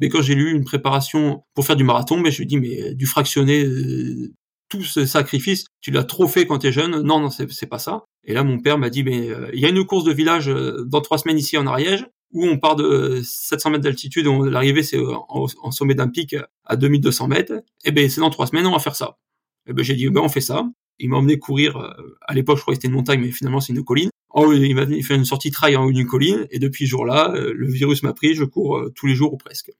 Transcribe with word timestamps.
Mais 0.00 0.08
quand 0.08 0.22
j'ai 0.22 0.34
lu 0.34 0.50
une 0.50 0.64
préparation 0.64 1.44
pour 1.54 1.66
faire 1.66 1.76
du 1.76 1.84
marathon, 1.84 2.16
mais 2.16 2.30
je 2.30 2.42
me 2.42 2.46
dis 2.46 2.58
mais 2.58 2.94
du 2.94 3.06
fractionné, 3.06 3.64
euh, 3.64 4.32
tout 4.70 4.82
ce 4.82 5.04
sacrifice, 5.04 5.66
tu 5.80 5.90
l'as 5.90 6.04
trop 6.04 6.26
fait 6.26 6.46
quand 6.46 6.58
tu 6.58 6.68
es 6.68 6.72
jeune. 6.72 7.02
Non, 7.02 7.20
non, 7.20 7.28
c'est 7.28 7.66
pas 7.66 7.78
ça. 7.78 8.04
Et 8.24 8.32
là, 8.32 8.42
mon 8.42 8.58
père 8.58 8.78
m'a 8.78 8.88
dit 8.88 9.04
mais 9.04 9.28
euh, 9.28 9.50
il 9.52 9.60
y 9.60 9.66
a 9.66 9.68
une 9.68 9.84
course 9.84 10.04
de 10.04 10.12
village 10.12 10.48
euh, 10.48 10.84
dans 10.86 11.02
trois 11.02 11.18
semaines 11.18 11.38
ici 11.38 11.58
en 11.58 11.66
Ariège 11.66 12.06
où 12.32 12.46
on 12.46 12.58
part 12.58 12.76
de 12.76 13.20
700 13.24 13.70
mètres 13.70 13.82
d'altitude, 13.82 14.26
l'arrivée 14.26 14.84
c'est 14.84 15.00
en, 15.00 15.26
en, 15.62 15.70
sommet 15.72 15.94
d'un 15.94 16.06
pic 16.08 16.36
à 16.64 16.76
2200 16.76 17.26
mètres. 17.26 17.52
Et 17.84 17.88
eh 17.88 17.90
ben 17.90 18.08
c'est 18.08 18.20
dans 18.20 18.30
trois 18.30 18.46
semaines, 18.46 18.66
on 18.66 18.72
va 18.72 18.78
faire 18.78 18.94
ça. 18.94 19.18
Et 19.66 19.70
eh 19.70 19.72
ben 19.72 19.84
j'ai 19.84 19.94
dit 19.94 20.08
ben 20.08 20.20
on 20.20 20.28
fait 20.28 20.40
ça. 20.40 20.64
Il 21.00 21.08
m'a 21.08 21.16
emmené 21.16 21.38
courir. 21.38 21.76
À 22.20 22.34
l'époque, 22.34 22.58
je 22.58 22.62
croyais 22.62 22.76
que 22.76 22.82
c'était 22.82 22.88
une 22.88 22.94
montagne, 22.94 23.20
mais 23.20 23.32
finalement 23.32 23.60
c'est 23.60 23.72
une 23.72 23.82
colline. 23.82 24.09
Oh, 24.32 24.52
il 24.52 24.76
m'a 24.76 24.86
fait 24.86 25.16
une 25.16 25.24
sortie 25.24 25.50
trail 25.50 25.74
en 25.74 25.86
haut 25.86 25.92
d'une 25.92 26.06
colline, 26.06 26.46
et 26.52 26.60
depuis 26.60 26.86
ce 26.86 26.90
jour-là, 26.90 27.32
euh, 27.34 27.52
le 27.52 27.68
virus 27.68 28.04
m'a 28.04 28.12
pris, 28.12 28.34
je 28.34 28.44
cours 28.44 28.76
euh, 28.76 28.92
tous 28.94 29.06
les 29.06 29.14
jours 29.16 29.32
ou 29.32 29.36
presque. 29.36 29.72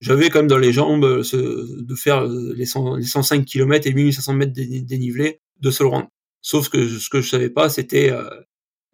J'avais 0.00 0.30
comme 0.30 0.46
dans 0.46 0.58
les 0.58 0.72
jambes 0.72 1.04
euh, 1.04 1.66
de 1.76 1.94
faire 1.96 2.24
les, 2.24 2.66
105 2.66 3.44
km 3.44 3.88
et 3.88 3.92
1500 3.92 4.32
mètres 4.34 4.52
dénivelés 4.52 5.40
de 5.60 5.70
seul 5.72 5.88
rang. 5.88 6.08
Sauf 6.40 6.68
que 6.68 6.86
ce 6.86 7.08
que 7.10 7.20
je 7.20 7.28
savais 7.28 7.50
pas, 7.50 7.68
c'était 7.68 8.12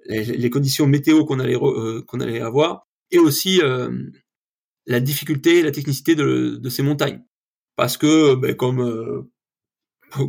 les, 0.06 0.48
conditions 0.48 0.86
météo 0.86 1.26
qu'on 1.26 1.40
allait 1.40 2.40
avoir, 2.40 2.86
et 3.10 3.18
aussi 3.18 3.60
la 4.86 5.00
difficulté, 5.00 5.60
la 5.62 5.70
technicité 5.70 6.14
de, 6.14 6.68
ces 6.70 6.82
montagnes. 6.82 7.22
Parce 7.76 7.98
que, 7.98 8.34
ben, 8.34 8.54
comme 8.54 9.28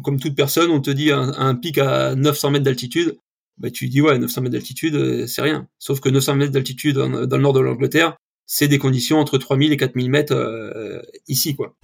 comme 0.03 0.19
toute 0.19 0.36
personne, 0.36 0.72
on 0.72 0.81
te 0.81 0.92
dit 0.92 1.12
un 1.12 1.56
pic 1.56 1.78
à 1.78 2.16
900 2.16 2.52
mètres 2.52 2.66
d'altitude, 2.66 3.17
bah, 3.58 3.72
tu 3.72 3.88
dis 3.88 4.02
ouais 4.02 4.17
900 4.17 4.42
mètres 4.42 4.53
d'altitude 4.53 4.95
euh, 4.95 5.28
c'est 5.28 5.42
rien. 5.42 5.67
Sauf 5.80 6.00
que 6.00 6.09
900 6.09 6.36
mètres 6.36 6.52
d'altitude 6.52 6.95
dans, 6.95 7.08
le 7.08 7.38
nord 7.38 7.53
de 7.53 7.59
l'Angleterre, 7.59 8.17
c'est 8.45 8.67
des 8.67 8.80
conditions 8.80 9.17
entre 9.17 9.38
3000 9.38 9.72
et 9.72 9.78
4000 9.78 10.09
mètres 10.09 10.34
euh, 10.34 11.02
ici 11.28 11.56
quoi. 11.56 11.75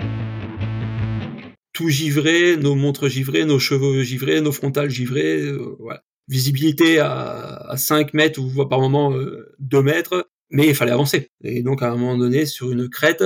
Tout 1.73 1.89
givré, 1.89 2.57
nos 2.57 2.75
montres 2.75 3.07
givrées, 3.07 3.45
nos 3.45 3.59
cheveux 3.59 4.03
givrés, 4.03 4.41
nos 4.41 4.51
frontales 4.51 4.89
givrées, 4.89 5.41
euh, 5.41 5.75
voilà. 5.79 6.03
Visibilité 6.27 6.99
à, 6.99 7.55
à 7.67 7.77
5 7.77 8.13
mètres 8.13 8.39
ou 8.39 8.67
par 8.67 8.79
moment 8.79 9.13
2 9.59 9.81
mètres, 9.81 10.29
mais 10.49 10.67
il 10.67 10.75
fallait 10.75 10.91
avancer. 10.91 11.29
Et 11.43 11.61
donc 11.61 11.81
à 11.81 11.91
un 11.91 11.95
moment 11.95 12.17
donné 12.17 12.45
sur 12.45 12.71
une 12.71 12.89
crête 12.89 13.23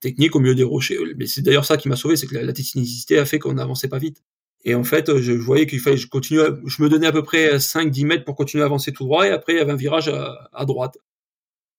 technique 0.00 0.34
au 0.34 0.40
milieu 0.40 0.54
des 0.54 0.64
rochers. 0.64 0.98
Mais 1.16 1.26
c'est 1.26 1.42
d'ailleurs 1.42 1.64
ça 1.64 1.76
qui 1.76 1.88
m'a 1.88 1.96
sauvé, 1.96 2.16
c'est 2.16 2.26
que 2.26 2.34
la, 2.34 2.42
la 2.42 2.52
technicité 2.52 3.18
a 3.18 3.24
fait 3.24 3.38
qu'on 3.38 3.52
n'avançait 3.52 3.88
pas 3.88 3.98
vite. 3.98 4.22
Et 4.64 4.74
en 4.74 4.84
fait, 4.84 5.18
je 5.18 5.32
voyais 5.32 5.66
qu'il 5.66 5.80
fallait, 5.80 5.96
je 5.96 6.06
continue, 6.06 6.40
je 6.66 6.82
me 6.82 6.88
donnais 6.88 7.08
à 7.08 7.12
peu 7.12 7.22
près 7.22 7.56
5-10 7.56 8.06
mètres 8.06 8.24
pour 8.24 8.36
continuer 8.36 8.62
à 8.62 8.66
avancer 8.66 8.92
tout 8.92 9.04
droit, 9.04 9.26
et 9.26 9.30
après 9.30 9.54
il 9.54 9.56
y 9.56 9.60
avait 9.60 9.72
un 9.72 9.76
virage 9.76 10.08
à, 10.08 10.64
droite. 10.64 10.98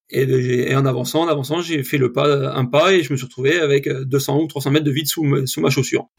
Et, 0.09 0.75
en 0.75 0.85
avançant, 0.85 1.21
en 1.21 1.27
avançant, 1.27 1.61
j'ai 1.61 1.81
fait 1.83 1.97
le 1.97 2.11
pas, 2.11 2.53
un 2.53 2.65
pas, 2.65 2.93
et 2.93 3.01
je 3.01 3.13
me 3.13 3.17
suis 3.17 3.25
retrouvé 3.25 3.57
avec 3.57 3.87
200 3.87 4.41
ou 4.41 4.47
300 4.47 4.71
mètres 4.71 4.85
de 4.85 4.91
vide 4.91 5.07
sous, 5.07 5.47
sous 5.47 5.61
ma 5.61 5.69
chaussure. 5.69 6.09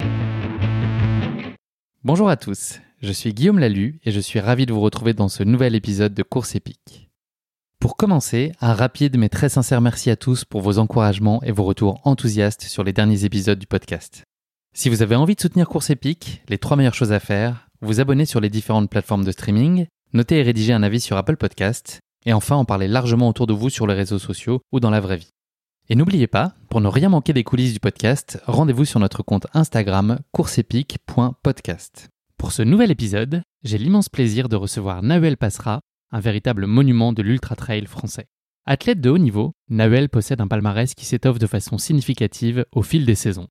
Bonjour 2.03 2.29
à 2.31 2.37
tous, 2.37 2.81
je 3.03 3.13
suis 3.13 3.35
Guillaume 3.35 3.59
Lalu, 3.59 4.01
et 4.05 4.11
je 4.11 4.21
suis 4.21 4.41
ravi 4.41 4.65
de 4.65 4.73
vous 4.73 4.81
retrouver 4.81 5.13
dans 5.13 5.29
ce 5.29 5.43
nouvel 5.43 5.75
épisode 5.75 6.15
de 6.15 6.23
Course 6.23 6.55
épique. 6.55 7.11
Pour 7.79 7.99
commencer, 7.99 8.53
un 8.63 8.73
rapide 8.73 9.19
mais 9.19 9.29
très 9.29 9.51
sincère 9.51 9.83
merci 9.83 10.09
à 10.09 10.17
tous 10.17 10.47
pour 10.47 10.63
vos 10.63 10.79
encouragements 10.79 11.43
et 11.43 11.53
vos 11.53 11.65
retours 11.65 12.01
enthousiastes 12.05 12.63
sur 12.63 12.83
les 12.83 12.95
derniers 12.95 13.27
épisodes 13.27 13.59
du 13.59 13.67
podcast. 13.67 14.25
Si 14.77 14.89
vous 14.89 15.03
avez 15.03 15.15
envie 15.15 15.37
de 15.37 15.41
soutenir 15.41 15.69
Course 15.69 15.91
Épique, 15.91 16.43
les 16.49 16.59
trois 16.59 16.77
meilleures 16.77 16.95
choses 16.95 17.13
à 17.13 17.21
faire, 17.21 17.69
vous 17.81 18.01
abonner 18.01 18.27
sur 18.27 18.41
les 18.41 18.51
différentes 18.51 18.91
plateformes 18.91 19.25
de 19.25 19.31
streaming, 19.31 19.87
noter 20.13 20.41
et 20.41 20.43
rédiger 20.43 20.73
un 20.73 20.83
avis 20.83 20.99
sur 20.99 21.17
Apple 21.17 21.37
Podcast, 21.37 22.01
et 22.27 22.33
enfin 22.33 22.57
en 22.57 22.65
parler 22.65 22.89
largement 22.89 23.29
autour 23.29 23.47
de 23.47 23.53
vous 23.53 23.71
sur 23.71 23.87
les 23.87 23.95
réseaux 23.95 24.19
sociaux 24.19 24.63
ou 24.73 24.81
dans 24.81 24.91
la 24.91 24.99
vraie 24.99 25.19
vie. 25.19 25.31
Et 25.89 25.95
n'oubliez 25.95 26.27
pas, 26.27 26.55
pour 26.71 26.81
ne 26.81 26.89
rien 26.89 27.09
manquer 27.09 27.33
des 27.33 27.45
coulisses 27.45 27.73
du 27.73 27.79
podcast, 27.79 28.43
rendez-vous 28.47 28.85
sur 28.85 28.99
notre 28.99 29.23
compte 29.23 29.47
Instagram 29.55 30.19
courseepique.podcast. 30.33 32.09
Pour 32.37 32.51
ce 32.51 32.63
nouvel 32.63 32.91
épisode, 32.91 33.43
j'ai 33.63 33.79
l'immense 33.79 34.09
plaisir 34.09 34.49
de 34.49 34.57
recevoir 34.57 35.05
Nahuel 35.05 35.37
Passera, 35.37 35.83
un 36.11 36.21
véritable 36.21 36.67
monument 36.67 37.13
de 37.13 37.23
l'ultra 37.23 37.55
trail 37.55 37.87
français. 37.87 38.27
Athlète 38.67 39.01
de 39.01 39.11
haut 39.11 39.19
niveau, 39.19 39.53
Nahuel 39.69 40.09
possède 40.09 40.41
un 40.41 40.49
palmarès 40.49 40.95
qui 40.95 41.05
s'étoffe 41.05 41.39
de 41.39 41.47
façon 41.47 41.79
significative 41.79 42.65
au 42.73 42.83
fil 42.83 43.07
des 43.07 43.15
saisons. 43.15 43.47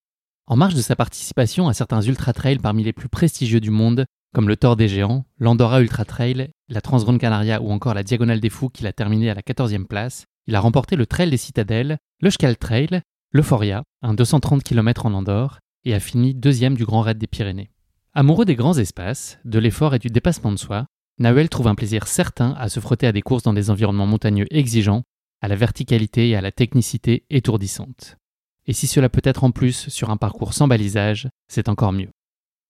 En 0.45 0.57
marge 0.57 0.75
de 0.75 0.81
sa 0.81 0.97
participation 0.97 1.69
à 1.69 1.73
certains 1.73 2.01
ultra-trails 2.01 2.59
parmi 2.59 2.83
les 2.83 2.91
plus 2.91 3.07
prestigieux 3.07 3.61
du 3.61 3.71
monde, 3.71 4.05
comme 4.33 4.49
le 4.49 4.57
Tour 4.57 4.75
des 4.75 4.89
Géants, 4.89 5.25
l'Andorra 5.39 5.81
Ultra 5.81 6.03
Trail, 6.03 6.51
la 6.67 6.81
Transgrande 6.81 7.17
Canaria 7.17 7.61
ou 7.61 7.71
encore 7.71 7.93
la 7.93 8.03
Diagonale 8.03 8.41
des 8.41 8.49
Fous 8.49 8.69
qu'il 8.69 8.85
a 8.87 8.91
terminé 8.91 9.29
à 9.29 9.35
la 9.35 9.41
14e 9.41 9.85
place, 9.85 10.25
il 10.47 10.55
a 10.55 10.59
remporté 10.59 10.97
le 10.97 11.05
Trail 11.05 11.29
des 11.29 11.37
Citadelles, 11.37 11.97
le 12.19 12.29
Schcal 12.29 12.57
Trail, 12.57 13.01
l'Euphoria, 13.31 13.83
un 14.01 14.13
230 14.13 14.63
km 14.63 15.05
en 15.05 15.13
Andorre, 15.13 15.59
et 15.85 15.93
a 15.93 16.01
fini 16.01 16.33
deuxième 16.33 16.75
du 16.75 16.85
Grand 16.85 17.01
Raid 17.01 17.17
des 17.17 17.27
Pyrénées. 17.27 17.71
Amoureux 18.13 18.45
des 18.45 18.55
grands 18.55 18.77
espaces, 18.77 19.39
de 19.45 19.59
l'effort 19.59 19.95
et 19.95 19.99
du 19.99 20.09
dépassement 20.09 20.51
de 20.51 20.59
soi, 20.59 20.87
Nawel 21.19 21.47
trouve 21.47 21.67
un 21.67 21.75
plaisir 21.75 22.07
certain 22.07 22.51
à 22.57 22.67
se 22.67 22.81
frotter 22.81 23.07
à 23.07 23.13
des 23.13 23.21
courses 23.21 23.43
dans 23.43 23.53
des 23.53 23.69
environnements 23.69 24.07
montagneux 24.07 24.47
exigeants, 24.51 25.03
à 25.41 25.47
la 25.47 25.55
verticalité 25.55 26.29
et 26.29 26.35
à 26.35 26.41
la 26.41 26.51
technicité 26.51 27.25
étourdissante. 27.29 28.17
Et 28.65 28.73
si 28.73 28.87
cela 28.87 29.09
peut 29.09 29.21
être 29.23 29.43
en 29.43 29.51
plus 29.51 29.89
sur 29.89 30.09
un 30.09 30.17
parcours 30.17 30.53
sans 30.53 30.67
balisage, 30.67 31.27
c'est 31.47 31.69
encore 31.69 31.91
mieux. 31.91 32.09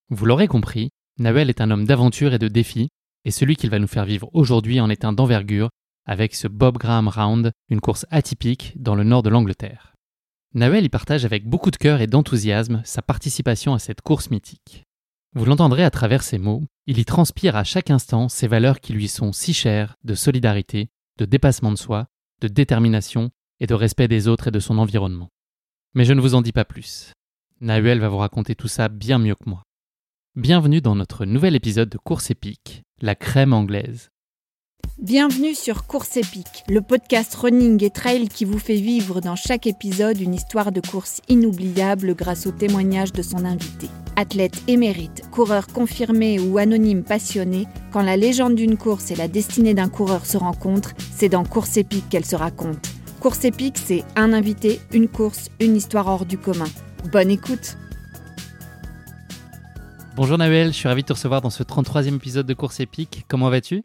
Vous 0.09 0.25
l'aurez 0.25 0.47
compris, 0.47 0.89
Nawel 1.19 1.49
est 1.49 1.61
un 1.61 1.71
homme 1.71 1.85
d'aventure 1.85 2.33
et 2.33 2.39
de 2.39 2.47
défi, 2.47 2.89
et 3.25 3.31
celui 3.31 3.55
qu'il 3.55 3.69
va 3.69 3.79
nous 3.79 3.87
faire 3.87 4.05
vivre 4.05 4.29
aujourd'hui 4.33 4.81
en 4.81 4.89
est 4.89 5.05
un 5.05 5.13
d'envergure, 5.13 5.69
avec 6.05 6.35
ce 6.35 6.47
Bob 6.47 6.77
Graham 6.77 7.07
Round, 7.07 7.51
une 7.69 7.81
course 7.81 8.05
atypique 8.09 8.73
dans 8.75 8.95
le 8.95 9.03
nord 9.03 9.23
de 9.23 9.29
l'Angleterre. 9.29 9.93
Nawel 10.53 10.85
y 10.85 10.89
partage 10.89 11.25
avec 11.25 11.47
beaucoup 11.47 11.71
de 11.71 11.77
cœur 11.77 12.01
et 12.01 12.07
d'enthousiasme 12.07 12.81
sa 12.85 13.01
participation 13.01 13.73
à 13.73 13.79
cette 13.79 14.01
course 14.01 14.29
mythique. 14.29 14.83
Vous 15.35 15.45
l'entendrez 15.45 15.83
à 15.83 15.89
travers 15.89 16.21
ses 16.21 16.37
mots, 16.37 16.63
il 16.85 16.99
y 16.99 17.05
transpire 17.05 17.55
à 17.55 17.63
chaque 17.63 17.89
instant 17.89 18.29
ces 18.29 18.47
valeurs 18.47 18.79
qui 18.79 18.93
lui 18.93 19.07
sont 19.07 19.31
si 19.31 19.53
chères 19.53 19.95
de 20.03 20.13
solidarité, 20.13 20.89
de 21.17 21.25
dépassement 21.25 21.71
de 21.71 21.77
soi, 21.77 22.07
de 22.41 22.47
détermination 22.47 23.31
et 23.59 23.65
de 23.65 23.73
respect 23.73 24.07
des 24.07 24.27
autres 24.27 24.49
et 24.49 24.51
de 24.51 24.59
son 24.59 24.77
environnement. 24.77 25.29
Mais 25.95 26.05
je 26.05 26.13
ne 26.13 26.21
vous 26.21 26.33
en 26.33 26.41
dis 26.41 26.51
pas 26.51 26.65
plus. 26.65 27.13
Nahuel 27.61 27.99
va 27.99 28.09
vous 28.09 28.17
raconter 28.17 28.55
tout 28.55 28.67
ça 28.67 28.87
bien 28.87 29.19
mieux 29.19 29.35
que 29.35 29.47
moi. 29.47 29.61
Bienvenue 30.35 30.81
dans 30.81 30.95
notre 30.95 31.25
nouvel 31.25 31.55
épisode 31.55 31.89
de 31.89 31.99
Course 31.99 32.31
épique, 32.31 32.81
la 32.99 33.13
crème 33.13 33.53
anglaise. 33.53 34.09
Bienvenue 34.97 35.53
sur 35.53 35.85
Course 35.85 36.17
épique, 36.17 36.63
le 36.67 36.81
podcast 36.81 37.35
running 37.35 37.83
et 37.83 37.91
trail 37.91 38.27
qui 38.27 38.43
vous 38.43 38.57
fait 38.57 38.81
vivre 38.81 39.21
dans 39.21 39.35
chaque 39.35 39.67
épisode 39.67 40.19
une 40.19 40.33
histoire 40.33 40.71
de 40.71 40.81
course 40.81 41.21
inoubliable 41.29 42.15
grâce 42.15 42.47
au 42.47 42.51
témoignage 42.51 43.13
de 43.13 43.21
son 43.21 43.45
invité. 43.45 43.87
Athlète 44.15 44.63
émérite, 44.67 45.21
coureur 45.29 45.67
confirmé 45.67 46.39
ou 46.39 46.57
anonyme 46.57 47.03
passionné, 47.03 47.67
quand 47.91 48.01
la 48.01 48.17
légende 48.17 48.55
d'une 48.55 48.77
course 48.77 49.11
et 49.11 49.15
la 49.15 49.27
destinée 49.27 49.75
d'un 49.75 49.89
coureur 49.89 50.25
se 50.25 50.37
rencontrent, 50.37 50.95
c'est 51.15 51.29
dans 51.29 51.45
Course 51.45 51.77
épique 51.77 52.09
qu'elle 52.09 52.25
se 52.25 52.35
raconte. 52.35 52.89
Course 53.23 53.45
épique, 53.45 53.77
c'est 53.77 54.03
un 54.17 54.33
invité, 54.33 54.81
une 54.91 55.07
course, 55.07 55.49
une 55.61 55.77
histoire 55.77 56.07
hors 56.07 56.25
du 56.25 56.37
commun. 56.37 56.67
Bonne 57.09 57.31
écoute 57.31 57.77
Bonjour 60.17 60.37
Nahuel, 60.37 60.73
je 60.73 60.73
suis 60.73 60.89
ravi 60.89 61.03
de 61.03 61.07
te 61.07 61.13
recevoir 61.13 61.39
dans 61.39 61.49
ce 61.49 61.63
33e 61.63 62.15
épisode 62.15 62.45
de 62.45 62.53
Course 62.53 62.81
épique. 62.81 63.23
Comment 63.29 63.49
vas-tu? 63.49 63.83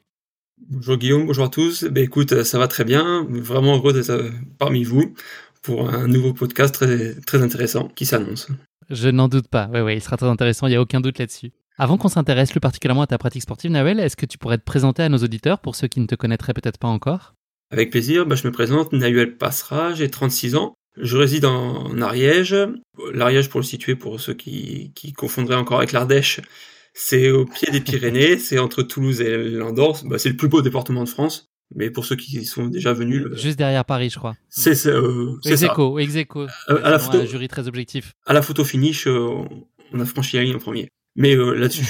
Bonjour 0.68 0.96
Guillaume, 0.96 1.24
bonjour 1.24 1.44
à 1.44 1.48
tous. 1.50 1.84
Ben 1.84 2.02
écoute, 2.02 2.42
ça 2.42 2.58
va 2.58 2.66
très 2.66 2.82
bien. 2.82 3.28
Vraiment 3.30 3.76
heureux 3.76 3.92
d'être 3.92 4.28
parmi 4.58 4.82
vous 4.82 5.14
pour 5.62 5.88
un 5.88 6.08
nouveau 6.08 6.32
podcast 6.32 6.74
très, 6.74 7.14
très 7.20 7.40
intéressant 7.40 7.86
qui 7.94 8.06
s'annonce. 8.06 8.48
Je 8.90 9.08
n'en 9.08 9.28
doute 9.28 9.46
pas. 9.46 9.70
Oui, 9.72 9.82
oui, 9.82 9.94
il 9.94 10.02
sera 10.02 10.16
très 10.16 10.26
intéressant. 10.26 10.66
Il 10.66 10.70
n'y 10.70 10.76
a 10.76 10.82
aucun 10.82 11.00
doute 11.00 11.20
là-dessus. 11.20 11.52
Avant 11.76 11.96
qu'on 11.96 12.08
s'intéresse 12.08 12.50
plus 12.50 12.58
particulièrement 12.58 13.02
à 13.02 13.06
ta 13.06 13.18
pratique 13.18 13.42
sportive, 13.42 13.70
Nawel, 13.70 14.00
est-ce 14.00 14.16
que 14.16 14.26
tu 14.26 14.36
pourrais 14.36 14.58
te 14.58 14.64
présenter 14.64 15.04
à 15.04 15.08
nos 15.08 15.18
auditeurs 15.18 15.60
pour 15.60 15.76
ceux 15.76 15.86
qui 15.86 16.00
ne 16.00 16.06
te 16.06 16.16
connaîtraient 16.16 16.54
peut-être 16.54 16.78
pas 16.78 16.88
encore? 16.88 17.36
Avec 17.70 17.90
plaisir, 17.90 18.26
bah, 18.26 18.34
je 18.34 18.46
me 18.46 18.52
présente, 18.52 18.92
Nahuel 18.92 19.36
Passera, 19.36 19.94
j'ai 19.94 20.08
36 20.08 20.56
ans. 20.56 20.74
Je 20.96 21.16
réside 21.16 21.44
en 21.44 22.00
Ariège. 22.00 22.56
L'Ariège, 23.12 23.48
pour 23.48 23.60
le 23.60 23.64
situer, 23.64 23.94
pour 23.94 24.20
ceux 24.20 24.34
qui, 24.34 24.92
qui 24.94 25.12
confondraient 25.12 25.54
encore 25.56 25.78
avec 25.78 25.92
l'Ardèche, 25.92 26.40
c'est 26.94 27.30
au 27.30 27.44
pied 27.44 27.70
des 27.70 27.80
Pyrénées, 27.80 28.38
c'est 28.38 28.58
entre 28.58 28.82
Toulouse 28.82 29.20
et 29.20 29.36
l'Andorre. 29.36 30.00
Bah, 30.04 30.18
c'est 30.18 30.30
le 30.30 30.36
plus 30.36 30.48
beau 30.48 30.62
département 30.62 31.04
de 31.04 31.08
France. 31.08 31.48
Mais 31.74 31.90
pour 31.90 32.06
ceux 32.06 32.16
qui 32.16 32.46
sont 32.46 32.66
déjà 32.66 32.94
venus, 32.94 33.26
juste 33.34 33.58
derrière 33.58 33.84
Paris, 33.84 34.08
je 34.08 34.18
crois. 34.18 34.34
C'est 34.48 34.86
euh, 34.86 35.38
c'est 35.42 35.58
ça. 35.58 35.66
Ex 35.98 36.16
aequo, 36.16 36.46
euh, 36.70 36.80
à 36.82 36.90
la 36.90 36.98
photo, 36.98 37.18
un 37.18 37.26
jury 37.26 37.46
très 37.46 37.68
objectif. 37.68 38.14
À 38.24 38.32
la 38.32 38.40
photo 38.40 38.64
finish, 38.64 39.06
euh, 39.06 39.44
on 39.92 40.00
a 40.00 40.06
franchi 40.06 40.36
la 40.36 40.44
ligne 40.44 40.56
en 40.56 40.60
premier. 40.60 40.88
Mais 41.18 41.34
euh, 41.34 41.52
là-dessus, 41.54 41.84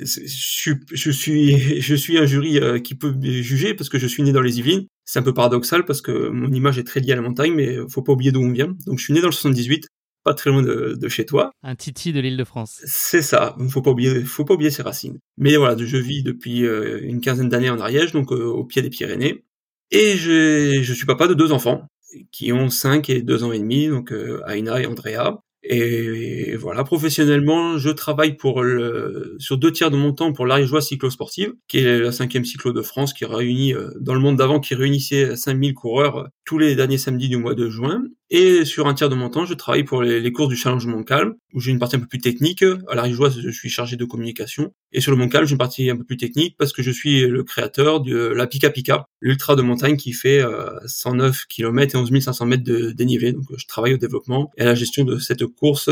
je, 0.00 0.72
je, 0.90 1.10
suis, 1.12 1.80
je 1.80 1.94
suis 1.94 2.18
un 2.18 2.26
jury 2.26 2.58
euh, 2.58 2.80
qui 2.80 2.96
peut 2.96 3.14
juger 3.22 3.74
parce 3.74 3.88
que 3.88 3.96
je 3.96 4.08
suis 4.08 4.24
né 4.24 4.32
dans 4.32 4.40
les 4.40 4.58
Yvelines. 4.58 4.88
C'est 5.04 5.20
un 5.20 5.22
peu 5.22 5.32
paradoxal 5.32 5.84
parce 5.84 6.02
que 6.02 6.30
mon 6.30 6.50
image 6.50 6.76
est 6.80 6.82
très 6.82 6.98
liée 6.98 7.12
à 7.12 7.16
la 7.16 7.22
montagne, 7.22 7.54
mais 7.54 7.76
faut 7.88 8.02
pas 8.02 8.12
oublier 8.12 8.32
d'où 8.32 8.42
on 8.42 8.50
vient. 8.50 8.74
Donc 8.86 8.98
je 8.98 9.04
suis 9.04 9.14
né 9.14 9.20
dans 9.20 9.28
le 9.28 9.32
78, 9.32 9.86
pas 10.24 10.34
très 10.34 10.50
loin 10.50 10.62
de, 10.62 10.96
de 11.00 11.08
chez 11.08 11.24
toi. 11.24 11.52
Un 11.62 11.76
titi 11.76 12.12
de 12.12 12.18
l'île 12.18 12.36
de 12.36 12.42
France. 12.42 12.80
C'est 12.84 13.22
ça. 13.22 13.54
Faut 13.70 13.82
pas 13.82 13.92
oublier, 13.92 14.24
faut 14.24 14.44
pas 14.44 14.54
oublier 14.54 14.72
ses 14.72 14.82
racines. 14.82 15.20
Mais 15.38 15.54
voilà, 15.54 15.76
je 15.78 15.96
vis 15.96 16.24
depuis 16.24 16.66
euh, 16.66 16.98
une 17.04 17.20
quinzaine 17.20 17.48
d'années 17.48 17.70
en 17.70 17.78
Ariège, 17.78 18.10
donc 18.10 18.32
au 18.32 18.64
pied 18.64 18.82
des 18.82 18.90
Pyrénées, 18.90 19.44
et 19.92 20.16
je, 20.16 20.82
je 20.82 20.92
suis 20.92 21.06
papa 21.06 21.28
de 21.28 21.34
deux 21.34 21.52
enfants 21.52 21.86
qui 22.32 22.52
ont 22.52 22.68
5 22.68 23.10
et 23.10 23.22
2 23.22 23.44
ans 23.44 23.52
et 23.52 23.60
demi, 23.60 23.86
donc 23.86 24.12
Aina 24.48 24.80
et 24.80 24.86
Andrea. 24.86 25.38
Et 25.66 26.56
voilà, 26.56 26.84
professionnellement, 26.84 27.78
je 27.78 27.88
travaille 27.88 28.36
pour 28.36 28.62
le, 28.62 29.34
sur 29.38 29.56
deux 29.56 29.72
tiers 29.72 29.90
de 29.90 29.96
mon 29.96 30.12
temps 30.12 30.32
pour 30.32 30.44
l'Ariégeois 30.44 30.82
Cyclo-Sportive, 30.82 31.54
qui 31.68 31.78
est 31.78 32.00
la 32.00 32.12
cinquième 32.12 32.44
cyclo 32.44 32.72
de 32.72 32.82
France, 32.82 33.14
qui 33.14 33.24
réunit, 33.24 33.72
euh, 33.72 33.88
dans 33.98 34.12
le 34.12 34.20
monde 34.20 34.36
d'avant, 34.36 34.60
qui 34.60 34.74
réunissait 34.74 35.36
5000 35.36 35.72
coureurs 35.72 36.18
euh, 36.18 36.24
tous 36.44 36.58
les 36.58 36.76
derniers 36.76 36.98
samedis 36.98 37.30
du 37.30 37.38
mois 37.38 37.54
de 37.54 37.70
juin. 37.70 38.04
Et 38.36 38.64
sur 38.64 38.88
un 38.88 38.94
tiers 38.94 39.08
de 39.08 39.14
mon 39.14 39.30
temps, 39.30 39.46
je 39.46 39.54
travaille 39.54 39.84
pour 39.84 40.02
les, 40.02 40.32
courses 40.32 40.48
du 40.48 40.56
Challenge 40.56 40.84
Montcalm, 40.88 41.34
où 41.52 41.60
j'ai 41.60 41.70
une 41.70 41.78
partie 41.78 41.94
un 41.94 42.00
peu 42.00 42.08
plus 42.08 42.18
technique. 42.18 42.64
À 42.88 42.96
l'Ariégeois, 42.96 43.30
je 43.30 43.48
suis 43.50 43.68
chargé 43.68 43.94
de 43.94 44.04
communication. 44.04 44.74
Et 44.90 45.00
sur 45.00 45.12
le 45.12 45.16
Montcalm, 45.16 45.46
j'ai 45.46 45.52
une 45.52 45.58
partie 45.58 45.88
un 45.88 45.96
peu 45.96 46.02
plus 46.02 46.16
technique 46.16 46.56
parce 46.58 46.72
que 46.72 46.82
je 46.82 46.90
suis 46.90 47.28
le 47.28 47.44
créateur 47.44 48.00
de 48.00 48.16
la 48.16 48.48
Pika 48.48 48.70
Pika, 48.70 49.06
l'ultra 49.20 49.54
de 49.54 49.62
montagne 49.62 49.96
qui 49.96 50.12
fait 50.12 50.42
109 50.84 51.46
km 51.46 51.94
et 51.94 51.98
11 51.98 52.20
500 52.24 52.46
mètres 52.46 52.64
de 52.64 52.90
dénivelé. 52.90 53.32
Donc 53.32 53.44
je 53.56 53.66
travaille 53.68 53.94
au 53.94 53.98
développement 53.98 54.50
et 54.56 54.62
à 54.62 54.64
la 54.64 54.74
gestion 54.74 55.04
de 55.04 55.20
cette 55.20 55.46
course 55.46 55.88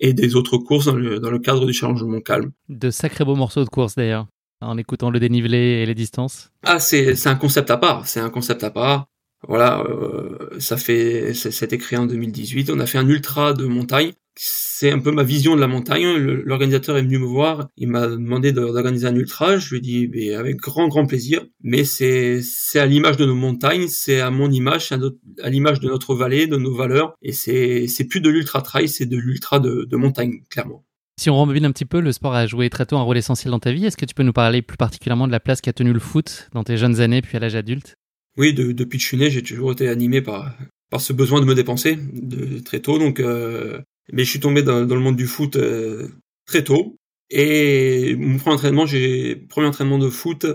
et 0.00 0.12
des 0.12 0.34
autres 0.34 0.58
courses 0.58 0.86
dans 0.86 0.96
le, 0.96 1.38
cadre 1.38 1.66
du 1.66 1.72
Challenge 1.72 2.02
Montcalm. 2.02 2.50
De 2.68 2.90
sacrés 2.90 3.24
beaux 3.24 3.36
morceaux 3.36 3.62
de 3.62 3.68
course 3.68 3.94
d'ailleurs, 3.94 4.26
en 4.60 4.76
écoutant 4.76 5.10
le 5.10 5.20
dénivelé 5.20 5.82
et 5.82 5.86
les 5.86 5.94
distances. 5.94 6.50
Ah, 6.64 6.80
c'est 6.80 7.28
un 7.28 7.36
concept 7.36 7.70
à 7.70 7.76
part. 7.76 8.08
C'est 8.08 8.18
un 8.18 8.30
concept 8.30 8.64
à 8.64 8.70
part. 8.70 9.06
Voilà, 9.48 9.84
euh, 9.88 10.58
ça 10.58 10.76
fait, 10.76 11.32
c'était 11.34 11.78
créé 11.78 11.98
en 11.98 12.06
2018. 12.06 12.70
On 12.70 12.80
a 12.80 12.86
fait 12.86 12.98
un 12.98 13.08
ultra 13.08 13.52
de 13.52 13.66
montagne. 13.66 14.12
C'est 14.38 14.90
un 14.90 14.98
peu 14.98 15.12
ma 15.12 15.22
vision 15.22 15.54
de 15.54 15.60
la 15.60 15.68
montagne. 15.68 16.14
L'organisateur 16.16 16.98
est 16.98 17.02
venu 17.02 17.18
me 17.18 17.24
voir, 17.24 17.68
il 17.78 17.88
m'a 17.88 18.06
demandé 18.06 18.52
d'organiser 18.52 19.06
un 19.06 19.14
ultra. 19.14 19.56
Je 19.56 19.70
lui 19.70 19.78
ai 19.78 19.80
dit, 19.80 20.10
mais 20.12 20.34
avec 20.34 20.56
grand 20.56 20.88
grand 20.88 21.06
plaisir. 21.06 21.46
Mais 21.62 21.84
c'est 21.84 22.40
c'est 22.42 22.78
à 22.78 22.86
l'image 22.86 23.16
de 23.16 23.24
nos 23.24 23.34
montagnes, 23.34 23.86
c'est 23.88 24.20
à 24.20 24.30
mon 24.30 24.50
image, 24.50 24.88
c'est 24.88 24.98
à, 25.42 25.48
l'image 25.48 25.80
de 25.80 25.88
notre 25.88 26.14
vallée, 26.14 26.46
de 26.46 26.58
nos 26.58 26.74
valeurs. 26.74 27.14
Et 27.22 27.32
c'est 27.32 27.86
c'est 27.86 28.04
plus 28.04 28.20
de 28.20 28.28
l'ultra 28.28 28.60
trail, 28.60 28.88
c'est 28.88 29.06
de 29.06 29.16
l'ultra 29.16 29.58
de, 29.58 29.96
montagne, 29.96 30.42
clairement. 30.50 30.84
Si 31.18 31.30
on 31.30 31.36
rembobine 31.36 31.64
un 31.64 31.72
petit 31.72 31.86
peu, 31.86 32.00
le 32.00 32.12
sport 32.12 32.34
a 32.34 32.46
joué 32.46 32.68
très 32.68 32.84
tôt 32.84 32.98
un 32.98 33.02
rôle 33.02 33.16
essentiel 33.16 33.52
dans 33.52 33.58
ta 33.58 33.72
vie. 33.72 33.86
Est-ce 33.86 33.96
que 33.96 34.04
tu 34.04 34.14
peux 34.14 34.22
nous 34.22 34.34
parler 34.34 34.60
plus 34.60 34.76
particulièrement 34.76 35.26
de 35.26 35.32
la 35.32 35.40
place 35.40 35.62
qu'a 35.62 35.72
tenu 35.72 35.94
le 35.94 36.00
foot 36.00 36.50
dans 36.52 36.62
tes 36.62 36.76
jeunes 36.76 37.00
années 37.00 37.22
puis 37.22 37.38
à 37.38 37.40
l'âge 37.40 37.54
adulte? 37.54 37.96
Oui, 38.36 38.52
depuis 38.54 38.98
que 38.98 39.02
je 39.02 39.08
suis 39.08 39.16
né, 39.16 39.30
j'ai 39.30 39.42
toujours 39.42 39.72
été 39.72 39.88
animé 39.88 40.22
par 40.22 40.54
par 40.90 41.00
ce 41.00 41.12
besoin 41.12 41.40
de 41.40 41.46
me 41.46 41.54
dépenser 41.54 41.98
de, 42.12 42.58
très 42.60 42.80
tôt. 42.80 42.98
Donc, 42.98 43.20
euh, 43.20 43.80
mais 44.12 44.24
je 44.24 44.30
suis 44.30 44.40
tombé 44.40 44.62
dans, 44.62 44.84
le 44.84 45.00
monde 45.00 45.16
du 45.16 45.26
foot 45.26 45.56
euh, 45.56 46.08
très 46.46 46.62
tôt. 46.64 46.96
Et 47.30 48.14
mon 48.16 48.38
premier 48.38 48.54
entraînement, 48.54 48.86
j'ai 48.86 49.34
premier 49.34 49.66
entraînement 49.66 49.98
de 49.98 50.08
foot, 50.08 50.46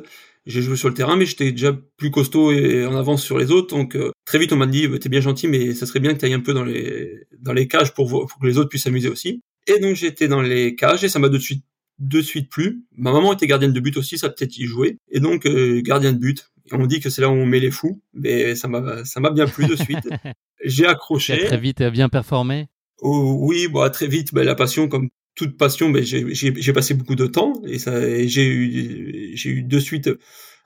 j'ai 0.45 0.61
joué 0.61 0.77
sur 0.77 0.87
le 0.87 0.93
terrain, 0.93 1.17
mais 1.17 1.25
j'étais 1.25 1.51
déjà 1.51 1.77
plus 1.97 2.11
costaud 2.11 2.51
et 2.51 2.85
en 2.85 2.95
avance 2.95 3.23
sur 3.23 3.37
les 3.37 3.51
autres. 3.51 3.75
Donc 3.75 3.95
euh, 3.95 4.11
très 4.25 4.39
vite, 4.39 4.53
on 4.53 4.55
m'a 4.55 4.67
dit, 4.67 4.87
t'es 4.99 5.09
bien 5.09 5.21
gentil, 5.21 5.47
mais 5.47 5.73
ça 5.73 5.85
serait 5.85 5.99
bien 5.99 6.13
que 6.13 6.19
tu 6.19 6.25
ailles 6.25 6.33
un 6.33 6.39
peu 6.39 6.53
dans 6.53 6.63
les 6.63 7.25
dans 7.39 7.53
les 7.53 7.67
cages 7.67 7.93
pour, 7.93 8.07
pour 8.09 8.39
que 8.39 8.47
les 8.47 8.57
autres 8.57 8.69
puissent 8.69 8.83
s'amuser 8.83 9.09
aussi. 9.09 9.41
Et 9.67 9.79
donc 9.79 9.95
j'étais 9.95 10.27
dans 10.27 10.41
les 10.41 10.75
cages 10.75 11.03
et 11.03 11.09
ça 11.09 11.19
m'a 11.19 11.29
de 11.29 11.39
suite 11.39 11.65
de 11.99 12.21
suite 12.21 12.49
plu. 12.49 12.85
Ma 12.97 13.11
maman 13.11 13.33
était 13.33 13.47
gardienne 13.47 13.73
de 13.73 13.79
but 13.79 13.97
aussi, 13.97 14.17
ça 14.17 14.29
peut-être 14.29 14.57
y 14.57 14.65
jouer. 14.65 14.97
Et 15.09 15.19
donc 15.19 15.45
gardien 15.83 16.13
de 16.13 16.17
but 16.19 16.51
on 16.73 16.85
dit 16.85 16.99
que 16.99 17.09
c'est 17.09 17.21
là 17.21 17.29
où 17.29 17.33
on 17.33 17.45
met 17.45 17.59
les 17.59 17.71
fous, 17.71 18.01
mais 18.13 18.55
ça 18.55 18.67
m'a 18.67 19.03
ça 19.05 19.19
m'a 19.19 19.31
bien 19.31 19.47
plu 19.47 19.67
de 19.67 19.75
suite. 19.75 20.07
J'ai 20.63 20.85
accroché. 20.85 21.45
très 21.45 21.57
vite 21.57 21.81
bien 21.83 22.09
performé? 22.09 22.67
Oh, 22.99 23.37
oui, 23.39 23.67
bah 23.67 23.89
très 23.89 24.07
vite. 24.07 24.33
Bah, 24.33 24.43
la 24.43 24.53
passion, 24.53 24.87
comme 24.87 25.09
toute 25.35 25.57
passion, 25.57 25.89
mais 25.89 26.03
j'ai 26.03 26.73
passé 26.73 26.93
beaucoup 26.93 27.15
de 27.15 27.25
temps 27.25 27.53
et 27.65 27.79
ça 27.79 27.99
j'ai 28.27 28.45
eu 28.45 29.31
j'ai 29.35 29.49
eu 29.49 29.63
de 29.63 29.79
suite 29.79 30.09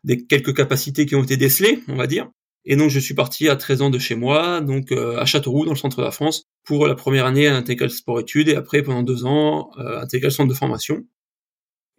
des 0.04 0.26
quelques 0.26 0.56
capacités 0.56 1.06
qui 1.06 1.16
ont 1.16 1.24
été 1.24 1.38
décelées, 1.38 1.80
on 1.88 1.96
va 1.96 2.08
dire. 2.08 2.30
Et 2.66 2.76
donc 2.76 2.90
je 2.90 3.00
suis 3.00 3.14
parti 3.14 3.48
à 3.48 3.56
13 3.56 3.84
ans 3.84 3.90
de 3.92 4.00
chez 4.00 4.16
moi, 4.16 4.60
donc 4.60 4.92
euh, 4.92 5.18
à 5.18 5.26
Châteauroux, 5.26 5.66
dans 5.66 5.74
le 5.74 5.78
centre 5.78 5.98
de 5.98 6.04
la 6.04 6.12
France, 6.12 6.46
pour 6.64 6.88
la 6.88 6.96
première 6.96 7.26
année 7.26 7.48
à 7.48 7.56
Intégral 7.56 7.92
Sport 7.92 8.20
Études 8.20 8.50
et 8.50 8.56
après 8.56 8.82
pendant 8.82 9.04
deux 9.04 9.26
ans 9.26 9.70
à 9.78 10.02
Intégral 10.02 10.32
Centre 10.32 10.50
de 10.50 10.58
formation. 10.58 11.06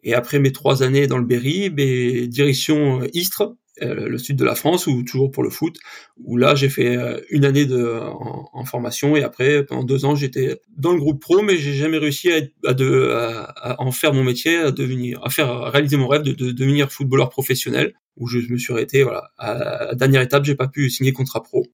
Et 0.03 0.14
après 0.14 0.38
mes 0.41 0.53
trois 0.53 0.82
années 0.82 1.06
dans 1.06 1.19
le 1.19 1.25
Berry, 1.25 1.70
ben, 1.70 2.26
direction 2.26 3.03
euh, 3.03 3.08
Istres, 3.12 3.43
euh, 3.43 3.55
le 3.81 4.19
sud 4.19 4.37
de 4.37 4.44
la 4.44 4.55
France, 4.55 4.87
ou 4.87 5.02
toujours 5.02 5.31
pour 5.31 5.43
le 5.43 5.50
foot, 5.50 5.76
où 6.17 6.37
là 6.37 6.55
j'ai 6.55 6.69
fait 6.69 6.96
euh, 6.96 7.20
une 7.31 7.44
année 7.44 7.67
de, 7.67 8.00
en, 8.00 8.64
formation 8.64 9.17
et 9.17 9.23
après 9.23 9.64
pendant 9.64 9.84
deux 9.84 10.05
ans 10.05 10.14
j'étais 10.14 10.61
dans 10.76 10.93
le 10.93 10.99
groupe 10.99 11.20
pro, 11.20 11.43
mais 11.43 11.56
j'ai 11.56 11.75
jamais 11.75 11.99
réussi 11.99 12.32
à, 12.32 12.40
à, 12.64 12.75
de, 12.75 13.11
à, 13.12 13.81
en 13.81 13.93
faire 13.93 14.12
mon 14.12 14.25
métier, 14.25 14.56
à 14.56 14.70
devenir, 14.70 15.20
à 15.25 15.31
faire 15.31 15.73
réaliser 15.73 15.96
mon 15.96 16.08
rêve 16.08 16.23
de, 16.23 16.32
de, 16.32 16.52
devenir 16.52 16.90
footballeur 16.90 17.28
professionnel, 17.28 17.94
où 18.17 18.26
je 18.26 18.38
me 18.50 18.58
suis 18.58 18.73
arrêté. 18.73 19.02
Voilà, 19.02 19.31
à 19.38 19.55
la 19.87 19.94
dernière 19.94 20.22
étape, 20.22 20.44
j'ai 20.44 20.55
pas 20.55 20.69
pu 20.69 20.90
signer 20.90 21.12
contrat 21.12 21.43
pro. 21.43 21.65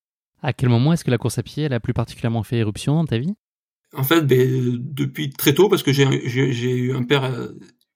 À 0.42 0.52
quel 0.52 0.68
moment 0.68 0.92
est-ce 0.92 1.04
que 1.04 1.10
la 1.10 1.18
course 1.18 1.38
à 1.38 1.42
pied 1.42 1.64
elle 1.64 1.72
a 1.72 1.80
plus 1.80 1.94
particulièrement 1.94 2.42
fait 2.42 2.56
éruption 2.56 2.94
dans 2.94 3.04
ta 3.04 3.18
vie? 3.18 3.34
En 3.94 4.02
fait, 4.02 4.22
ben, 4.22 4.78
depuis 4.80 5.30
très 5.30 5.54
tôt, 5.54 5.68
parce 5.68 5.82
que 5.82 5.92
j'ai 5.92 6.70
eu 6.70 6.94
un 6.94 7.04
père 7.04 7.24
euh, 7.24 7.48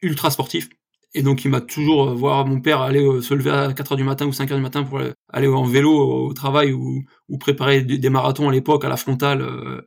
ultra 0.02 0.30
sportif 0.30 0.68
et 1.16 1.22
donc 1.22 1.44
il 1.46 1.50
m'a 1.50 1.62
toujours 1.62 2.10
euh, 2.10 2.14
voir 2.14 2.46
mon 2.46 2.60
père 2.60 2.82
aller 2.82 3.02
euh, 3.02 3.22
se 3.22 3.32
lever 3.32 3.50
à 3.50 3.72
4 3.72 3.92
heures 3.92 3.96
du 3.96 4.04
matin 4.04 4.26
ou 4.26 4.32
5 4.32 4.50
heures 4.50 4.58
du 4.58 4.62
matin 4.62 4.84
pour 4.84 5.00
aller 5.32 5.48
en 5.48 5.64
vélo 5.64 5.90
au 6.26 6.34
travail 6.34 6.72
ou, 6.72 7.02
ou 7.28 7.38
préparer 7.38 7.82
des, 7.82 8.10
marathons 8.10 8.48
à 8.48 8.52
l'époque 8.52 8.84
à 8.84 8.88
la 8.90 8.98
frontale. 8.98 9.40
Euh, 9.40 9.80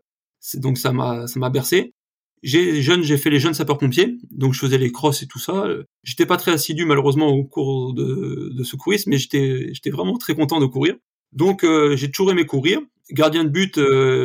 donc 0.56 0.80
ça 0.80 0.92
m'a 0.92 1.28
ça 1.28 1.40
m'a 1.40 1.50
bercé. 1.52 1.94
J'ai 2.42 2.82
jeune, 2.82 3.04
j'ai 3.04 3.18
fait 3.18 3.30
les 3.30 3.40
jeunes 3.40 3.54
sapeurs-pompiers, 3.54 4.18
donc 4.32 4.54
je 4.54 4.60
faisais 4.60 4.78
les 4.78 4.92
crosses 4.92 5.22
et 5.22 5.28
tout 5.28 5.40
ça. 5.40 5.66
J'étais 6.04 6.26
pas 6.26 6.38
très 6.38 6.52
assidu 6.52 6.86
malheureusement 6.86 7.28
au 7.28 7.44
cours 7.44 7.94
de, 7.94 8.52
de 8.56 8.64
secourisme, 8.64 9.10
mais 9.12 9.18
j'étais 9.18 9.70
j'étais 9.74 9.90
vraiment 9.90 10.18
très 10.18 10.36
content 10.36 10.60
de 10.60 10.66
courir. 10.66 10.96
Donc 11.34 11.66
j'ai 11.96 12.10
toujours 12.12 12.32
aimé 12.32 12.46
courir. 12.46 12.80
Gardien 13.12 13.44
de 13.44 13.50
but, 13.50 13.78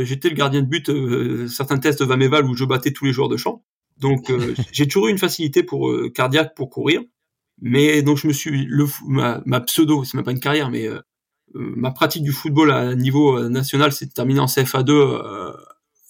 j'étais 0.04 0.28
le 0.28 0.36
gardien 0.36 0.62
de 0.62 0.68
but. 0.68 0.90
certains 1.48 1.78
tests 1.78 2.02
Vameval 2.02 2.44
où 2.46 2.54
je 2.54 2.64
battais 2.64 2.92
tous 2.92 3.04
les 3.04 3.12
joueurs 3.12 3.28
de 3.28 3.36
champ. 3.36 3.64
Donc 3.98 4.30
euh, 4.30 4.54
j'ai 4.72 4.86
toujours 4.86 5.08
eu 5.08 5.10
une 5.10 5.18
facilité 5.18 5.62
pour 5.62 5.90
euh, 5.90 6.10
cardiaque 6.10 6.54
pour 6.54 6.70
courir, 6.70 7.02
mais 7.60 8.02
donc 8.02 8.18
je 8.18 8.26
me 8.26 8.32
suis 8.32 8.66
le 8.66 8.86
ma, 9.06 9.42
ma 9.46 9.60
pseudo, 9.60 10.04
c'est 10.04 10.14
même 10.14 10.24
pas 10.24 10.32
une 10.32 10.40
carrière, 10.40 10.70
mais 10.70 10.86
euh, 10.86 11.00
ma 11.54 11.90
pratique 11.90 12.22
du 12.22 12.32
football 12.32 12.70
à 12.70 12.94
niveau 12.94 13.48
national 13.48 13.92
s'est 13.92 14.08
terminée 14.08 14.40
en 14.40 14.46
CFA2 14.46 15.54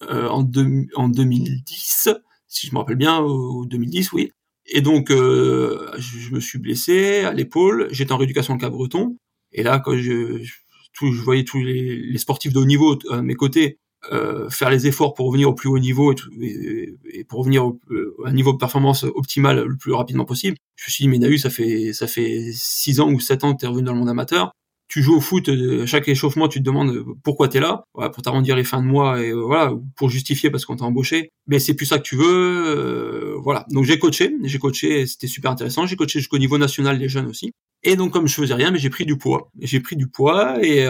en, 0.08 0.50
en 0.94 1.08
2010, 1.08 2.08
si 2.48 2.66
je 2.66 2.72
me 2.72 2.78
rappelle 2.78 2.96
bien, 2.96 3.22
ou 3.22 3.66
2010, 3.66 4.12
oui. 4.12 4.32
Et 4.66 4.80
donc 4.80 5.10
je, 5.10 6.34
me 6.34 6.40
suis 6.40 6.58
blessé 6.58 7.20
à 7.24 7.34
l'épaule, 7.34 7.88
j'étais 7.90 8.12
en 8.12 8.16
rééducation 8.16 8.56
de 8.56 8.60
Cabreton, 8.60 9.18
et 9.52 9.62
là 9.62 9.80
quand 9.80 9.96
je, 9.96 10.42
je, 10.42 10.52
je 10.92 11.22
voyais 11.22 11.44
tous 11.44 11.62
les, 11.62 11.98
les, 11.98 12.18
sportifs 12.18 12.54
de 12.54 12.58
haut 12.58 12.64
niveau 12.64 12.98
à 13.10 13.20
mes 13.20 13.34
côtés 13.34 13.78
euh, 14.12 14.50
faire 14.50 14.70
les 14.70 14.86
efforts 14.86 15.14
pour 15.14 15.26
revenir 15.26 15.48
au 15.48 15.54
plus 15.54 15.68
haut 15.68 15.78
niveau 15.78 16.12
et, 16.12 16.96
et, 17.12 17.24
pour 17.24 17.40
revenir 17.40 17.66
au, 17.66 17.80
euh, 17.90 18.16
à 18.24 18.28
un 18.28 18.32
niveau 18.32 18.52
de 18.52 18.58
performance 18.58 19.04
optimal 19.04 19.64
le 19.64 19.76
plus 19.76 19.92
rapidement 19.92 20.24
possible. 20.24 20.56
Je 20.76 20.84
me 20.84 20.90
suis 20.90 21.04
dit, 21.04 21.08
mais 21.08 21.18
Nahu, 21.18 21.38
ça 21.38 21.50
fait 21.50 21.92
ça 21.92 22.06
fait 22.06 22.50
six 22.52 23.00
ans 23.00 23.10
ou 23.10 23.20
sept 23.20 23.44
ans 23.44 23.54
que 23.54 23.60
tu 23.60 23.64
es 23.64 23.68
revenu 23.68 23.84
dans 23.84 23.92
le 23.92 23.98
monde 23.98 24.08
amateur. 24.08 24.52
tu 24.88 25.02
joues 25.02 25.16
au 25.16 25.20
foot, 25.20 25.48
à 25.48 25.86
chaque 25.86 26.08
échauffement, 26.08 26.48
tu 26.48 26.58
te 26.60 26.64
demandes 26.64 27.04
pourquoi 27.22 27.48
tu 27.48 27.56
es 27.56 27.60
là, 27.60 27.84
voilà, 27.94 28.10
pour 28.10 28.22
t'arrondir 28.22 28.56
les 28.56 28.64
fins 28.64 28.82
de 28.82 28.86
mois 28.86 29.22
et 29.22 29.32
voilà, 29.32 29.72
pour 29.96 30.10
justifier 30.10 30.50
parce 30.50 30.64
qu'on 30.66 30.76
t'a 30.76 30.84
embauché. 30.84 31.30
Mais 31.46 31.58
c'est 31.58 31.74
plus 31.74 31.86
ça 31.86 31.98
que 31.98 32.02
tu 32.04 32.16
veux, 32.16 33.36
voilà. 33.42 33.66
Donc 33.70 33.84
j'ai 33.84 33.98
coaché, 33.98 34.34
j'ai 34.42 34.58
coaché, 34.58 35.06
c'était 35.06 35.26
super 35.26 35.50
intéressant. 35.50 35.86
J'ai 35.86 35.96
coaché 35.96 36.18
jusqu'au 36.18 36.38
niveau 36.38 36.58
national 36.58 36.98
des 36.98 37.08
jeunes 37.08 37.26
aussi. 37.26 37.52
Et 37.82 37.96
donc 37.96 38.12
comme 38.12 38.26
je 38.26 38.34
faisais 38.34 38.54
rien, 38.54 38.70
mais 38.70 38.78
j'ai 38.78 38.90
pris 38.90 39.06
du 39.06 39.16
poids. 39.16 39.50
J'ai 39.60 39.80
pris 39.80 39.96
du 39.96 40.08
poids 40.08 40.64
et 40.64 40.86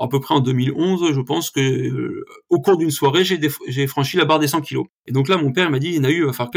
à 0.00 0.08
peu 0.08 0.18
près 0.18 0.34
en 0.34 0.40
2011, 0.40 1.12
je 1.12 1.20
pense 1.20 1.50
que 1.50 1.60
euh, 1.60 2.24
au 2.48 2.60
cours 2.60 2.78
d'une 2.78 2.90
soirée, 2.90 3.22
j'ai 3.24 3.86
franchi 3.86 4.16
la 4.16 4.24
barre 4.24 4.38
des 4.38 4.48
100 4.48 4.62
kilos. 4.62 4.86
Et 5.06 5.12
donc 5.12 5.28
là, 5.28 5.36
mon 5.36 5.52
père 5.52 5.70
m'a 5.70 5.78
dit, 5.78 5.92
il 5.94 6.06
a 6.06 6.10
eu, 6.10 6.24
va 6.24 6.32
falloir 6.32 6.50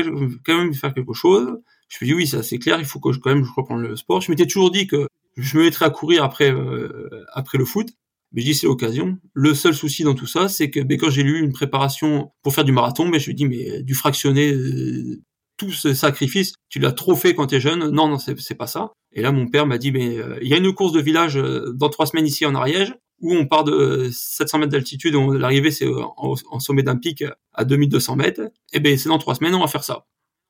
quand 0.45 0.57
même 0.57 0.73
faire 0.73 0.93
quelque 0.93 1.13
chose. 1.13 1.47
Je 1.89 1.97
me 1.97 1.97
suis 1.97 2.05
dit, 2.05 2.13
oui, 2.13 2.25
ça 2.25 2.41
c'est 2.41 2.57
clair, 2.57 2.79
il 2.79 2.85
faut 2.85 3.01
que 3.01 3.11
je, 3.11 3.19
quand 3.19 3.35
même 3.35 3.45
le 3.81 3.95
sport. 3.97 4.21
Je 4.21 4.31
m'étais 4.31 4.45
toujours 4.45 4.71
dit 4.71 4.87
que 4.87 5.07
je 5.35 5.57
me 5.57 5.63
mettrais 5.63 5.85
à 5.85 5.89
courir 5.89 6.23
après 6.23 6.51
euh, 6.51 7.09
après 7.33 7.57
le 7.57 7.65
foot. 7.65 7.89
Mais 8.31 8.41
je 8.41 8.47
dis 8.47 8.55
c'est 8.55 8.65
l'occasion. 8.67 9.17
Le 9.33 9.53
seul 9.53 9.75
souci 9.75 10.03
dans 10.03 10.15
tout 10.15 10.25
ça, 10.25 10.47
c'est 10.47 10.69
que 10.71 10.79
ben, 10.79 10.97
quand 10.97 11.09
j'ai 11.09 11.21
lu 11.21 11.39
une 11.39 11.51
préparation 11.51 12.31
pour 12.43 12.53
faire 12.55 12.63
du 12.63 12.71
marathon, 12.71 13.09
ben, 13.09 13.19
je 13.19 13.29
me 13.29 13.35
dis 13.35 13.45
mais 13.45 13.83
du 13.83 13.93
fractionné, 13.93 14.53
euh, 14.53 15.21
tout 15.57 15.71
ce 15.71 15.93
sacrifice, 15.93 16.53
tu 16.69 16.79
l'as 16.79 16.93
trop 16.93 17.15
fait 17.15 17.35
quand 17.35 17.47
tu 17.47 17.55
es 17.55 17.59
jeune. 17.59 17.89
Non, 17.89 18.07
non, 18.07 18.17
c'est 18.17 18.55
pas 18.55 18.67
ça. 18.67 18.93
Et 19.11 19.21
là, 19.21 19.31
mon 19.31 19.47
père 19.47 19.67
m'a 19.67 19.77
dit 19.77 19.91
mais 19.91 20.17
il 20.41 20.47
y 20.47 20.53
a 20.53 20.57
une 20.57 20.73
course 20.73 20.93
de 20.93 21.01
village 21.01 21.35
dans 21.35 21.89
trois 21.89 22.05
semaines 22.07 22.25
ici 22.25 22.45
en 22.45 22.55
Ariège 22.55 22.95
où 23.23 23.33
on 23.33 23.47
part 23.47 23.63
de 23.63 24.09
700 24.11 24.59
mètres 24.59 24.71
d'altitude, 24.71 25.15
l'arrivée 25.15 25.71
c'est 25.71 25.87
en, 25.87 26.59
sommet 26.59 26.83
d'un 26.83 26.97
pic 26.97 27.23
à 27.53 27.63
2200 27.63 28.17
mètres, 28.17 28.41
et 28.41 28.77
eh 28.77 28.79
ben 28.79 28.97
c'est 28.97 29.09
dans 29.09 29.17
trois 29.17 29.33
semaines 29.33 29.55
on 29.55 29.61
va 29.61 29.67
faire 29.67 29.83
ça. 29.83 30.05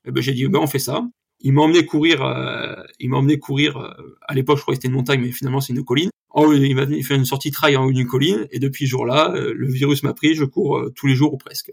Et 0.05 0.09
eh 0.09 0.11
ben 0.11 0.21
j'ai 0.21 0.33
dit 0.33 0.47
ben 0.47 0.59
on 0.59 0.67
fait 0.67 0.79
ça. 0.79 1.07
Il 1.39 1.53
m'a 1.53 1.61
emmené 1.61 1.85
courir, 1.85 2.23
euh, 2.23 2.73
il 2.99 3.09
m'a 3.09 3.17
emmené 3.17 3.37
courir. 3.37 3.77
Euh, 3.77 4.17
à 4.27 4.33
l'époque 4.33 4.57
je 4.57 4.63
crois 4.63 4.73
que 4.73 4.77
c'était 4.77 4.87
une 4.87 4.95
montagne, 4.95 5.21
mais 5.21 5.31
finalement 5.31 5.61
c'est 5.61 5.73
une 5.73 5.83
colline. 5.83 6.09
il 6.35 6.75
m'a 6.75 6.87
fait 6.87 7.15
une 7.15 7.25
sortie 7.25 7.51
trail 7.51 7.77
en 7.77 7.85
haut 7.85 7.91
d'une 7.91 8.07
colline, 8.07 8.47
et 8.51 8.59
depuis 8.59 8.85
ce 8.85 8.91
jour-là, 8.91 9.31
euh, 9.35 9.53
le 9.55 9.71
virus 9.71 10.01
m'a 10.01 10.13
pris, 10.13 10.33
je 10.33 10.43
cours 10.43 10.81
tous 10.95 11.05
les 11.05 11.15
jours 11.15 11.33
ou 11.33 11.37
presque. 11.37 11.71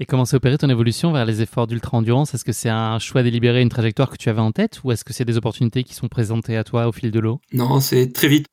Et 0.00 0.06
comment 0.06 0.24
s'est 0.24 0.36
opéré 0.36 0.56
ton 0.56 0.70
évolution 0.70 1.12
vers 1.12 1.26
les 1.26 1.42
efforts 1.42 1.66
d'ultra-endurance? 1.66 2.32
Est-ce 2.34 2.44
que 2.44 2.52
c'est 2.52 2.70
un 2.70 2.98
choix 2.98 3.22
délibéré, 3.22 3.60
une 3.60 3.68
trajectoire 3.68 4.10
que 4.10 4.16
tu 4.16 4.30
avais 4.30 4.40
en 4.40 4.50
tête 4.50 4.80
ou 4.82 4.90
est-ce 4.92 5.04
que 5.04 5.12
c'est 5.12 5.26
des 5.26 5.36
opportunités 5.36 5.84
qui 5.84 5.94
sont 5.94 6.08
présentées 6.08 6.56
à 6.56 6.64
toi 6.64 6.88
au 6.88 6.92
fil 6.92 7.10
de 7.10 7.20
l'eau? 7.20 7.40
Non, 7.52 7.78
c'est 7.80 8.12
très 8.12 8.28
vite 8.28 8.46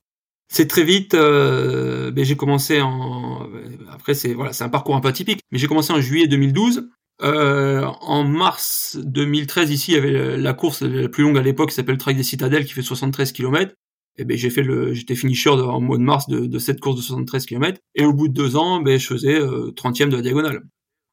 c'est 0.49 0.67
très 0.67 0.83
vite. 0.83 1.13
Euh, 1.13 2.11
ben 2.11 2.25
j'ai 2.25 2.35
commencé 2.35 2.81
en. 2.81 3.47
Après, 3.91 4.15
c'est 4.15 4.33
voilà, 4.33 4.51
c'est 4.51 4.63
un 4.63 4.69
parcours 4.69 4.95
un 4.95 4.99
peu 4.99 5.07
atypique. 5.07 5.41
Mais 5.51 5.59
j'ai 5.59 5.67
commencé 5.67 5.93
en 5.93 6.01
juillet 6.01 6.27
2012. 6.27 6.89
Euh, 7.21 7.85
en 8.01 8.23
mars 8.23 8.97
2013, 9.03 9.71
ici, 9.71 9.91
il 9.91 9.95
y 9.95 9.97
avait 9.97 10.37
la 10.37 10.53
course 10.53 10.81
la 10.81 11.07
plus 11.07 11.23
longue 11.23 11.37
à 11.37 11.41
l'époque, 11.41 11.69
qui 11.69 11.75
s'appelle 11.75 11.95
le 11.95 11.99
Trail 11.99 12.15
des 12.15 12.23
Citadelles, 12.23 12.65
qui 12.65 12.73
fait 12.73 12.81
73 12.81 13.31
km. 13.31 13.73
Et 14.17 14.25
ben 14.25 14.35
j'ai 14.35 14.49
fait 14.49 14.63
le, 14.63 14.93
j'étais 14.93 15.15
finisher 15.15 15.49
en 15.49 15.79
mois 15.79 15.97
de 15.97 16.03
mars 16.03 16.27
de, 16.27 16.59
cette 16.59 16.79
course 16.79 16.97
de 16.97 17.01
73 17.01 17.45
km. 17.45 17.79
Et 17.95 18.03
au 18.03 18.13
bout 18.13 18.27
de 18.27 18.33
deux 18.33 18.55
ans, 18.55 18.81
ben 18.81 18.99
je 18.99 19.05
faisais 19.05 19.39
30e 19.39 20.03
euh, 20.03 20.07
de 20.07 20.15
la 20.15 20.21
diagonale. 20.21 20.61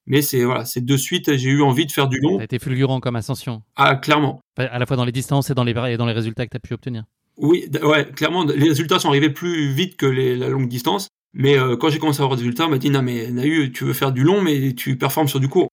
Mais 0.06 0.22
c'est 0.22 0.44
voilà, 0.44 0.64
c'est 0.64 0.84
de 0.84 0.96
suite, 0.96 1.36
j'ai 1.36 1.50
eu 1.50 1.62
envie 1.62 1.84
de 1.84 1.92
faire 1.92 2.08
du 2.08 2.20
long. 2.20 2.36
Ça 2.36 2.42
a 2.42 2.44
été 2.44 2.58
fulgurant 2.58 3.00
comme 3.00 3.16
ascension. 3.16 3.62
Ah, 3.74 3.96
clairement. 3.96 4.40
À 4.56 4.78
la 4.78 4.86
fois 4.86 4.96
dans 4.96 5.04
les 5.04 5.12
distances 5.12 5.50
et 5.50 5.54
dans 5.54 5.64
les, 5.64 5.72
et 5.92 5.96
dans 5.96 6.06
les 6.06 6.12
résultats 6.12 6.46
que 6.46 6.50
tu 6.50 6.56
as 6.56 6.60
pu 6.60 6.74
obtenir. 6.74 7.04
Oui, 7.36 7.68
ouais, 7.82 8.10
clairement, 8.12 8.44
les 8.44 8.68
résultats 8.68 8.98
sont 8.98 9.08
arrivés 9.08 9.30
plus 9.30 9.72
vite 9.72 9.96
que 9.96 10.06
la 10.06 10.48
longue 10.48 10.68
distance. 10.68 11.08
Mais 11.34 11.58
euh, 11.58 11.76
quand 11.76 11.90
j'ai 11.90 11.98
commencé 11.98 12.20
à 12.20 12.24
avoir 12.24 12.38
des 12.38 12.44
résultats, 12.44 12.66
on 12.66 12.70
m'a 12.70 12.78
dit 12.78 12.88
non 12.88 13.02
mais 13.02 13.30
Nahu, 13.30 13.70
tu 13.70 13.84
veux 13.84 13.92
faire 13.92 14.10
du 14.10 14.22
long, 14.22 14.40
mais 14.40 14.72
tu 14.74 14.96
performes 14.96 15.28
sur 15.28 15.38
du 15.38 15.48
court. 15.48 15.68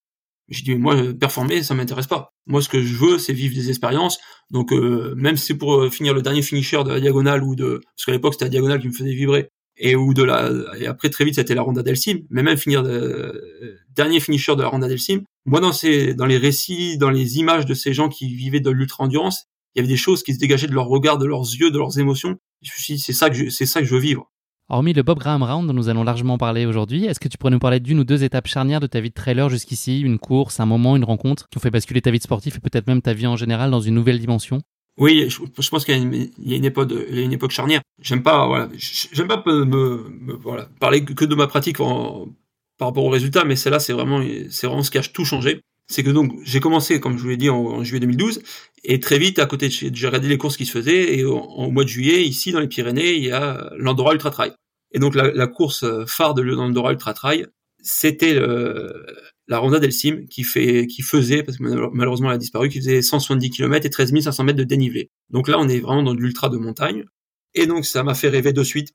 J'ai 0.50 0.64
dit 0.64 0.76
moi 0.76 0.96
performer, 1.18 1.64
ça 1.64 1.74
m'intéresse 1.74 2.08
pas. 2.08 2.34
Moi, 2.48 2.62
ce 2.62 2.68
que 2.68 2.82
je 2.82 2.96
veux, 2.96 3.18
c'est 3.18 3.32
vivre 3.32 3.56
des 3.56 3.70
expériences. 3.70 4.20
Donc 4.52 4.74
euh, 4.74 5.14
même 5.16 5.38
si 5.38 5.46
c'est 5.48 5.58
pour 5.58 5.76
euh, 5.76 5.90
finir 5.90 6.14
le 6.14 6.22
dernier 6.22 6.42
finisher 6.42 6.84
de 6.84 6.90
la 6.90 7.00
diagonale 7.00 7.44
ou 7.44 7.56
de, 7.56 7.82
parce 7.96 8.06
qu'à 8.06 8.12
l'époque 8.12 8.34
c'était 8.34 8.46
la 8.46 8.50
diagonale 8.50 8.82
qui 8.82 8.88
me 8.88 8.94
faisait 8.94 9.14
vibrer, 9.14 9.50
et 9.78 9.96
ou 9.96 10.14
de 10.14 10.24
la, 10.24 10.52
et 10.78 10.86
après 10.86 11.10
très 11.10 11.24
vite 11.24 11.36
c'était 11.36 11.56
la 11.56 11.62
Ronda 11.62 11.82
del 11.82 11.96
Sim. 11.96 12.20
Mais 12.30 12.44
même 12.44 12.58
finir 12.58 12.84
de, 12.84 13.80
dernier 13.96 14.20
finisher 14.20 14.56
de 14.58 14.62
la 14.62 14.68
Ronda 14.68 14.90
del 14.90 15.00
Sim, 15.00 15.22
moi 15.46 15.62
dans 15.62 15.72
ces, 15.72 16.14
dans 16.14 16.26
les 16.26 16.38
récits, 16.38 16.98
dans 16.98 17.10
les 17.10 17.38
images 17.38 17.66
de 17.66 17.74
ces 17.74 17.94
gens 17.94 18.10
qui 18.10 18.34
vivaient 18.36 18.60
de 18.60 18.70
l'ultra 18.70 19.06
endurance, 19.06 19.46
il 19.76 19.80
y 19.80 19.82
avait 19.82 19.88
des 19.88 19.98
choses 19.98 20.24
qui 20.24 20.34
se 20.34 20.40
dégageaient 20.40 20.68
de 20.68 20.74
leur 20.74 20.88
regard, 20.88 21.18
de 21.18 21.26
leurs 21.26 21.42
yeux, 21.42 21.72
de 21.72 21.78
leurs 21.78 21.98
émotions. 22.00 22.38
Je 22.62 22.72
me 22.72 22.82
suis 22.82 22.94
dit, 22.96 23.00
c'est 23.00 23.14
ça 23.14 23.30
que 23.30 23.36
je, 23.36 23.50
c'est 23.50 23.66
ça 23.66 23.82
que 23.82 23.88
je 23.88 23.94
veux 23.94 24.02
vivre. 24.02 24.30
Hormis 24.70 24.94
le 24.94 25.04
Bob 25.04 25.20
Graham 25.20 25.44
Round 25.44 25.68
dont 25.68 25.74
nous 25.74 25.90
allons 25.90 26.04
largement 26.04 26.38
parler 26.38 26.66
aujourd'hui, 26.66 27.06
est-ce 27.06 27.20
que 27.20 27.28
tu 27.28 27.38
pourrais 27.38 27.52
nous 27.52 27.60
parler 27.60 27.80
d'une 27.80 28.00
ou 28.00 28.04
deux 28.04 28.24
étapes 28.24 28.48
charnières 28.48 28.80
de 28.80 28.88
ta 28.88 29.02
vie 29.02 29.10
de 29.10 29.14
trailer 29.14 29.50
jusqu'ici, 29.50 30.00
une 30.00 30.20
course, 30.20 30.60
un 30.60 30.66
moment, 30.66 30.96
une 30.96 31.04
rencontre 31.04 31.50
qui 31.50 31.58
ont 31.58 31.62
fait 31.62 31.70
basculer 31.70 32.02
ta 32.02 32.12
vie 32.12 32.20
de 32.20 32.24
sportif 32.24 32.56
et 32.56 32.60
peut-être 32.60 32.88
même 32.88 33.02
ta 33.02 33.14
vie 33.14 33.28
en 33.28 33.36
général 33.36 33.72
dans 33.72 33.82
une 33.82 33.96
nouvelle 33.96 34.20
dimension? 34.20 34.62
Oui, 34.98 35.28
je, 35.28 35.70
pense 35.70 35.86
qu'il 35.86 35.96
y 35.96 35.98
a 35.98 36.02
une, 36.02 36.14
il 36.14 36.52
y 36.52 36.54
a 36.54 36.58
une 36.58 36.66
époque, 36.66 36.92
il 37.10 37.16
y 37.18 37.20
a 37.20 37.24
une 37.24 37.34
époque 37.34 37.52
charnière. 37.52 37.82
J'aime 38.00 38.22
pas, 38.22 38.46
voilà, 38.48 38.70
j'aime 38.78 39.28
pas 39.28 39.44
me, 39.46 40.34
voilà, 40.42 40.70
parler 40.80 41.04
que 41.04 41.26
de 41.26 41.36
ma 41.36 41.48
pratique 41.48 41.78
par 41.78 42.88
rapport 42.88 43.04
aux 43.04 43.10
résultats, 43.10 43.44
mais 43.44 43.56
celle-là, 43.56 43.80
c'est 43.80 43.94
vraiment, 43.94 44.24
c'est 44.50 44.68
vraiment 44.68 44.84
ce 44.84 44.92
qui 44.92 45.00
a 45.00 45.02
tout 45.02 45.26
changé 45.26 45.62
c'est 45.88 46.04
que 46.04 46.10
donc 46.10 46.34
j'ai 46.44 46.60
commencé, 46.60 47.00
comme 47.00 47.18
je 47.18 47.24
vous 47.24 47.30
l'ai 47.30 47.38
dit, 47.38 47.50
en, 47.50 47.84
juillet 47.84 48.00
2012, 48.00 48.42
et 48.84 49.00
très 49.00 49.20
vite, 49.20 49.40
à 49.40 49.46
côté, 49.46 49.70
j'ai 49.70 50.08
regardé 50.08 50.28
les 50.28 50.38
courses 50.38 50.58
qui 50.58 50.66
se 50.66 50.72
faisaient, 50.72 51.18
et 51.18 51.24
au, 51.24 51.72
mois 51.72 51.84
de 51.84 51.90
juillet, 51.90 52.24
ici, 52.24 52.52
dans 52.52 52.60
les 52.60 52.68
Pyrénées, 52.68 53.16
il 53.16 53.24
y 53.24 53.32
a 53.32 53.72
l'Andorra 53.78 54.14
Ultra 54.14 54.32
Trail. 54.32 54.54
Et 54.92 55.00
donc 55.00 55.16
la, 55.16 55.48
course 55.48 55.86
phare 56.08 56.36
de 56.36 56.44
l'Andorra 56.44 56.92
Ultra 56.92 57.14
Trail, 57.14 57.48
c'était 57.82 58.40
la 59.48 59.58
Ronda 59.58 59.80
del 59.80 59.92
Sim 59.92 60.26
qui 60.30 60.44
fait, 60.44 60.88
qui 60.88 61.02
faisait, 61.02 61.44
parce 61.44 61.58
que 61.58 61.64
malheureusement 61.64 62.30
elle 62.30 62.36
a 62.36 62.40
disparu, 62.40 62.70
qui 62.70 62.80
faisait 62.80 63.02
170 63.02 63.50
km 63.50 63.86
et 63.86 63.90
13 63.90 64.14
500 64.22 64.44
mètres 64.44 64.60
de 64.60 64.64
dénivelé. 64.64 65.10
Donc 65.30 65.48
là, 65.48 65.60
on 65.60 65.68
est 65.68 65.80
vraiment 65.80 66.04
dans 66.04 66.14
de 66.14 66.22
l'ultra 66.22 66.50
de 66.50 66.58
montagne. 66.58 67.06
Et 67.54 67.68
donc 67.68 67.86
ça 67.86 68.04
m'a 68.04 68.16
fait 68.16 68.30
rêver 68.30 68.54
de 68.54 68.64
suite. 68.64 68.94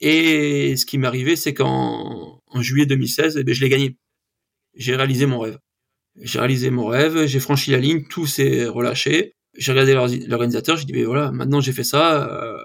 Et 0.00 0.76
ce 0.76 0.84
qui 0.86 0.98
m'est 0.98 1.06
arrivé, 1.06 1.36
c'est 1.36 1.54
qu'en 1.54 2.42
en 2.46 2.62
juillet 2.62 2.86
2016, 2.86 3.36
eh 3.38 3.44
ben, 3.44 3.54
je 3.54 3.60
l'ai 3.60 3.68
gagné. 3.68 3.96
J'ai 4.74 4.96
réalisé 4.96 5.26
mon 5.26 5.38
rêve. 5.40 5.58
J'ai 6.20 6.38
réalisé 6.38 6.70
mon 6.70 6.86
rêve, 6.86 7.26
j'ai 7.26 7.40
franchi 7.40 7.70
la 7.70 7.78
ligne, 7.78 8.04
tout 8.08 8.26
s'est 8.26 8.66
relâché. 8.66 9.34
J'ai 9.56 9.72
regardé 9.72 9.94
l'organisateur, 10.26 10.76
j'ai 10.76 10.84
dit, 10.84 10.92
ben 10.92 11.06
voilà, 11.06 11.30
maintenant 11.32 11.60
j'ai 11.60 11.72
fait 11.72 11.84
ça, 11.84 12.28
euh, 12.30 12.58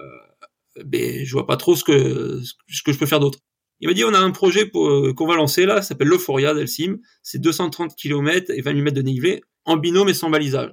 ben, 0.84 1.24
je 1.24 1.32
vois 1.32 1.46
pas 1.46 1.56
trop 1.56 1.74
ce 1.74 1.84
que, 1.84 2.40
ce 2.68 2.82
que 2.82 2.92
je 2.92 2.98
peux 2.98 3.06
faire 3.06 3.20
d'autre. 3.20 3.38
Il 3.80 3.88
m'a 3.88 3.94
dit, 3.94 4.04
on 4.04 4.14
a 4.14 4.18
un 4.18 4.30
projet 4.30 4.70
euh, 4.74 5.12
qu'on 5.12 5.26
va 5.26 5.34
lancer 5.36 5.66
là, 5.66 5.76
ça 5.76 5.88
s'appelle 5.88 6.08
l'Euphoria 6.08 6.54
d'Elsim. 6.54 6.98
C'est 7.22 7.40
230 7.40 7.96
km 7.96 8.50
et 8.50 8.60
20 8.60 8.70
000 8.72 8.84
mètres 8.84 8.96
de 8.96 9.02
dénivelé, 9.02 9.42
en 9.64 9.76
binôme 9.76 10.08
et 10.08 10.14
sans 10.14 10.30
balisage. 10.30 10.72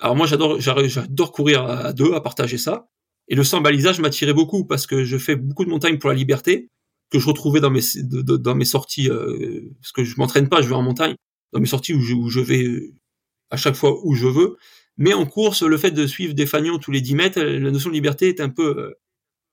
Alors 0.00 0.16
moi, 0.16 0.26
j'adore, 0.26 0.60
j'adore 0.60 1.32
courir 1.32 1.64
à 1.64 1.92
deux, 1.92 2.14
à 2.14 2.20
partager 2.20 2.58
ça. 2.58 2.88
Et 3.28 3.34
le 3.34 3.44
sans 3.44 3.60
balisage 3.60 4.00
m'attirait 4.00 4.32
beaucoup 4.32 4.64
parce 4.64 4.86
que 4.86 5.04
je 5.04 5.18
fais 5.18 5.36
beaucoup 5.36 5.64
de 5.64 5.70
montagnes 5.70 5.98
pour 5.98 6.10
la 6.10 6.16
liberté 6.16 6.68
que 7.10 7.18
je 7.18 7.26
retrouvais 7.26 7.60
dans 7.60 7.70
mes 7.70 7.80
dans 8.02 8.54
mes 8.54 8.64
sorties 8.64 9.08
euh, 9.08 9.70
parce 9.80 9.92
que 9.92 10.04
je 10.04 10.14
m'entraîne 10.18 10.48
pas, 10.48 10.60
je 10.62 10.68
vais 10.68 10.74
en 10.74 10.82
montagne 10.82 11.14
dans 11.52 11.60
mes 11.60 11.66
sorties 11.66 11.94
où 11.94 12.00
je, 12.00 12.14
où 12.14 12.28
je 12.28 12.40
vais 12.40 12.64
euh, 12.64 12.94
à 13.50 13.56
chaque 13.56 13.76
fois 13.76 13.98
où 14.04 14.14
je 14.14 14.26
veux. 14.26 14.56
Mais 14.96 15.14
en 15.14 15.26
course, 15.26 15.62
le 15.62 15.78
fait 15.78 15.92
de 15.92 16.06
suivre 16.06 16.34
des 16.34 16.46
fanions 16.46 16.78
tous 16.78 16.90
les 16.90 17.00
10 17.00 17.14
mètres, 17.14 17.40
la 17.40 17.70
notion 17.70 17.90
de 17.90 17.94
liberté 17.94 18.28
est 18.28 18.40
un 18.40 18.48
peu, 18.48 18.94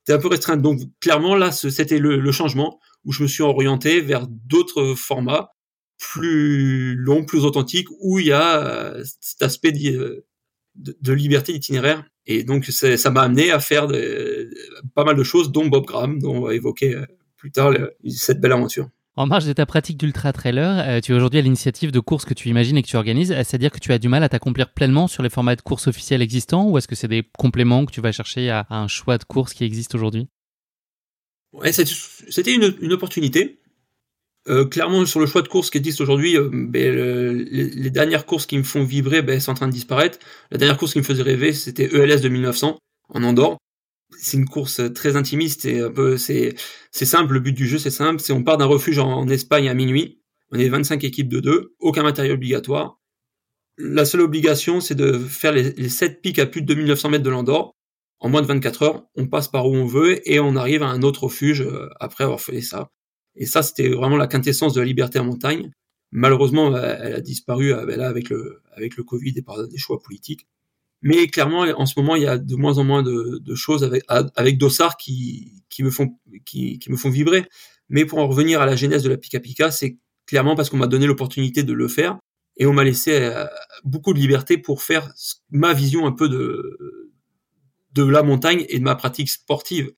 est 0.08 0.12
un 0.12 0.18
peu 0.18 0.28
restreinte. 0.28 0.60
Donc 0.60 0.80
clairement, 1.00 1.36
là, 1.36 1.52
c'était 1.52 1.98
le, 1.98 2.18
le, 2.18 2.32
changement 2.32 2.80
où 3.04 3.12
je 3.12 3.22
me 3.22 3.28
suis 3.28 3.42
orienté 3.42 4.00
vers 4.00 4.26
d'autres 4.26 4.94
formats 4.94 5.50
plus 5.98 6.94
longs, 6.94 7.24
plus 7.24 7.44
authentiques, 7.44 7.88
où 8.00 8.18
il 8.18 8.26
y 8.26 8.32
a 8.32 8.64
euh, 8.66 9.04
cet 9.20 9.42
aspect 9.42 9.72
de, 9.72 10.26
de, 10.74 11.12
liberté 11.12 11.52
d'itinéraire. 11.52 12.04
Et 12.26 12.42
donc 12.44 12.66
ça 12.66 13.10
m'a 13.10 13.22
amené 13.22 13.50
à 13.50 13.60
faire 13.60 13.88
pas 14.94 15.04
mal 15.04 15.16
de 15.16 15.22
choses, 15.22 15.52
dont 15.52 15.66
Bob 15.66 15.86
Graham, 15.86 16.18
dont 16.18 16.36
on 16.36 16.40
va 16.40 16.54
évoquer 16.54 16.94
euh, 16.94 17.06
plus 17.36 17.52
tard 17.52 17.72
cette 18.08 18.40
belle 18.40 18.52
aventure. 18.52 18.88
En 19.18 19.26
marge 19.26 19.46
de 19.46 19.54
ta 19.54 19.64
pratique 19.64 19.96
d'ultra 19.96 20.30
trailer, 20.34 20.84
euh, 20.86 21.00
tu 21.00 21.12
es 21.12 21.14
aujourd'hui 21.14 21.38
à 21.38 21.42
l'initiative 21.42 21.90
de 21.90 22.00
courses 22.00 22.26
que 22.26 22.34
tu 22.34 22.50
imagines 22.50 22.76
et 22.76 22.82
que 22.82 22.86
tu 22.86 22.96
organises, 22.96 23.32
c'est-à-dire 23.32 23.70
que 23.70 23.78
tu 23.78 23.90
as 23.92 23.98
du 23.98 24.08
mal 24.08 24.22
à 24.22 24.28
t'accomplir 24.28 24.74
pleinement 24.74 25.08
sur 25.08 25.22
les 25.22 25.30
formats 25.30 25.56
de 25.56 25.62
courses 25.62 25.86
officiels 25.86 26.20
existants 26.20 26.68
ou 26.68 26.76
est-ce 26.76 26.86
que 26.86 26.94
c'est 26.94 27.08
des 27.08 27.26
compléments 27.38 27.86
que 27.86 27.92
tu 27.92 28.02
vas 28.02 28.12
chercher 28.12 28.50
à, 28.50 28.66
un 28.68 28.88
choix 28.88 29.16
de 29.16 29.24
course 29.24 29.54
qui 29.54 29.64
existe 29.64 29.94
aujourd'hui? 29.94 30.28
Ouais, 31.54 31.72
C'était 31.72 32.54
une, 32.54 32.92
opportunité. 32.92 33.58
Euh, 34.48 34.66
clairement, 34.66 35.06
sur 35.06 35.18
le 35.18 35.26
choix 35.26 35.40
de 35.40 35.48
courses 35.48 35.70
qui 35.70 35.78
existe 35.78 36.02
aujourd'hui, 36.02 36.36
euh, 36.36 36.50
ben, 36.52 36.94
les, 37.50 37.90
dernières 37.90 38.26
courses 38.26 38.44
qui 38.44 38.58
me 38.58 38.64
font 38.64 38.84
vibrer 38.84 39.22
ben, 39.22 39.40
sont 39.40 39.52
en 39.52 39.54
train 39.54 39.68
de 39.68 39.72
disparaître. 39.72 40.18
La 40.50 40.58
dernière 40.58 40.76
course 40.76 40.92
qui 40.92 40.98
me 40.98 41.04
faisait 41.04 41.22
rêver, 41.22 41.54
c'était 41.54 41.86
ELS 41.86 42.20
de 42.20 42.28
1900 42.28 42.76
en 43.08 43.22
Andorre 43.24 43.56
c'est 44.18 44.36
une 44.36 44.48
course 44.48 44.80
très 44.94 45.16
intimiste 45.16 45.64
et 45.64 45.80
un 45.80 45.90
peu 45.90 46.16
c'est 46.16 46.54
c'est 46.90 47.06
simple 47.06 47.34
le 47.34 47.40
but 47.40 47.52
du 47.52 47.66
jeu 47.66 47.78
c'est 47.78 47.90
simple 47.90 48.20
c'est 48.20 48.32
on 48.32 48.42
part 48.42 48.56
d'un 48.56 48.66
refuge 48.66 48.98
en, 48.98 49.28
Espagne 49.28 49.68
à 49.68 49.74
minuit. 49.74 50.20
On 50.52 50.58
est 50.58 50.68
25 50.68 51.02
équipes 51.04 51.28
de 51.28 51.40
deux 51.40 51.74
aucun 51.80 52.04
matériel 52.04 52.34
obligatoire. 52.34 53.00
La 53.78 54.04
seule 54.04 54.22
obligation 54.22 54.80
c'est 54.80 54.94
de 54.94 55.18
faire 55.18 55.52
les, 55.52 55.72
les 55.72 55.88
7 55.88 56.22
pics 56.22 56.38
à 56.38 56.46
plus 56.46 56.62
de 56.62 56.66
2900 56.66 57.10
mètres 57.10 57.24
de 57.24 57.30
l'Andorre 57.30 57.74
en 58.20 58.28
moins 58.28 58.42
de 58.42 58.46
24 58.46 58.82
heures 58.82 59.06
on 59.16 59.26
passe 59.26 59.48
par 59.48 59.68
où 59.68 59.74
on 59.74 59.86
veut 59.86 60.26
et 60.30 60.40
on 60.40 60.56
arrive 60.56 60.82
à 60.82 60.88
un 60.88 61.02
autre 61.02 61.24
refuge 61.24 61.62
euh, 61.62 61.88
après 62.00 62.24
avoir 62.24 62.40
fait 62.40 62.60
ça. 62.62 62.90
Et 63.34 63.46
ça 63.46 63.62
c'était 63.62 63.88
vraiment 63.88 64.16
la 64.16 64.28
quintessence 64.28 64.74
de 64.74 64.80
la 64.80 64.86
liberté 64.86 65.18
en 65.18 65.24
montagne. 65.24 65.70
Malheureusement 66.12 66.76
elle 66.76 67.14
a 67.14 67.20
disparu 67.20 67.74
euh, 67.74 67.84
ben 67.86 68.00
avec 68.00 68.30
le 68.30 68.62
avec 68.72 68.96
le 68.96 69.02
Covid 69.04 69.34
et 69.36 69.42
par 69.42 69.66
des 69.66 69.78
choix 69.78 70.00
politiques 70.00 70.46
Mais 71.02 71.26
clairement, 71.28 71.60
en 71.60 71.86
ce 71.86 71.98
moment, 71.98 72.16
il 72.16 72.22
y 72.22 72.26
a 72.26 72.38
de 72.38 72.56
moins 72.56 72.78
en 72.78 72.84
moins 72.84 73.02
de, 73.02 73.54
choses 73.54 73.84
avec, 73.84 74.04
avec 74.08 74.58
Dossard 74.58 74.96
qui, 74.96 75.62
qui 75.68 75.82
me 75.82 75.90
font, 75.90 76.18
qui, 76.44 76.78
qui 76.78 76.90
me 76.90 76.96
font 76.96 77.10
vibrer. 77.10 77.46
Mais 77.88 78.04
pour 78.04 78.18
en 78.18 78.26
revenir 78.26 78.60
à 78.60 78.66
la 78.66 78.76
genèse 78.76 79.02
de 79.02 79.08
la 79.08 79.16
Pika 79.16 79.40
Pika, 79.40 79.70
c'est 79.70 79.98
clairement 80.26 80.56
parce 80.56 80.70
qu'on 80.70 80.78
m'a 80.78 80.86
donné 80.86 81.06
l'opportunité 81.06 81.62
de 81.62 81.72
le 81.72 81.88
faire 81.88 82.18
et 82.56 82.66
on 82.66 82.72
m'a 82.72 82.84
laissé 82.84 83.12
euh, 83.12 83.44
beaucoup 83.84 84.14
de 84.14 84.18
liberté 84.18 84.58
pour 84.58 84.82
faire 84.82 85.12
ma 85.50 85.72
vision 85.72 86.06
un 86.06 86.12
peu 86.12 86.28
de 86.28 87.06
de 87.92 88.04
la 88.04 88.22
montagne 88.22 88.66
et 88.68 88.78
de 88.78 88.84
ma 88.84 88.94
pratique 88.94 89.30
sportive. 89.30 89.90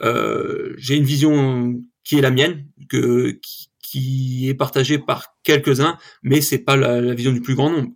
Euh, 0.00 0.74
j'ai 0.76 0.96
une 0.96 1.04
vision 1.04 1.80
qui 2.02 2.18
est 2.18 2.20
la 2.20 2.32
mienne, 2.32 2.66
que 2.88 3.38
qui, 3.42 4.48
est 4.48 4.54
partagée 4.54 4.98
par 4.98 5.36
quelques-uns, 5.44 5.98
mais 6.24 6.40
c'est 6.40 6.58
pas 6.58 6.74
la, 6.74 7.14
vision 7.14 7.30
du 7.30 7.40
plus 7.40 7.54
grand 7.54 7.70
nombre. 7.70 7.92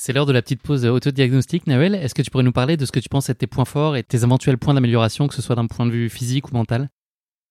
C'est 0.00 0.12
l'heure 0.12 0.26
de 0.26 0.32
la 0.32 0.42
petite 0.42 0.62
pause 0.62 0.86
autodiagnostique, 0.86 1.66
Nawel. 1.66 1.96
Est-ce 1.96 2.14
que 2.14 2.22
tu 2.22 2.30
pourrais 2.30 2.44
nous 2.44 2.52
parler 2.52 2.76
de 2.76 2.86
ce 2.86 2.92
que 2.92 3.00
tu 3.00 3.08
penses 3.08 3.30
être 3.30 3.38
tes 3.38 3.48
points 3.48 3.64
forts 3.64 3.96
et 3.96 4.04
tes 4.04 4.22
éventuels 4.22 4.56
points 4.56 4.72
d'amélioration, 4.72 5.26
que 5.26 5.34
ce 5.34 5.42
soit 5.42 5.56
d'un 5.56 5.66
point 5.66 5.86
de 5.86 5.90
vue 5.90 6.08
physique 6.08 6.48
ou 6.48 6.54
mental? 6.54 6.88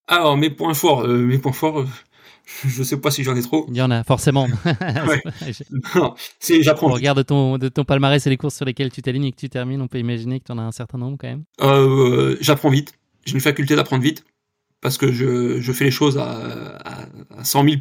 Alors, 0.08 0.38
mes 0.38 0.50
points 0.50 0.74
forts, 0.74 1.02
euh, 1.02 1.18
mes 1.18 1.40
points 1.40 1.52
forts, 1.52 1.86
je 2.66 2.84
sais 2.84 3.02
pas 3.02 3.12
si 3.12 3.26
j'en 3.26 3.36
ai 3.36 3.42
trop. 3.42 3.66
Il 3.68 3.76
y 3.76 3.82
en 3.82 3.92
a 3.92 4.06
forcément. 4.06 4.48
c'est 6.40 6.64
j'apprends. 6.64 6.90
Au 6.90 6.94
regard 6.94 7.16
de 7.16 7.22
ton 7.22 7.58
de 7.58 7.68
ton 7.68 7.84
palmarès 7.84 8.26
et 8.26 8.30
les 8.30 8.38
courses 8.38 8.56
sur 8.56 8.64
lesquelles 8.64 8.94
tu 8.94 9.02
t'alignes 9.02 9.26
et 9.26 9.34
que 9.34 9.38
tu 9.38 9.50
termines, 9.50 9.82
on 9.82 9.90
peut 9.90 10.00
imaginer 10.00 10.40
que 10.40 10.46
tu 10.46 10.54
en 10.54 10.58
as 10.58 10.64
un 10.64 10.72
certain 10.72 10.98
nombre 10.98 11.18
quand 11.20 11.28
même. 11.28 11.44
Euh, 11.60 12.38
j'apprends 12.40 12.70
vite. 12.70 12.94
J'ai 13.26 13.34
une 13.34 13.42
faculté 13.42 13.76
d'apprendre 13.76 14.04
vite 14.04 14.24
parce 14.80 14.98
que 14.98 15.12
je, 15.12 15.60
je 15.60 15.72
fais 15.74 15.84
les 15.84 15.92
choses 15.92 16.18
à, 16.18 16.78
à, 17.38 17.44
100 17.44 17.66
000 17.66 17.76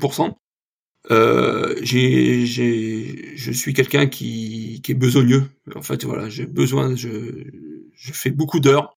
euh, 1.11 1.75
j'ai, 1.83 2.47
j'ai, 2.47 3.37
je 3.37 3.53
suis 3.53 3.75
quelqu'un 3.75 4.07
qui, 4.07 4.81
qui 4.83 4.93
est 4.93 4.97
besogneux. 4.97 5.45
En 5.75 5.83
fait, 5.83 6.05
voilà, 6.05 6.29
j'ai 6.29 6.47
besoin, 6.47 6.95
je, 6.97 7.45
je 7.95 8.13
fais 8.13 8.31
beaucoup 8.31 8.61
d'heures. 8.61 8.97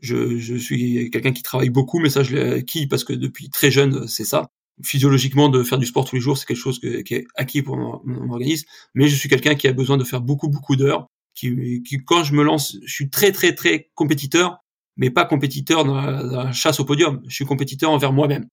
Je, 0.00 0.38
je 0.38 0.54
suis 0.54 1.10
quelqu'un 1.10 1.32
qui 1.32 1.42
travaille 1.42 1.70
beaucoup, 1.70 1.98
mais 1.98 2.08
ça, 2.08 2.22
je 2.22 2.34
l'ai 2.34 2.52
acquis 2.52 2.86
parce 2.86 3.04
que 3.04 3.12
depuis 3.12 3.50
très 3.50 3.70
jeune, 3.70 4.08
c'est 4.08 4.24
ça 4.24 4.50
physiologiquement 4.82 5.48
de 5.48 5.62
faire 5.62 5.78
du 5.78 5.86
sport 5.86 6.04
tous 6.04 6.16
les 6.16 6.22
jours, 6.22 6.38
c'est 6.38 6.46
quelque 6.46 6.56
chose 6.56 6.78
qui 6.78 7.14
est 7.14 7.26
acquis 7.34 7.62
pour 7.62 7.76
mon, 7.76 8.30
organisme. 8.30 8.66
Mais 8.94 9.08
je 9.08 9.16
suis 9.16 9.28
quelqu'un 9.28 9.54
qui 9.54 9.68
a 9.68 9.72
besoin 9.72 9.96
de 9.96 10.04
faire 10.04 10.20
beaucoup 10.20 10.48
beaucoup 10.48 10.76
d'heures. 10.76 11.06
Qui, 11.34 11.82
qui, 11.82 11.98
quand 12.04 12.24
je 12.24 12.34
me 12.34 12.42
lance, 12.42 12.76
je 12.84 12.92
suis 12.92 13.08
très 13.08 13.32
très 13.32 13.54
très 13.54 13.90
compétiteur, 13.94 14.58
mais 14.96 15.10
pas 15.10 15.24
compétiteur 15.24 15.84
dans 15.84 15.94
la, 15.94 16.52
chasse 16.52 16.80
au 16.80 16.84
podium. 16.84 17.22
Je 17.28 17.34
suis 17.34 17.44
compétiteur 17.44 17.90
envers 17.90 18.12
moi-même. 18.12 18.46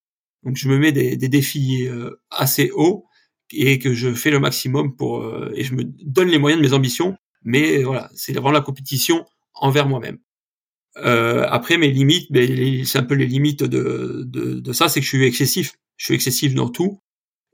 Donc 0.43 0.55
je 0.55 0.67
me 0.69 0.77
mets 0.77 0.91
des, 0.91 1.15
défis 1.17 1.87
euh, 1.87 2.21
assez 2.31 2.71
hauts 2.73 3.05
et 3.51 3.79
que 3.79 3.93
je 3.93 4.13
fais 4.13 4.31
le 4.31 4.39
maximum 4.39 4.95
pour 4.95 5.21
euh, 5.21 5.51
et 5.55 5.63
je 5.63 5.73
me 5.73 5.83
donne 5.83 6.29
les 6.29 6.37
moyens 6.37 6.61
de 6.61 6.67
mes 6.67 6.73
ambitions. 6.73 7.17
Mais 7.43 7.83
voilà, 7.83 8.09
c'est 8.13 8.33
vraiment 8.33 8.51
la 8.51 8.61
compétition 8.61 9.25
envers 9.53 9.87
moi-même. 9.87 10.17
Euh, 10.97 11.45
après 11.49 11.77
mes 11.77 11.91
limites, 11.91 12.31
ben, 12.31 12.85
c'est 12.85 12.97
un 12.97 13.03
peu 13.03 13.15
les 13.15 13.27
limites 13.27 13.63
de, 13.63 14.23
de, 14.25 14.59
de 14.59 14.73
ça, 14.73 14.89
c'est 14.89 14.99
que 14.99 15.05
je 15.05 15.15
suis 15.15 15.25
excessif 15.25 15.73
je 15.97 16.05
suis 16.05 16.13
excessif 16.13 16.53
dans 16.53 16.69
tout. 16.69 17.01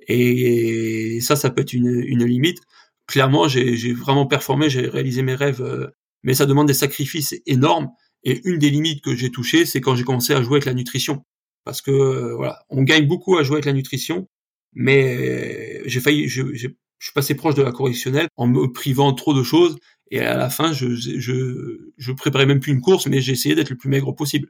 Et 0.08 1.20
ça, 1.22 1.36
ça 1.36 1.50
peut 1.50 1.62
être 1.62 1.74
une, 1.74 2.04
une 2.06 2.26
limite. 2.26 2.60
Clairement, 3.08 3.48
j'ai 3.48 3.94
vraiment 3.94 4.28
performé, 4.28 4.70
j'ai 4.70 4.88
réalisé 4.88 5.24
mes 5.24 5.36
rêves, 5.36 5.62
euh, 5.62 5.88
mais 6.24 6.34
ça 6.34 6.46
demande 6.46 6.68
des 6.68 6.74
sacrifices 6.74 7.36
énormes. 7.46 7.90
Et 8.24 8.42
une 8.46 8.60
des 8.60 8.70
limites 8.70 9.04
que 9.04 9.16
j'ai 9.16 9.32
touchées, 9.32 9.66
c'est 9.66 9.82
quand 9.82 9.96
j'ai 9.96 10.04
commencé 10.04 10.34
à 10.34 10.42
jouer 10.42 10.56
avec 10.56 10.66
la 10.66 10.74
nutrition. 10.74 11.26
Parce 11.64 11.82
que 11.82 11.92
euh, 11.92 12.36
voilà, 12.36 12.64
on 12.70 12.84
gagne 12.84 13.08
beaucoup 13.08 13.38
à 13.38 13.44
jouer 13.44 13.56
avec 13.56 13.66
la 13.66 13.74
nutrition, 13.74 14.28
mais 14.74 15.82
j'ai 15.88 16.00
failli, 16.00 16.28
je, 16.28 16.54
je, 16.54 16.68
suis 17.00 17.14
passé 17.14 17.36
proche 17.36 17.56
de 17.56 17.62
la 17.62 17.72
correctionnelle 17.74 18.28
en 18.38 18.48
me 18.48 18.72
privant 18.72 19.14
trop 19.14 19.34
de 19.34 19.44
choses. 19.44 19.78
Et 20.10 20.20
à 20.20 20.38
la 20.38 20.50
fin, 20.50 20.72
je, 20.72 20.96
je, 20.96 21.92
je 21.98 22.12
préparais 22.14 22.46
même 22.46 22.60
plus 22.60 22.72
une 22.72 22.82
course, 22.82 23.08
mais 23.08 23.20
j'ai 23.20 23.34
essayé 23.34 23.56
d'être 23.56 23.70
le 23.70 23.78
plus 23.78 23.90
maigre 23.90 24.14
possible. 24.14 24.50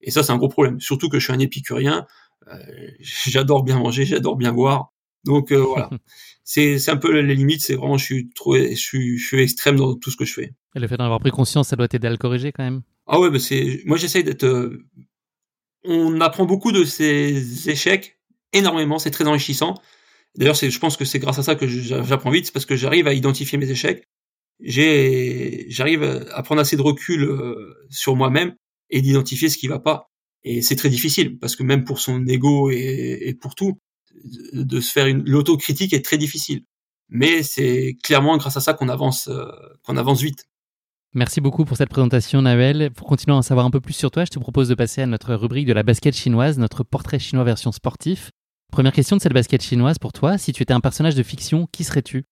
Et 0.00 0.10
ça, 0.10 0.22
c'est 0.22 0.32
un 0.32 0.36
gros 0.36 0.48
problème. 0.48 0.80
Surtout 0.80 1.08
que 1.08 1.18
je 1.18 1.24
suis 1.24 1.32
un 1.32 1.38
épicurien. 1.38 2.06
Euh, 2.48 2.58
j'adore 3.00 3.64
bien 3.64 3.78
manger, 3.78 4.04
j'adore 4.04 4.36
bien 4.36 4.52
boire. 4.52 4.92
Donc 5.24 5.50
euh, 5.50 5.58
voilà, 5.58 5.90
c'est 6.44 6.88
un 6.88 6.96
peu 6.96 7.20
les 7.20 7.34
limites. 7.34 7.62
C'est 7.62 7.74
vraiment, 7.74 7.98
je 7.98 8.04
suis 8.04 8.30
trop, 8.30 8.56
je 8.56 8.74
suis, 8.74 9.18
je 9.18 9.26
suis 9.26 9.42
extrême 9.42 9.76
dans 9.76 9.94
tout 9.96 10.10
ce 10.10 10.16
que 10.16 10.24
je 10.24 10.32
fais. 10.32 10.52
Et 10.74 10.80
le 10.80 10.86
fait 10.86 10.96
d'en 10.96 11.04
avoir 11.04 11.20
pris 11.20 11.30
conscience, 11.30 11.68
ça 11.68 11.76
doit 11.76 11.88
t'aider 11.88 12.06
à 12.06 12.10
le 12.10 12.16
corriger 12.16 12.52
quand 12.52 12.62
même. 12.62 12.82
Ah 13.06 13.18
ouais, 13.18 13.30
bah 13.30 13.38
c'est, 13.38 13.82
moi 13.84 13.96
j'essaye 13.96 14.22
d'être. 14.22 14.46
Euh, 15.86 15.92
on 15.92 16.20
apprend 16.20 16.44
beaucoup 16.44 16.72
de 16.72 16.84
ces 16.84 17.68
échecs, 17.70 18.18
énormément. 18.52 18.98
C'est 18.98 19.10
très 19.10 19.26
enrichissant. 19.26 19.74
D'ailleurs, 20.36 20.54
je 20.54 20.78
pense 20.78 20.96
que 20.96 21.04
c'est 21.04 21.18
grâce 21.18 21.38
à 21.38 21.42
ça 21.42 21.54
que 21.54 21.66
j'apprends 21.66 22.30
vite, 22.30 22.46
c'est 22.46 22.52
parce 22.52 22.66
que 22.66 22.76
j'arrive 22.76 23.06
à 23.08 23.14
identifier 23.14 23.58
mes 23.58 23.70
échecs. 23.70 24.04
J'arrive 24.60 26.02
à 26.32 26.42
prendre 26.42 26.60
assez 26.60 26.76
de 26.76 26.82
recul 26.82 27.28
sur 27.90 28.14
moi-même 28.14 28.54
et 28.90 29.00
d'identifier 29.00 29.48
ce 29.48 29.58
qui 29.58 29.68
va 29.68 29.78
pas. 29.78 30.10
Et 30.44 30.62
c'est 30.62 30.76
très 30.76 30.90
difficile 30.90 31.38
parce 31.38 31.56
que 31.56 31.62
même 31.62 31.84
pour 31.84 32.00
son 32.00 32.26
ego 32.26 32.70
et, 32.70 33.36
pour 33.40 33.54
tout, 33.54 33.78
de 34.52 34.80
se 34.80 34.92
faire 34.92 35.06
une 35.06 35.22
l'autocritique 35.28 35.92
est 35.92 36.04
très 36.04 36.18
difficile. 36.18 36.64
Mais 37.08 37.42
c'est 37.42 37.96
clairement 38.02 38.36
grâce 38.36 38.56
à 38.56 38.60
ça 38.60 38.74
qu'on 38.74 38.88
avance, 38.88 39.28
euh, 39.28 39.46
qu'on 39.82 39.96
avance 39.96 40.22
vite. 40.22 40.44
Merci 41.14 41.40
beaucoup 41.40 41.64
pour 41.64 41.76
cette 41.76 41.88
présentation, 41.88 42.42
Naël. 42.42 42.90
Pour 42.90 43.06
continuer 43.06 43.34
à 43.34 43.38
en 43.38 43.42
savoir 43.42 43.64
un 43.64 43.70
peu 43.70 43.80
plus 43.80 43.94
sur 43.94 44.10
toi, 44.10 44.24
je 44.24 44.30
te 44.30 44.38
propose 44.38 44.68
de 44.68 44.74
passer 44.74 45.00
à 45.00 45.06
notre 45.06 45.34
rubrique 45.34 45.66
de 45.66 45.72
la 45.72 45.82
basket 45.82 46.14
chinoise, 46.14 46.58
notre 46.58 46.84
portrait 46.84 47.18
chinois 47.18 47.44
version 47.44 47.72
sportif. 47.72 48.30
Première 48.70 48.92
question 48.92 49.16
de 49.16 49.22
cette 49.22 49.32
basket 49.32 49.62
chinoise 49.62 49.98
pour 49.98 50.12
toi. 50.12 50.36
Si 50.36 50.52
tu 50.52 50.62
étais 50.62 50.74
un 50.74 50.80
personnage 50.80 51.14
de 51.14 51.22
fiction, 51.22 51.66
qui 51.72 51.84
serais-tu? 51.84 52.24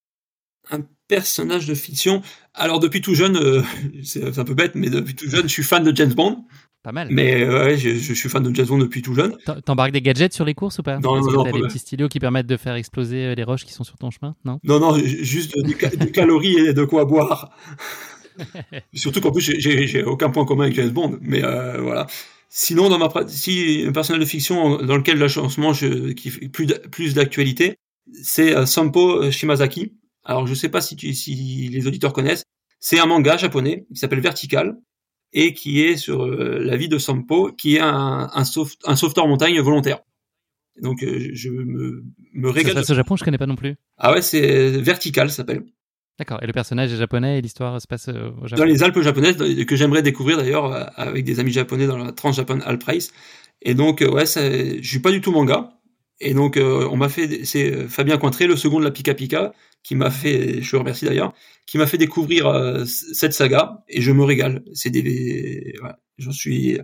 Un 0.70 0.80
personnage 1.08 1.66
de 1.66 1.74
fiction. 1.74 2.20
Alors 2.52 2.78
depuis 2.78 3.00
tout 3.00 3.14
jeune, 3.14 3.36
euh, 3.36 3.62
c'est 4.04 4.38
un 4.38 4.44
peu 4.44 4.54
bête, 4.54 4.74
mais 4.74 4.90
depuis 4.90 5.14
tout 5.14 5.30
jeune, 5.30 5.44
je 5.44 5.52
suis 5.52 5.62
fan 5.62 5.82
de 5.82 5.96
James 5.96 6.12
Bond. 6.12 6.44
Pas 6.86 6.92
mal. 6.92 7.08
Mais 7.10 7.42
euh, 7.42 7.64
ouais, 7.64 7.76
je, 7.76 7.96
je, 7.96 8.14
suis 8.14 8.28
fan 8.28 8.44
de 8.44 8.54
Jason 8.54 8.78
depuis 8.78 9.02
tout 9.02 9.12
jeune. 9.12 9.36
T'embarques 9.64 9.90
des 9.90 10.02
gadgets 10.02 10.32
sur 10.32 10.44
les 10.44 10.54
courses 10.54 10.78
ou 10.78 10.84
pas? 10.84 11.00
Non, 11.00 11.16
non, 11.16 11.32
non. 11.32 11.42
T'as 11.42 11.50
des 11.50 11.62
petits 11.62 11.80
stylos 11.80 12.08
qui 12.08 12.20
permettent 12.20 12.46
de 12.46 12.56
faire 12.56 12.74
exploser 12.74 13.24
euh, 13.24 13.34
les 13.34 13.42
roches 13.42 13.64
qui 13.64 13.72
sont 13.72 13.82
sur 13.82 13.98
ton 13.98 14.12
chemin? 14.12 14.36
Non? 14.44 14.60
Non, 14.62 14.78
non, 14.78 14.96
juste 14.96 15.60
des, 15.64 15.74
calories 16.12 16.58
et 16.58 16.74
de 16.74 16.84
quoi 16.84 17.04
boire. 17.04 17.50
Surtout 18.94 19.20
qu'en 19.20 19.32
plus, 19.32 19.54
j'ai 19.58 20.02
aucun 20.02 20.30
point 20.30 20.44
commun 20.44 20.64
avec 20.64 20.76
James 20.76 20.90
Bond. 20.90 21.18
Mais 21.20 21.44
euh, 21.44 21.80
voilà. 21.80 22.06
Sinon, 22.48 22.88
dans 22.88 22.98
ma 22.98 23.10
si 23.28 23.84
un 23.86 23.92
personnage 23.92 24.20
de 24.20 24.26
fiction 24.26 24.82
dans 24.82 24.96
lequel 24.96 25.18
là, 25.18 25.26
en 25.38 25.48
ce 25.48 25.60
moment, 25.60 25.72
je, 25.72 26.12
qui 26.12 26.30
fait 26.30 26.48
plus 26.48 26.66
plus 26.90 27.14
d'actualité, 27.14 27.76
c'est 28.22 28.56
euh, 28.56 28.66
Sampo 28.66 29.30
Shimazaki. 29.30 29.92
Alors, 30.24 30.46
je 30.46 30.54
sais 30.54 30.68
pas 30.68 30.80
si, 30.80 30.96
tu, 30.96 31.12
si 31.14 31.68
les 31.68 31.86
auditeurs 31.86 32.12
connaissent. 32.12 32.44
C'est 32.80 32.98
un 32.98 33.06
manga 33.06 33.36
japonais 33.36 33.86
qui 33.92 33.98
s'appelle 33.98 34.20
Vertical 34.20 34.76
et 35.32 35.54
qui 35.54 35.82
est 35.82 35.96
sur 35.96 36.24
euh, 36.24 36.58
la 36.60 36.76
vie 36.76 36.88
de 36.88 36.98
Sampo, 36.98 37.52
qui 37.52 37.76
est 37.76 37.80
un, 37.80 38.28
un, 38.32 38.42
un 38.42 38.96
sauveteur 38.96 39.26
montagne 39.28 39.60
volontaire. 39.60 40.00
Donc 40.82 41.02
euh, 41.02 41.30
je 41.32 41.48
me, 41.48 42.04
me 42.34 42.50
régale. 42.50 42.74
Ça 42.74 42.80
se 42.80 42.80
passe 42.82 42.90
au 42.90 42.94
Japon, 42.94 43.16
je 43.16 43.24
connais 43.24 43.38
pas 43.38 43.46
non 43.46 43.56
plus. 43.56 43.76
Ah 43.96 44.12
ouais, 44.12 44.22
c'est 44.22 44.70
Vertical, 44.70 45.30
ça 45.30 45.36
s'appelle. 45.36 45.64
D'accord. 46.18 46.38
Et 46.42 46.46
le 46.46 46.52
personnage 46.52 46.92
est 46.92 46.96
japonais 46.96 47.38
et 47.38 47.42
l'histoire 47.42 47.80
se 47.80 47.86
passe 47.86 48.08
euh, 48.08 48.30
au 48.42 48.46
Japon? 48.46 48.62
Dans 48.62 48.68
les 48.68 48.82
Alpes 48.82 49.00
japonaises, 49.00 49.36
que 49.36 49.76
j'aimerais 49.76 50.02
découvrir 50.02 50.38
d'ailleurs 50.38 50.90
avec 50.98 51.24
des 51.24 51.40
amis 51.40 51.52
japonais 51.52 51.86
dans 51.86 51.98
la 51.98 52.12
Trans-Japan 52.12 52.60
Alp 52.60 52.82
Race. 52.84 53.12
Et 53.62 53.74
donc 53.74 54.02
ouais, 54.06 54.26
ça, 54.26 54.40
je 54.50 54.86
suis 54.86 55.00
pas 55.00 55.10
du 55.10 55.20
tout 55.20 55.32
manga. 55.32 55.72
Et 56.20 56.32
donc 56.32 56.58
on 56.58 56.96
m'a 56.96 57.10
fait, 57.10 57.44
c'est 57.44 57.86
Fabien 57.88 58.16
Cointré, 58.16 58.46
le 58.46 58.56
second 58.56 58.78
de 58.78 58.84
la 58.84 58.90
Pika 58.90 59.12
Pika, 59.12 59.52
qui 59.86 59.94
m'a 59.94 60.10
fait, 60.10 60.62
je 60.62 60.72
le 60.72 60.80
remercie 60.80 61.04
d'ailleurs, 61.04 61.32
qui 61.64 61.78
m'a 61.78 61.86
fait 61.86 61.96
découvrir 61.96 62.48
euh, 62.48 62.84
cette 62.84 63.32
saga 63.32 63.84
et 63.88 64.00
je 64.00 64.10
me 64.10 64.24
régale. 64.24 64.64
C'est 64.72 64.90
des, 64.90 65.74
voilà, 65.78 66.00
je 66.18 66.30
suis, 66.32 66.80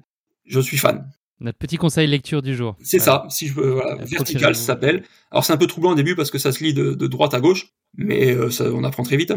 je 0.47 0.61
suis 0.61 0.77
fan. 0.77 1.11
Notre 1.41 1.59
petit 1.59 1.79
conseil 1.79 2.07
lecture 2.07 2.43
du 2.43 2.55
jour. 2.55 2.77
C'est 2.81 3.01
ça. 3.01 3.27
Si 3.29 3.49
je 3.49 3.55
veux, 3.55 3.73
voilà, 3.73 3.97
vertical, 4.05 4.55
ça 4.55 4.63
s'appelle. 4.63 5.03
Alors 5.33 5.45
c'est 5.45 5.53
un 5.53 5.57
peu 5.57 5.67
troublant 5.67 5.91
au 5.91 5.95
début 5.97 6.15
parce 6.15 6.31
que 6.31 6.39
ça 6.39 6.53
se 6.53 6.63
lit 6.63 6.75
de, 6.75 6.95
droite 7.09 7.35
à 7.35 7.41
gauche, 7.41 7.73
mais 7.97 8.33
euh, 8.33 8.51
ça, 8.51 8.73
on 8.73 8.85
apprend 8.85 9.03
très 9.03 9.17
vite. 9.17 9.33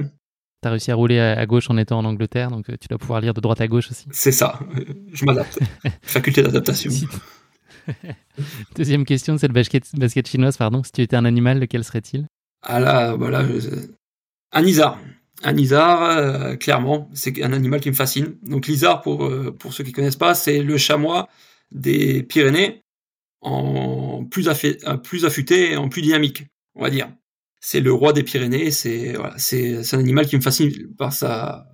T'as 0.62 0.72
réussi 0.72 0.90
à 0.90 0.96
rouler 0.96 1.20
à, 1.20 1.46
gauche 1.46 1.70
en 1.70 1.78
étant 1.78 2.00
en 2.00 2.06
Angleterre, 2.06 2.50
donc 2.50 2.70
euh, 2.70 2.76
tu 2.80 2.88
dois 2.88 2.98
pouvoir 2.98 3.22
lire 3.22 3.34
de 3.34 3.42
droite 3.42 3.62
à 3.62 3.68
gauche 3.68 3.92
aussi. 3.92 4.08
C'est 4.12 4.32
ça. 4.32 4.60
Je 5.14 5.24
m'adapte. 5.26 5.60
Faculté 6.02 6.42
d'adaptation. 6.42 6.92
Deuxième 8.76 9.06
question, 9.06 9.38
c'est 9.38 9.48
le 9.48 9.54
basket, 9.54 9.84
basket 9.96 10.28
chinoise, 10.28 10.58
pardon. 10.58 10.82
Si 10.84 10.92
tu 10.92 11.02
étais 11.02 11.16
un 11.16 11.26
animal, 11.26 11.60
lequel 11.60 11.84
serait-il? 11.84 12.26
Ah 12.64 12.80
là, 12.80 13.16
voilà, 13.16 13.46
un 14.54 14.64
isard. 14.64 15.00
Un 15.44 15.56
isard, 15.56 16.02
euh, 16.02 16.56
clairement, 16.56 17.10
c'est 17.14 17.44
un 17.44 17.54
animal 17.54 17.80
qui 17.80 17.90
me 17.90 17.96
fascine. 17.96 18.38
Donc 18.42 18.66
l'isard, 18.66 19.02
pour, 19.02 19.26
euh, 19.26 19.52
pour 19.52 19.74
ceux 19.74 19.84
qui 19.84 19.92
connaissent 19.92 20.16
pas, 20.16 20.34
c'est 20.34 20.64
le 20.64 20.78
chamois 20.78 21.28
des 21.72 22.24
Pyrénées 22.24 22.82
en 23.42 24.26
plus, 24.26 24.50
plus 25.04 25.26
affûté 25.26 25.74
et 25.74 25.78
en 25.78 25.90
plus 25.90 26.02
dynamique, 26.02 26.46
on 26.74 26.82
va 26.82 26.90
dire. 26.90 27.10
C'est 27.68 27.80
le 27.80 27.92
roi 27.92 28.14
des 28.14 28.22
Pyrénées, 28.22 28.70
c'est 28.70 29.14
voilà, 29.14 29.34
c'est 29.40 29.96
un 29.96 29.98
animal 29.98 30.28
qui 30.28 30.36
me 30.36 30.42
fascine 30.42 30.72
par 31.00 31.12
sa, 31.12 31.66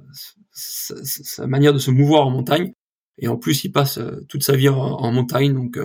sa, 0.54 1.48
manière 1.48 1.74
de 1.74 1.80
se 1.80 1.92
mouvoir 1.92 2.26
en 2.26 2.30
montagne. 2.30 2.72
Et 3.18 3.28
en 3.28 3.36
plus, 3.36 3.66
il 3.66 3.74
passe 3.74 3.98
euh, 3.98 4.26
toute 4.30 4.42
sa 4.42 4.56
vie 4.56 4.70
en, 4.70 5.12
montagne, 5.12 5.54
donc 5.54 5.78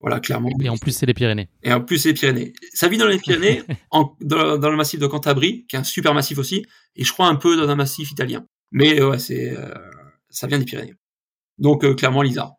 voilà, 0.00 0.18
clairement. 0.20 0.48
Et 0.62 0.70
en 0.70 0.78
plus, 0.78 0.92
c'est 0.92 1.04
les 1.04 1.12
Pyrénées. 1.12 1.50
Et 1.62 1.74
en 1.74 1.82
plus, 1.82 1.98
c'est 1.98 2.08
les 2.08 2.14
Pyrénées. 2.14 2.54
Ça 2.72 2.88
vit 2.88 2.96
dans 2.96 3.06
les 3.06 3.18
Pyrénées, 3.18 3.62
en, 3.90 4.16
dans, 4.22 4.56
le 4.56 4.76
massif 4.76 4.98
de 4.98 5.06
Cantabrie, 5.06 5.66
qui 5.66 5.76
est 5.76 5.78
un 5.78 5.84
super 5.84 6.14
massif 6.14 6.38
aussi, 6.38 6.64
et 6.96 7.04
je 7.04 7.12
crois 7.12 7.28
un 7.28 7.36
peu 7.36 7.54
dans 7.54 7.68
un 7.68 7.76
massif 7.76 8.12
italien. 8.12 8.46
Mais 8.72 9.02
ouais, 9.02 9.18
c'est 9.18 9.54
ça 10.30 10.46
vient 10.46 10.58
des 10.58 10.64
Pyrénées. 10.64 10.94
Donc 11.58 11.84
clairement 11.96 12.22
Lisa. 12.22 12.54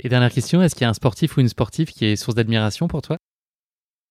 Et 0.00 0.08
dernière 0.08 0.32
question, 0.32 0.60
est-ce 0.62 0.74
qu'il 0.74 0.82
y 0.82 0.86
a 0.86 0.90
un 0.90 0.94
sportif 0.94 1.36
ou 1.36 1.40
une 1.42 1.48
sportive 1.48 1.92
qui 1.92 2.06
est 2.06 2.16
source 2.16 2.34
d'admiration 2.34 2.88
pour 2.88 3.02
toi? 3.02 3.18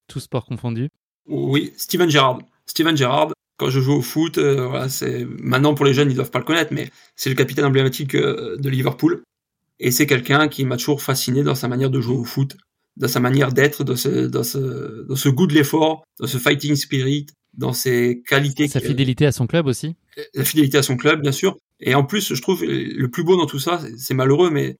Tout 0.07 0.21
sport 0.21 0.45
confondu 0.45 0.87
Oui, 1.27 1.73
Steven 1.77 2.09
Gerrard. 2.09 2.39
Steven 2.65 2.95
Gerrard, 2.95 3.33
quand 3.57 3.69
je 3.69 3.79
joue 3.79 3.93
au 3.93 4.01
foot, 4.01 4.37
voilà, 4.37 4.89
c'est 4.89 5.25
maintenant 5.39 5.73
pour 5.73 5.85
les 5.85 5.93
jeunes 5.93 6.09
ils 6.11 6.15
doivent 6.15 6.31
pas 6.31 6.39
le 6.39 6.45
connaître, 6.45 6.73
mais 6.73 6.89
c'est 7.15 7.29
le 7.29 7.35
capitaine 7.35 7.65
emblématique 7.65 8.15
de 8.15 8.69
Liverpool. 8.69 9.23
Et 9.79 9.91
c'est 9.91 10.07
quelqu'un 10.07 10.47
qui 10.47 10.65
m'a 10.65 10.77
toujours 10.77 11.01
fasciné 11.01 11.43
dans 11.43 11.55
sa 11.55 11.67
manière 11.67 11.89
de 11.89 11.99
jouer 11.99 12.15
au 12.15 12.23
foot, 12.23 12.55
dans 12.97 13.07
sa 13.07 13.19
manière 13.19 13.51
d'être, 13.51 13.83
dans 13.83 13.95
ce, 13.95 14.27
dans, 14.27 14.43
ce, 14.43 15.05
dans 15.07 15.15
ce 15.15 15.29
goût 15.29 15.47
de 15.47 15.53
l'effort, 15.53 16.03
dans 16.19 16.27
ce 16.27 16.37
fighting 16.37 16.75
spirit, 16.75 17.27
dans 17.53 17.73
ses 17.73 18.23
qualités. 18.27 18.67
Sa 18.67 18.79
fidélité 18.79 19.25
à 19.25 19.31
son 19.31 19.47
club 19.47 19.67
aussi 19.67 19.95
La 20.33 20.45
fidélité 20.45 20.77
à 20.77 20.83
son 20.83 20.97
club, 20.97 21.21
bien 21.21 21.31
sûr. 21.31 21.57
Et 21.79 21.95
en 21.95 22.03
plus, 22.03 22.33
je 22.33 22.41
trouve 22.41 22.63
le 22.63 23.07
plus 23.07 23.23
beau 23.23 23.35
dans 23.35 23.45
tout 23.45 23.59
ça, 23.59 23.81
c'est 23.97 24.13
malheureux, 24.13 24.49
mais 24.49 24.77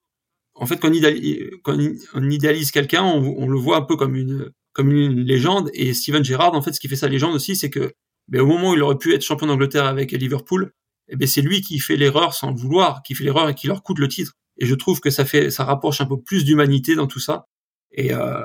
en 0.55 0.65
fait, 0.65 0.77
quand 0.77 0.89
on 0.89 0.93
idéalise, 0.93 1.49
quand 1.63 1.77
on 2.13 2.29
idéalise 2.29 2.71
quelqu'un, 2.71 3.03
on, 3.03 3.47
le 3.47 3.57
voit 3.57 3.77
un 3.77 3.81
peu 3.81 3.95
comme 3.95 4.15
une, 4.15 4.51
comme 4.73 4.91
une 4.91 5.21
légende. 5.21 5.69
Et 5.73 5.93
Steven 5.93 6.23
Gerrard, 6.23 6.53
en 6.53 6.61
fait, 6.61 6.73
ce 6.73 6.79
qui 6.79 6.87
fait 6.87 6.95
sa 6.95 7.07
légende 7.07 7.35
aussi, 7.35 7.55
c'est 7.55 7.69
que 7.69 7.93
ben, 8.27 8.41
au 8.41 8.47
moment 8.47 8.71
où 8.71 8.73
il 8.75 8.81
aurait 8.81 8.97
pu 8.97 9.13
être 9.13 9.21
champion 9.21 9.47
d'Angleterre 9.47 9.85
avec 9.85 10.11
Liverpool, 10.11 10.71
eh 11.09 11.15
ben, 11.15 11.27
c'est 11.27 11.41
lui 11.41 11.61
qui 11.61 11.79
fait 11.79 11.95
l'erreur 11.95 12.33
sans 12.33 12.51
le 12.51 12.57
vouloir, 12.57 13.03
qui 13.03 13.15
fait 13.15 13.23
l'erreur 13.23 13.49
et 13.49 13.55
qui 13.55 13.67
leur 13.67 13.83
coûte 13.83 13.99
le 13.99 14.07
titre. 14.07 14.33
Et 14.57 14.65
je 14.65 14.75
trouve 14.75 14.99
que 14.99 15.09
ça 15.09 15.25
fait, 15.25 15.49
ça 15.49 15.63
rapproche 15.63 16.01
un 16.01 16.05
peu 16.05 16.21
plus 16.21 16.45
d'humanité 16.45 16.95
dans 16.95 17.07
tout 17.07 17.19
ça. 17.19 17.47
Et, 17.91 18.13
euh, 18.13 18.41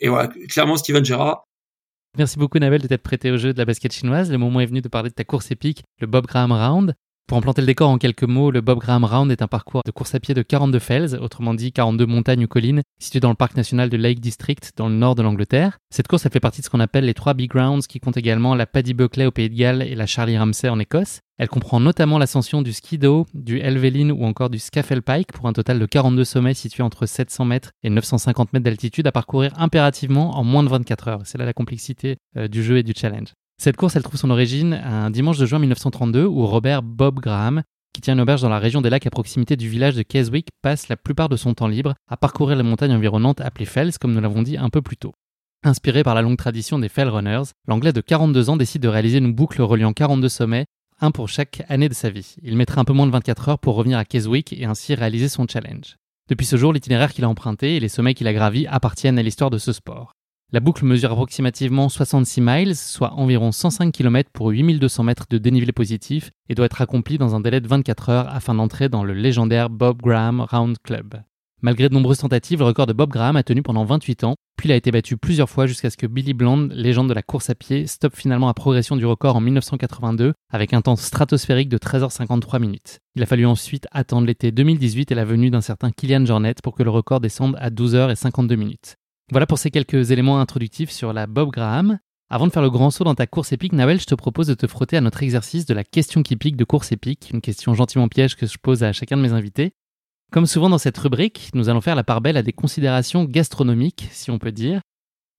et 0.00 0.08
voilà, 0.08 0.28
clairement, 0.48 0.76
Steven 0.76 1.04
Gerrard. 1.04 1.44
Merci 2.16 2.38
beaucoup, 2.38 2.58
Navel, 2.58 2.80
de 2.80 2.86
t'être 2.86 3.02
prêté 3.02 3.30
au 3.30 3.36
jeu 3.36 3.52
de 3.52 3.58
la 3.58 3.64
basket 3.64 3.92
chinoise. 3.92 4.30
Le 4.30 4.38
moment 4.38 4.60
est 4.60 4.66
venu 4.66 4.80
de 4.80 4.88
parler 4.88 5.10
de 5.10 5.14
ta 5.14 5.24
course 5.24 5.50
épique, 5.50 5.84
le 6.00 6.06
Bob 6.06 6.26
Graham 6.26 6.52
Round. 6.52 6.94
Pour 7.26 7.38
en 7.38 7.40
planter 7.40 7.60
le 7.60 7.66
décor 7.66 7.90
en 7.90 7.98
quelques 7.98 8.22
mots, 8.22 8.52
le 8.52 8.60
Bob 8.60 8.78
Graham 8.78 9.04
Round 9.04 9.32
est 9.32 9.42
un 9.42 9.48
parcours 9.48 9.82
de 9.84 9.90
course 9.90 10.14
à 10.14 10.20
pied 10.20 10.32
de 10.32 10.42
42 10.42 10.78
fells, 10.78 11.18
autrement 11.20 11.54
dit 11.54 11.72
42 11.72 12.06
montagnes 12.06 12.44
ou 12.44 12.46
collines, 12.46 12.82
situées 13.00 13.18
dans 13.18 13.30
le 13.30 13.34
parc 13.34 13.56
national 13.56 13.90
de 13.90 13.96
Lake 13.96 14.20
District, 14.20 14.70
dans 14.76 14.88
le 14.88 14.94
nord 14.94 15.16
de 15.16 15.22
l'Angleterre. 15.22 15.78
Cette 15.90 16.06
course, 16.06 16.24
elle 16.24 16.30
fait 16.30 16.38
partie 16.38 16.60
de 16.60 16.66
ce 16.66 16.70
qu'on 16.70 16.78
appelle 16.78 17.04
les 17.04 17.14
trois 17.14 17.34
Big 17.34 17.52
Rounds, 17.52 17.88
qui 17.88 17.98
comptent 17.98 18.16
également 18.16 18.54
la 18.54 18.64
Paddy 18.64 18.94
Buckley 18.94 19.26
au 19.26 19.32
Pays 19.32 19.50
de 19.50 19.56
Galles 19.56 19.82
et 19.82 19.96
la 19.96 20.06
Charlie 20.06 20.38
Ramsay 20.38 20.68
en 20.68 20.78
Écosse. 20.78 21.18
Elle 21.36 21.48
comprend 21.48 21.80
notamment 21.80 22.18
l'ascension 22.18 22.62
du 22.62 22.72
Skido, 22.72 23.26
du 23.34 23.58
Helvellyn 23.58 24.10
ou 24.10 24.24
encore 24.24 24.48
du 24.48 24.60
Scafell 24.60 25.02
Pike 25.02 25.32
pour 25.32 25.48
un 25.48 25.52
total 25.52 25.80
de 25.80 25.86
42 25.86 26.24
sommets 26.24 26.54
situés 26.54 26.84
entre 26.84 27.06
700 27.06 27.44
mètres 27.44 27.72
et 27.82 27.90
950 27.90 28.52
mètres 28.52 28.64
d'altitude 28.64 29.08
à 29.08 29.12
parcourir 29.12 29.52
impérativement 29.56 30.38
en 30.38 30.44
moins 30.44 30.62
de 30.62 30.68
24 30.68 31.08
heures. 31.08 31.22
C'est 31.24 31.38
là 31.38 31.44
la 31.44 31.52
complexité 31.52 32.18
euh, 32.36 32.46
du 32.46 32.62
jeu 32.62 32.78
et 32.78 32.84
du 32.84 32.92
challenge. 32.96 33.32
Cette 33.58 33.76
course, 33.76 33.96
elle 33.96 34.02
trouve 34.02 34.20
son 34.20 34.30
origine 34.30 34.74
un 34.74 35.10
dimanche 35.10 35.38
de 35.38 35.46
juin 35.46 35.58
1932 35.58 36.24
où 36.24 36.46
Robert 36.46 36.82
Bob 36.82 37.20
Graham, 37.20 37.62
qui 37.94 38.00
tient 38.00 38.14
une 38.14 38.20
auberge 38.20 38.42
dans 38.42 38.50
la 38.50 38.58
région 38.58 38.82
des 38.82 38.90
lacs 38.90 39.06
à 39.06 39.10
proximité 39.10 39.56
du 39.56 39.68
village 39.68 39.96
de 39.96 40.02
Keswick, 40.02 40.48
passe 40.62 40.88
la 40.88 40.96
plupart 40.96 41.28
de 41.28 41.36
son 41.36 41.54
temps 41.54 41.66
libre 41.66 41.94
à 42.08 42.16
parcourir 42.16 42.56
les 42.56 42.62
montagnes 42.62 42.92
environnantes 42.92 43.40
appelées 43.40 43.64
Fells, 43.64 43.98
comme 43.98 44.12
nous 44.12 44.20
l'avons 44.20 44.42
dit 44.42 44.58
un 44.58 44.68
peu 44.68 44.82
plus 44.82 44.98
tôt. 44.98 45.14
Inspiré 45.64 46.02
par 46.02 46.14
la 46.14 46.22
longue 46.22 46.36
tradition 46.36 46.78
des 46.78 46.90
Fell 46.90 47.08
Runners, 47.08 47.50
l'Anglais 47.66 47.92
de 47.92 48.00
42 48.00 48.50
ans 48.50 48.56
décide 48.56 48.82
de 48.82 48.88
réaliser 48.88 49.18
une 49.18 49.32
boucle 49.32 49.62
reliant 49.62 49.94
42 49.94 50.28
sommets, 50.28 50.66
un 51.00 51.10
pour 51.10 51.28
chaque 51.28 51.62
année 51.68 51.88
de 51.88 51.94
sa 51.94 52.10
vie. 52.10 52.36
Il 52.42 52.56
mettra 52.56 52.80
un 52.80 52.84
peu 52.84 52.92
moins 52.92 53.06
de 53.06 53.12
24 53.12 53.48
heures 53.48 53.58
pour 53.58 53.74
revenir 53.74 53.98
à 53.98 54.04
Keswick 54.04 54.52
et 54.52 54.66
ainsi 54.66 54.94
réaliser 54.94 55.28
son 55.28 55.46
challenge. 55.48 55.96
Depuis 56.28 56.46
ce 56.46 56.56
jour, 56.56 56.72
l'itinéraire 56.72 57.12
qu'il 57.12 57.24
a 57.24 57.28
emprunté 57.28 57.76
et 57.76 57.80
les 57.80 57.88
sommets 57.88 58.14
qu'il 58.14 58.28
a 58.28 58.32
gravis 58.32 58.66
appartiennent 58.66 59.18
à 59.18 59.22
l'histoire 59.22 59.50
de 59.50 59.58
ce 59.58 59.72
sport. 59.72 60.12
La 60.52 60.60
boucle 60.60 60.84
mesure 60.84 61.10
approximativement 61.10 61.88
66 61.88 62.40
miles, 62.40 62.76
soit 62.76 63.14
environ 63.14 63.50
105 63.50 63.90
km 63.92 64.30
pour 64.32 64.50
8200 64.50 65.02
mètres 65.02 65.26
de 65.28 65.38
dénivelé 65.38 65.72
positif, 65.72 66.30
et 66.48 66.54
doit 66.54 66.66
être 66.66 66.80
accomplie 66.80 67.18
dans 67.18 67.34
un 67.34 67.40
délai 67.40 67.60
de 67.60 67.66
24 67.66 68.10
heures 68.10 68.28
afin 68.28 68.54
d'entrer 68.54 68.88
dans 68.88 69.02
le 69.02 69.12
légendaire 69.12 69.70
Bob 69.70 70.00
Graham 70.00 70.40
Round 70.40 70.76
Club. 70.84 71.20
Malgré 71.62 71.88
de 71.88 71.94
nombreuses 71.94 72.18
tentatives, 72.18 72.60
le 72.60 72.66
record 72.66 72.86
de 72.86 72.92
Bob 72.92 73.10
Graham 73.10 73.34
a 73.34 73.42
tenu 73.42 73.62
pendant 73.62 73.84
28 73.84 74.22
ans, 74.22 74.36
puis 74.56 74.68
il 74.68 74.72
a 74.72 74.76
été 74.76 74.92
battu 74.92 75.16
plusieurs 75.16 75.50
fois 75.50 75.66
jusqu'à 75.66 75.90
ce 75.90 75.96
que 75.96 76.06
Billy 76.06 76.32
Bland, 76.32 76.68
légende 76.70 77.08
de 77.08 77.14
la 77.14 77.22
course 77.24 77.50
à 77.50 77.56
pied, 77.56 77.88
stoppe 77.88 78.14
finalement 78.14 78.46
la 78.46 78.54
progression 78.54 78.94
du 78.94 79.04
record 79.04 79.34
en 79.34 79.40
1982 79.40 80.32
avec 80.52 80.74
un 80.74 80.80
temps 80.80 80.94
stratosphérique 80.94 81.68
de 81.68 81.78
13h53 81.78 82.60
minutes. 82.60 83.00
Il 83.16 83.22
a 83.24 83.26
fallu 83.26 83.46
ensuite 83.46 83.88
attendre 83.90 84.28
l'été 84.28 84.52
2018 84.52 85.10
et 85.10 85.16
la 85.16 85.24
venue 85.24 85.50
d'un 85.50 85.60
certain 85.60 85.90
Kylian 85.90 86.24
Jornet 86.24 86.54
pour 86.62 86.76
que 86.76 86.84
le 86.84 86.90
record 86.90 87.18
descende 87.18 87.56
à 87.58 87.70
12h52 87.70 88.54
minutes. 88.54 88.96
Voilà 89.32 89.46
pour 89.46 89.58
ces 89.58 89.72
quelques 89.72 90.12
éléments 90.12 90.38
introductifs 90.38 90.92
sur 90.92 91.12
la 91.12 91.26
Bob 91.26 91.50
Graham. 91.50 91.98
Avant 92.30 92.46
de 92.46 92.52
faire 92.52 92.62
le 92.62 92.70
grand 92.70 92.92
saut 92.92 93.02
dans 93.02 93.16
ta 93.16 93.26
course 93.26 93.50
épique, 93.50 93.72
Nawel, 93.72 94.00
je 94.00 94.06
te 94.06 94.14
propose 94.14 94.46
de 94.46 94.54
te 94.54 94.68
frotter 94.68 94.96
à 94.96 95.00
notre 95.00 95.24
exercice 95.24 95.66
de 95.66 95.74
la 95.74 95.82
question 95.82 96.22
qui 96.22 96.36
pique 96.36 96.56
de 96.56 96.62
course 96.62 96.92
épique, 96.92 97.30
une 97.32 97.40
question 97.40 97.74
gentiment 97.74 98.06
piège 98.06 98.36
que 98.36 98.46
je 98.46 98.56
pose 98.56 98.84
à 98.84 98.92
chacun 98.92 99.16
de 99.16 99.22
mes 99.22 99.32
invités. 99.32 99.72
Comme 100.30 100.46
souvent 100.46 100.70
dans 100.70 100.78
cette 100.78 100.96
rubrique, 100.98 101.50
nous 101.54 101.68
allons 101.68 101.80
faire 101.80 101.96
la 101.96 102.04
part 102.04 102.20
belle 102.20 102.36
à 102.36 102.44
des 102.44 102.52
considérations 102.52 103.24
gastronomiques, 103.24 104.08
si 104.12 104.30
on 104.30 104.38
peut 104.38 104.52
dire. 104.52 104.80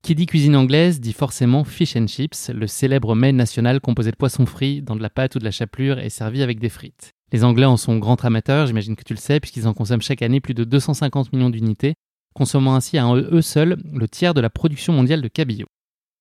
Qui 0.03 0.15
dit 0.15 0.25
cuisine 0.25 0.57
anglaise 0.57 0.99
dit 0.99 1.13
forcément 1.13 1.63
fish 1.63 1.95
and 1.95 2.07
chips, 2.07 2.49
le 2.49 2.67
célèbre 2.67 3.15
mets 3.15 3.31
national 3.31 3.79
composé 3.79 4.11
de 4.11 4.17
poissons 4.17 4.45
frits 4.45 4.81
dans 4.81 4.97
de 4.97 5.01
la 5.01 5.09
pâte 5.09 5.35
ou 5.35 5.39
de 5.39 5.45
la 5.45 5.51
chapelure 5.51 5.99
et 5.99 6.09
servi 6.09 6.43
avec 6.43 6.59
des 6.59 6.69
frites. 6.69 7.11
Les 7.31 7.45
Anglais 7.45 7.65
en 7.65 7.77
sont 7.77 7.97
grands 7.97 8.15
amateurs, 8.15 8.67
j'imagine 8.67 8.97
que 8.97 9.03
tu 9.03 9.13
le 9.13 9.19
sais, 9.19 9.39
puisqu'ils 9.39 9.67
en 9.67 9.73
consomment 9.73 10.01
chaque 10.01 10.21
année 10.21 10.41
plus 10.41 10.53
de 10.53 10.65
250 10.65 11.31
millions 11.31 11.49
d'unités, 11.49 11.95
consommant 12.37 12.75
ainsi 12.75 12.99
à 12.99 13.11
eux 13.11 13.41
seuls 13.41 13.77
le 13.91 14.07
tiers 14.07 14.35
de 14.35 14.41
la 14.41 14.51
production 14.51 14.93
mondiale 14.93 15.21
de 15.21 15.27
cabillaud. 15.27 15.67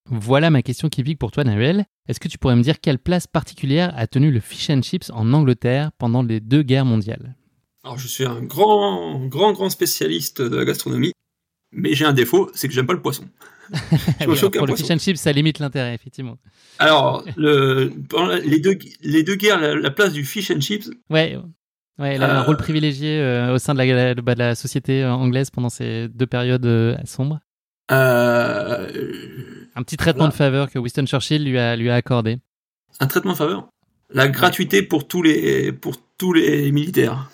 Voilà 0.09 0.49
ma 0.49 0.63
question 0.63 0.89
qui 0.89 1.03
pique 1.03 1.19
pour 1.19 1.31
toi, 1.31 1.43
Nahuel. 1.43 1.85
Est-ce 2.07 2.19
que 2.19 2.27
tu 2.27 2.39
pourrais 2.39 2.55
me 2.55 2.63
dire 2.63 2.79
quelle 2.79 2.97
place 2.97 3.27
particulière 3.27 3.93
a 3.95 4.07
tenu 4.07 4.31
le 4.31 4.39
fish 4.39 4.69
and 4.71 4.81
chips 4.81 5.11
en 5.11 5.31
Angleterre 5.33 5.91
pendant 5.99 6.23
les 6.23 6.39
deux 6.39 6.63
guerres 6.63 6.85
mondiales? 6.85 7.35
Alors, 7.83 7.99
je 7.99 8.07
suis 8.07 8.25
un 8.25 8.41
grand, 8.41 9.27
grand, 9.27 9.53
grand 9.53 9.69
spécialiste 9.69 10.41
de 10.41 10.55
la 10.55 10.65
gastronomie, 10.65 11.11
mais 11.71 11.93
j'ai 11.93 12.05
un 12.05 12.13
défaut, 12.13 12.49
c'est 12.55 12.67
que 12.67 12.73
j'aime 12.73 12.87
pas 12.87 12.93
le 12.93 13.01
poisson. 13.01 13.25
pour 14.53 14.65
le 14.65 14.75
fish 14.75 14.89
and 14.89 14.97
chips, 14.97 15.19
ça 15.19 15.31
limite 15.31 15.59
l'intérêt, 15.59 15.93
effectivement. 15.93 16.37
Alors, 16.79 17.23
le, 17.35 17.93
les, 18.43 18.59
deux, 18.59 18.79
les 19.01 19.23
deux 19.23 19.35
guerres, 19.35 19.75
la, 19.77 19.91
place 19.91 20.13
du 20.13 20.25
fish 20.25 20.49
and 20.49 20.61
chips. 20.61 20.89
Ouais, 21.09 21.37
Ouais, 21.99 22.13
elle 22.13 22.23
a 22.23 22.39
un 22.39 22.43
rôle 22.43 22.55
euh, 22.55 22.59
privilégié 22.59 23.19
euh, 23.19 23.55
au 23.55 23.57
sein 23.57 23.73
de 23.73 23.79
la, 23.79 24.13
de, 24.13 24.33
la, 24.37 24.53
société 24.53 25.03
euh, 25.03 25.11
anglaise 25.11 25.49
pendant 25.49 25.69
ces 25.69 26.07
deux 26.09 26.27
périodes 26.27 26.97
sombres. 27.05 27.39
un 27.89 28.85
petit 29.77 29.97
traitement 29.97 30.27
de 30.27 30.33
faveur 30.33 30.69
que 30.69 30.77
Winston 30.77 31.07
Churchill 31.07 31.43
lui 31.43 31.57
a, 31.57 31.75
lui 31.75 31.89
a 31.89 31.95
accordé. 31.95 32.37
Un 32.99 33.07
traitement 33.07 33.31
de 33.31 33.37
faveur? 33.37 33.69
La 34.13 34.27
gratuité 34.27 34.83
pour 34.83 35.07
tous 35.07 35.23
les, 35.23 35.71
pour 35.71 35.95
tous 36.17 36.33
les 36.33 36.71
militaires. 36.71 37.31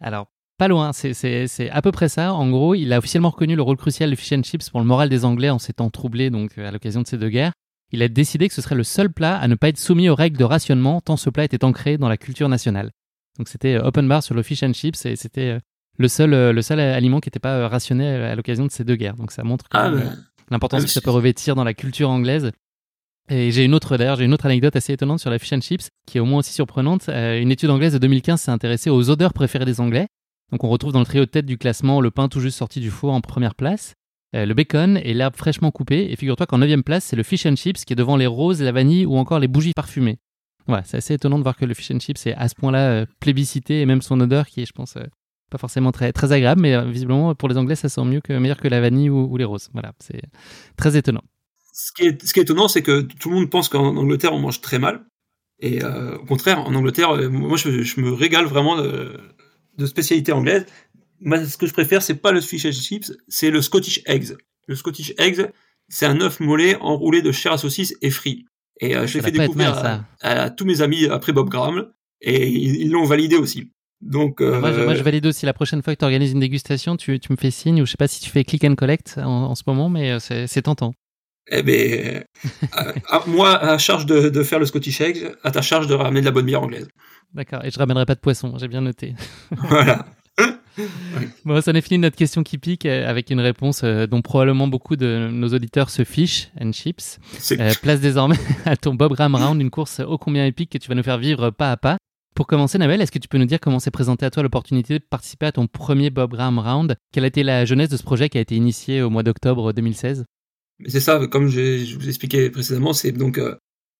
Alors, 0.00 0.26
pas 0.58 0.68
loin, 0.68 0.92
c'est 0.92 1.70
à 1.70 1.82
peu 1.82 1.90
près 1.90 2.10
ça. 2.10 2.34
En 2.34 2.50
gros, 2.50 2.74
il 2.74 2.92
a 2.92 2.98
officiellement 2.98 3.30
reconnu 3.30 3.56
le 3.56 3.62
rôle 3.62 3.76
crucial 3.78 4.10
du 4.10 4.16
fish 4.16 4.32
and 4.32 4.42
chips 4.42 4.68
pour 4.68 4.80
le 4.80 4.86
moral 4.86 5.08
des 5.08 5.24
Anglais 5.24 5.50
en 5.50 5.58
s'étant 5.58 5.88
troublé 5.88 6.28
donc 6.28 6.58
à 6.58 6.70
l'occasion 6.70 7.00
de 7.00 7.06
ces 7.06 7.16
deux 7.16 7.30
guerres. 7.30 7.52
Il 7.92 8.02
a 8.02 8.08
décidé 8.08 8.48
que 8.48 8.54
ce 8.54 8.60
serait 8.60 8.74
le 8.74 8.84
seul 8.84 9.10
plat 9.10 9.36
à 9.38 9.48
ne 9.48 9.54
pas 9.54 9.68
être 9.68 9.78
soumis 9.78 10.08
aux 10.08 10.14
règles 10.14 10.36
de 10.36 10.44
rationnement 10.44 11.00
tant 11.00 11.16
ce 11.16 11.30
plat 11.30 11.44
était 11.44 11.64
ancré 11.64 11.98
dans 11.98 12.08
la 12.08 12.16
culture 12.16 12.48
nationale. 12.48 12.90
Donc 13.38 13.48
c'était 13.48 13.74
euh, 13.74 13.86
open 13.86 14.08
bar 14.08 14.22
sur 14.22 14.34
le 14.34 14.42
fish 14.42 14.62
and 14.62 14.72
chips 14.72 15.04
et 15.06 15.16
c'était 15.16 15.50
euh, 15.50 15.58
le 15.98 16.08
seul, 16.08 16.34
euh, 16.34 16.52
le 16.52 16.62
seul 16.62 16.80
aliment 16.80 17.20
qui 17.20 17.28
n'était 17.28 17.38
pas 17.38 17.68
rationné 17.68 18.08
à 18.08 18.34
l'occasion 18.34 18.66
de 18.66 18.70
ces 18.70 18.84
deux 18.84 18.96
guerres. 18.96 19.16
Donc 19.16 19.32
ça 19.32 19.42
montre 19.42 19.66
ah, 19.72 19.90
l'importance 20.50 20.82
ah, 20.82 20.86
que 20.86 20.90
ça 20.90 21.00
peut 21.00 21.10
revêtir 21.10 21.54
dans 21.54 21.64
la 21.64 21.74
culture 21.74 22.10
anglaise. 22.10 22.52
Et 23.28 23.50
j'ai 23.50 23.64
une 23.64 23.74
autre, 23.74 23.96
d'ailleurs, 23.96 24.16
j'ai 24.16 24.24
une 24.24 24.34
autre 24.34 24.46
anecdote 24.46 24.76
assez 24.76 24.92
étonnante 24.92 25.18
sur 25.18 25.30
la 25.30 25.40
fish 25.40 25.52
and 25.52 25.60
chips, 25.60 25.88
qui 26.06 26.18
est 26.18 26.20
au 26.20 26.24
moins 26.24 26.38
aussi 26.38 26.52
surprenante. 26.52 27.08
une 27.08 27.50
étude 27.50 27.70
anglaise 27.70 27.92
de 27.92 27.98
2015 27.98 28.40
s'est 28.40 28.52
intéressée 28.52 28.88
aux 28.88 29.10
odeurs 29.10 29.32
préférées 29.32 29.64
des 29.64 29.80
Anglais. 29.80 30.06
Donc 30.52 30.62
on 30.62 30.68
retrouve 30.68 30.92
dans 30.92 31.00
le 31.00 31.06
trio 31.06 31.24
de 31.24 31.30
tête 31.30 31.44
du 31.44 31.58
classement 31.58 32.00
le 32.00 32.12
pain 32.12 32.28
tout 32.28 32.38
juste 32.38 32.56
sorti 32.56 32.78
du 32.78 32.88
four 32.88 33.12
en 33.12 33.20
première 33.20 33.56
place, 33.56 33.94
le 34.32 34.52
bacon 34.52 34.96
et 35.02 35.12
l'herbe 35.12 35.34
fraîchement 35.34 35.72
coupée. 35.72 36.06
Et 36.12 36.14
figure-toi 36.14 36.46
qu'en 36.46 36.58
neuvième 36.58 36.84
place, 36.84 37.02
c'est 37.02 37.16
le 37.16 37.24
fish 37.24 37.46
and 37.46 37.56
chips 37.56 37.84
qui 37.84 37.94
est 37.94 37.96
devant 37.96 38.16
les 38.16 38.28
roses, 38.28 38.62
la 38.62 38.70
vanille 38.70 39.06
ou 39.06 39.16
encore 39.16 39.40
les 39.40 39.48
bougies 39.48 39.72
parfumées. 39.74 40.18
Ouais, 40.68 40.80
c'est 40.84 40.96
assez 40.96 41.14
étonnant 41.14 41.38
de 41.38 41.42
voir 41.42 41.56
que 41.56 41.64
le 41.64 41.74
fish 41.74 41.90
and 41.92 42.00
chips 42.00 42.26
est 42.26 42.34
à 42.34 42.48
ce 42.48 42.54
point-là 42.54 42.90
euh, 42.90 43.06
plébiscité 43.20 43.80
et 43.80 43.86
même 43.86 44.02
son 44.02 44.20
odeur 44.20 44.46
qui 44.46 44.62
est, 44.62 44.66
je 44.66 44.72
pense, 44.72 44.96
euh, 44.96 45.04
pas 45.50 45.58
forcément 45.58 45.92
très, 45.92 46.12
très 46.12 46.32
agréable, 46.32 46.60
mais 46.60 46.74
euh, 46.74 46.84
visiblement 46.90 47.34
pour 47.34 47.48
les 47.48 47.56
Anglais, 47.56 47.76
ça 47.76 47.88
sent 47.88 48.04
mieux 48.04 48.20
que 48.20 48.32
meilleur 48.32 48.58
que 48.58 48.66
la 48.66 48.80
vanille 48.80 49.10
ou, 49.10 49.36
les 49.36 49.44
roses. 49.44 49.68
Voilà, 49.72 49.92
c'est 50.00 50.22
très 50.76 50.96
étonnant. 50.96 51.22
Ce 51.72 51.92
qui 51.92 52.06
est, 52.06 52.24
ce 52.24 52.32
qui 52.32 52.40
est 52.40 52.42
étonnant, 52.42 52.68
c'est 52.68 52.82
que 52.82 53.02
tout 53.02 53.30
le 53.30 53.36
monde 53.36 53.50
pense 53.50 53.68
qu'en 53.68 53.96
Angleterre, 53.96 54.32
on 54.32 54.40
mange 54.40 54.60
très 54.60 54.78
mal. 54.78 55.04
Et 55.60 55.82
au 55.82 56.24
contraire, 56.26 56.60
en 56.60 56.74
Angleterre, 56.74 57.30
moi, 57.30 57.56
je, 57.56 58.00
me 58.00 58.12
régale 58.12 58.44
vraiment 58.44 58.76
de, 58.76 59.18
de 59.78 59.86
spécialité 59.86 60.32
anglaise. 60.32 60.66
Moi, 61.20 61.44
ce 61.46 61.56
que 61.56 61.66
je 61.66 61.72
préfère, 61.72 62.02
c'est 62.02 62.16
pas 62.16 62.32
le 62.32 62.42
fish 62.42 62.66
and 62.66 62.72
chips, 62.72 63.12
c'est 63.28 63.50
le 63.50 63.62
Scottish 63.62 64.02
eggs. 64.06 64.36
Le 64.66 64.74
Scottish 64.74 65.14
eggs, 65.18 65.48
c'est 65.88 66.06
un 66.06 66.20
œuf 66.20 66.40
mollet 66.40 66.76
enroulé 66.80 67.22
de 67.22 67.32
chair 67.32 67.52
à 67.52 67.58
saucisse 67.58 67.94
et 68.02 68.10
frit. 68.10 68.44
Et 68.80 68.96
euh, 68.96 69.06
je 69.06 69.14
l'ai 69.14 69.22
fait 69.22 69.30
découvrir 69.30 70.04
à, 70.20 70.50
tous 70.50 70.64
mes 70.64 70.82
amis 70.82 71.06
après 71.06 71.32
Bob 71.32 71.48
Graham, 71.48 71.86
et 72.20 72.48
ils 72.48 72.90
l'ont 72.90 73.04
validé 73.04 73.36
aussi. 73.36 73.70
Donc, 74.02 74.42
euh, 74.42 74.60
moi, 74.60 74.94
je, 74.94 75.02
valide 75.02 75.26
aussi. 75.26 75.46
La 75.46 75.54
prochaine 75.54 75.82
fois 75.82 75.94
que 75.94 76.00
tu 76.00 76.04
organises 76.04 76.32
une 76.32 76.40
dégustation, 76.40 76.96
tu, 76.96 77.18
tu, 77.18 77.32
me 77.32 77.36
fais 77.36 77.50
signe, 77.50 77.80
ou 77.80 77.86
je 77.86 77.92
sais 77.92 77.96
pas 77.96 78.08
si 78.08 78.20
tu 78.20 78.30
fais 78.30 78.44
click 78.44 78.64
and 78.64 78.74
collect 78.74 79.18
en, 79.18 79.54
ce 79.54 79.62
moment, 79.66 79.88
mais 79.88 80.12
euh, 80.12 80.18
c'est 80.18 80.62
tentant. 80.62 80.92
Eh 81.48 81.62
ben, 81.62 82.24
à, 83.08 83.22
moi, 83.26 83.56
à 83.56 83.78
charge 83.78 84.04
de, 84.04 84.28
de, 84.28 84.42
faire 84.42 84.58
le 84.58 84.66
Scottish 84.66 85.00
Egg, 85.00 85.32
à 85.42 85.50
ta 85.50 85.62
charge 85.62 85.86
de 85.86 85.94
ramener 85.94 86.20
de 86.20 86.26
la 86.26 86.32
bonne 86.32 86.44
bière 86.44 86.62
anglaise. 86.62 86.88
D'accord, 87.32 87.64
et 87.64 87.70
je 87.70 87.78
ramènerai 87.78 88.04
pas 88.04 88.14
de 88.14 88.20
poisson, 88.20 88.56
j'ai 88.58 88.68
bien 88.68 88.80
noté. 88.82 89.14
voilà. 89.50 90.06
Bon, 91.44 91.60
ça 91.60 91.72
n'est 91.72 91.80
fini 91.80 91.98
notre 91.98 92.16
question 92.16 92.42
qui 92.42 92.58
pique 92.58 92.86
euh, 92.86 93.08
avec 93.08 93.30
une 93.30 93.40
réponse 93.40 93.82
euh, 93.82 94.06
dont 94.06 94.20
probablement 94.20 94.68
beaucoup 94.68 94.96
de 94.96 95.28
nos 95.32 95.48
auditeurs 95.48 95.90
se 95.90 96.04
fichent, 96.04 96.50
and 96.60 96.72
chips. 96.72 97.18
Euh, 97.52 97.72
place 97.80 98.00
désormais 98.00 98.36
à 98.64 98.76
ton 98.76 98.94
Bob 98.94 99.14
Graham 99.14 99.34
Round, 99.34 99.60
une 99.60 99.70
course 99.70 100.00
ô 100.00 100.18
combien 100.18 100.44
épique 100.44 100.70
que 100.70 100.78
tu 100.78 100.88
vas 100.88 100.94
nous 100.94 101.02
faire 101.02 101.18
vivre 101.18 101.50
pas 101.50 101.72
à 101.72 101.76
pas. 101.76 101.96
Pour 102.34 102.46
commencer, 102.46 102.76
Nabel, 102.76 103.00
est-ce 103.00 103.12
que 103.12 103.18
tu 103.18 103.28
peux 103.28 103.38
nous 103.38 103.46
dire 103.46 103.60
comment 103.60 103.78
s'est 103.78 103.90
présenté 103.90 104.26
à 104.26 104.30
toi 104.30 104.42
l'opportunité 104.42 104.98
de 104.98 105.04
participer 105.04 105.46
à 105.46 105.52
ton 105.52 105.66
premier 105.66 106.10
Bob 106.10 106.32
Graham 106.32 106.58
Round? 106.58 106.96
Quelle 107.12 107.24
a 107.24 107.28
été 107.28 107.42
la 107.42 107.64
jeunesse 107.64 107.88
de 107.88 107.96
ce 107.96 108.02
projet 108.02 108.28
qui 108.28 108.36
a 108.36 108.42
été 108.42 108.54
initié 108.54 109.00
au 109.00 109.08
mois 109.08 109.22
d'octobre 109.22 109.72
2016 109.72 110.26
C'est 110.86 111.00
ça, 111.00 111.26
comme 111.28 111.48
je, 111.48 111.96
vous 111.96 112.08
expliquais 112.08 112.50
précédemment, 112.50 112.92
c'est 112.92 113.12
donc 113.12 113.40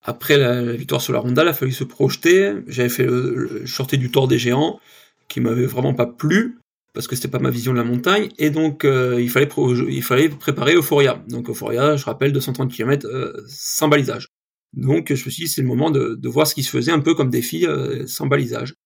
après 0.03 0.37
la, 0.37 0.61
victoire 0.73 1.01
sur 1.01 1.15
la 1.15 1.21
Ronda, 1.21 1.43
il 1.43 1.49
a 1.49 1.55
fallu 1.55 1.73
se 1.73 1.85
projeter. 1.85 2.53
J'avais 2.67 2.91
fait 2.91 3.07
le, 3.07 3.65
le 3.65 3.97
du 3.97 4.11
Tour 4.11 4.29
des 4.29 4.39
Géants, 4.39 4.79
qui 5.29 5.41
m'avait 5.41 5.67
vraiment 5.67 5.95
pas 5.95 6.07
plu 6.07 6.59
parce 6.97 7.09
que 7.09 7.15
c'était 7.15 7.29
pas 7.29 7.41
ma 7.41 7.51
vision 7.51 7.73
de 7.73 7.77
la 7.77 7.85
montagne, 7.85 8.31
et 8.39 8.49
donc 8.49 8.87
euh, 8.87 9.21
il, 9.21 9.29
fallait 9.29 9.51
il 9.91 10.03
fallait 10.03 10.31
préparer 10.31 10.75
Euphoria. 10.75 11.23
Donc 11.29 11.51
Euphoria, 11.51 11.95
je 11.97 12.05
rappelle, 12.07 12.33
230 12.33 12.73
km 12.73 13.07
euh, 13.07 13.35
sans 13.49 13.89
balisage. 13.89 14.29
Donc 14.73 15.13
je 15.13 15.25
me 15.27 15.31
suis 15.31 15.45
dit, 15.45 15.49
c'est 15.49 15.61
le 15.61 15.67
moment 15.69 15.91
de, 15.91 16.15
de, 16.15 16.29
voir 16.31 16.47
ce 16.47 16.55
qui 16.55 16.63
se 16.63 16.71
faisait 16.71 16.93
un 16.93 17.01
peu 17.01 17.15
comme 17.15 17.29
défi 17.29 17.67
euh, 17.67 18.07
sans 18.07 18.27
balisage. 18.27 18.77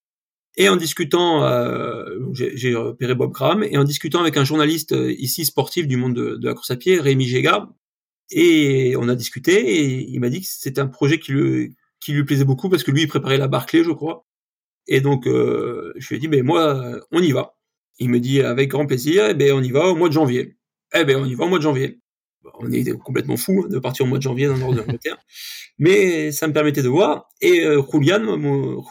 Et 0.57 0.67
en 0.67 0.75
discutant, 0.75 1.47
j'ai 2.33 2.75
repéré 2.75 3.15
Bob 3.15 3.31
Graham, 3.31 3.63
et 3.63 3.77
en 3.77 3.85
discutant 3.85 4.19
avec 4.19 4.35
un 4.35 4.43
journaliste 4.43 4.93
ici 5.17 5.45
sportif 5.45 5.87
du 5.87 5.95
monde 5.95 6.13
de, 6.13 6.35
de 6.35 6.45
la 6.45 6.53
course 6.53 6.71
à 6.71 6.75
pied, 6.75 6.99
Rémi 6.99 7.25
Géga, 7.25 7.69
et 8.31 8.95
on 8.97 9.07
a 9.07 9.15
discuté, 9.15 9.53
et 9.53 10.09
il 10.09 10.19
m'a 10.19 10.27
dit 10.27 10.41
que 10.41 10.47
c'était 10.49 10.81
un 10.81 10.87
projet 10.87 11.19
qui 11.19 11.31
lui, 11.31 11.75
qui 12.01 12.11
lui 12.11 12.25
plaisait 12.25 12.43
beaucoup, 12.43 12.67
parce 12.67 12.83
que 12.83 12.91
lui, 12.91 13.03
il 13.03 13.07
préparait 13.07 13.37
la 13.37 13.47
Barclay, 13.47 13.85
je 13.85 13.91
crois. 13.91 14.25
Et 14.87 15.01
donc, 15.01 15.23
je 15.25 16.07
lui 16.07 16.15
ai 16.15 16.19
dit, 16.19 16.27
mais 16.27 16.41
moi, 16.41 16.99
on 17.11 17.21
y 17.21 17.31
va. 17.31 17.55
Il 17.99 18.09
me 18.09 18.19
dit 18.19 18.41
avec 18.41 18.69
grand 18.69 18.87
plaisir, 18.87 19.27
eh 19.29 19.35
ben 19.35 19.53
on 19.53 19.61
y 19.61 19.69
va 19.69 19.87
au 19.87 19.95
mois 19.95 20.07
de 20.07 20.13
janvier. 20.13 20.57
Eh 20.93 21.03
ben 21.03 21.17
on 21.17 21.25
y 21.25 21.35
va 21.35 21.45
au 21.45 21.47
mois 21.47 21.59
de 21.59 21.63
janvier. 21.63 21.99
On 22.59 22.71
est 22.71 22.97
complètement 22.97 23.37
fou 23.37 23.67
de 23.67 23.77
partir 23.77 24.05
au 24.05 24.09
mois 24.09 24.17
de 24.17 24.23
janvier 24.23 24.47
dans 24.47 24.55
le 24.55 24.59
nord 24.59 24.73
de 24.73 24.79
l'Angleterre, 24.79 25.17
mais 25.77 26.31
ça 26.31 26.47
me 26.47 26.53
permettait 26.53 26.81
de 26.81 26.89
voir. 26.89 27.29
Et 27.41 27.63
euh, 27.63 27.83
Julian, 27.91 28.37
mon, 28.37 28.83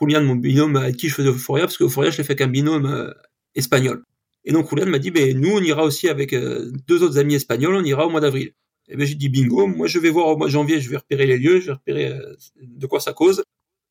Julian, 0.00 0.22
mon 0.22 0.36
binôme 0.36 0.76
avec 0.76 0.96
qui 0.96 1.08
je 1.08 1.14
faisais 1.14 1.28
Euphoria, 1.28 1.64
parce 1.64 1.76
que 1.76 1.84
Euphoria 1.84 2.10
je 2.10 2.18
l'ai 2.18 2.24
fait 2.24 2.34
avec 2.34 2.42
un 2.42 2.46
binôme 2.46 2.86
euh, 2.86 3.10
espagnol. 3.56 4.04
Et 4.44 4.52
donc 4.52 4.70
Julian 4.70 4.86
m'a 4.86 5.00
dit, 5.00 5.10
ben 5.10 5.36
nous 5.36 5.50
on 5.50 5.60
ira 5.60 5.82
aussi 5.82 6.08
avec 6.08 6.32
euh, 6.32 6.70
deux 6.86 7.02
autres 7.02 7.18
amis 7.18 7.34
espagnols, 7.34 7.74
on 7.74 7.84
ira 7.84 8.06
au 8.06 8.10
mois 8.10 8.20
d'avril. 8.20 8.52
Et 8.88 8.96
ben 8.96 9.04
j'ai 9.04 9.16
dit 9.16 9.28
bingo, 9.28 9.66
moi 9.66 9.88
je 9.88 9.98
vais 9.98 10.10
voir 10.10 10.28
au 10.28 10.36
mois 10.36 10.46
de 10.46 10.52
janvier, 10.52 10.80
je 10.80 10.88
vais 10.88 10.98
repérer 10.98 11.26
les 11.26 11.38
lieux, 11.38 11.58
je 11.58 11.66
vais 11.66 11.72
repérer 11.72 12.12
euh, 12.12 12.36
de 12.62 12.86
quoi 12.86 13.00
ça 13.00 13.12
cause. 13.12 13.42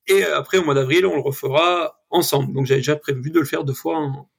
Et 0.08 0.24
après, 0.24 0.58
au 0.58 0.66
mois 0.66 0.76
d'avril, 0.76 1.06
on 1.06 1.16
le 1.16 1.22
refera 1.22 2.02
ensemble. 2.10 2.54
Donc 2.54 2.66
j'avais 2.66 2.82
déjà 2.82 2.96
prévu 2.96 3.32
de 3.32 3.40
le 3.40 3.46
faire 3.46 3.64
deux 3.64 3.74
fois 3.74 3.98
en, 3.98 4.30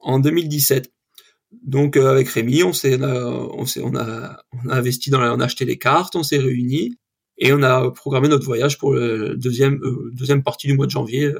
en 0.00 0.18
2017. 0.18 0.90
Donc 1.62 1.96
euh, 1.96 2.10
avec 2.10 2.28
Rémi, 2.28 2.62
on 2.62 2.72
s'est, 2.72 3.00
on, 3.02 3.66
s'est, 3.66 3.80
on, 3.82 3.94
a, 3.96 4.42
on 4.52 4.68
a 4.68 4.76
investi 4.76 5.10
dans, 5.10 5.20
on 5.20 5.40
a 5.40 5.44
acheté 5.44 5.64
les 5.64 5.78
cartes, 5.78 6.14
on 6.14 6.22
s'est 6.22 6.38
réunis 6.38 6.96
et 7.38 7.52
on 7.52 7.62
a 7.62 7.90
programmé 7.90 8.28
notre 8.28 8.44
voyage 8.44 8.78
pour 8.78 8.92
le 8.92 9.36
deuxième 9.36 9.80
euh, 9.82 10.10
deuxième 10.14 10.42
partie 10.42 10.68
du 10.68 10.74
mois 10.74 10.86
de 10.86 10.92
janvier 10.92 11.32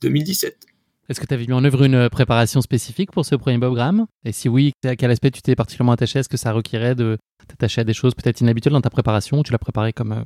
2017. 0.00 0.54
Euh, 0.54 0.66
Est-ce 1.10 1.20
que 1.20 1.26
tu 1.26 1.34
avais 1.34 1.46
mis 1.46 1.52
en 1.52 1.64
œuvre 1.64 1.82
une 1.82 2.08
préparation 2.08 2.62
spécifique 2.62 3.10
pour 3.10 3.26
ce 3.26 3.34
premier 3.34 3.58
Graham 3.58 4.06
Et 4.24 4.32
si 4.32 4.48
oui, 4.48 4.72
à 4.84 4.96
quel 4.96 5.10
aspect 5.10 5.30
tu 5.30 5.42
t'es 5.42 5.54
particulièrement 5.54 5.92
attaché? 5.92 6.20
Est-ce 6.20 6.30
que 6.30 6.38
ça 6.38 6.52
requirait 6.52 6.94
de 6.94 7.18
t'attacher 7.46 7.82
à 7.82 7.84
des 7.84 7.92
choses 7.92 8.14
peut-être 8.14 8.40
inhabituelles 8.40 8.72
dans 8.72 8.80
ta 8.80 8.90
préparation? 8.90 9.42
Tu 9.42 9.52
l'as 9.52 9.58
préparé 9.58 9.92
comme 9.92 10.24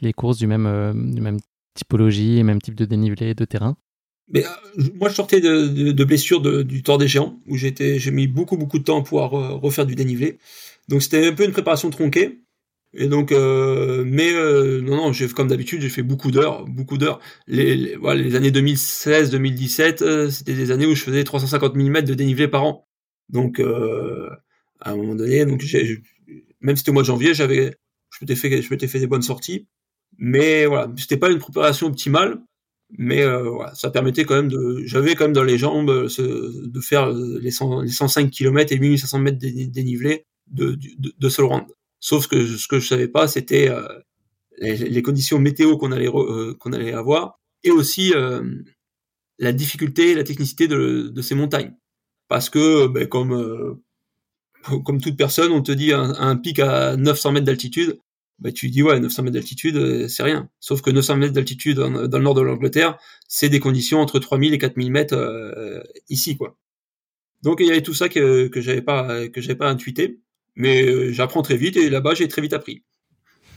les 0.00 0.12
courses 0.12 0.38
du 0.38 0.46
même, 0.46 1.12
du 1.12 1.20
même 1.20 1.38
typologie 1.74 2.38
et 2.38 2.42
même 2.42 2.60
type 2.60 2.74
de 2.74 2.84
dénivelé 2.84 3.34
de 3.34 3.44
terrain 3.44 3.76
mais 4.28 4.44
euh, 4.44 4.82
moi, 4.94 5.08
je 5.08 5.14
sortais 5.14 5.40
de, 5.40 5.68
de, 5.68 6.62
du 6.62 6.82
Tour 6.82 6.98
des 6.98 7.08
Géants, 7.08 7.40
où 7.46 7.56
j'ai 7.56 8.10
mis 8.10 8.26
beaucoup 8.26 8.56
beaucoup 8.56 8.78
de 8.78 8.84
temps 8.84 9.00
à 9.00 9.02
pouvoir 9.02 9.34
euh, 9.34 9.54
refaire 9.54 9.86
du 9.86 9.94
dénivelé. 9.94 10.38
Donc 10.88 11.02
c'était 11.02 11.26
un 11.26 11.32
peu 11.32 11.44
une 11.44 11.52
préparation 11.52 11.90
tronquée. 11.90 12.40
Et 12.94 13.06
donc, 13.08 13.32
euh, 13.32 14.04
mais 14.06 14.32
non, 14.82 14.96
non, 14.96 15.12
j'ai 15.12 15.28
comme 15.28 15.48
d'habitude, 15.48 15.82
j'ai 15.82 15.90
fait 15.90 16.02
beaucoup 16.02 16.30
d'heures, 16.30 16.64
beaucoup 16.66 16.96
d'heures. 16.96 17.20
Les, 17.46 17.94
années 18.34 18.50
2016, 18.50 19.30
2017, 19.30 20.30
c'était 20.30 20.54
des 20.54 20.70
années 20.70 20.86
où 20.86 20.94
je 20.94 21.02
faisais 21.02 21.22
350 21.22 21.74
mm 21.74 22.02
de 22.02 22.14
dénivelé 22.14 22.48
par 22.48 22.64
an. 22.64 22.88
Donc, 23.28 23.60
à 23.60 24.90
un 24.92 24.96
moment 24.96 25.14
donné, 25.14 25.44
donc 25.44 25.62
même 26.60 26.76
si 26.76 26.80
c'était 26.80 26.90
au 26.90 26.94
mois 26.94 27.02
de 27.02 27.06
janvier, 27.08 27.34
j'avais, 27.34 27.76
je 28.10 28.18
m'étais 28.22 28.36
fait, 28.36 28.62
je 28.62 28.70
m'étais 28.70 28.88
fait 28.88 29.00
des 29.00 29.06
bonnes 29.06 29.22
sorties. 29.22 29.68
Mais 30.18 30.66
voilà, 30.66 30.92
c'était 30.96 31.16
pas 31.16 31.30
une 31.30 31.38
préparation 31.38 31.86
optimale, 31.86 32.42
mais 32.96 33.22
euh, 33.22 33.50
voilà, 33.50 33.74
ça 33.74 33.90
permettait 33.90 34.24
quand 34.24 34.34
même 34.34 34.48
de, 34.48 34.82
j'avais 34.84 35.14
quand 35.14 35.24
même 35.24 35.32
dans 35.32 35.44
les 35.44 35.58
jambes 35.58 35.90
euh, 35.90 36.08
de 36.66 36.80
faire 36.80 37.10
euh, 37.12 37.38
les, 37.40 37.52
100, 37.52 37.82
les 37.82 37.90
105 37.90 38.30
km 38.30 38.72
et 38.72 38.78
1500 38.78 39.18
mètres 39.20 39.38
dénivelés 39.38 40.24
de, 40.50 40.72
de, 40.98 41.12
de 41.16 41.28
seul 41.28 41.44
round. 41.44 41.66
Sauf 42.00 42.26
que 42.26 42.46
ce 42.46 42.66
que 42.66 42.80
je 42.80 42.86
savais 42.88 43.08
pas, 43.08 43.28
c'était 43.28 43.68
euh, 43.68 43.86
les, 44.58 44.76
les, 44.76 45.02
conditions 45.02 45.38
météo 45.38 45.76
qu'on 45.76 45.92
allait 45.92 46.08
qu'on 46.08 46.72
allait 46.72 46.92
avoir 46.92 47.38
et 47.64 47.70
aussi 47.70 48.12
la 49.38 49.52
difficulté, 49.52 50.14
la 50.14 50.24
technicité 50.24 50.68
de, 50.68 51.08
de 51.08 51.22
ces 51.22 51.34
montagnes. 51.34 51.74
Parce 52.28 52.50
que, 52.50 52.86
ben, 52.86 53.06
comme 53.06 53.80
comme 54.84 55.00
toute 55.00 55.16
personne, 55.16 55.52
on 55.52 55.62
te 55.62 55.72
dit 55.72 55.92
un 55.92 56.36
pic 56.36 56.58
à 56.58 56.96
900 56.96 57.32
mètres 57.32 57.46
d'altitude, 57.46 57.98
bah, 58.38 58.52
tu 58.52 58.68
dis 58.68 58.82
ouais 58.82 59.00
900 59.00 59.24
mètres 59.24 59.34
d'altitude 59.34 59.76
euh, 59.76 60.08
c'est 60.08 60.22
rien. 60.22 60.48
Sauf 60.60 60.80
que 60.80 60.90
900 60.90 61.16
mètres 61.16 61.32
d'altitude 61.32 61.78
dans, 61.78 61.90
le 61.90 62.24
nord 62.24 62.34
de 62.34 62.42
l'Angleterre 62.42 62.98
c'est 63.26 63.48
des 63.48 63.60
conditions 63.60 64.00
entre 64.00 64.18
3000 64.18 64.54
et 64.54 64.58
4000 64.58 64.92
mètres 64.92 65.14
euh, 65.14 65.82
ici 66.08 66.36
quoi. 66.36 66.56
Donc 67.42 67.58
il 67.60 67.66
y 67.66 67.70
avait 67.70 67.82
tout 67.82 67.94
ça 67.94 68.08
que 68.08 68.46
que 68.48 68.60
j'avais 68.60 68.82
pas 68.82 69.28
que 69.28 69.40
j'avais 69.40 69.56
pas 69.56 69.68
intuité. 69.68 70.20
Mais 70.54 70.82
euh, 70.82 71.12
j'apprends 71.12 71.42
très 71.42 71.56
vite 71.56 71.76
et 71.76 71.88
là-bas 71.88 72.14
j'ai 72.14 72.28
très 72.28 72.42
vite 72.42 72.52
appris. 72.52 72.82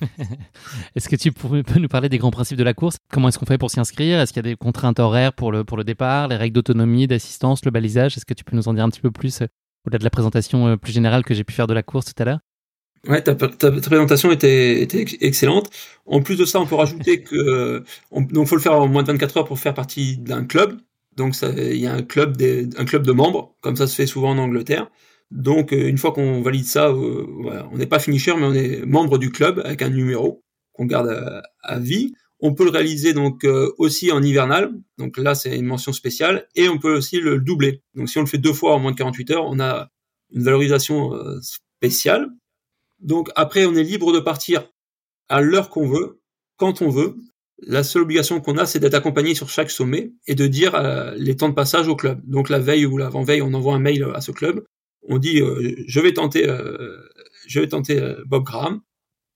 Est-ce 0.95 1.09
que 1.09 1.15
tu 1.15 1.31
peux 1.31 1.79
nous 1.79 1.87
parler 1.87 2.09
des 2.09 2.17
grands 2.17 2.31
principes 2.31 2.57
de 2.57 2.63
la 2.63 2.73
course? 2.73 2.97
Comment 3.11 3.29
est-ce 3.29 3.37
qu'on 3.37 3.45
fait 3.45 3.59
pour 3.59 3.69
s'y 3.69 3.79
inscrire? 3.79 4.19
Est-ce 4.19 4.33
qu'il 4.33 4.43
y 4.43 4.47
a 4.47 4.51
des 4.51 4.55
contraintes 4.55 4.99
horaires 4.99 5.33
pour 5.33 5.51
le, 5.51 5.63
pour 5.63 5.77
le 5.77 5.83
départ, 5.83 6.27
les 6.27 6.37
règles 6.37 6.55
d'autonomie, 6.55 7.05
d'assistance, 7.05 7.63
le 7.65 7.71
balisage? 7.71 8.17
Est-ce 8.17 8.25
que 8.25 8.33
tu 8.33 8.43
peux 8.43 8.55
nous 8.55 8.67
en 8.67 8.73
dire 8.73 8.83
un 8.83 8.89
petit 8.89 9.01
peu 9.01 9.11
plus 9.11 9.43
au-delà 9.85 9.99
de 9.99 10.03
la 10.03 10.09
présentation 10.09 10.75
plus 10.77 10.91
générale 10.91 11.23
que 11.23 11.35
j'ai 11.35 11.43
pu 11.43 11.53
faire 11.53 11.67
de 11.67 11.75
la 11.75 11.83
course 11.83 12.05
tout 12.05 12.19
à 12.21 12.25
l'heure? 12.25 12.39
Ouais, 13.07 13.21
ta, 13.23 13.33
ta, 13.33 13.71
présentation 13.71 14.31
était, 14.31 14.87
excellente. 15.21 15.71
En 16.05 16.21
plus 16.21 16.35
de 16.35 16.45
ça, 16.45 16.59
on 16.59 16.67
peut 16.67 16.75
rajouter 16.75 17.23
que 17.23 17.83
on, 18.11 18.21
donc 18.21 18.47
faut 18.47 18.55
le 18.55 18.61
faire 18.61 18.73
en 18.73 18.87
moins 18.87 19.01
de 19.01 19.07
24 19.07 19.37
heures 19.37 19.45
pour 19.45 19.57
faire 19.59 19.73
partie 19.73 20.17
d'un 20.17 20.45
club. 20.45 20.79
Donc 21.17 21.35
il 21.41 21.77
y 21.77 21.87
a 21.87 21.93
un 21.93 22.03
club 22.03 22.37
un 22.77 22.85
club 22.85 23.05
de 23.05 23.11
membres, 23.11 23.55
comme 23.61 23.75
ça 23.75 23.87
se 23.87 23.95
fait 23.95 24.05
souvent 24.05 24.31
en 24.31 24.37
Angleterre. 24.37 24.89
Donc 25.31 25.73
euh, 25.73 25.87
une 25.87 25.97
fois 25.97 26.11
qu'on 26.11 26.41
valide 26.41 26.65
ça, 26.65 26.89
euh, 26.89 27.25
on 27.71 27.77
n'est 27.77 27.87
pas 27.87 27.99
finisher, 27.99 28.33
mais 28.35 28.45
on 28.45 28.53
est 28.53 28.85
membre 28.85 29.17
du 29.17 29.31
club 29.31 29.61
avec 29.65 29.81
un 29.81 29.89
numéro 29.89 30.43
qu'on 30.73 30.85
garde 30.85 31.41
à, 31.63 31.79
vie. 31.79 32.13
On 32.39 32.53
peut 32.53 32.65
le 32.65 32.69
réaliser 32.69 33.13
donc 33.13 33.45
euh, 33.45 33.71
aussi 33.77 34.11
en 34.11 34.21
hivernal. 34.21 34.71
Donc 34.97 35.17
là, 35.17 35.35
c'est 35.35 35.57
une 35.57 35.65
mention 35.65 35.93
spéciale, 35.93 36.47
et 36.55 36.69
on 36.69 36.77
peut 36.77 36.95
aussi 36.97 37.19
le 37.19 37.39
doubler. 37.39 37.81
Donc 37.95 38.09
si 38.09 38.17
on 38.19 38.21
le 38.21 38.27
fait 38.27 38.37
deux 38.37 38.53
fois 38.53 38.75
en 38.75 38.79
moins 38.79 38.91
de 38.91 38.97
48 38.97 39.31
heures, 39.31 39.45
on 39.47 39.59
a 39.59 39.89
une 40.33 40.43
valorisation 40.43 41.13
spéciale 41.41 42.29
donc 43.01 43.29
après, 43.35 43.65
on 43.65 43.75
est 43.75 43.83
libre 43.83 44.13
de 44.13 44.19
partir 44.19 44.63
à 45.27 45.41
l'heure 45.41 45.69
qu'on 45.69 45.87
veut, 45.87 46.21
quand 46.57 46.81
on 46.81 46.89
veut. 46.89 47.15
La 47.63 47.83
seule 47.83 48.03
obligation 48.03 48.41
qu'on 48.41 48.57
a, 48.57 48.65
c'est 48.65 48.79
d'être 48.79 48.95
accompagné 48.95 49.35
sur 49.35 49.49
chaque 49.49 49.69
sommet 49.69 50.13
et 50.27 50.33
de 50.33 50.47
dire 50.47 50.73
euh, 50.75 51.13
les 51.15 51.35
temps 51.35 51.49
de 51.49 51.53
passage 51.53 51.87
au 51.87 51.95
club. 51.95 52.19
Donc 52.23 52.49
la 52.49 52.59
veille 52.59 52.85
ou 52.85 52.97
l'avant-veille, 52.97 53.41
on 53.41 53.53
envoie 53.53 53.75
un 53.75 53.79
mail 53.79 54.07
à 54.15 54.21
ce 54.21 54.31
club. 54.31 54.63
On 55.07 55.17
dit 55.17 55.41
euh, 55.41 55.75
je 55.87 55.99
vais 55.99 56.13
tenter, 56.13 56.47
euh, 56.47 56.97
je 57.47 57.59
vais 57.59 57.67
tenter 57.67 57.99
Bob 58.25 58.43
Graham. 58.43 58.81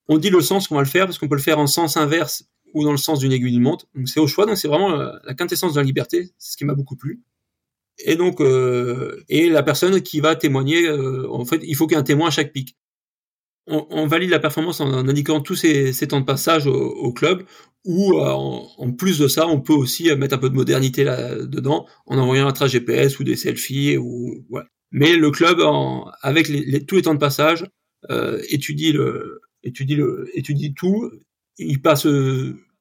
On 0.07 0.17
dit 0.17 0.29
le 0.29 0.41
sens 0.41 0.67
qu'on 0.67 0.75
va 0.75 0.81
le 0.81 0.87
faire 0.87 1.05
parce 1.05 1.17
qu'on 1.17 1.27
peut 1.27 1.35
le 1.35 1.41
faire 1.41 1.59
en 1.59 1.67
sens 1.67 1.97
inverse 1.97 2.45
ou 2.73 2.83
dans 2.83 2.91
le 2.91 2.97
sens 2.97 3.19
d'une 3.19 3.31
aiguille 3.31 3.51
d'une 3.51 3.61
montre. 3.61 3.85
Donc 3.95 4.09
c'est 4.09 4.19
au 4.19 4.27
choix. 4.27 4.47
Donc 4.47 4.57
c'est 4.57 4.67
vraiment 4.67 4.95
la 4.95 5.33
quintessence 5.35 5.73
de 5.73 5.79
la 5.79 5.85
liberté. 5.85 6.31
C'est 6.37 6.53
ce 6.53 6.57
qui 6.57 6.65
m'a 6.65 6.73
beaucoup 6.73 6.95
plu. 6.95 7.21
Et 7.99 8.15
donc 8.15 8.41
et 8.41 9.49
la 9.49 9.63
personne 9.63 10.01
qui 10.01 10.19
va 10.19 10.35
témoigner, 10.35 10.89
en 10.89 11.45
fait, 11.45 11.61
il 11.63 11.75
faut 11.75 11.87
qu'il 11.87 11.95
y 11.95 11.97
ait 11.97 12.01
un 12.01 12.03
témoin 12.03 12.27
à 12.27 12.31
chaque 12.31 12.53
pic 12.53 12.75
on, 13.67 14.07
valide 14.07 14.29
la 14.29 14.39
performance 14.39 14.79
en, 14.79 15.07
indiquant 15.07 15.41
tous 15.41 15.55
ces, 15.55 16.07
temps 16.07 16.19
de 16.19 16.25
passage 16.25 16.67
au, 16.67 17.11
club, 17.13 17.43
ou 17.83 18.13
euh, 18.13 18.31
en, 18.31 18.91
plus 18.91 19.19
de 19.19 19.27
ça, 19.27 19.47
on 19.47 19.61
peut 19.61 19.73
aussi 19.73 20.09
euh, 20.09 20.15
mettre 20.15 20.35
un 20.35 20.39
peu 20.39 20.49
de 20.49 20.55
modernité 20.55 21.03
là-dedans 21.03 21.85
en 22.05 22.17
envoyant 22.17 22.47
un 22.47 22.51
trace 22.51 22.71
GPS 22.71 23.19
ou 23.19 23.23
des 23.23 23.35
selfies. 23.35 23.97
Ou, 23.97 24.45
Mais 24.91 25.15
le 25.15 25.31
club, 25.31 25.61
avec 26.21 26.47
les, 26.47 26.85
tous 26.85 26.95
les 26.95 27.01
temps 27.03 27.13
de 27.13 27.19
passage, 27.19 27.65
euh, 28.09 28.41
étudie, 28.49 28.91
le, 28.91 29.41
étudie, 29.63 29.95
le, 29.95 30.29
étudie 30.33 30.73
tout. 30.73 31.11
Ils 31.57 31.81
passent 31.81 32.07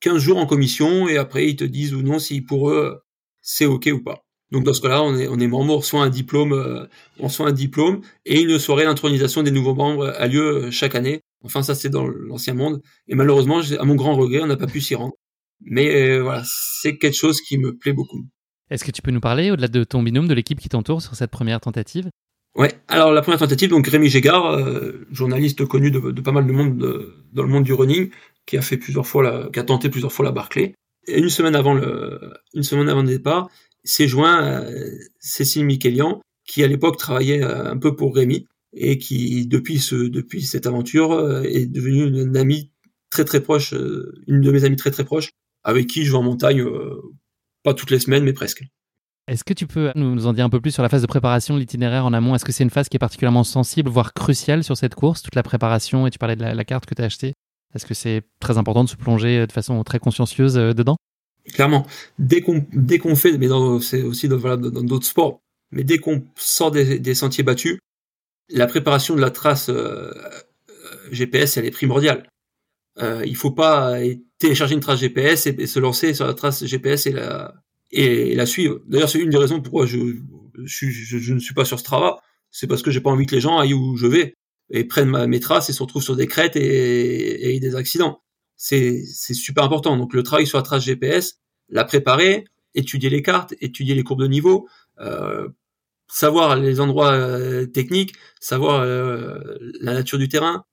15 0.00 0.18
jours 0.18 0.38
en 0.38 0.46
commission 0.46 1.08
et 1.08 1.16
après 1.16 1.48
ils 1.48 1.56
te 1.56 1.64
disent 1.64 1.94
ou 1.94 2.02
non 2.02 2.18
si 2.18 2.40
pour 2.40 2.70
eux 2.70 3.00
c'est 3.40 3.66
OK 3.66 3.88
ou 3.92 4.02
pas. 4.02 4.23
Donc 4.54 4.62
dans 4.62 4.72
ce 4.72 4.80
cas-là, 4.82 5.02
on 5.02 5.18
est, 5.18 5.26
on 5.26 5.36
est 5.40 5.48
membre, 5.48 5.74
on 5.74 5.78
reçoit 5.78 6.04
un 6.04 6.08
diplôme, 6.08 6.52
euh, 6.52 6.86
on 7.18 7.24
reçoit 7.24 7.48
un 7.48 7.52
diplôme, 7.52 8.02
et 8.24 8.40
une 8.40 8.56
soirée 8.60 8.84
d'intronisation 8.84 9.42
des 9.42 9.50
nouveaux 9.50 9.74
membres 9.74 10.14
a 10.16 10.28
lieu 10.28 10.66
euh, 10.66 10.70
chaque 10.70 10.94
année. 10.94 11.22
Enfin, 11.42 11.64
ça 11.64 11.74
c'est 11.74 11.88
dans 11.88 12.06
l'ancien 12.06 12.54
monde. 12.54 12.80
Et 13.08 13.16
malheureusement, 13.16 13.60
à 13.76 13.84
mon 13.84 13.96
grand 13.96 14.14
regret, 14.14 14.42
on 14.42 14.46
n'a 14.46 14.56
pas 14.56 14.68
pu 14.68 14.80
s'y 14.80 14.94
rendre. 14.94 15.14
Mais 15.60 16.20
voilà, 16.20 16.44
c'est 16.46 16.98
quelque 16.98 17.16
chose 17.16 17.40
qui 17.40 17.58
me 17.58 17.76
plaît 17.76 17.92
beaucoup. 17.92 18.24
Est-ce 18.70 18.84
que 18.84 18.92
tu 18.92 19.02
peux 19.02 19.10
nous 19.10 19.20
parler, 19.20 19.50
au-delà 19.50 19.66
de 19.66 19.82
ton 19.82 20.04
binôme, 20.04 20.28
de 20.28 20.34
l'équipe 20.34 20.60
qui 20.60 20.68
t'entoure 20.68 21.02
sur 21.02 21.16
cette 21.16 21.32
première 21.32 21.60
tentative? 21.60 22.08
Ouais, 22.54 22.72
alors 22.86 23.12
la 23.12 23.22
première 23.22 23.40
tentative, 23.40 23.70
donc 23.70 23.88
Rémi 23.88 24.08
Gégard, 24.08 24.58
journaliste 25.10 25.64
connu 25.66 25.90
de, 25.90 25.98
pas 26.20 26.32
mal 26.32 26.46
de 26.46 26.52
monde 26.52 26.78
dans 27.32 27.42
le 27.42 27.48
monde 27.48 27.64
du 27.64 27.72
running, 27.72 28.10
qui 28.46 28.56
a 28.56 28.62
fait 28.62 28.76
plusieurs 28.76 29.06
fois 29.06 29.22
la, 29.22 29.48
qui 29.52 29.58
a 29.58 29.64
tenté 29.64 29.90
plusieurs 29.90 30.12
fois 30.12 30.24
la 30.24 30.32
Barclay. 30.32 30.74
Et 31.06 31.18
une 31.18 31.30
semaine 31.30 31.56
avant 31.56 31.74
le, 31.74 32.20
une 32.54 32.62
semaine 32.62 32.88
avant 32.88 33.02
le 33.02 33.08
départ, 33.08 33.48
s'est 33.84 34.08
joint 34.08 34.42
à 34.42 34.64
Cécile 35.18 35.64
Michelian, 35.64 36.20
qui 36.46 36.64
à 36.64 36.66
l'époque 36.66 36.96
travaillait 36.96 37.42
un 37.42 37.76
peu 37.78 37.94
pour 37.94 38.14
Rémi 38.14 38.46
et 38.72 38.98
qui 38.98 39.46
depuis 39.46 39.78
ce, 39.78 39.94
depuis 39.94 40.42
cette 40.42 40.66
aventure 40.66 41.44
est 41.44 41.66
devenue 41.66 42.06
une, 42.06 42.36
amie 42.36 42.72
très 43.10 43.24
très 43.24 43.40
proche, 43.40 43.72
une 44.26 44.40
de 44.40 44.50
mes 44.50 44.64
amies 44.64 44.76
très 44.76 44.90
très 44.90 45.04
proches, 45.04 45.30
avec 45.62 45.86
qui 45.86 46.04
je 46.04 46.12
vais 46.12 46.18
en 46.18 46.22
montagne 46.22 46.64
pas 47.62 47.74
toutes 47.74 47.90
les 47.90 48.00
semaines 48.00 48.24
mais 48.24 48.32
presque. 48.32 48.64
Est-ce 49.26 49.42
que 49.42 49.54
tu 49.54 49.66
peux 49.66 49.90
nous 49.94 50.26
en 50.26 50.34
dire 50.34 50.44
un 50.44 50.50
peu 50.50 50.60
plus 50.60 50.70
sur 50.70 50.82
la 50.82 50.90
phase 50.90 51.00
de 51.00 51.06
préparation, 51.06 51.56
l'itinéraire 51.56 52.04
en 52.04 52.12
amont? 52.12 52.34
Est-ce 52.34 52.44
que 52.44 52.52
c'est 52.52 52.62
une 52.62 52.70
phase 52.70 52.90
qui 52.90 52.96
est 52.96 52.98
particulièrement 52.98 53.44
sensible, 53.44 53.88
voire 53.88 54.12
cruciale 54.12 54.62
sur 54.62 54.76
cette 54.76 54.94
course, 54.94 55.22
toute 55.22 55.34
la 55.34 55.42
préparation? 55.42 56.06
Et 56.06 56.10
tu 56.10 56.18
parlais 56.18 56.36
de 56.36 56.42
la, 56.42 56.64
carte 56.64 56.84
que 56.84 56.94
tu 56.94 57.00
as 57.00 57.06
achetée. 57.06 57.32
Est-ce 57.74 57.86
que 57.86 57.94
c'est 57.94 58.22
très 58.38 58.58
important 58.58 58.84
de 58.84 58.88
se 58.90 58.96
plonger 58.96 59.46
de 59.46 59.52
façon 59.52 59.82
très 59.82 59.98
consciencieuse 59.98 60.58
euh, 60.58 60.74
dedans? 60.74 60.96
Clairement, 61.52 61.86
dès 62.18 62.40
qu'on 62.40 62.64
dès 62.72 62.98
qu'on 62.98 63.16
fait, 63.16 63.36
mais 63.36 63.48
c'est 63.82 64.02
aussi 64.02 64.28
dans 64.28 64.56
d'autres 64.56 65.06
sports, 65.06 65.42
mais 65.72 65.84
dès 65.84 65.98
qu'on 65.98 66.24
sort 66.36 66.70
des, 66.70 67.14
sentiers 67.14 67.44
battus, 67.44 67.78
la 68.48 68.66
préparation 68.66 69.14
de 69.14 69.20
la 69.20 69.30
trace 69.30 69.68
euh, 69.68 69.74
euh, 69.74 70.12
GPS 71.12 71.58
elle 71.58 71.66
est 71.66 71.70
primordiale. 71.70 72.26
Euh, 73.02 73.22
il 73.26 73.36
faut 73.36 73.50
pas 73.50 73.98
télécharger 74.38 74.74
une 74.74 74.80
trace 74.80 75.00
GPS 75.00 75.46
et, 75.46 75.66
se 75.66 75.80
lancer 75.80 76.14
sur 76.14 76.26
la 76.26 76.34
trace 76.34 76.64
GPS 76.64 77.06
et 77.06 77.12
la 77.12 77.54
et 77.90 78.34
la 78.34 78.46
suivre. 78.46 78.80
D'ailleurs, 78.86 79.08
c'est 79.10 79.18
une 79.20 79.30
des 79.30 79.36
raisons 79.36 79.60
pourquoi 79.60 79.86
je, 79.86 79.98
je, 80.64 81.32
ne 81.32 81.38
suis 81.38 81.54
pas 81.54 81.64
sur 81.64 81.78
Strava. 81.78 82.20
C'est 82.50 82.66
parce 82.66 82.82
que 82.82 82.90
j'ai 82.90 83.00
pas 83.00 83.10
envie 83.10 83.26
que 83.26 83.34
les 83.34 83.40
gens 83.40 83.58
aillent 83.58 83.74
où 83.74 83.96
je 83.96 84.06
vais 84.06 84.34
et 84.70 84.84
prennent 84.84 85.10
ma, 85.10 85.26
mes 85.26 85.40
traces 85.40 85.68
et 85.68 85.72
se 85.72 85.82
retrouvent 85.82 86.02
sur 86.02 86.16
des 86.16 86.26
crêtes 86.26 86.56
et, 86.56 87.54
et 87.54 87.60
des 87.60 87.76
accidents. 87.76 88.20
C'est 88.56 89.04
super 89.04 89.64
important. 89.64 89.96
Donc 89.96 90.14
le 90.14 90.22
travail 90.22 90.46
sur 90.46 90.58
la 90.58 90.62
trace 90.62 90.84
GPS, 90.84 91.40
la 91.68 91.84
préparer, 91.84 92.44
étudier 92.74 93.10
les 93.10 93.22
cartes, 93.22 93.54
étudier 93.60 93.94
les 93.94 94.02
courbes 94.02 94.22
de 94.22 94.28
niveau, 94.28 94.68
euh, 95.00 95.48
savoir 96.08 96.56
les 96.56 96.80
endroits 96.80 97.12
euh, 97.12 97.66
techniques, 97.66 98.14
savoir 98.40 98.80
euh, 98.80 99.38
la 99.80 99.94
nature 99.94 100.18
du 100.18 100.28
terrain. 100.28 100.64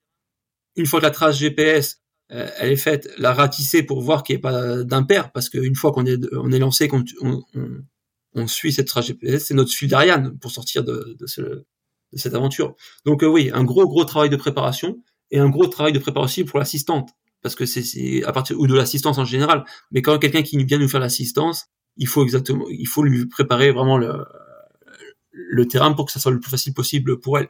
Une 0.76 0.86
fois 0.86 1.00
que 1.00 1.06
la 1.06 1.12
trace 1.12 1.38
GPS 1.38 2.02
euh, 2.32 2.48
elle 2.58 2.72
est 2.72 2.78
faite, 2.78 3.10
la 3.18 3.34
ratisser 3.34 3.84
pour 3.84 4.02
voir 4.02 4.24
qu'il 4.24 4.36
n'y 4.36 4.40
ait 4.40 4.42
pas 4.42 4.84
d'impair, 4.84 5.32
parce 5.32 5.50
qu'une 5.50 5.76
fois 5.76 5.92
qu'on 5.92 6.06
est, 6.06 6.18
on 6.34 6.52
est 6.52 6.60
lancé, 6.60 6.88
qu'on 6.88 7.04
on, 7.22 7.44
on, 8.36 8.48
suit 8.48 8.72
cette 8.72 8.88
trace 8.88 9.08
GPS, 9.08 9.46
c'est 9.46 9.54
notre 9.54 9.72
fil 9.72 9.90
d'Ariane 9.90 10.38
pour 10.40 10.52
sortir 10.52 10.84
de, 10.84 11.18
de, 11.20 11.28
ce, 11.28 11.42
de, 11.42 11.66
cette 12.16 12.34
aventure. 12.34 12.76
Donc 13.06 13.24
euh, 13.24 13.28
oui, 13.28 13.52
un 13.54 13.66
gros 13.66 13.86
gros 13.86 14.06
travail 14.06 14.30
de 14.30 14.38
préparation 14.38 15.04
et 15.30 15.40
un 15.40 15.50
gros 15.50 15.68
travail 15.68 15.92
de 15.92 16.00
préparation 16.00 16.46
pour 16.46 16.60
l'assistante, 16.60 17.10
parce 17.42 17.56
que 17.56 17.66
c'est 17.66 18.24
à 18.24 18.32
partir 18.32 18.60
ou 18.60 18.68
de 18.68 18.76
l'assistance 18.76 19.18
en 19.18 19.26
général. 19.26 19.66
Mais 19.92 20.02
quand 20.02 20.18
quelqu'un 20.20 20.44
qui 20.44 20.64
vient 20.64 20.78
nous 20.78 20.88
faire 20.88 21.00
l'assistance, 21.00 21.68
il 21.98 22.08
faut 22.08 22.24
exactement, 22.24 22.66
il 22.70 22.88
faut 22.88 23.04
lui 23.04 23.28
préparer 23.28 23.72
vraiment 23.72 23.98
le, 23.98 24.26
le 25.32 25.68
terrain 25.68 25.94
pour 25.94 26.06
que 26.06 26.12
ça 26.12 26.20
soit 26.20 26.32
le 26.32 26.40
plus 26.40 26.52
facile 26.52 26.74
possible 26.74 27.20
pour 27.20 27.38
elle. 27.40 27.50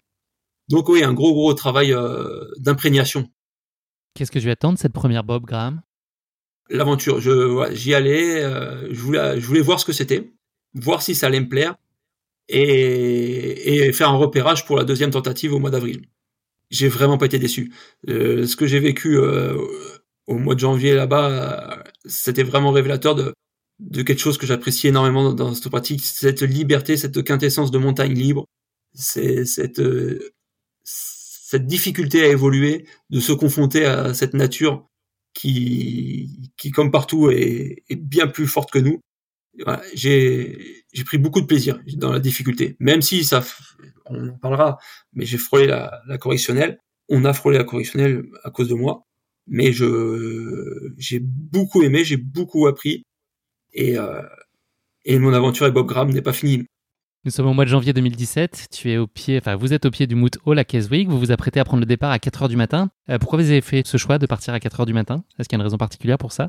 Donc 0.69 0.89
oui, 0.89 1.03
un 1.03 1.13
gros 1.13 1.33
gros 1.33 1.53
travail 1.53 1.93
euh, 1.93 2.45
d'imprégnation 2.57 3.29
Qu'est-ce 4.13 4.31
que 4.31 4.39
je 4.39 4.45
vais 4.45 4.51
attendre 4.51 4.77
cette 4.77 4.93
première 4.93 5.23
Bob 5.23 5.45
Graham? 5.45 5.81
L'aventure, 6.69 7.19
je 7.19 7.69
j'y 7.73 7.93
allais, 7.93 8.43
euh, 8.43 8.93
je 8.93 9.01
voulais 9.01 9.39
je 9.39 9.45
voulais 9.45 9.61
voir 9.61 9.79
ce 9.79 9.85
que 9.85 9.93
c'était, 9.93 10.31
voir 10.73 11.01
si 11.01 11.15
ça 11.15 11.27
allait 11.27 11.39
me 11.39 11.49
plaire 11.49 11.75
et, 12.47 13.87
et 13.87 13.93
faire 13.93 14.09
un 14.09 14.17
repérage 14.17 14.65
pour 14.65 14.77
la 14.77 14.83
deuxième 14.83 15.11
tentative 15.11 15.53
au 15.53 15.59
mois 15.59 15.69
d'avril. 15.69 16.05
J'ai 16.71 16.87
vraiment 16.87 17.17
pas 17.17 17.27
été 17.27 17.39
déçu. 17.39 17.71
Euh, 18.09 18.47
ce 18.47 18.55
que 18.55 18.65
j'ai 18.65 18.79
vécu 18.79 19.17
euh, 19.17 19.55
au 20.27 20.37
mois 20.37 20.55
de 20.55 20.59
janvier 20.59 20.95
là-bas, 20.95 21.83
c'était 22.05 22.43
vraiment 22.43 22.71
révélateur 22.71 23.15
de 23.15 23.33
de 23.79 24.03
quelque 24.03 24.19
chose 24.19 24.37
que 24.37 24.45
j'apprécie 24.45 24.89
énormément 24.89 25.33
dans, 25.33 25.55
cette 25.55 25.69
pratique, 25.69 26.05
cette 26.05 26.43
liberté, 26.43 26.97
cette 26.97 27.23
quintessence 27.23 27.71
de 27.71 27.79
montagne 27.79 28.13
libre, 28.13 28.45
c'est 28.93 29.45
cette 29.45 29.81
cette 30.83 31.65
difficulté 31.67 32.23
à 32.23 32.27
évoluer, 32.27 32.85
de 33.09 33.19
se 33.19 33.33
confronter 33.33 33.85
à 33.85 34.13
cette 34.13 34.33
nature 34.33 34.87
qui, 35.33 36.51
qui 36.57 36.71
comme 36.71 36.91
partout, 36.91 37.29
est, 37.29 37.83
est 37.89 37.95
bien 37.97 38.27
plus 38.27 38.47
forte 38.47 38.71
que 38.71 38.79
nous. 38.79 39.01
Voilà, 39.59 39.81
j'ai, 39.93 40.80
j'ai 40.93 41.03
pris 41.03 41.17
beaucoup 41.17 41.41
de 41.41 41.45
plaisir 41.45 41.79
dans 41.95 42.11
la 42.11 42.19
difficulté, 42.19 42.75
même 42.79 43.01
si 43.01 43.23
ça, 43.23 43.43
on 44.05 44.29
en 44.29 44.37
parlera, 44.37 44.77
mais 45.13 45.25
j'ai 45.25 45.37
frôlé 45.37 45.67
la, 45.67 46.01
la 46.07 46.17
correctionnelle. 46.17 46.79
On 47.09 47.25
a 47.25 47.33
frôlé 47.33 47.57
la 47.57 47.63
correctionnelle 47.63 48.23
à 48.43 48.51
cause 48.51 48.69
de 48.69 48.75
moi, 48.75 49.05
mais 49.47 49.71
je, 49.73 50.91
j'ai 50.97 51.19
beaucoup 51.19 51.83
aimé, 51.83 52.03
j'ai 52.03 52.17
beaucoup 52.17 52.67
appris, 52.67 53.05
et, 53.73 53.97
euh, 53.97 54.21
et 55.05 55.19
mon 55.19 55.33
aventure 55.33 55.65
avec 55.65 55.73
Bob 55.73 55.87
Graham 55.87 56.11
n'est 56.11 56.21
pas 56.21 56.33
finie. 56.33 56.65
Nous 57.23 57.29
sommes 57.31 57.47
au 57.47 57.53
mois 57.53 57.65
de 57.65 57.69
janvier 57.69 57.93
2017. 57.93 58.67
Tu 58.71 58.91
es 58.91 58.97
au 58.97 59.05
pied, 59.05 59.37
enfin, 59.37 59.55
vous 59.55 59.73
êtes 59.73 59.85
au 59.85 59.91
pied 59.91 60.07
du 60.07 60.15
Moot 60.15 60.39
Hall 60.43 60.57
à 60.57 60.63
Keswick. 60.63 61.07
Vous 61.07 61.19
vous 61.19 61.31
apprêtez 61.31 61.59
à 61.59 61.63
prendre 61.63 61.81
le 61.81 61.85
départ 61.85 62.09
à 62.09 62.17
4 62.17 62.43
heures 62.43 62.49
du 62.49 62.55
matin. 62.55 62.89
Euh, 63.09 63.19
pourquoi 63.19 63.37
vous 63.37 63.45
avez 63.45 63.61
fait 63.61 63.85
ce 63.85 63.97
choix 63.97 64.17
de 64.17 64.25
partir 64.25 64.55
à 64.55 64.59
4 64.59 64.79
heures 64.79 64.85
du 64.87 64.93
matin? 64.93 65.23
Est-ce 65.37 65.47
qu'il 65.47 65.55
y 65.55 65.59
a 65.59 65.61
une 65.61 65.65
raison 65.65 65.77
particulière 65.77 66.17
pour 66.17 66.31
ça? 66.31 66.47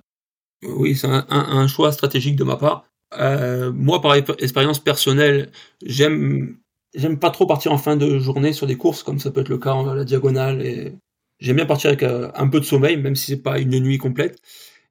Oui, 0.62 0.96
c'est 0.96 1.08
un, 1.08 1.66
choix 1.66 1.92
stratégique 1.92 2.36
de 2.36 2.44
ma 2.44 2.56
part. 2.56 2.86
Euh, 3.18 3.72
moi, 3.72 4.00
par 4.00 4.14
expérience 4.14 4.78
personnelle, 4.78 5.50
j'aime 5.84 6.58
j'aime 6.94 7.18
pas 7.18 7.30
trop 7.30 7.46
partir 7.46 7.72
en 7.72 7.78
fin 7.78 7.96
de 7.96 8.18
journée 8.18 8.52
sur 8.52 8.66
des 8.66 8.76
courses 8.76 9.02
comme 9.02 9.18
ça 9.18 9.30
peut 9.30 9.40
être 9.40 9.48
le 9.48 9.58
cas 9.58 9.72
en 9.72 9.94
la 9.94 10.04
diagonale. 10.04 10.64
Et 10.64 10.92
j'aime 11.40 11.56
bien 11.56 11.66
partir 11.66 11.88
avec 11.88 12.02
euh, 12.02 12.30
un 12.34 12.48
peu 12.48 12.60
de 12.60 12.64
sommeil, 12.64 12.96
même 12.96 13.16
si 13.16 13.26
c'est 13.32 13.42
pas 13.42 13.58
une 13.58 13.78
nuit 13.80 13.98
complète. 13.98 14.38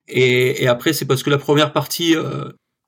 Et, 0.08 0.68
après, 0.68 0.94
c'est 0.94 1.06
parce 1.06 1.24
que 1.24 1.30
la 1.30 1.38
première 1.38 1.74
partie, 1.74 2.16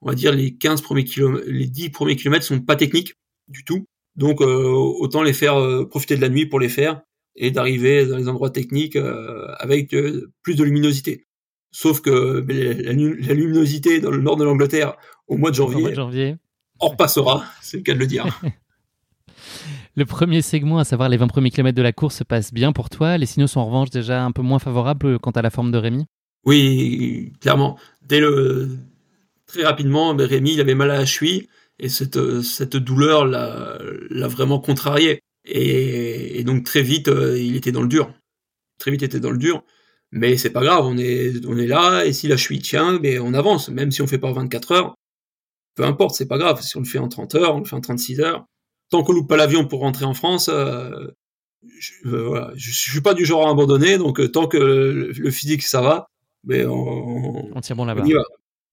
on 0.02 0.08
va 0.08 0.14
dire 0.14 0.32
les 0.32 0.54
15 0.56 0.82
premiers 0.82 1.04
kilomètres, 1.04 1.46
les 1.48 1.66
10 1.66 1.90
premiers 1.90 2.16
kilomètres 2.16 2.44
sont 2.44 2.60
pas 2.60 2.76
techniques 2.76 3.14
du 3.48 3.64
tout. 3.64 3.86
Donc 4.16 4.40
euh, 4.40 4.46
autant 4.46 5.22
les 5.22 5.32
faire 5.32 5.56
euh, 5.56 5.86
profiter 5.86 6.16
de 6.16 6.20
la 6.20 6.28
nuit 6.28 6.46
pour 6.46 6.60
les 6.60 6.68
faire 6.68 7.02
et 7.36 7.50
d'arriver 7.50 8.06
dans 8.06 8.16
les 8.16 8.28
endroits 8.28 8.50
techniques 8.50 8.96
euh, 8.96 9.46
avec 9.58 9.94
plus 10.42 10.54
de 10.54 10.62
luminosité. 10.62 11.26
Sauf 11.76 12.00
que 12.00 12.44
la, 12.46 12.92
luminosité 13.34 14.00
dans 14.00 14.12
le 14.12 14.20
nord 14.20 14.36
de 14.36 14.44
l'Angleterre 14.44 14.94
au 15.26 15.36
mois 15.36 15.50
de 15.50 15.56
janvier, 15.56 15.92
janvier. 15.92 16.36
on 16.78 16.86
repassera, 16.86 17.44
c'est 17.62 17.78
le 17.78 17.82
cas 17.82 17.94
de 17.94 17.98
le 17.98 18.06
dire. 18.06 18.26
le 19.96 20.04
premier 20.04 20.40
segment, 20.40 20.78
à 20.78 20.84
savoir 20.84 21.08
les 21.08 21.16
20 21.16 21.26
premiers 21.26 21.50
kilomètres 21.50 21.76
de 21.76 21.82
la 21.82 21.92
course, 21.92 22.14
se 22.14 22.22
passe 22.22 22.54
bien 22.54 22.72
pour 22.72 22.90
toi. 22.90 23.18
Les 23.18 23.26
signaux 23.26 23.48
sont 23.48 23.58
en 23.58 23.66
revanche 23.66 23.90
déjà 23.90 24.22
un 24.22 24.30
peu 24.30 24.40
moins 24.40 24.60
favorables 24.60 25.18
quant 25.18 25.32
à 25.32 25.42
la 25.42 25.50
forme 25.50 25.72
de 25.72 25.78
Rémi. 25.78 26.06
Oui, 26.44 27.32
clairement. 27.40 27.76
Dès 28.02 28.20
le 28.20 28.78
très 29.48 29.64
rapidement, 29.64 30.14
ben, 30.14 30.28
Rémi, 30.28 30.52
il 30.52 30.60
avait 30.60 30.76
mal 30.76 30.92
à 30.92 30.98
la 30.98 31.06
cheville 31.06 31.48
et 31.80 31.88
cette, 31.88 32.40
cette 32.42 32.76
douleur 32.76 33.26
l'a, 33.26 34.28
vraiment 34.28 34.60
contrarié. 34.60 35.22
Et, 35.44 36.44
donc 36.44 36.62
très 36.62 36.82
vite, 36.82 37.08
euh, 37.08 37.36
il 37.36 37.56
était 37.56 37.72
dans 37.72 37.82
le 37.82 37.88
dur. 37.88 38.14
Très 38.78 38.92
vite, 38.92 39.02
il 39.02 39.06
était 39.06 39.18
dans 39.18 39.32
le 39.32 39.38
dur. 39.38 39.64
Mais 40.16 40.36
c'est 40.36 40.50
pas 40.50 40.62
grave, 40.62 40.86
on 40.86 40.96
est, 40.96 41.44
on 41.44 41.58
est 41.58 41.66
là, 41.66 42.04
et 42.04 42.12
si 42.12 42.28
la 42.28 42.36
cheville 42.36 42.62
tient, 42.62 43.00
ben, 43.00 43.20
on 43.20 43.34
avance, 43.34 43.68
même 43.68 43.90
si 43.90 44.00
on 44.00 44.06
fait 44.06 44.18
pas 44.18 44.32
24 44.32 44.72
heures. 44.72 44.94
Peu 45.74 45.82
importe, 45.82 46.14
c'est 46.14 46.28
pas 46.28 46.38
grave. 46.38 46.62
Si 46.62 46.76
on 46.76 46.80
le 46.80 46.86
fait 46.86 47.00
en 47.00 47.08
30 47.08 47.34
heures, 47.34 47.56
on 47.56 47.58
le 47.58 47.64
fait 47.64 47.74
en 47.74 47.80
36 47.80 48.20
heures. 48.20 48.46
Tant 48.90 49.02
qu'on 49.02 49.12
loupe 49.12 49.28
pas 49.28 49.36
l'avion 49.36 49.66
pour 49.66 49.80
rentrer 49.80 50.04
en 50.04 50.14
France, 50.14 50.48
euh, 50.52 51.08
je, 51.80 51.92
euh, 52.06 52.28
voilà, 52.28 52.52
je, 52.54 52.70
suis 52.70 53.00
pas 53.00 53.14
du 53.14 53.24
genre 53.24 53.48
à 53.48 53.50
abandonner, 53.50 53.98
donc 53.98 54.30
tant 54.30 54.46
que 54.46 54.56
le, 54.56 55.30
physique 55.32 55.62
ça 55.62 55.80
va, 55.80 56.10
ben 56.44 56.68
on, 56.68 57.50
on 57.52 57.60
tient 57.60 57.74
bon 57.74 57.84
là-bas. 57.84 58.04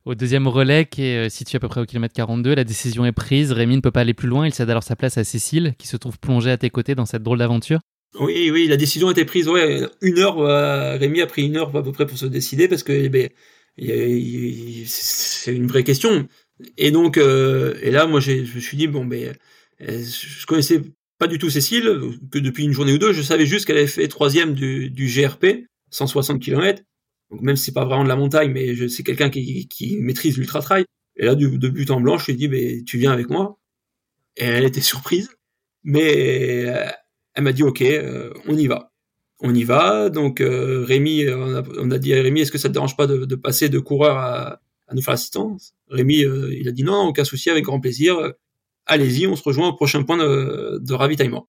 Au 0.05 0.15
deuxième 0.15 0.47
relais, 0.47 0.85
qui 0.85 1.03
est 1.03 1.27
euh, 1.27 1.29
situé 1.29 1.57
à 1.57 1.59
peu 1.59 1.67
près 1.67 1.81
au 1.81 1.85
kilomètre 1.85 2.13
42, 2.15 2.55
la 2.55 2.63
décision 2.63 3.05
est 3.05 3.11
prise. 3.11 3.51
Rémi 3.51 3.75
ne 3.75 3.81
peut 3.81 3.91
pas 3.91 4.01
aller 4.01 4.15
plus 4.15 4.27
loin. 4.27 4.47
Il 4.47 4.53
cède 4.53 4.69
alors 4.69 4.81
sa 4.83 4.95
place 4.95 5.17
à 5.19 5.23
Cécile, 5.23 5.75
qui 5.77 5.87
se 5.87 5.95
trouve 5.95 6.17
plongée 6.17 6.49
à 6.49 6.57
tes 6.57 6.71
côtés 6.71 6.95
dans 6.95 7.05
cette 7.05 7.21
drôle 7.21 7.37
d'aventure. 7.37 7.79
Oui, 8.19 8.51
oui, 8.51 8.67
la 8.67 8.77
décision 8.77 9.07
a 9.07 9.11
été 9.11 9.25
prise. 9.25 9.47
Ouais, 9.47 9.81
une 10.01 10.19
heure. 10.19 10.39
Euh, 10.39 10.97
Rémi 10.97 11.21
a 11.21 11.27
pris 11.27 11.45
une 11.45 11.55
heure 11.57 11.75
à 11.75 11.83
peu 11.83 11.91
près 11.91 12.05
pour 12.05 12.17
se 12.17 12.25
décider 12.25 12.67
parce 12.67 12.83
que 12.83 12.91
eh 12.91 13.09
ben, 13.09 13.29
c'est 14.85 15.55
une 15.55 15.67
vraie 15.67 15.83
question. 15.83 16.27
Et 16.77 16.91
donc, 16.91 17.17
euh, 17.17 17.75
et 17.81 17.91
là, 17.91 18.07
moi, 18.07 18.19
je 18.19 18.33
me 18.33 18.59
suis 18.59 18.77
dit 18.77 18.87
bon, 18.87 19.05
ben, 19.05 19.33
je 19.79 20.45
connaissais 20.45 20.81
pas 21.17 21.27
du 21.27 21.37
tout 21.37 21.49
Cécile, 21.49 21.99
que 22.31 22.39
depuis 22.39 22.63
une 22.65 22.73
journée 22.73 22.93
ou 22.93 22.97
deux, 22.97 23.13
je 23.13 23.21
savais 23.21 23.45
juste 23.45 23.65
qu'elle 23.65 23.77
avait 23.77 23.87
fait 23.87 24.07
troisième 24.07 24.53
du, 24.53 24.89
du 24.89 25.07
GRP, 25.07 25.67
160 25.91 26.41
km. 26.41 26.83
Donc 27.29 27.41
même 27.41 27.55
si 27.55 27.65
c'est 27.65 27.73
pas 27.73 27.85
vraiment 27.85 28.03
de 28.03 28.09
la 28.09 28.15
montagne, 28.15 28.51
mais 28.51 28.89
c'est 28.89 29.03
quelqu'un 29.03 29.29
qui, 29.29 29.67
qui 29.69 29.97
maîtrise 29.97 30.37
l'ultra 30.37 30.61
trail. 30.61 30.85
Et 31.15 31.25
là, 31.25 31.35
de, 31.35 31.47
but 31.69 31.91
en 31.91 32.01
blanc, 32.01 32.17
je 32.17 32.25
lui 32.25 32.33
ai 32.33 32.35
dit, 32.35 32.47
mais 32.49 32.83
tu 32.83 32.97
viens 32.97 33.11
avec 33.11 33.29
moi. 33.29 33.57
Et 34.37 34.45
elle 34.45 34.65
était 34.65 34.81
surprise, 34.81 35.29
mais 35.83 36.65
elle 37.33 37.43
m'a 37.43 37.53
dit, 37.53 37.63
ok, 37.63 37.81
euh, 37.81 38.33
on 38.47 38.57
y 38.57 38.67
va. 38.67 38.91
on 39.39 39.53
y 39.53 39.63
va. 39.63 40.09
Donc 40.09 40.41
euh, 40.41 40.83
Rémi, 40.83 41.25
on 41.29 41.91
a, 41.91 41.97
dit 41.97 42.13
à 42.13 42.21
Rémi, 42.21 42.41
est-ce 42.41 42.51
que 42.51 42.57
ça 42.57 42.69
te 42.69 42.73
dérange 42.73 42.97
pas 42.97 43.07
de, 43.07 43.35
passer 43.35 43.69
de 43.69 43.79
coureur 43.79 44.17
à, 44.17 44.59
nous 44.93 45.01
faire 45.01 45.13
assistance 45.13 45.73
Rémi, 45.87 46.25
euh, 46.25 46.53
il 46.53 46.67
a 46.67 46.71
dit 46.71 46.83
non, 46.83 47.07
aucun 47.07 47.23
souci, 47.23 47.49
avec 47.49 47.63
grand 47.63 47.79
plaisir. 47.79 48.33
Allez-y, 48.85 49.27
on 49.27 49.35
se 49.35 49.43
rejoint 49.43 49.69
au 49.69 49.73
prochain 49.73 50.03
point 50.03 50.17
de, 50.17 50.93
ravitaillement. 50.93 51.47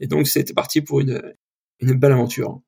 Et 0.00 0.06
donc 0.06 0.26
c'était 0.26 0.54
parti 0.54 0.80
pour 0.80 1.00
une, 1.00 1.22
une 1.80 1.94
belle 1.94 2.12
aventure. 2.12 2.60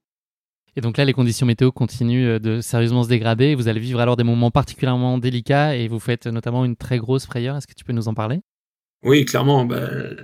Et 0.77 0.81
donc 0.81 0.99
là, 0.99 1.05
les 1.05 1.13
conditions 1.13 1.47
météo 1.47 1.73
continuent 1.73 2.39
de 2.39 2.61
sérieusement 2.61 3.03
se 3.03 3.09
dégrader. 3.09 3.57
Vous 3.57 3.67
allez 3.67 3.81
vivre 3.81 3.99
alors 3.99 4.17
des 4.17 4.23
moments 4.23 4.53
particulièrement 4.53 5.19
délicats 5.19 5.77
et 5.77 5.89
vous 5.89 5.99
faites 5.99 6.27
notamment 6.27 6.65
une 6.65 6.77
très 6.77 6.99
grosse 6.99 7.27
frayeur. 7.27 7.57
Est-ce 7.57 7.67
que 7.67 7.75
tu 7.75 7.85
peux 7.85 7.93
nous 7.93 8.07
en 8.07 8.15
parler? 8.15 8.41
Oui, 9.03 9.25
clairement. 9.25 9.65
Ben, 9.65 10.17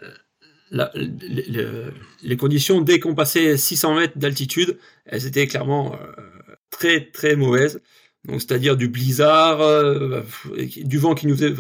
les, 0.70 2.36
conditions, 2.36 2.80
dès 2.80 3.00
qu'on 3.00 3.14
passait 3.14 3.56
600 3.56 3.94
mètres 3.94 4.18
d'altitude, 4.18 4.78
elles 5.04 5.26
étaient 5.26 5.46
clairement 5.46 5.94
euh, 5.94 6.54
très 6.70 7.10
très 7.10 7.36
mauvaises. 7.36 7.80
Donc 8.24 8.40
c'est-à-dire 8.40 8.76
du 8.76 8.88
blizzard, 8.88 9.60
euh, 9.60 10.22
du 10.56 10.98
vent 10.98 11.14
qui 11.14 11.26
nous 11.26 11.36
faisait 11.36 11.54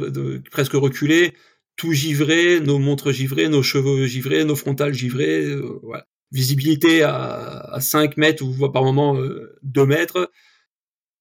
presque 0.50 0.72
reculer, 0.72 1.34
tout 1.76 1.92
givré, 1.92 2.60
nos 2.60 2.78
montres 2.78 3.12
givrées, 3.12 3.48
nos 3.48 3.62
cheveux 3.62 4.06
givrés, 4.06 4.44
nos 4.44 4.56
frontales 4.56 4.94
givrées, 4.94 5.44
euh, 5.44 5.80
visibilité 6.32 7.02
à, 7.02 7.60
à, 7.72 7.80
5 7.80 8.16
mètres 8.16 8.42
ou 8.42 8.70
par 8.70 8.82
moment 8.82 9.16
2 9.62 9.86
mètres. 9.86 10.30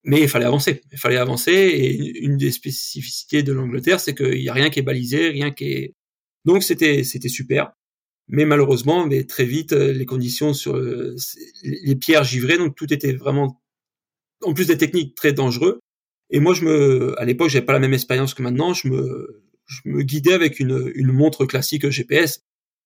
Mais 0.04 0.22
il 0.22 0.30
fallait 0.30 0.46
avancer, 0.46 0.82
il 0.92 0.98
fallait 1.00 1.18
avancer. 1.18 1.52
Et 1.52 2.20
une 2.24 2.38
des 2.38 2.52
spécificités 2.52 3.44
de 3.44 3.54
l'Angleterre, 3.54 4.00
c'est 4.00 4.16
qu'il 4.16 4.40
n'y 4.40 4.50
a 4.50 4.54
rien 4.54 4.70
qui 4.70 4.80
est 4.80 4.84
balisé, 4.84 5.30
rien 5.30 5.52
qui 5.52 5.66
est 5.66 5.96
donc 6.46 6.64
c'était 6.64 7.04
c'était 7.04 7.30
super. 7.30 7.74
Mais 8.28 8.46
malheureusement, 8.46 9.06
mais 9.06 9.24
très 9.26 9.46
vite, 9.46 9.74
euh, 9.74 9.94
les 9.94 10.06
conditions 10.06 10.54
sur 10.54 10.76
euh, 10.76 11.16
les 11.64 11.96
pierres 11.96 12.24
givrées, 12.24 12.58
donc 12.58 12.76
tout 12.76 12.92
était 12.92 13.14
vraiment, 13.14 13.62
en 14.44 14.54
plus 14.54 14.68
des 14.68 14.78
techniques 14.78 15.16
très 15.16 15.34
dangereux. 15.34 15.80
Et 16.32 16.40
moi, 16.40 16.54
je 16.56 16.66
me, 16.66 17.20
à 17.22 17.26
l'époque, 17.26 17.50
j'avais 17.50 17.66
pas 17.66 17.74
la 17.74 17.80
même 17.80 17.94
expérience 17.94 18.34
que 18.34 18.42
maintenant. 18.42 18.74
Je 18.74 18.88
me, 18.88 19.44
je 19.68 19.82
me 19.86 20.02
guidais 20.02 20.34
avec 20.34 20.60
une, 20.60 20.92
une 20.96 21.12
montre 21.12 21.46
classique 21.46 21.90
GPS. 21.90 22.42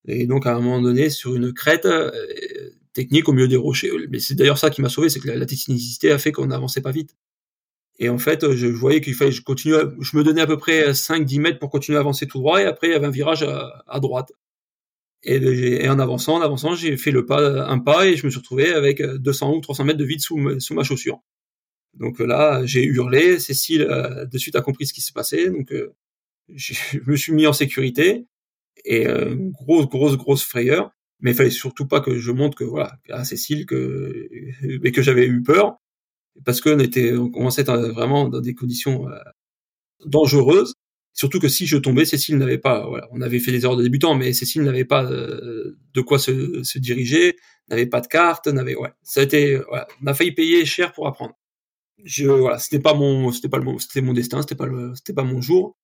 Et 0.07 0.27
donc, 0.27 0.45
à 0.45 0.55
un 0.55 0.59
moment 0.59 0.81
donné, 0.81 1.09
sur 1.09 1.35
une 1.35 1.53
crête 1.53 1.85
euh, 1.85 2.11
technique 2.93 3.29
au 3.29 3.33
milieu 3.33 3.47
des 3.47 3.55
rochers. 3.55 3.91
Mais 4.09 4.19
c'est 4.19 4.35
d'ailleurs 4.35 4.57
ça 4.57 4.69
qui 4.69 4.81
m'a 4.81 4.89
sauvé, 4.89 5.09
c'est 5.09 5.19
que 5.21 5.27
la, 5.27 5.37
la 5.37 5.45
technicité 5.45 6.11
a 6.11 6.17
fait 6.19 6.33
qu'on 6.33 6.47
n'avançait 6.47 6.81
pas 6.81 6.91
vite. 6.91 7.15
Et 7.99 8.07
en 8.07 8.17
fait, 8.17 8.53
je, 8.53 8.67
voyais 8.67 9.01
qu'il 9.01 9.13
fallait, 9.13 9.31
je 9.31 9.41
continue, 9.41 9.75
je 9.99 10.17
me 10.17 10.23
donnais 10.23 10.41
à 10.41 10.47
peu 10.47 10.57
près 10.57 10.91
5-10 10.91 11.41
mètres 11.41 11.59
pour 11.59 11.69
continuer 11.69 11.97
à 11.97 12.01
avancer 12.01 12.27
tout 12.27 12.39
droit, 12.39 12.61
et 12.61 12.65
après 12.65 12.87
il 12.87 12.91
y 12.91 12.95
avait 12.95 13.07
un 13.07 13.11
virage 13.11 13.43
à, 13.43 13.99
droite. 13.99 14.31
Et, 15.23 15.87
en 15.89 15.99
avançant, 15.99 16.37
en 16.37 16.41
avançant, 16.41 16.75
j'ai 16.75 16.95
fait 16.95 17.11
le 17.11 17.25
pas, 17.25 17.69
un 17.69 17.79
pas, 17.79 18.07
et 18.07 18.15
je 18.15 18.25
me 18.25 18.31
suis 18.31 18.39
retrouvé 18.39 18.71
avec 18.71 19.01
200 19.01 19.53
ou 19.53 19.59
300 19.59 19.83
mètres 19.83 19.99
de 19.99 20.05
vide 20.05 20.21
sous, 20.21 20.37
ma 20.37 20.83
chaussure. 20.83 21.21
Donc 21.93 22.19
là, 22.19 22.65
j'ai 22.65 22.85
hurlé. 22.85 23.39
Cécile, 23.39 23.81
euh, 23.81 24.25
de 24.25 24.37
suite, 24.37 24.55
a 24.55 24.61
compris 24.61 24.87
ce 24.87 24.93
qui 24.93 25.01
se 25.01 25.11
passait. 25.11 25.49
Donc, 25.49 25.71
euh, 25.73 25.93
je 26.55 26.99
me 27.05 27.17
suis 27.17 27.33
mis 27.33 27.47
en 27.47 27.53
sécurité. 27.53 28.25
Et 28.85 29.07
euh, 29.07 29.35
grosse, 29.35 29.87
grosse, 29.87 30.15
grosse 30.15 30.43
frayeur. 30.43 30.91
Mais 31.19 31.31
il 31.31 31.35
fallait 31.35 31.49
surtout 31.49 31.85
pas 31.85 31.99
que 31.99 32.17
je 32.17 32.31
montre 32.31 32.57
que 32.57 32.63
voilà 32.63 32.93
à 33.09 33.25
Cécile 33.25 33.65
que 33.65 34.29
que 34.93 35.01
j'avais 35.01 35.25
eu 35.25 35.43
peur 35.43 35.77
parce 36.45 36.61
qu'on 36.61 36.79
était, 36.79 37.13
on 37.17 37.29
commençait 37.29 37.63
vraiment 37.63 38.29
dans 38.29 38.41
des 38.41 38.55
conditions 38.55 39.09
euh, 39.09 39.17
dangereuses. 40.05 40.75
Surtout 41.13 41.39
que 41.39 41.49
si 41.49 41.65
je 41.65 41.77
tombais, 41.77 42.05
Cécile 42.05 42.37
n'avait 42.37 42.59
pas, 42.59 42.87
voilà, 42.87 43.07
on 43.11 43.21
avait 43.21 43.39
fait 43.39 43.51
des 43.51 43.65
erreurs 43.65 43.77
de 43.77 43.83
débutants, 43.83 44.15
mais 44.15 44.31
Cécile 44.31 44.63
n'avait 44.63 44.85
pas 44.85 45.03
euh, 45.03 45.77
de 45.93 46.01
quoi 46.01 46.19
se, 46.19 46.63
se 46.63 46.79
diriger, 46.79 47.35
n'avait 47.69 47.87
pas 47.87 48.01
de 48.01 48.07
carte, 48.07 48.47
n'avait, 48.47 48.75
ouais, 48.75 48.91
ça 49.03 49.21
a 49.21 49.23
été, 49.23 49.57
voilà, 49.67 49.87
on 50.01 50.07
a 50.07 50.13
failli 50.13 50.31
payer 50.31 50.65
cher 50.65 50.93
pour 50.93 51.07
apprendre. 51.07 51.33
Je, 52.05 52.27
voilà, 52.27 52.59
c'était 52.59 52.79
pas 52.79 52.93
mon, 52.93 53.31
c'était 53.31 53.49
pas 53.49 53.57
le, 53.57 53.79
c'était 53.79 54.01
mon 54.01 54.13
destin, 54.13 54.41
c'était 54.41 54.55
pas 54.55 54.67
le, 54.67 54.93
c'était 54.95 55.13
pas 55.13 55.23
mon 55.23 55.41
jour. 55.41 55.77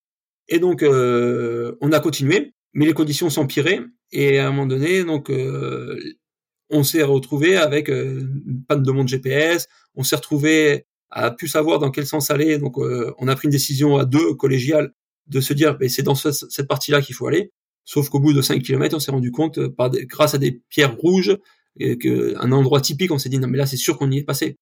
Et 0.47 0.59
donc, 0.59 0.83
euh, 0.83 1.75
on 1.81 1.91
a 1.91 1.99
continué, 1.99 2.53
mais 2.73 2.85
les 2.85 2.93
conditions 2.93 3.29
s'empiraient. 3.29 3.81
Et 4.11 4.39
à 4.39 4.47
un 4.47 4.51
moment 4.51 4.67
donné, 4.67 5.03
donc, 5.03 5.31
on 6.69 6.83
s'est 6.83 7.03
retrouvé 7.03 7.57
avec 7.57 7.89
une 7.89 8.63
panne 8.67 8.83
de 8.83 8.91
montre 8.91 9.09
GPS, 9.09 9.67
on 9.95 10.03
s'est 10.03 10.15
retrouvé 10.15 10.85
à 11.09 11.31
plus 11.31 11.47
savoir 11.47 11.79
dans 11.79 11.91
quel 11.91 12.05
sens 12.05 12.31
aller, 12.31 12.57
donc 12.57 12.77
euh, 12.77 13.13
on 13.19 13.27
a 13.27 13.35
pris 13.35 13.47
une 13.47 13.51
décision 13.51 13.97
à 13.97 14.05
deux 14.05 14.33
collégiale 14.35 14.91
de 15.27 15.39
se 15.39 15.53
dire 15.53 15.77
ben, 15.77 15.89
c'est 15.89 16.03
dans 16.03 16.15
cette 16.15 16.67
partie-là 16.67 17.01
qu'il 17.01 17.15
faut 17.15 17.27
aller. 17.27 17.51
Sauf 17.85 18.09
qu'au 18.09 18.19
bout 18.19 18.33
de 18.33 18.41
5 18.41 18.61
km, 18.63 18.95
on 18.95 18.99
s'est 18.99 19.11
rendu 19.11 19.31
compte, 19.31 19.59
euh, 19.59 19.69
par 19.69 19.91
grâce 19.91 20.33
à 20.33 20.37
des 20.37 20.61
pierres 20.69 20.95
rouges, 20.97 21.37
et 21.77 21.97
que, 21.97 22.35
un 22.37 22.51
endroit 22.51 22.81
typique, 22.81 23.11
on 23.11 23.17
s'est 23.17 23.29
dit 23.29 23.39
non 23.39 23.47
mais 23.47 23.57
là 23.57 23.65
c'est 23.65 23.77
sûr 23.77 23.97
qu'on 23.97 24.11
y 24.11 24.19
est 24.19 24.23
passé. 24.23 24.57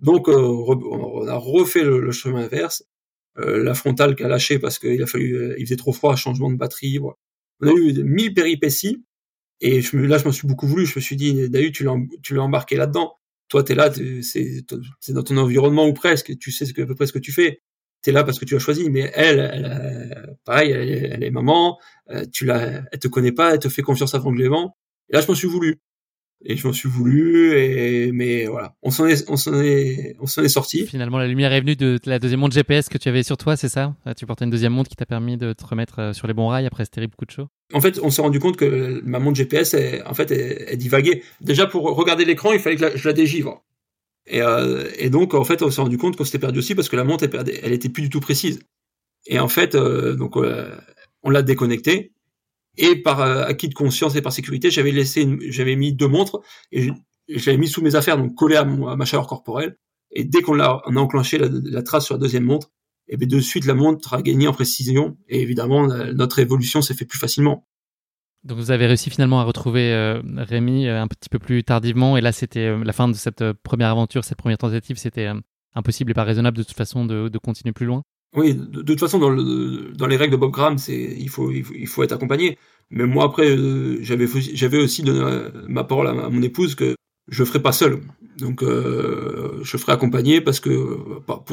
Donc 0.00 0.28
on 0.28 1.26
a 1.28 1.36
refait 1.36 1.84
le, 1.84 2.10
chemin 2.12 2.42
inverse, 2.44 2.84
la 3.36 3.74
frontale 3.74 4.16
qui 4.16 4.24
a 4.24 4.28
lâché 4.28 4.58
parce 4.58 4.78
qu'il 4.78 5.00
a 5.02 5.06
fallu, 5.06 5.54
il 5.58 5.64
faisait 5.66 5.76
trop 5.76 5.92
froid, 5.92 6.16
changement 6.16 6.50
de 6.50 6.56
batterie. 6.56 6.98
On 6.98 7.68
a 7.68 7.72
eu 7.72 8.02
mille 8.02 8.34
péripéties 8.34 9.04
et 9.60 9.80
je 9.80 9.96
là, 9.96 10.18
je 10.18 10.24
m'en 10.24 10.32
suis 10.32 10.46
beaucoup 10.46 10.66
voulu. 10.66 10.86
Je 10.86 10.98
me 10.98 11.00
suis 11.00 11.16
dit, 11.16 11.48
l'as, 11.48 11.70
tu 11.70 11.84
l'as 12.34 12.42
embarqué 12.42 12.76
là-dedans. 12.76 13.16
Toi, 13.48 13.62
t'es 13.62 13.74
là, 13.74 13.92
c'est, 13.92 14.64
c'est 15.00 15.12
dans 15.12 15.22
ton 15.22 15.36
environnement 15.36 15.86
ou 15.86 15.92
presque. 15.92 16.36
Tu 16.38 16.50
sais 16.50 16.66
ce 16.66 16.72
que, 16.72 16.82
à 16.82 16.86
peu 16.86 16.94
près 16.94 17.06
ce 17.06 17.12
que 17.12 17.18
tu 17.18 17.32
fais. 17.32 17.62
T'es 18.02 18.12
là 18.12 18.24
parce 18.24 18.38
que 18.38 18.44
tu 18.44 18.56
as 18.56 18.58
choisi. 18.58 18.90
Mais 18.90 19.10
elle, 19.14 19.38
elle 19.38 20.36
pareil, 20.44 20.70
elle, 20.72 21.22
est 21.22 21.30
maman. 21.30 21.78
Euh, 22.10 22.24
tu 22.32 22.44
l'as, 22.44 22.82
elle 22.90 22.98
te 22.98 23.08
connaît 23.08 23.32
pas. 23.32 23.54
Elle 23.54 23.60
te 23.60 23.68
fait 23.68 23.82
confiance 23.82 24.14
aveuglément. 24.14 24.76
Et 25.10 25.14
là, 25.14 25.20
je 25.20 25.28
m'en 25.28 25.34
suis 25.34 25.48
voulu. 25.48 25.80
Et 26.44 26.56
je 26.56 26.66
m'en 26.66 26.72
suis 26.72 26.88
voulu. 26.88 27.52
Et 27.58 28.12
mais 28.12 28.46
voilà, 28.46 28.74
on 28.82 28.90
s'en 28.90 29.06
est, 29.06 29.28
on 29.30 29.36
s'en 29.36 29.60
est, 29.60 30.16
on 30.20 30.26
s'en 30.26 30.42
est 30.42 30.48
sorti. 30.48 30.86
Finalement, 30.86 31.18
la 31.18 31.26
lumière 31.26 31.52
est 31.52 31.60
venue 31.60 31.76
de 31.76 31.98
la 32.04 32.18
deuxième 32.18 32.40
montre 32.40 32.54
GPS 32.54 32.88
que 32.88 32.98
tu 32.98 33.08
avais 33.08 33.22
sur 33.22 33.36
toi, 33.36 33.56
c'est 33.56 33.68
ça? 33.68 33.94
Tu 34.16 34.26
portais 34.26 34.44
une 34.44 34.50
deuxième 34.50 34.72
montre 34.72 34.90
qui 34.90 34.96
t'a 34.96 35.06
permis 35.06 35.36
de 35.36 35.52
te 35.52 35.64
remettre 35.66 35.98
euh, 36.00 36.12
sur 36.12 36.26
les 36.26 36.34
bons 36.34 36.48
rails 36.48 36.66
après 36.66 36.84
ce 36.84 36.90
terrible 36.90 37.14
coup 37.16 37.24
de 37.24 37.30
chaud? 37.30 37.48
En 37.72 37.80
fait, 37.80 37.98
on 38.02 38.10
s'est 38.10 38.22
rendu 38.22 38.40
compte 38.40 38.56
que 38.56 39.00
ma 39.04 39.18
montre 39.18 39.36
GPS, 39.36 39.74
en 40.06 40.14
fait, 40.14 40.30
elle, 40.30 40.76
divaguait. 40.76 41.22
Déjà, 41.40 41.66
pour 41.66 41.82
regarder 41.82 42.24
l'écran, 42.24 42.52
il 42.52 42.58
fallait 42.58 42.76
que 42.76 42.96
je 42.96 43.08
la 43.08 43.14
dégivre. 43.14 43.64
Et, 44.26 44.40
euh, 44.40 44.88
et, 44.98 45.10
donc, 45.10 45.34
en 45.34 45.44
fait, 45.44 45.62
on 45.62 45.70
s'est 45.70 45.80
rendu 45.80 45.98
compte 45.98 46.16
qu'on 46.16 46.24
s'était 46.24 46.38
perdu 46.38 46.58
aussi 46.58 46.74
parce 46.74 46.88
que 46.88 46.96
la 46.96 47.04
montre, 47.04 47.24
elle, 47.24 47.60
elle 47.62 47.72
était 47.72 47.88
plus 47.88 48.02
du 48.02 48.10
tout 48.10 48.20
précise. 48.20 48.60
Et 49.26 49.38
en 49.38 49.48
fait, 49.48 49.74
euh, 49.74 50.14
donc, 50.14 50.36
euh, 50.36 50.74
on 51.22 51.30
l'a 51.30 51.42
déconnectée. 51.42 52.12
Et 52.76 52.96
par 52.96 53.20
acquis 53.20 53.68
de 53.68 53.74
conscience 53.74 54.16
et 54.16 54.22
par 54.22 54.32
sécurité, 54.32 54.70
j'avais 54.70 54.90
laissé, 54.90 55.28
j'avais 55.48 55.76
mis 55.76 55.92
deux 55.92 56.08
montres 56.08 56.40
et 56.72 56.82
je, 57.28 57.46
l'avais 57.46 57.58
mis 57.58 57.68
sous 57.68 57.82
mes 57.82 57.94
affaires, 57.94 58.18
donc 58.18 58.34
collé 58.34 58.56
à, 58.56 58.64
ma 58.64 59.04
chaleur 59.04 59.26
corporelle. 59.26 59.78
Et 60.10 60.24
dès 60.24 60.42
qu'on 60.42 60.60
a, 60.60 60.82
enclenché 60.86 61.38
la, 61.38 61.82
trace 61.82 62.06
sur 62.06 62.14
la 62.14 62.20
deuxième 62.20 62.44
montre, 62.44 62.70
et 63.08 63.16
bien 63.16 63.28
de 63.28 63.40
suite 63.40 63.66
la 63.66 63.74
montre 63.74 64.14
a 64.14 64.22
gagné 64.22 64.48
en 64.48 64.52
précision 64.52 65.16
et 65.28 65.40
évidemment 65.42 65.86
notre 65.86 66.38
évolution 66.38 66.82
s'est 66.82 66.94
fait 66.94 67.04
plus 67.04 67.18
facilement. 67.18 67.66
Donc 68.44 68.58
vous 68.58 68.70
avez 68.70 68.86
réussi 68.86 69.08
finalement 69.08 69.40
à 69.40 69.44
retrouver 69.44 69.92
euh, 69.92 70.20
Rémi 70.36 70.86
euh, 70.86 71.00
un 71.00 71.08
petit 71.08 71.30
peu 71.30 71.38
plus 71.38 71.64
tardivement 71.64 72.18
et 72.18 72.20
là 72.20 72.30
c'était 72.30 72.66
euh, 72.66 72.84
la 72.84 72.92
fin 72.92 73.08
de 73.08 73.14
cette 73.14 73.42
première 73.62 73.88
aventure, 73.88 74.22
cette 74.22 74.36
première 74.36 74.58
tentative, 74.58 74.96
c'était 74.96 75.30
impossible 75.74 76.10
et 76.10 76.14
pas 76.14 76.24
raisonnable 76.24 76.58
de 76.58 76.62
toute 76.62 76.76
façon 76.76 77.06
de, 77.06 77.38
continuer 77.38 77.72
plus 77.72 77.86
loin. 77.86 78.02
Oui, 78.34 78.54
de, 78.54 78.82
toute 78.82 79.00
façon 79.00 79.18
dans, 79.18 79.30
dans, 79.30 80.06
les 80.06 80.16
règles 80.16 80.32
de 80.32 80.36
Bob 80.36 80.50
Graham, 80.50 80.78
c'est 80.78 81.16
il 81.18 81.28
faut, 81.28 81.50
il 81.52 81.86
faut, 81.86 82.02
être 82.02 82.12
accompagné. 82.12 82.58
Mais 82.90 83.06
moi 83.06 83.24
après 83.24 83.56
j'avais 84.02 84.26
j'avais 84.54 84.78
aussi 84.78 85.02
donné 85.02 85.48
ma 85.68 85.84
parole 85.84 86.08
à, 86.08 86.28
mon 86.28 86.42
épouse 86.42 86.74
que 86.74 86.96
je 87.28 87.44
ferai 87.44 87.62
pas 87.62 87.72
seul. 87.72 88.00
Donc 88.38 88.62
je 88.62 89.76
ferai 89.76 89.92
accompagné 89.92 90.40
parce 90.40 90.60
que 90.60 90.68
pour 91.26 91.44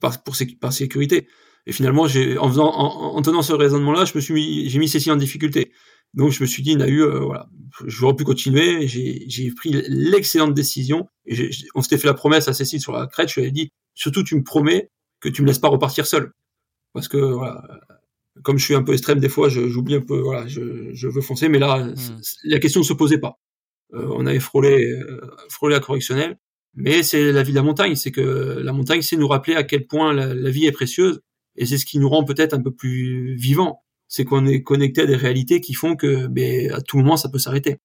par, 0.00 0.22
pour, 0.22 0.36
par 0.60 0.72
sécurité. 0.72 1.28
Et 1.66 1.72
finalement, 1.72 2.06
j'ai, 2.06 2.38
en, 2.38 2.48
faisant, 2.48 2.72
en, 2.72 3.20
tenant 3.22 3.42
ce 3.42 3.52
raisonnement-là, 3.52 4.04
je 4.04 4.12
me 4.14 4.20
suis 4.20 4.34
mis, 4.34 4.68
j'ai 4.68 4.78
mis 4.78 4.88
Cécile 4.88 5.12
en 5.12 5.16
difficulté. 5.16 5.72
Donc 6.14 6.30
je 6.30 6.40
me 6.40 6.46
suis 6.46 6.62
dit, 6.62 6.76
Nahu, 6.76 7.02
euh, 7.02 7.18
voilà, 7.18 7.48
j'aurais 7.86 8.14
pu 8.14 8.22
continuer. 8.22 8.86
J'ai 8.86 9.50
pris 9.50 9.70
l'excellente 9.88 10.54
décision. 10.54 11.08
Et 11.26 11.50
on 11.74 11.82
s'était 11.82 11.98
fait 11.98 12.06
la 12.06 12.14
promesse 12.14 12.46
à 12.46 12.52
Cécile 12.52 12.80
sur 12.80 12.92
la 12.92 13.06
crête. 13.08 13.28
Je 13.28 13.40
lui 13.40 13.48
ai 13.48 13.50
dit, 13.50 13.70
surtout, 13.94 14.22
tu 14.22 14.36
me 14.36 14.44
promets 14.44 14.90
que 15.20 15.28
tu 15.28 15.42
me 15.42 15.46
laisses 15.46 15.58
pas 15.58 15.68
repartir 15.68 16.06
seul, 16.06 16.32
parce 16.92 17.08
que 17.08 17.16
voilà, 17.16 17.62
comme 18.42 18.58
je 18.58 18.64
suis 18.64 18.74
un 18.74 18.82
peu 18.82 18.92
extrême 18.92 19.18
des 19.18 19.28
fois, 19.28 19.48
j'oublie 19.48 19.94
un 19.94 20.00
peu, 20.00 20.18
voilà, 20.20 20.46
je, 20.46 20.92
je, 20.92 21.08
veux 21.08 21.20
foncer. 21.20 21.48
Mais 21.48 21.58
là, 21.58 21.78
hmm. 21.84 22.20
la 22.44 22.58
question 22.58 22.80
ne 22.80 22.84
se 22.84 22.92
posait 22.92 23.18
pas. 23.18 23.38
Euh, 23.94 24.08
on 24.10 24.26
avait 24.26 24.40
frôlé, 24.40 24.92
euh, 24.92 25.20
frôlé 25.48 25.74
la 25.74 25.80
correctionnelle. 25.80 26.36
Mais 26.74 27.02
c'est 27.02 27.32
la 27.32 27.42
vie 27.42 27.52
de 27.52 27.56
la 27.56 27.62
montagne, 27.62 27.94
c'est 27.94 28.10
que 28.10 28.20
la 28.20 28.72
montagne, 28.72 29.00
c'est 29.00 29.16
nous 29.16 29.28
rappeler 29.28 29.54
à 29.54 29.64
quel 29.64 29.86
point 29.86 30.12
la, 30.12 30.50
vie 30.50 30.66
est 30.66 30.72
précieuse, 30.72 31.20
et 31.56 31.64
c'est 31.64 31.78
ce 31.78 31.86
qui 31.86 31.98
nous 31.98 32.08
rend 32.08 32.22
peut-être 32.22 32.52
un 32.52 32.60
peu 32.60 32.70
plus 32.70 33.34
vivants. 33.36 33.82
C'est 34.08 34.26
qu'on 34.26 34.44
est 34.46 34.62
connecté 34.62 35.00
à 35.00 35.06
des 35.06 35.16
réalités 35.16 35.62
qui 35.62 35.72
font 35.72 35.96
que, 35.96 36.26
ben, 36.26 36.70
à 36.72 36.82
tout 36.82 36.98
moment, 36.98 37.16
ça 37.16 37.30
peut 37.30 37.38
s'arrêter. 37.38 37.78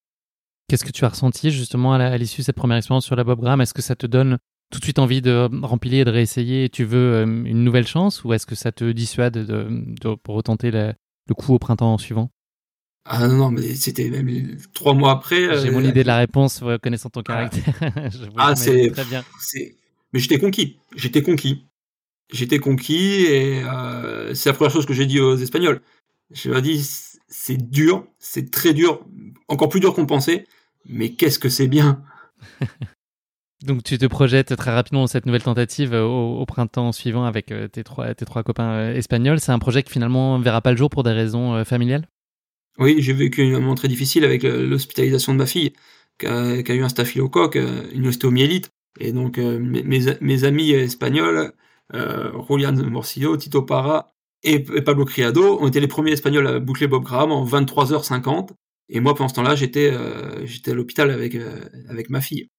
Qu'est-ce 0.68 0.84
que 0.84 0.92
tu 0.92 1.06
as 1.06 1.10
ressenti 1.10 1.52
justement 1.52 1.94
à 1.94 2.18
l'issue 2.18 2.42
de 2.42 2.46
cette 2.46 2.56
première 2.56 2.78
expérience 2.78 3.06
sur 3.06 3.16
la 3.16 3.24
Bob 3.24 3.40
Graham? 3.40 3.62
Est-ce 3.62 3.74
que 3.74 3.82
ça 3.82 3.96
te 3.96 4.06
donne 4.06 4.40
tout 4.72 4.80
de 4.80 4.84
suite 4.86 4.99
envie 4.99 5.22
de 5.22 5.49
remplir 5.63 6.01
et 6.01 6.05
de 6.05 6.09
réessayer 6.09 6.65
et 6.65 6.69
tu 6.69 6.84
veux 6.84 7.13
euh, 7.13 7.26
une 7.26 7.63
nouvelle 7.63 7.88
chance 7.88 8.24
ou 8.24 8.34
est-ce 8.34 8.45
que 8.45 8.55
ça 8.55 8.72
te 8.72 8.91
dissuade 8.91 9.34
de, 9.34 10.17
retenter 10.28 10.72
le 10.72 10.95
coup 11.36 11.53
au 11.53 11.59
printemps 11.59 11.97
suivant? 11.97 12.32
Ah 13.05 13.28
non, 13.28 13.36
non, 13.36 13.51
mais 13.51 13.76
c'était 13.76 14.09
même 14.09 14.57
trois 14.74 14.93
mois 14.93 15.11
après. 15.11 15.59
J'ai 15.59 15.72
mon 15.72 15.84
idée 15.84 16.03
de 16.03 16.07
la 16.07 16.17
réponse, 16.17 16.63
connaissant 16.84 17.09
ton 17.09 17.24
caractère. 17.24 17.74
ah, 18.38 18.55
c'est 18.55 18.91
très 18.91 19.05
bien. 19.05 19.24
Mais 20.13 20.19
j'étais 20.19 20.39
conquis. 20.39 20.78
J'étais 20.95 21.24
conquis. 21.24 21.65
J'étais 22.32 22.59
conquis 22.59 23.26
et 23.26 23.63
euh, 23.63 24.34
c'est 24.34 24.49
la 24.49 24.53
première 24.53 24.72
chose 24.72 24.86
que 24.86 24.93
j'ai 24.93 25.05
dit 25.05 25.19
aux 25.19 25.36
Espagnols. 25.36 25.82
Je 26.32 26.49
leur 26.49 26.59
ai 26.59 26.61
dit, 26.61 26.88
c'est 27.28 27.57
dur, 27.57 28.05
c'est 28.19 28.51
très 28.51 28.74
dur, 28.74 29.05
encore 29.49 29.67
plus 29.67 29.82
dur 29.82 29.93
qu'on 29.93 30.05
pensait, 30.05 30.45
mais 30.86 31.09
qu'est-ce 31.11 31.39
que 31.39 31.49
c'est 31.49 31.67
bien? 31.67 32.03
Donc 33.64 33.84
tu 33.84 33.97
te 33.97 34.05
projettes 34.05 34.55
très 34.55 34.72
rapidement 34.72 35.01
dans 35.01 35.07
cette 35.07 35.26
nouvelle 35.26 35.43
tentative 35.43 35.93
euh, 35.93 36.03
au, 36.03 36.45
printemps 36.45 36.91
suivant 36.91 37.26
avec 37.26 37.51
euh, 37.51 37.68
tes 37.68 37.84
trois, 37.84 38.43
copains 38.43 38.93
espagnols. 38.93 39.39
C'est 39.39 39.51
un 39.51 39.59
projet 39.59 39.84
qui 39.84 39.91
finalement 39.91 40.39
ne 40.39 40.43
verra 40.43 40.62
pas 40.62 40.72
le 40.72 40.78
jour 40.78 40.89
pour 40.89 41.03
des 41.03 41.12
raisons 41.12 41.64
familiales? 41.64 42.07
Oui, 42.80 42.97
j'ai 42.99 43.14
vécu 43.14 43.43
un 43.43 43.59
moment 43.59 43.76
très 43.76 43.88
difficile 43.88 44.24
avec 44.24 44.43
l'hospitalisation 44.43 45.34
de 45.34 45.38
ma 45.38 45.45
fille, 45.45 45.74
qui 46.18 46.26
a, 46.26 46.74
eu 46.74 46.82
un 46.82 46.89
staphylocoque, 46.89 47.57
une 47.93 48.07
ostéomyélite. 48.07 48.70
Et 48.99 49.12
donc 49.12 49.38
mes, 49.38 50.43
amis 50.43 50.72
espagnols 50.72 51.53
euh, 51.93 52.32
Julian 52.47 52.74
Morcillo, 52.74 53.36
Tito 53.38 53.64
Parra 53.64 54.14
et, 54.43 54.59
Pablo 54.59 55.05
Criado 55.05 55.59
ont 55.59 55.68
été 55.68 55.80
les 55.80 55.88
premiers 55.88 56.12
Espagnols 56.12 56.47
à 56.47 56.59
boucler 56.59 56.88
Bob 56.88 57.03
Graham 57.03 57.32
en 57.32 57.45
23h50. 57.45 58.49
Et 58.89 58.99
moi, 58.99 59.14
pendant 59.14 59.30
ce 59.30 59.36
temps-là, 59.36 59.55
j'étais 59.55 59.91
euh, 59.91 60.45
à 60.66 60.74
l'hôpital 60.74 61.09
euh, 61.09 61.59
avec 61.89 62.09
ma 62.09 62.22
fille. 62.22 62.49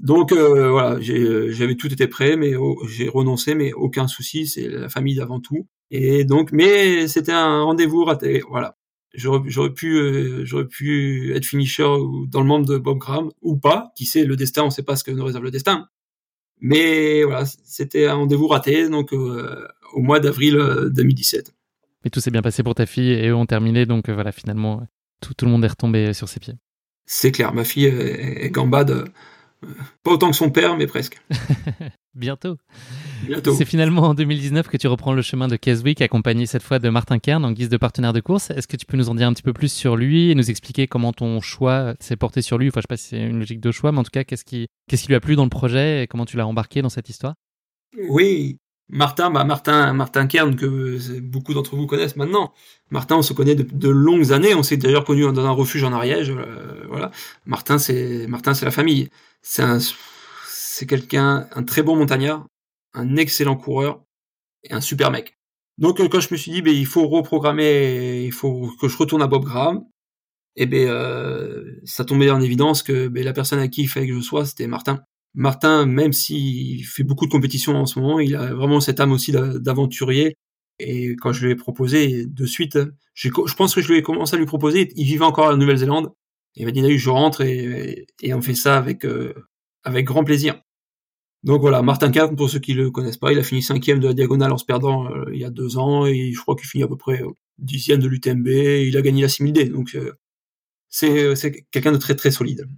Donc 0.00 0.32
euh, 0.32 0.70
voilà, 0.70 0.98
j'avais 1.00 1.74
tout 1.74 1.92
été 1.92 2.06
prêt, 2.06 2.36
mais 2.36 2.54
j'ai 2.88 3.08
renoncé, 3.08 3.54
mais 3.54 3.72
aucun 3.72 4.08
souci, 4.08 4.46
c'est 4.46 4.68
la 4.68 4.88
famille 4.88 5.20
avant 5.20 5.40
tout. 5.40 5.66
Et 5.90 6.24
donc, 6.24 6.52
mais 6.52 7.06
c'était 7.06 7.32
un 7.32 7.62
rendez-vous 7.62 8.04
raté. 8.04 8.42
Voilà, 8.48 8.76
j'aurais 9.14 9.74
pu 9.74 10.44
j'aurais 10.44 10.66
pu 10.66 11.34
être 11.34 11.44
finisher 11.44 11.88
dans 12.28 12.40
le 12.40 12.46
monde 12.46 12.66
de 12.66 12.78
Bob 12.78 12.98
Graham 12.98 13.30
ou 13.42 13.58
pas. 13.58 13.92
Qui 13.94 14.06
sait 14.06 14.24
le 14.24 14.36
destin, 14.36 14.64
on 14.64 14.70
sait 14.70 14.82
pas 14.82 14.96
ce 14.96 15.04
que 15.04 15.10
nous 15.10 15.24
réserve 15.24 15.44
le 15.44 15.50
destin. 15.50 15.88
Mais 16.60 17.24
voilà, 17.24 17.44
c'était 17.46 18.06
un 18.06 18.14
rendez-vous 18.14 18.46
raté, 18.46 18.88
donc 18.88 19.12
euh, 19.12 19.66
au 19.94 20.00
mois 20.00 20.20
d'avril 20.20 20.56
2017. 20.92 21.48
Euh, 21.48 21.52
Mais 22.04 22.10
tout 22.10 22.20
s'est 22.20 22.30
bien 22.30 22.42
passé 22.42 22.62
pour 22.62 22.74
ta 22.74 22.86
fille 22.86 23.12
et 23.12 23.28
eux 23.28 23.34
ont 23.34 23.46
terminé, 23.46 23.86
donc 23.86 24.08
euh, 24.08 24.14
voilà, 24.14 24.30
finalement, 24.30 24.86
tout, 25.20 25.32
tout, 25.34 25.46
le 25.46 25.50
monde 25.50 25.64
est 25.64 25.68
retombé 25.68 26.12
sur 26.12 26.28
ses 26.28 26.38
pieds. 26.38 26.54
C'est 27.06 27.32
clair, 27.32 27.54
ma 27.54 27.64
fille 27.64 27.86
est, 27.86 28.44
est 28.44 28.50
gambade 28.50 29.10
pas 30.02 30.12
autant 30.12 30.30
que 30.30 30.36
son 30.36 30.50
père, 30.50 30.76
mais 30.76 30.86
presque. 30.86 31.20
Bientôt. 32.14 32.56
C'est 33.56 33.64
finalement 33.64 34.02
en 34.02 34.14
2019 34.14 34.68
que 34.68 34.76
tu 34.76 34.88
reprends 34.88 35.12
le 35.12 35.22
chemin 35.22 35.46
de 35.46 35.56
Keswick, 35.56 36.00
accompagné 36.00 36.46
cette 36.46 36.62
fois 36.62 36.78
de 36.78 36.88
Martin 36.88 37.18
Kern 37.18 37.44
en 37.44 37.52
guise 37.52 37.68
de 37.68 37.76
partenaire 37.76 38.12
de 38.12 38.20
course. 38.20 38.50
Est-ce 38.50 38.66
que 38.66 38.76
tu 38.76 38.84
peux 38.84 38.96
nous 38.96 39.10
en 39.10 39.14
dire 39.14 39.28
un 39.28 39.32
petit 39.32 39.42
peu 39.42 39.52
plus 39.52 39.72
sur 39.72 39.96
lui 39.96 40.30
et 40.30 40.34
nous 40.34 40.50
expliquer 40.50 40.88
comment 40.88 41.12
ton 41.12 41.40
choix 41.40 41.94
s'est 42.00 42.16
porté 42.16 42.42
sur 42.42 42.58
lui? 42.58 42.68
Enfin, 42.68 42.80
je 42.80 42.82
sais 42.82 42.88
pas 42.88 42.96
si 42.96 43.08
c'est 43.08 43.20
une 43.20 43.38
logique 43.38 43.60
de 43.60 43.70
choix, 43.70 43.92
mais 43.92 43.98
en 43.98 44.04
tout 44.04 44.10
cas, 44.10 44.24
qu'est-ce 44.24 44.44
qui, 44.44 44.66
qu'est-ce 44.88 45.02
qui 45.02 45.08
lui 45.08 45.14
a 45.14 45.20
plu 45.20 45.36
dans 45.36 45.44
le 45.44 45.50
projet 45.50 46.02
et 46.02 46.06
comment 46.08 46.26
tu 46.26 46.36
l'as 46.36 46.46
embarqué 46.46 46.82
dans 46.82 46.88
cette 46.88 47.08
histoire? 47.08 47.34
Oui, 48.08 48.58
Martin, 48.92 49.30
bah 49.30 49.44
Martin, 49.44 49.92
Martin 49.92 50.26
Kern 50.26 50.56
que 50.56 51.20
beaucoup 51.20 51.54
d'entre 51.54 51.76
vous 51.76 51.86
connaissent 51.86 52.16
maintenant. 52.16 52.52
Martin, 52.90 53.16
on 53.16 53.22
se 53.22 53.32
connaît 53.32 53.54
de, 53.54 53.62
de 53.62 53.88
longues 53.88 54.32
années. 54.32 54.54
On 54.54 54.64
s'est 54.64 54.76
d'ailleurs 54.76 55.04
connu 55.04 55.22
dans 55.22 55.44
un 55.44 55.50
refuge 55.50 55.84
en 55.84 55.92
Ariège. 55.92 56.30
Euh, 56.30 56.84
voilà. 56.88 57.12
Martin, 57.46 57.78
c'est 57.78 58.26
Martin, 58.26 58.52
c'est 58.52 58.64
la 58.64 58.72
famille. 58.72 59.08
C'est 59.42 59.62
un, 59.62 59.78
c'est 60.46 60.86
quelqu'un, 60.86 61.48
un 61.54 61.62
très 61.62 61.82
bon 61.82 61.96
montagnard, 61.96 62.46
un 62.94 63.16
excellent 63.16 63.56
coureur 63.56 64.02
et 64.64 64.72
un 64.72 64.80
super 64.80 65.10
mec. 65.12 65.38
Donc 65.78 66.00
euh, 66.00 66.08
quand 66.08 66.20
je 66.20 66.28
me 66.32 66.36
suis 66.36 66.50
dit, 66.50 66.62
ben 66.62 66.74
il 66.74 66.86
faut 66.86 67.06
reprogrammer, 67.06 68.24
il 68.24 68.32
faut 68.32 68.72
que 68.80 68.88
je 68.88 68.96
retourne 68.96 69.22
à 69.22 69.28
Bob 69.28 69.44
Graham. 69.44 69.84
Et 70.56 70.64
eh 70.64 70.66
ben 70.66 70.88
euh, 70.88 71.80
ça 71.84 72.04
tombait 72.04 72.30
en 72.30 72.40
évidence 72.40 72.82
que 72.82 73.06
ben, 73.08 73.24
la 73.24 73.32
personne 73.32 73.60
à 73.60 73.68
qui 73.68 73.82
il 73.82 73.88
fallait 73.88 74.08
que 74.08 74.14
je 74.14 74.20
sois, 74.20 74.44
c'était 74.46 74.66
Martin. 74.66 75.00
Martin, 75.34 75.86
même 75.86 76.12
s'il 76.12 76.84
fait 76.84 77.04
beaucoup 77.04 77.26
de 77.26 77.30
compétitions 77.30 77.76
en 77.76 77.86
ce 77.86 77.98
moment, 77.98 78.20
il 78.20 78.34
a 78.36 78.52
vraiment 78.54 78.80
cette 78.80 79.00
âme 79.00 79.12
aussi 79.12 79.32
d'aventurier. 79.32 80.36
Et 80.78 81.14
quand 81.16 81.32
je 81.32 81.44
lui 81.46 81.52
ai 81.52 81.56
proposé, 81.56 82.26
de 82.26 82.46
suite, 82.46 82.78
je, 83.14 83.28
pense 83.56 83.74
que 83.74 83.82
je 83.82 83.88
lui 83.88 83.98
ai 83.98 84.02
commencé 84.02 84.34
à 84.34 84.38
lui 84.38 84.46
proposer, 84.46 84.92
il 84.96 85.04
vivait 85.04 85.24
encore 85.24 85.46
en 85.46 85.56
Nouvelle-Zélande. 85.56 86.12
Il 86.56 86.64
m'a 86.66 86.72
dit, 86.72 86.98
je 86.98 87.10
rentre 87.10 87.42
et, 87.42 88.06
on 88.32 88.42
fait 88.42 88.54
ça 88.54 88.76
avec, 88.76 89.04
euh, 89.04 89.34
avec 89.84 90.06
grand 90.06 90.24
plaisir. 90.24 90.60
Donc 91.42 91.60
voilà, 91.60 91.82
Martin 91.82 92.10
Kahn, 92.10 92.36
pour 92.36 92.50
ceux 92.50 92.58
qui 92.58 92.74
le 92.74 92.90
connaissent 92.90 93.16
pas, 93.16 93.32
il 93.32 93.38
a 93.38 93.42
fini 93.42 93.62
cinquième 93.62 93.98
de 94.00 94.08
la 94.08 94.14
diagonale 94.14 94.52
en 94.52 94.58
se 94.58 94.64
perdant 94.64 95.06
euh, 95.10 95.24
il 95.32 95.40
y 95.40 95.44
a 95.44 95.50
deux 95.50 95.78
ans, 95.78 96.06
et 96.06 96.32
je 96.32 96.40
crois 96.40 96.54
qu'il 96.56 96.66
finit 96.66 96.84
à 96.84 96.88
peu 96.88 96.96
près 96.96 97.22
dixième 97.58 98.00
de 98.00 98.08
l'UTMB, 98.08 98.46
il 98.48 98.96
a 98.96 99.02
gagné 99.02 99.22
la 99.22 99.28
6000D, 99.28 99.70
donc 99.70 99.94
euh, 99.94 100.12
c'est 100.88 101.66
quelqu'un 101.70 101.92
de 101.92 101.98
très 101.98 102.14
très 102.14 102.30
solide. 102.30 102.68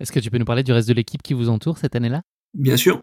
Est-ce 0.00 0.12
que 0.12 0.20
tu 0.20 0.30
peux 0.30 0.38
nous 0.38 0.44
parler 0.44 0.62
du 0.62 0.72
reste 0.72 0.88
de 0.88 0.94
l'équipe 0.94 1.22
qui 1.22 1.34
vous 1.34 1.48
entoure 1.48 1.78
cette 1.78 1.94
année-là? 1.94 2.22
Bien 2.54 2.76
sûr. 2.76 3.00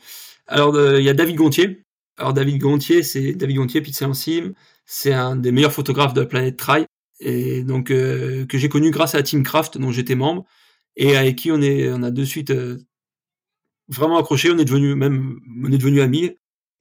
Alors, 0.47 0.75
il 0.97 1.03
y 1.03 1.09
a 1.09 1.13
David 1.13 1.35
Gontier. 1.35 1.83
Alors, 2.17 2.33
David 2.33 2.59
Gontier, 2.59 3.03
c'est 3.03 3.33
David 3.33 3.57
Gontier, 3.57 3.81
Pizza 3.81 4.11
Sim. 4.13 4.53
C'est 4.85 5.13
un 5.13 5.35
des 5.35 5.51
meilleurs 5.51 5.73
photographes 5.73 6.13
de 6.13 6.21
la 6.21 6.27
planète 6.27 6.57
Trail. 6.57 6.85
Et 7.19 7.63
donc, 7.63 7.91
euh, 7.91 8.45
que 8.45 8.57
j'ai 8.57 8.69
connu 8.69 8.91
grâce 8.91 9.15
à 9.15 9.17
la 9.17 9.23
Team 9.23 9.43
dont 9.75 9.91
j'étais 9.91 10.15
membre. 10.15 10.45
Et 10.95 11.15
avec 11.15 11.35
qui 11.35 11.51
on 11.51 11.61
est, 11.61 11.91
on 11.91 12.01
a 12.03 12.11
de 12.11 12.23
suite 12.23 12.51
euh, 12.51 12.77
vraiment 13.87 14.17
accroché. 14.17 14.49
On 14.51 14.57
est 14.57 14.65
devenu, 14.65 14.95
même, 14.95 15.39
on 15.63 15.71
est 15.71 15.77
devenu 15.77 16.01
amis. 16.01 16.31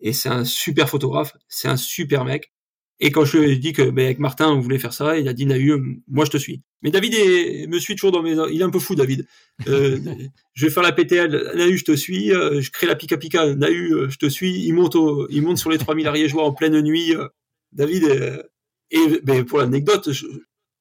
Et 0.00 0.12
c'est 0.12 0.28
un 0.28 0.44
super 0.44 0.88
photographe. 0.88 1.36
C'est 1.48 1.68
un 1.68 1.76
super 1.76 2.24
mec. 2.24 2.52
Et 2.98 3.10
quand 3.10 3.24
je 3.24 3.36
lui 3.36 3.50
ai 3.50 3.56
dit 3.56 3.72
que 3.72 3.90
ben, 3.90 4.06
avec 4.06 4.18
Martin 4.18 4.48
on 4.48 4.60
voulait 4.60 4.78
faire 4.78 4.94
ça, 4.94 5.18
il 5.18 5.28
a 5.28 5.34
dit 5.34 5.44
Nahu, 5.44 6.02
moi 6.08 6.24
je 6.24 6.30
te 6.30 6.38
suis. 6.38 6.62
Mais 6.82 6.90
David 6.90 7.14
est, 7.14 7.66
me 7.66 7.78
suit 7.78 7.94
toujours 7.94 8.12
dans 8.12 8.22
mes, 8.22 8.36
il 8.50 8.60
est 8.60 8.64
un 8.64 8.70
peu 8.70 8.78
fou 8.78 8.94
David. 8.94 9.26
Euh, 9.68 9.98
je 10.54 10.66
vais 10.66 10.72
faire 10.72 10.82
la 10.82 10.92
PTL, 10.92 11.52
Nahu 11.56 11.76
je 11.76 11.84
te 11.84 11.94
suis, 11.94 12.32
euh, 12.32 12.60
je 12.60 12.70
crée 12.70 12.86
la 12.86 12.96
Pika 12.96 13.18
Pika, 13.18 13.54
Nahu 13.54 13.92
euh, 13.92 14.08
je 14.08 14.16
te 14.16 14.26
suis. 14.26 14.64
Il 14.64 14.72
monte, 14.72 14.96
il 15.28 15.42
monte 15.42 15.58
sur 15.58 15.70
les 15.70 15.78
3000 15.78 16.06
ariégeois 16.06 16.44
en 16.44 16.52
pleine 16.52 16.80
nuit. 16.80 17.14
David 17.72 18.44
et 18.90 19.20
ben, 19.24 19.44
pour 19.44 19.58
l'anecdote, 19.58 20.08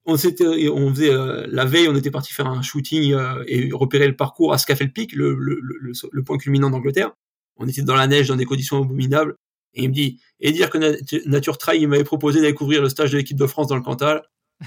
on 0.06 0.16
s'était, 0.16 0.70
on 0.70 0.94
faisait 0.94 1.12
la 1.48 1.66
veille, 1.66 1.90
on 1.90 1.96
était 1.96 2.12
parti 2.12 2.32
faire 2.32 2.48
un 2.48 2.62
shooting 2.62 3.16
et 3.48 3.72
repérer 3.74 4.08
le 4.08 4.16
parcours 4.16 4.54
à 4.54 4.58
Scafell 4.58 4.94
Peak, 4.94 5.14
le, 5.14 5.34
le, 5.34 5.60
le, 5.62 5.92
le 6.10 6.24
point 6.24 6.38
culminant 6.38 6.70
d'Angleterre. 6.70 7.12
On 7.58 7.68
était 7.68 7.82
dans 7.82 7.96
la 7.96 8.08
neige, 8.08 8.28
dans 8.28 8.36
des 8.36 8.46
conditions 8.46 8.84
abominables. 8.84 9.36
Et 9.76 9.84
il 9.84 9.90
me 9.90 9.94
dit, 9.94 10.20
et 10.40 10.52
dire 10.52 10.70
que 10.70 11.28
Nature 11.28 11.58
Trail, 11.58 11.82
il 11.82 11.88
m'avait 11.88 12.04
proposé 12.04 12.42
d'aller 12.42 12.54
couvrir 12.54 12.82
le 12.82 12.90
stage 12.90 13.12
de 13.12 13.18
l'équipe 13.18 13.38
de 13.38 13.46
France 13.46 13.68
dans 13.68 13.76
le 13.76 13.82
Cantal. 13.82 14.24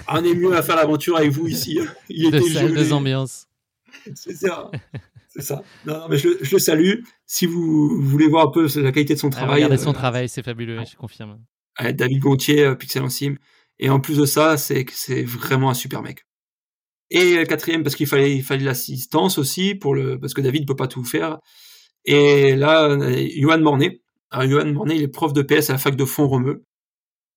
On 0.06 0.22
est 0.22 0.34
mieux 0.34 0.54
à 0.54 0.62
faire 0.62 0.76
l'aventure 0.76 1.16
avec 1.16 1.30
vous 1.30 1.48
ici. 1.48 1.80
Il 2.10 2.30
de 2.30 2.36
était 2.36 2.68
deux 2.68 2.92
ambiances. 2.92 3.46
C'est 4.14 4.34
ça. 4.34 4.70
C'est 5.28 5.42
ça. 5.42 5.62
Non, 5.86 6.08
mais 6.10 6.18
je, 6.18 6.28
le 6.28 6.58
salue. 6.58 7.00
Si 7.26 7.46
vous 7.46 8.02
voulez 8.02 8.28
voir 8.28 8.48
un 8.48 8.50
peu 8.50 8.68
la 8.76 8.92
qualité 8.92 9.14
de 9.14 9.18
son 9.18 9.28
ah, 9.28 9.32
travail. 9.32 9.54
regardez 9.56 9.78
son 9.78 9.90
euh, 9.90 9.94
travail, 9.94 10.28
c'est 10.28 10.42
fabuleux, 10.42 10.80
je 10.90 10.96
confirme. 10.96 11.38
David 11.80 12.18
Gontier, 12.18 12.64
euh, 12.64 12.74
Pixel 12.74 13.02
en 13.02 13.08
Sim. 13.08 13.36
Et 13.78 13.88
en 13.88 14.00
plus 14.00 14.18
de 14.18 14.26
ça, 14.26 14.56
c'est 14.56 14.84
c'est 14.90 15.22
vraiment 15.22 15.70
un 15.70 15.74
super 15.74 16.02
mec. 16.02 16.26
Et 17.10 17.36
le 17.36 17.44
quatrième, 17.46 17.82
parce 17.82 17.94
qu'il 17.94 18.06
fallait, 18.06 18.36
il 18.36 18.42
fallait 18.42 18.64
l'assistance 18.64 19.38
aussi 19.38 19.74
pour 19.74 19.94
le, 19.94 20.18
parce 20.20 20.34
que 20.34 20.42
David 20.42 20.62
ne 20.62 20.66
peut 20.66 20.76
pas 20.76 20.88
tout 20.88 21.04
faire. 21.04 21.38
Et 22.04 22.56
là, 22.56 22.84
euh, 22.90 23.28
Johan 23.36 23.60
Mornay, 23.60 24.00
alors, 24.00 24.00
Johan 24.32 24.72
Mornay, 24.72 24.96
il 24.96 25.02
est 25.02 25.08
prof 25.08 25.32
de 25.32 25.42
PS 25.42 25.70
à 25.70 25.74
la 25.74 25.78
fac 25.78 25.96
de 25.96 26.04
Font-Romeu. 26.04 26.64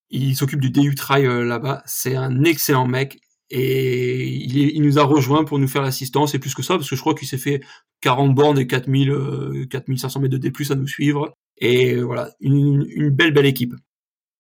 Il 0.10 0.36
s'occupe 0.36 0.60
du 0.60 0.72
DU 0.72 0.96
Trail 0.96 1.26
euh, 1.26 1.44
là-bas. 1.46 1.84
C'est 1.86 2.16
un 2.16 2.44
excellent 2.44 2.88
mec. 2.88 3.20
Et 3.50 4.28
il, 4.28 4.82
nous 4.82 4.98
a 4.98 5.04
rejoint 5.04 5.44
pour 5.44 5.60
nous 5.60 5.68
faire 5.68 5.82
l'assistance 5.82 6.34
et 6.34 6.40
plus 6.40 6.56
que 6.56 6.62
ça, 6.62 6.76
parce 6.76 6.90
que 6.90 6.96
je 6.96 7.02
crois 7.02 7.14
qu'il 7.14 7.28
s'est 7.28 7.38
fait 7.38 7.62
40 8.00 8.34
bornes 8.34 8.58
et 8.58 8.66
4000, 8.66 9.68
4500 9.70 10.20
euh, 10.20 10.24
mètres 10.24 10.38
de 10.38 10.38
D+, 10.38 10.52
à 10.70 10.76
nous 10.76 10.88
suivre. 10.88 11.34
Et 11.58 11.98
voilà, 11.98 12.30
une, 12.40 12.86
une 12.90 13.10
belle, 13.10 13.34
belle 13.34 13.46
équipe. 13.46 13.76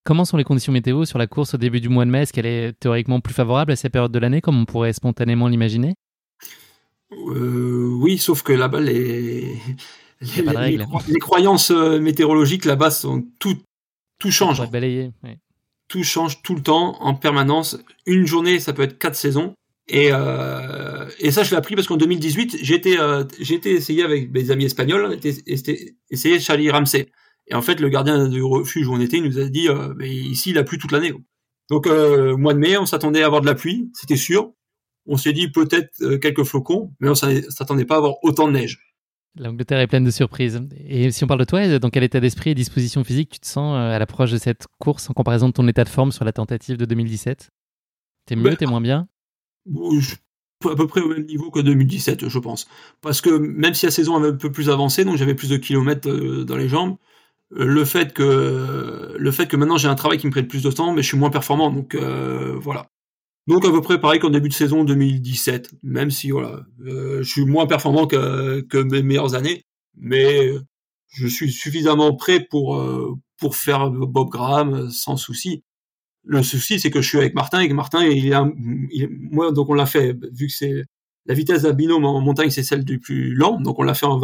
Comment 0.06 0.24
sont 0.24 0.38
les 0.38 0.46
conditions 0.46 0.72
météo 0.72 1.06
sur 1.06 1.20
la 1.20 1.28
course 1.28 1.54
au 1.54 1.58
début 1.58 1.82
du 1.82 1.90
mois 1.90 2.06
de 2.06 2.10
mai? 2.10 2.22
Est-ce 2.22 2.34
qu'elle 2.34 2.46
est 2.46 2.74
théoriquement 2.80 3.20
plus 3.20 3.34
favorable 3.34 3.74
à 3.74 3.76
ces 3.76 3.90
périodes 3.90 4.12
de 4.12 4.20
l'année, 4.20 4.42
comme 4.42 4.60
on 4.60 4.66
pourrait 4.66 4.94
spontanément 4.94 5.48
l'imaginer? 5.48 5.94
Euh, 7.12 7.90
Oui, 8.00 8.18
sauf 8.18 8.42
que 8.44 8.54
là-bas, 8.54 8.80
les, 8.80 9.58
les, 10.22 11.20
croyances 11.20 11.72
euh, 11.72 12.00
météorologiques 12.00 12.66
là-bas 12.66 12.92
sont 12.92 13.26
tout, 13.40 13.58
tout 14.20 14.32
change. 14.32 14.62
Tout 15.88 16.04
change 16.04 16.42
tout 16.42 16.56
le 16.56 16.62
temps, 16.62 17.02
en 17.02 17.16
permanence. 17.16 17.78
Une 18.06 18.26
journée, 18.26 18.60
ça 18.60 18.74
peut 18.74 18.84
être 18.84 18.98
quatre 18.98 19.16
saisons. 19.16 19.54
Et, 19.88 20.10
euh, 20.12 21.10
et 21.20 21.32
ça, 21.32 21.44
je 21.44 21.52
l'ai 21.52 21.58
appris 21.58 21.76
parce 21.76 21.88
qu'en 21.88 21.98
2018, 21.98 22.60
j'étais 22.62 22.98
euh, 22.98 23.26
j'étais 23.40 23.72
essayé 23.72 24.04
avec 24.04 24.32
mes 24.32 24.52
amis 24.52 24.66
espagnols, 24.66 25.18
essayé 25.46 25.96
essayé 26.10 26.40
Charlie 26.40 26.72
Ramsey. 26.72 27.10
Et 27.48 27.56
en 27.56 27.62
fait, 27.62 27.80
le 27.82 27.90
gardien 27.90 28.30
du 28.30 28.42
refuge 28.42 28.88
où 28.88 28.94
on 28.94 29.02
était, 29.02 29.18
il 29.18 29.24
nous 29.24 29.40
a 29.40 29.50
dit, 29.50 29.68
euh, 29.68 29.94
ici, 30.02 30.52
il 30.52 30.58
a 30.58 30.64
plu 30.64 30.78
toute 30.78 30.92
l'année. 30.92 31.12
Donc, 31.70 31.88
euh, 31.88 32.38
mois 32.38 32.54
de 32.54 32.60
mai, 32.60 32.78
on 32.78 32.86
s'attendait 32.86 33.24
à 33.24 33.26
avoir 33.26 33.42
de 33.42 33.48
la 33.48 33.56
pluie, 33.56 33.90
c'était 33.94 34.16
sûr. 34.16 34.54
On 35.08 35.18
s'est 35.18 35.34
dit 35.34 35.50
peut-être 35.50 36.18
quelques 36.18 36.44
flocons, 36.44 36.94
mais 37.00 37.10
on 37.10 37.16
s'attendait 37.16 37.86
pas 37.86 37.96
à 37.96 37.98
avoir 37.98 38.24
autant 38.24 38.48
de 38.48 38.54
neige. 38.54 38.80
L'Angleterre 39.38 39.80
est 39.80 39.88
pleine 39.88 40.04
de 40.04 40.12
surprises. 40.12 40.62
Et 40.86 41.10
si 41.12 41.24
on 41.24 41.28
parle 41.28 41.40
de 41.40 41.46
toi, 41.46 41.80
dans 41.80 41.90
quel 41.90 42.04
état 42.04 42.20
d'esprit 42.20 42.50
et 42.50 42.56
disposition 42.56 43.04
physique 43.04 43.30
tu 43.30 43.40
te 43.40 43.48
sens 43.48 43.76
euh, 43.76 43.96
à 43.96 44.00
l'approche 44.00 44.32
de 44.32 44.38
cette 44.38 44.68
course 44.80 45.10
en 45.10 45.14
comparaison 45.14 45.48
de 45.48 45.54
ton 45.54 45.68
état 45.68 45.84
de 45.84 45.90
forme 45.90 46.12
sur 46.12 46.26
la 46.26 46.34
tentative 46.34 46.78
de 46.78 46.86
2017 46.86 47.50
T'es 48.26 48.36
mieux, 48.36 48.56
t'es 48.56 48.66
moins 48.66 48.82
bien? 48.82 49.08
À 50.70 50.76
peu 50.76 50.86
près 50.86 51.02
au 51.02 51.08
même 51.08 51.26
niveau 51.26 51.50
que 51.50 51.60
2017, 51.60 52.28
je 52.28 52.40
pense. 52.40 52.68
Parce 53.02 53.22
que 53.22 53.30
même 53.30 53.74
si 53.74 53.86
la 53.86 53.92
saison 53.92 54.16
avait 54.16 54.28
un 54.30 54.36
peu 54.36 54.52
plus 54.52 54.70
avancé, 54.70 55.06
donc 55.06 55.18
j'avais 55.18 55.34
plus 55.34 55.50
de 55.50 55.58
kilomètres 55.58 56.08
euh, 56.08 56.46
dans 56.46 56.56
les 56.56 56.70
jambes, 56.70 56.98
euh, 57.54 57.66
le 57.66 57.86
fait 57.86 58.14
que 58.14 59.16
le 59.18 59.32
fait 59.32 59.48
que 59.48 59.58
maintenant 59.58 59.78
j'ai 59.78 59.88
un 59.88 59.96
travail 59.96 60.18
qui 60.18 60.28
me 60.28 60.32
prête 60.32 60.48
plus 60.48 60.64
de 60.64 60.72
temps, 60.72 60.94
mais 60.94 61.02
je 61.02 61.08
suis 61.08 61.18
moins 61.18 61.32
performant, 61.32 61.72
donc 61.72 61.96
euh, 61.96 62.56
voilà. 62.60 62.88
Donc 63.48 63.66
à 63.66 63.72
peu 63.72 63.82
près 63.82 64.00
pareil 64.00 64.20
qu'en 64.20 64.30
début 64.30 64.50
de 64.50 64.54
saison 64.54 64.84
2017, 64.84 65.72
même 65.84 66.12
si 66.12 66.32
voilà, 66.32 66.62
je 66.80 67.24
suis 67.24 67.46
moins 67.46 67.68
performant 67.68 68.08
que, 68.08 68.62
que 68.62 68.78
mes 68.78 69.02
meilleures 69.02 69.36
années, 69.36 69.66
mais 69.98 70.52
je 71.10 71.28
suis 71.28 71.52
suffisamment 71.52 72.16
prêt 72.16 72.46
pour 72.50 72.80
pour 73.38 73.56
faire 73.56 73.90
Bob 73.90 74.30
Graham 74.30 74.90
sans 74.92 75.18
souci. 75.18 75.64
Le 76.24 76.44
souci, 76.44 76.80
c'est 76.80 76.92
que 76.92 77.02
je 77.02 77.08
suis 77.10 77.18
avec 77.18 77.34
Martin 77.34 77.60
et 77.62 77.68
que 77.68 77.74
Martin, 77.74 78.06
il 78.06 78.32
a, 78.34 78.48
moi, 79.32 79.52
donc 79.52 79.70
on 79.70 79.74
l'a 79.74 79.88
fait, 79.88 80.16
vu 80.32 80.48
que 80.48 80.54
c'est 80.54 80.84
la 81.26 81.34
vitesse 81.34 81.64
d'un 81.64 81.74
binôme 81.74 82.06
en 82.06 82.22
montagne, 82.22 82.52
c'est 82.52 82.64
celle 82.64 82.86
du 82.86 83.00
plus 83.00 83.34
lent, 83.34 83.60
donc 83.60 83.80
on 83.80 83.84
l'a 83.84 83.96
fait 83.96 84.06
en 84.06 84.20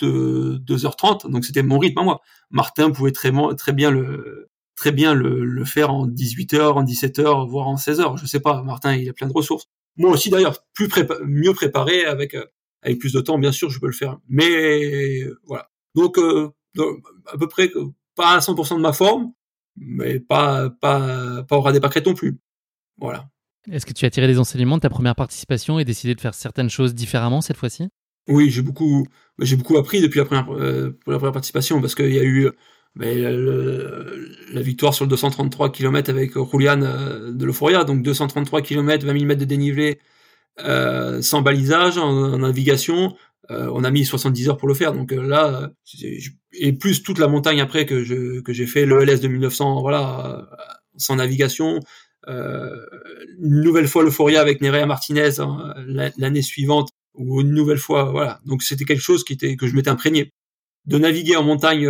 22h30, 0.00 1.28
donc 1.30 1.44
c'était 1.44 1.64
mon 1.64 1.78
rythme 1.78 1.98
à 1.98 2.04
moi. 2.04 2.20
Martin 2.50 2.90
pouvait 2.92 3.10
très, 3.10 3.32
très 3.56 3.72
bien 3.72 3.90
le, 3.90 4.48
très 4.76 4.92
bien 4.92 5.14
le, 5.14 5.64
faire 5.64 5.92
en 5.92 6.06
18h, 6.06 6.60
en 6.60 6.84
17h, 6.84 7.48
voire 7.48 7.68
en 7.68 7.76
16h. 7.76 8.18
Je 8.18 8.26
sais 8.26 8.40
pas, 8.40 8.62
Martin, 8.62 8.94
il 8.96 9.08
a 9.08 9.12
plein 9.12 9.28
de 9.28 9.32
ressources. 9.32 9.66
Moi 9.96 10.10
aussi, 10.10 10.30
d'ailleurs, 10.30 10.64
plus 10.72 10.88
mieux 11.24 11.52
préparé 11.52 12.04
avec, 12.04 12.34
euh, 12.34 12.44
avec 12.82 12.98
plus 12.98 13.12
de 13.12 13.20
temps, 13.20 13.38
bien 13.38 13.52
sûr, 13.52 13.70
je 13.70 13.78
peux 13.78 13.86
le 13.86 13.92
faire. 13.92 14.18
Mais 14.28 15.24
voilà. 15.44 15.70
Donc, 15.94 16.18
euh, 16.18 16.50
à 17.26 17.38
peu 17.38 17.48
près 17.48 17.70
pas 18.14 18.36
à 18.36 18.40
100% 18.40 18.76
de 18.76 18.80
ma 18.80 18.92
forme, 18.92 19.32
mais 19.76 20.20
pas, 20.20 20.70
pas, 20.70 21.42
pas 21.44 21.56
au 21.56 21.60
ras 21.60 21.72
des 21.72 21.80
pâquerettes 21.80 22.06
non 22.06 22.14
plus. 22.14 22.38
Voilà. 22.98 23.28
Est-ce 23.70 23.86
que 23.86 23.92
tu 23.92 24.04
as 24.04 24.10
tiré 24.10 24.26
des 24.26 24.38
enseignements 24.38 24.76
de 24.76 24.82
ta 24.82 24.90
première 24.90 25.14
participation 25.14 25.78
et 25.78 25.84
décidé 25.84 26.14
de 26.14 26.20
faire 26.20 26.34
certaines 26.34 26.70
choses 26.70 26.94
différemment 26.94 27.40
cette 27.40 27.56
fois-ci? 27.56 27.88
Oui, 28.28 28.50
j'ai 28.50 28.62
beaucoup, 28.62 29.06
j'ai 29.38 29.56
beaucoup 29.56 29.76
appris 29.76 30.00
depuis 30.00 30.18
la 30.18 30.24
première, 30.24 30.52
euh, 30.52 30.96
pour 31.02 31.12
la 31.12 31.18
première 31.18 31.32
participation 31.32 31.80
parce 31.80 31.94
qu'il 31.94 32.12
y 32.12 32.18
a 32.18 32.24
eu 32.24 32.50
mais 32.94 33.16
la 33.22 34.60
victoire 34.60 34.94
sur 34.94 35.04
le 35.04 35.10
233 35.10 35.72
km 35.72 36.10
avec 36.10 36.32
Julian 36.34 36.82
euh, 36.82 37.32
de 37.32 37.44
l'Euphoria, 37.46 37.84
donc 37.84 38.02
233 38.02 38.62
km, 38.62 39.06
20 39.06 39.12
000 39.12 39.24
mètres 39.24 39.40
de 39.40 39.46
dénivelé, 39.46 39.98
euh, 40.60 41.22
sans 41.22 41.40
balisage, 41.40 41.96
en 41.96 42.38
navigation, 42.38 43.16
euh, 43.50 43.70
on 43.72 43.84
a 43.84 43.90
mis 43.90 44.04
70 44.04 44.48
heures 44.50 44.56
pour 44.56 44.68
le 44.68 44.74
faire. 44.74 44.92
Donc 44.92 45.12
euh, 45.12 45.22
là, 45.22 45.70
et 46.52 46.72
plus 46.72 47.02
toute 47.02 47.18
la 47.18 47.28
montagne 47.28 47.60
après 47.60 47.86
que 47.86 48.04
je 48.04 48.40
que 48.40 48.52
j'ai 48.52 48.66
fait 48.66 48.86
le 48.86 49.04
LS 49.04 49.20
de 49.20 49.28
1900, 49.28 49.80
voilà, 49.80 50.48
sans 50.96 51.16
navigation. 51.16 51.80
Euh, 52.28 52.76
une 53.40 53.62
nouvelle 53.62 53.88
fois 53.88 54.04
l'euphoria 54.04 54.40
avec 54.40 54.60
Nerea 54.60 54.86
Martinez 54.86 55.40
hein, 55.40 55.74
l'année 56.16 56.42
suivante 56.42 56.90
ou 57.14 57.40
une 57.40 57.50
nouvelle 57.52 57.78
fois, 57.78 58.04
voilà. 58.04 58.40
Donc 58.46 58.62
c'était 58.62 58.84
quelque 58.84 59.02
chose 59.02 59.24
qui 59.24 59.32
était 59.32 59.56
que 59.56 59.66
je 59.66 59.74
m'étais 59.74 59.90
imprégné 59.90 60.32
de 60.86 60.98
naviguer 60.98 61.36
en 61.36 61.44
montagne 61.44 61.88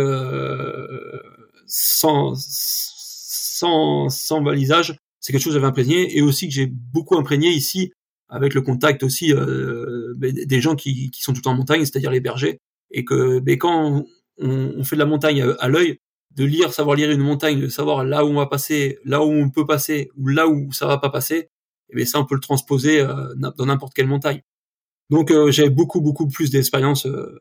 sans 1.65 2.35
sans 2.35 4.09
sans 4.09 4.41
balisage. 4.41 4.97
C'est 5.19 5.31
quelque 5.31 5.41
chose 5.41 5.53
que 5.53 5.59
j'avais 5.59 5.69
imprégné 5.69 6.17
et 6.17 6.21
aussi 6.21 6.47
que 6.47 6.53
j'ai 6.53 6.67
beaucoup 6.67 7.17
imprégné 7.17 7.49
ici 7.49 7.93
avec 8.33 8.55
le 8.55 8.61
contact 8.61 9.03
aussi 9.03 9.31
euh, 9.31 10.13
ben, 10.17 10.33
des 10.33 10.59
gens 10.59 10.75
qui, 10.75 11.11
qui, 11.11 11.21
sont 11.21 11.33
tout 11.33 11.47
en 11.47 11.53
montagne, 11.53 11.81
c'est-à-dire 11.85 12.11
les 12.11 12.19
bergers, 12.19 12.59
et 12.89 13.05
que 13.05 13.39
ben, 13.39 13.57
quand 13.57 14.05
on, 14.39 14.75
on, 14.77 14.83
fait 14.83 14.95
de 14.95 14.99
la 14.99 15.05
montagne 15.05 15.43
à, 15.59 15.67
l'œil, 15.67 15.99
de 16.35 16.43
lire, 16.43 16.73
savoir 16.73 16.95
lire 16.95 17.11
une 17.11 17.21
montagne, 17.21 17.61
de 17.61 17.67
savoir 17.67 18.03
là 18.03 18.25
où 18.25 18.29
on 18.29 18.35
va 18.35 18.47
passer, 18.47 18.97
là 19.05 19.23
où 19.23 19.29
on 19.29 19.51
peut 19.51 19.67
passer, 19.67 20.09
ou 20.17 20.27
là 20.27 20.47
où 20.47 20.71
ça 20.73 20.87
va 20.87 20.97
pas 20.97 21.09
passer, 21.09 21.35
et 21.35 21.49
eh 21.91 21.95
bien 21.95 22.05
ça 22.05 22.19
on 22.19 22.25
peut 22.25 22.35
le 22.35 22.41
transposer 22.41 23.01
euh, 23.01 23.35
dans 23.35 23.65
n'importe 23.65 23.93
quelle 23.93 24.07
montagne. 24.07 24.41
Donc 25.09 25.29
euh, 25.29 25.51
beaucoup 25.69 26.01
beaucoup 26.01 26.27
plus 26.27 26.49
d'expérience 26.49 27.05
euh, 27.05 27.39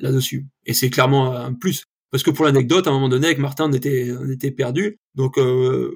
là-dessus, 0.00 0.46
et 0.66 0.74
c'est 0.74 0.90
clairement 0.90 1.34
un 1.36 1.52
plus. 1.52 1.84
Parce 2.10 2.22
que 2.22 2.30
pour 2.30 2.44
l'anecdote, 2.44 2.86
à 2.86 2.90
un 2.90 2.92
moment 2.92 3.08
donné, 3.08 3.26
avec 3.26 3.38
Martin, 3.38 3.68
on 3.68 3.72
était, 3.72 4.12
on 4.12 4.30
était 4.30 4.52
perdu. 4.52 4.98
Donc 5.16 5.36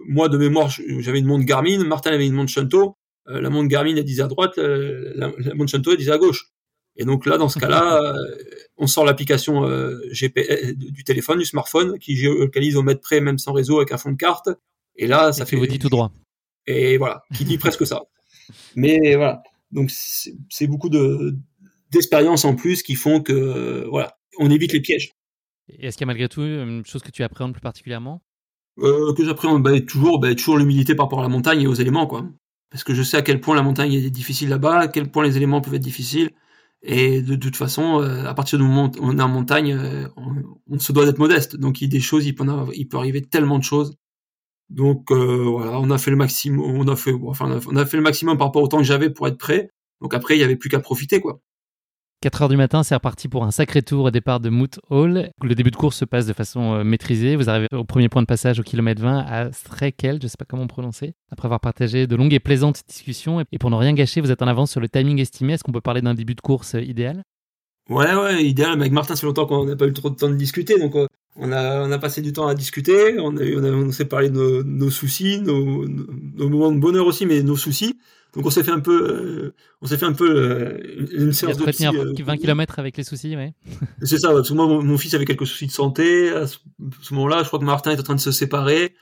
moi, 0.08 0.28
de 0.28 0.36
mémoire, 0.36 0.68
j'avais 0.68 1.20
une 1.20 1.26
montre 1.26 1.44
Garmin, 1.44 1.84
Martin 1.84 2.10
avait 2.10 2.26
une 2.26 2.32
montre 2.34 2.50
Shunto, 2.50 2.96
euh, 3.28 3.40
la 3.40 3.50
montre 3.50 3.68
Garmin 3.68 3.96
elle 3.96 4.04
disait 4.04 4.22
à 4.22 4.26
droite, 4.26 4.56
la, 4.56 5.28
montre 5.54 5.70
Shanto 5.70 5.92
elle 5.92 5.98
disait 5.98 6.12
à 6.12 6.18
gauche. 6.18 6.50
Et 6.96 7.04
donc 7.04 7.26
là, 7.26 7.36
dans 7.36 7.48
ce 7.48 7.58
cas-là, 7.58 8.02
euh, 8.14 8.34
on 8.76 8.86
sort 8.86 9.04
l'application 9.04 9.64
euh, 9.64 10.00
GPS 10.10 10.74
du 10.74 11.04
téléphone, 11.04 11.38
du 11.38 11.44
smartphone, 11.44 11.98
qui 11.98 12.16
géolocalise 12.16 12.76
au 12.76 12.82
mètre 12.82 13.00
près, 13.00 13.20
même 13.20 13.38
sans 13.38 13.52
réseau, 13.52 13.76
avec 13.78 13.92
un 13.92 13.98
fond 13.98 14.10
de 14.10 14.16
carte. 14.16 14.48
Et 14.96 15.06
là, 15.06 15.32
ça 15.32 15.46
fait. 15.46 15.56
vous 15.56 15.66
dit 15.66 15.78
tout 15.78 15.88
droit. 15.88 16.12
Et 16.66 16.98
voilà, 16.98 17.22
qui 17.34 17.44
dit 17.44 17.58
presque 17.58 17.86
ça. 17.86 18.02
Mais 18.76 19.14
voilà, 19.14 19.42
donc 19.70 19.90
c'est 19.90 20.66
beaucoup 20.66 20.88
de 20.88 21.36
d'expériences 21.90 22.44
en 22.44 22.54
plus 22.54 22.82
qui 22.82 22.94
font 22.94 23.20
que 23.20 23.86
voilà, 23.88 24.16
on 24.38 24.50
évite 24.50 24.72
les 24.72 24.80
pièges. 24.80 25.12
Est-ce 25.68 25.96
qu'il 25.96 26.04
y 26.04 26.06
a 26.06 26.12
malgré 26.12 26.28
tout 26.28 26.42
une 26.42 26.84
chose 26.86 27.02
que 27.02 27.10
tu 27.10 27.22
appréhendes 27.22 27.52
plus 27.52 27.60
particulièrement? 27.60 28.22
Que 28.78 29.24
j'appréhende 29.24 29.62
bah, 29.62 29.78
toujours, 29.80 30.20
bah, 30.20 30.34
toujours 30.34 30.56
l'humilité 30.56 30.94
par 30.94 31.06
rapport 31.06 31.20
à 31.20 31.22
la 31.22 31.28
montagne 31.28 31.62
et 31.62 31.66
aux 31.66 31.74
éléments, 31.74 32.06
quoi 32.06 32.24
parce 32.70 32.84
que 32.84 32.94
je 32.94 33.02
sais 33.02 33.16
à 33.16 33.22
quel 33.22 33.40
point 33.40 33.54
la 33.56 33.62
montagne 33.62 33.92
est 33.94 34.10
difficile 34.10 34.48
là-bas, 34.50 34.78
à 34.78 34.88
quel 34.88 35.10
point 35.10 35.24
les 35.24 35.36
éléments 35.36 35.60
peuvent 35.60 35.74
être 35.74 35.82
difficiles. 35.82 36.30
Et 36.82 37.22
de, 37.22 37.34
toute 37.34 37.56
façon, 37.56 38.00
euh, 38.02 38.24
à 38.26 38.34
partir 38.34 38.58
du 38.58 38.64
moment 38.64 38.90
où 38.98 39.00
on 39.00 39.18
est 39.18 39.22
en 39.22 39.28
montagne, 39.28 39.72
euh, 39.72 40.06
on, 40.68 40.78
se 40.78 40.92
doit 40.92 41.06
d'être 41.06 41.18
modeste. 41.18 41.56
Donc 41.56 41.80
il 41.80 41.84
y 41.84 41.86
a 41.86 41.90
des 41.90 42.00
choses, 42.00 42.26
il 42.26 42.34
peut, 42.34 42.44
il 42.74 42.86
peut 42.88 42.98
arriver 42.98 43.22
tellement 43.22 43.58
de 43.58 43.64
choses. 43.64 43.96
Donc 44.70 45.10
euh, 45.10 45.44
voilà, 45.44 45.80
on 45.80 45.90
a 45.90 45.98
fait 45.98 46.10
le 46.10 46.16
maximum, 46.16 46.60
on 46.60 46.86
a 46.88 46.96
fait, 46.96 47.12
enfin 47.26 47.60
on 47.66 47.76
a 47.76 47.86
fait 47.86 47.96
le 47.96 48.02
maximum 48.02 48.36
par 48.38 48.48
rapport 48.48 48.62
au 48.62 48.68
temps 48.68 48.78
que 48.78 48.84
j'avais 48.84 49.10
pour 49.10 49.26
être 49.26 49.38
prêt. 49.38 49.70
Donc 50.00 50.14
après, 50.14 50.36
il 50.36 50.40
y 50.40 50.44
avait 50.44 50.56
plus 50.56 50.68
qu'à 50.68 50.80
profiter, 50.80 51.20
quoi. 51.20 51.40
4 52.20 52.42
heures 52.42 52.48
du 52.48 52.56
matin, 52.56 52.82
c'est 52.82 52.96
reparti 52.96 53.28
pour 53.28 53.44
un 53.44 53.52
sacré 53.52 53.80
tour 53.80 54.06
au 54.06 54.10
départ 54.10 54.40
de 54.40 54.48
Moot 54.48 54.80
Hall. 54.90 55.30
Le 55.40 55.54
début 55.54 55.70
de 55.70 55.76
course 55.76 55.98
se 55.98 56.04
passe 56.04 56.26
de 56.26 56.32
façon 56.32 56.74
euh, 56.74 56.82
maîtrisée. 56.82 57.36
Vous 57.36 57.48
arrivez 57.48 57.68
au 57.72 57.84
premier 57.84 58.08
point 58.08 58.22
de 58.22 58.26
passage 58.26 58.58
au 58.58 58.64
kilomètre 58.64 59.00
20 59.00 59.18
à 59.20 59.52
Strekel, 59.52 60.18
je 60.20 60.24
ne 60.24 60.28
sais 60.28 60.36
pas 60.36 60.44
comment 60.44 60.66
prononcer. 60.66 61.14
Après 61.30 61.46
avoir 61.46 61.60
partagé 61.60 62.08
de 62.08 62.16
longues 62.16 62.34
et 62.34 62.40
plaisantes 62.40 62.82
discussions, 62.88 63.40
et 63.52 63.58
pour 63.58 63.70
ne 63.70 63.76
rien 63.76 63.92
gâcher, 63.92 64.20
vous 64.20 64.32
êtes 64.32 64.42
en 64.42 64.48
avance 64.48 64.72
sur 64.72 64.80
le 64.80 64.88
timing 64.88 65.20
estimé. 65.20 65.52
Est-ce 65.52 65.62
qu'on 65.62 65.70
peut 65.70 65.80
parler 65.80 66.02
d'un 66.02 66.14
début 66.14 66.34
de 66.34 66.40
course 66.40 66.74
euh, 66.74 66.82
idéal? 66.82 67.22
Ouais, 67.88 68.12
ouais, 68.12 68.44
idéal. 68.44 68.80
Avec 68.80 68.90
Martin, 68.90 69.14
c'est 69.14 69.24
longtemps 69.24 69.46
qu'on 69.46 69.64
n'a 69.64 69.76
pas 69.76 69.86
eu 69.86 69.92
trop 69.92 70.10
de 70.10 70.16
temps 70.16 70.28
de 70.28 70.34
discuter, 70.34 70.76
donc 70.76 70.96
euh, 70.96 71.06
on 71.36 71.52
a, 71.52 71.86
on 71.86 71.92
a 71.92 71.98
passé 71.98 72.20
du 72.20 72.32
temps 72.32 72.48
à 72.48 72.56
discuter. 72.56 73.20
On, 73.20 73.36
a, 73.36 73.44
on, 73.44 73.92
s'est 73.92 74.06
parlé 74.06 74.28
de 74.28 74.64
nos, 74.66 74.90
soucis, 74.90 75.40
nos 75.40 75.86
moments 76.48 76.72
de 76.72 76.80
bonheur 76.80 77.06
aussi, 77.06 77.26
mais 77.26 77.44
nos 77.44 77.56
soucis. 77.56 77.96
Donc 78.38 78.46
on 78.46 78.50
s'est 78.50 78.62
fait 78.62 78.70
un 78.70 78.78
peu, 78.78 79.10
euh, 79.10 79.54
on 79.82 79.88
s'est 79.88 79.96
fait 79.96 80.06
un 80.06 80.12
peu 80.12 80.30
euh, 80.30 81.06
une 81.12 81.32
séance 81.32 81.56
de 81.56 81.64
psy, 81.72 81.86
20 81.86 81.92
euh, 81.92 82.36
km 82.36 82.78
avec 82.78 82.96
les 82.96 83.02
soucis, 83.02 83.34
ouais. 83.34 83.52
C'est 84.04 84.18
ça, 84.18 84.30
parce 84.30 84.48
que 84.48 84.54
moi 84.54 84.68
mon, 84.68 84.96
fils 84.96 85.12
avait 85.14 85.24
quelques 85.24 85.44
soucis 85.44 85.66
de 85.66 85.72
santé 85.72 86.30
à 86.30 86.46
ce, 86.46 86.58
moment-là. 87.10 87.42
Je 87.42 87.48
crois 87.48 87.58
que 87.58 87.64
Martin 87.64 87.90
est 87.90 87.98
en 87.98 88.04
train 88.04 88.14
de 88.14 88.20
se 88.20 88.30
séparer 88.30 88.94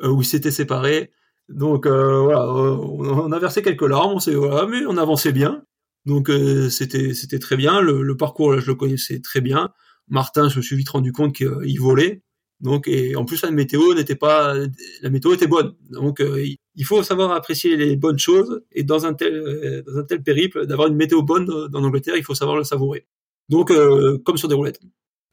ou 0.00 0.22
il 0.22 0.24
s'était 0.24 0.52
séparé. 0.52 1.10
Donc 1.48 1.88
voilà, 1.88 2.46
on, 2.54 3.32
a 3.32 3.38
versé 3.40 3.62
quelques 3.62 3.82
larmes, 3.82 4.12
on 4.12 4.20
s'est 4.20 4.36
voilà, 4.36 4.68
mais 4.68 4.86
on 4.86 4.96
avançait 4.96 5.32
bien. 5.32 5.64
Donc 6.06 6.30
c'était 6.70 7.14
c'était 7.14 7.40
très 7.40 7.56
bien. 7.56 7.80
Le, 7.80 8.00
le, 8.00 8.16
parcours 8.16 8.52
là, 8.52 8.60
je 8.60 8.68
le 8.68 8.76
connaissais 8.76 9.18
très 9.18 9.40
bien. 9.40 9.70
Martin, 10.06 10.48
je 10.48 10.58
me 10.58 10.62
suis 10.62 10.76
vite 10.76 10.90
rendu 10.90 11.10
compte 11.10 11.34
qu'il 11.34 11.80
volait. 11.80 12.22
Donc, 12.60 12.88
et 12.88 13.16
en 13.16 13.24
plus, 13.24 13.42
la 13.42 13.50
météo 13.50 13.94
n'était 13.94 14.14
pas, 14.14 14.54
la 15.02 15.10
météo 15.10 15.34
était 15.34 15.46
bonne. 15.46 15.74
Donc, 15.90 16.20
euh, 16.20 16.44
il 16.76 16.84
faut 16.84 17.02
savoir 17.02 17.32
apprécier 17.32 17.76
les 17.76 17.96
bonnes 17.96 18.18
choses. 18.18 18.62
Et 18.72 18.84
dans 18.84 19.06
un 19.06 19.14
tel, 19.14 19.34
euh, 19.34 19.82
dans 19.86 19.98
un 19.98 20.04
tel 20.04 20.22
périple, 20.22 20.66
d'avoir 20.66 20.88
une 20.88 20.96
météo 20.96 21.22
bonne 21.22 21.46
dans 21.46 21.80
l'Angleterre, 21.80 22.16
il 22.16 22.24
faut 22.24 22.34
savoir 22.34 22.56
le 22.56 22.64
savourer. 22.64 23.06
Donc, 23.48 23.70
euh, 23.70 24.18
comme 24.24 24.36
sur 24.36 24.48
des 24.48 24.54
roulettes. 24.54 24.80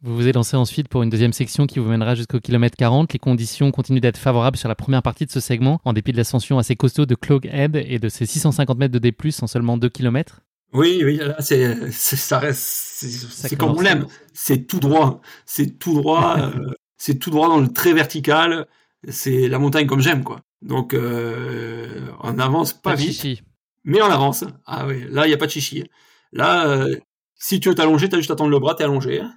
Vous 0.03 0.15
vous 0.15 0.27
êtes 0.27 0.35
lancé 0.35 0.57
ensuite 0.57 0.87
pour 0.87 1.03
une 1.03 1.11
deuxième 1.11 1.31
section 1.31 1.67
qui 1.67 1.77
vous 1.77 1.87
mènera 1.87 2.15
jusqu'au 2.15 2.39
kilomètre 2.39 2.75
40. 2.75 3.13
Les 3.13 3.19
conditions 3.19 3.71
continuent 3.71 4.01
d'être 4.01 4.17
favorables 4.17 4.57
sur 4.57 4.67
la 4.67 4.73
première 4.73 5.03
partie 5.03 5.27
de 5.27 5.31
ce 5.31 5.39
segment, 5.39 5.79
en 5.85 5.93
dépit 5.93 6.11
de 6.11 6.17
l'ascension 6.17 6.57
assez 6.57 6.75
costaud 6.75 7.05
de 7.05 7.13
Clog 7.13 7.45
Head 7.45 7.75
et 7.75 7.99
de 7.99 8.09
ses 8.09 8.25
650 8.25 8.79
mètres 8.79 8.93
de 8.93 8.99
D+, 8.99 9.15
en 9.41 9.47
seulement 9.47 9.77
2 9.77 9.89
km. 9.89 10.41
Oui, 10.73 11.01
oui, 11.03 11.17
là, 11.17 11.35
c'est, 11.39 11.91
ça 11.91 12.39
reste, 12.39 12.61
c'est 12.61 13.55
comme 13.57 13.77
on 13.77 13.81
l'aime. 13.81 14.07
C'est 14.33 14.65
tout 14.65 14.79
droit. 14.79 15.21
C'est 15.45 15.77
tout 15.77 15.93
droit 15.93 16.51
c'est 17.01 17.15
tout 17.17 17.31
droit 17.31 17.47
dans 17.47 17.57
le 17.57 17.67
très 17.67 17.93
vertical. 17.93 18.67
C'est 19.07 19.47
la 19.47 19.57
montagne 19.57 19.87
comme 19.87 20.01
j'aime, 20.01 20.23
quoi. 20.23 20.41
Donc, 20.61 20.93
euh, 20.93 22.07
on 22.19 22.37
avance 22.37 22.73
pas, 22.73 22.93
vite, 22.93 23.43
mais 23.83 24.03
on 24.03 24.05
avance. 24.05 24.43
Ah 24.67 24.85
oui, 24.85 25.05
là, 25.09 25.25
il 25.25 25.29
n'y 25.29 25.33
a 25.33 25.37
pas 25.37 25.47
de 25.47 25.51
chichi. 25.51 25.83
Là, 26.31 26.67
euh, 26.67 26.95
si 27.33 27.59
tu 27.59 27.69
veux 27.69 27.75
t'allonger, 27.75 28.07
t'as 28.07 28.17
juste 28.17 28.29
à 28.29 28.35
tendre 28.35 28.51
le 28.51 28.59
bras, 28.59 28.75
t'es 28.75 28.83
allongé. 28.83 29.19
Hein. 29.19 29.33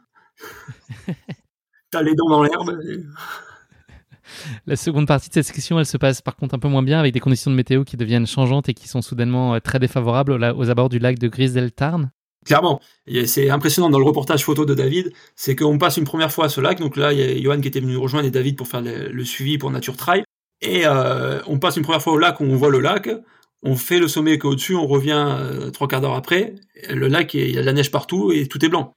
t'as 1.90 2.02
les 2.02 2.14
dents 2.14 2.28
dans 2.28 2.42
l'herbe. 2.42 2.78
La 4.66 4.76
seconde 4.76 5.06
partie 5.06 5.30
de 5.30 5.34
cette 5.34 5.46
section, 5.46 5.78
elle 5.78 5.86
se 5.86 5.96
passe 5.96 6.20
par 6.20 6.36
contre 6.36 6.54
un 6.54 6.58
peu 6.58 6.68
moins 6.68 6.82
bien 6.82 7.00
avec 7.00 7.14
des 7.14 7.20
conditions 7.20 7.50
de 7.50 7.56
météo 7.56 7.84
qui 7.84 7.96
deviennent 7.96 8.26
changeantes 8.26 8.68
et 8.68 8.74
qui 8.74 8.88
sont 8.88 9.00
soudainement 9.00 9.54
euh, 9.54 9.60
très 9.60 9.78
défavorables 9.78 10.32
aux 10.32 10.68
abords 10.68 10.90
du 10.90 10.98
lac 10.98 11.18
de 11.18 11.28
Grisdeltarn. 11.28 12.10
Clairement, 12.44 12.80
c'est 13.26 13.48
impressionnant 13.48 13.88
dans 13.88 13.98
le 13.98 14.04
reportage 14.04 14.44
photo 14.44 14.64
de 14.66 14.74
David, 14.74 15.12
c'est 15.34 15.56
qu'on 15.56 15.78
passe 15.78 15.96
une 15.96 16.04
première 16.04 16.30
fois 16.30 16.46
à 16.46 16.48
ce 16.48 16.60
lac, 16.60 16.78
donc 16.78 16.96
là 16.96 17.12
il 17.12 17.18
y 17.18 17.22
a 17.22 17.42
Johan 17.42 17.60
qui 17.60 17.68
était 17.68 17.80
venu 17.80 17.96
rejoindre 17.96 18.26
et 18.26 18.30
David 18.30 18.56
pour 18.56 18.68
faire 18.68 18.82
le, 18.82 19.24
suivi 19.24 19.56
pour 19.56 19.70
Nature 19.70 19.96
Trail, 19.96 20.24
Et 20.60 20.82
euh, 20.86 21.40
on 21.46 21.58
passe 21.58 21.76
une 21.76 21.82
première 21.82 22.02
fois 22.02 22.12
au 22.12 22.18
lac 22.18 22.40
on 22.40 22.56
voit 22.56 22.70
le 22.70 22.80
lac, 22.80 23.08
on 23.62 23.76
fait 23.76 23.98
le 23.98 24.08
sommet 24.08 24.42
au-dessus, 24.44 24.74
on 24.74 24.86
revient 24.86 25.24
euh, 25.26 25.70
trois 25.70 25.88
quarts 25.88 26.02
d'heure 26.02 26.14
après, 26.14 26.54
le 26.90 27.08
lac, 27.08 27.32
il 27.34 27.50
y 27.50 27.58
a 27.58 27.62
de 27.62 27.66
la 27.66 27.72
neige 27.72 27.90
partout 27.90 28.30
et 28.30 28.46
tout 28.46 28.62
est 28.64 28.68
blanc. 28.68 28.94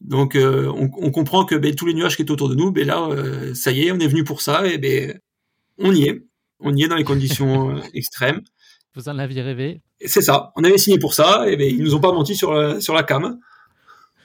Donc 0.00 0.34
euh, 0.34 0.72
on, 0.74 1.10
comprend 1.10 1.44
que 1.44 1.54
ben, 1.54 1.74
tous 1.74 1.86
les 1.86 1.94
nuages 1.94 2.16
qui 2.16 2.22
étaient 2.22 2.30
autour 2.30 2.48
de 2.48 2.54
nous, 2.54 2.70
ben 2.70 2.86
là, 2.86 3.08
ça 3.54 3.70
y 3.70 3.86
est, 3.86 3.92
on 3.92 3.98
est 3.98 4.08
venu 4.08 4.24
pour 4.24 4.40
ça, 4.40 4.66
et 4.66 4.78
ben 4.78 5.18
on 5.78 5.92
y 5.92 6.04
est. 6.04 6.22
On 6.60 6.74
y 6.74 6.84
est 6.84 6.88
dans 6.88 6.96
les 6.96 7.04
conditions 7.04 7.82
extrêmes. 7.92 8.40
Vous 8.96 9.10
en 9.10 9.18
aviez 9.18 9.42
rêvé 9.42 9.82
C'est 10.04 10.22
ça, 10.22 10.52
on 10.56 10.64
avait 10.64 10.78
signé 10.78 10.98
pour 10.98 11.12
ça, 11.12 11.48
et 11.48 11.56
ben 11.56 11.70
ils 11.70 11.82
nous 11.82 11.94
ont 11.94 12.00
pas 12.00 12.12
menti 12.12 12.34
sur 12.34 12.54
la, 12.54 12.80
sur 12.80 12.94
la 12.94 13.02
cam. 13.02 13.38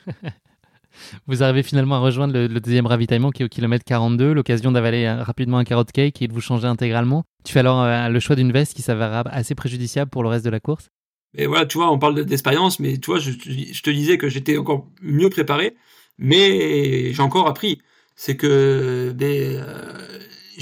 vous 1.28 1.44
arrivez 1.44 1.62
finalement 1.62 1.96
à 1.96 2.00
rejoindre 2.00 2.34
le, 2.34 2.48
deuxième 2.48 2.86
ravitaillement 2.86 3.32
qui 3.32 3.44
est 3.44 3.46
au 3.46 3.50
kilomètre 3.50 3.84
42, 3.84 4.32
l'occasion 4.32 4.72
d'avaler 4.72 5.12
rapidement 5.12 5.58
un 5.58 5.66
carotte 5.66 5.92
cake 5.92 6.22
et 6.22 6.28
de 6.30 6.34
vous 6.34 6.40
changer 6.40 6.68
intégralement. 6.68 7.26
Tu 7.44 7.52
fais 7.52 7.60
alors 7.60 8.10
le 8.10 8.20
choix 8.22 8.38
d'une 8.38 8.54
veste 8.54 8.74
qui 8.74 8.82
s'avère 8.82 9.24
assez 9.26 9.56
préjudiciable 9.56 10.10
pour 10.10 10.24
le 10.24 10.30
reste 10.30 10.46
de 10.46 10.50
la 10.50 10.62
course 10.62 10.90
et 11.38 11.46
voilà, 11.46 11.66
tu 11.66 11.78
vois, 11.78 11.90
on 11.92 11.98
parle 11.98 12.26
d'expérience, 12.26 12.80
mais 12.80 12.98
tu 12.98 13.10
vois, 13.10 13.20
je, 13.20 13.32
je 13.32 13.82
te 13.82 13.90
disais 13.90 14.18
que 14.18 14.28
j'étais 14.28 14.58
encore 14.58 14.88
mieux 15.02 15.30
préparé, 15.30 15.76
mais 16.18 17.14
j'ai 17.14 17.22
encore 17.22 17.48
appris. 17.48 17.82
C'est 18.16 18.36
que 18.36 19.14
ben, 19.16 19.56
euh, 19.56 20.11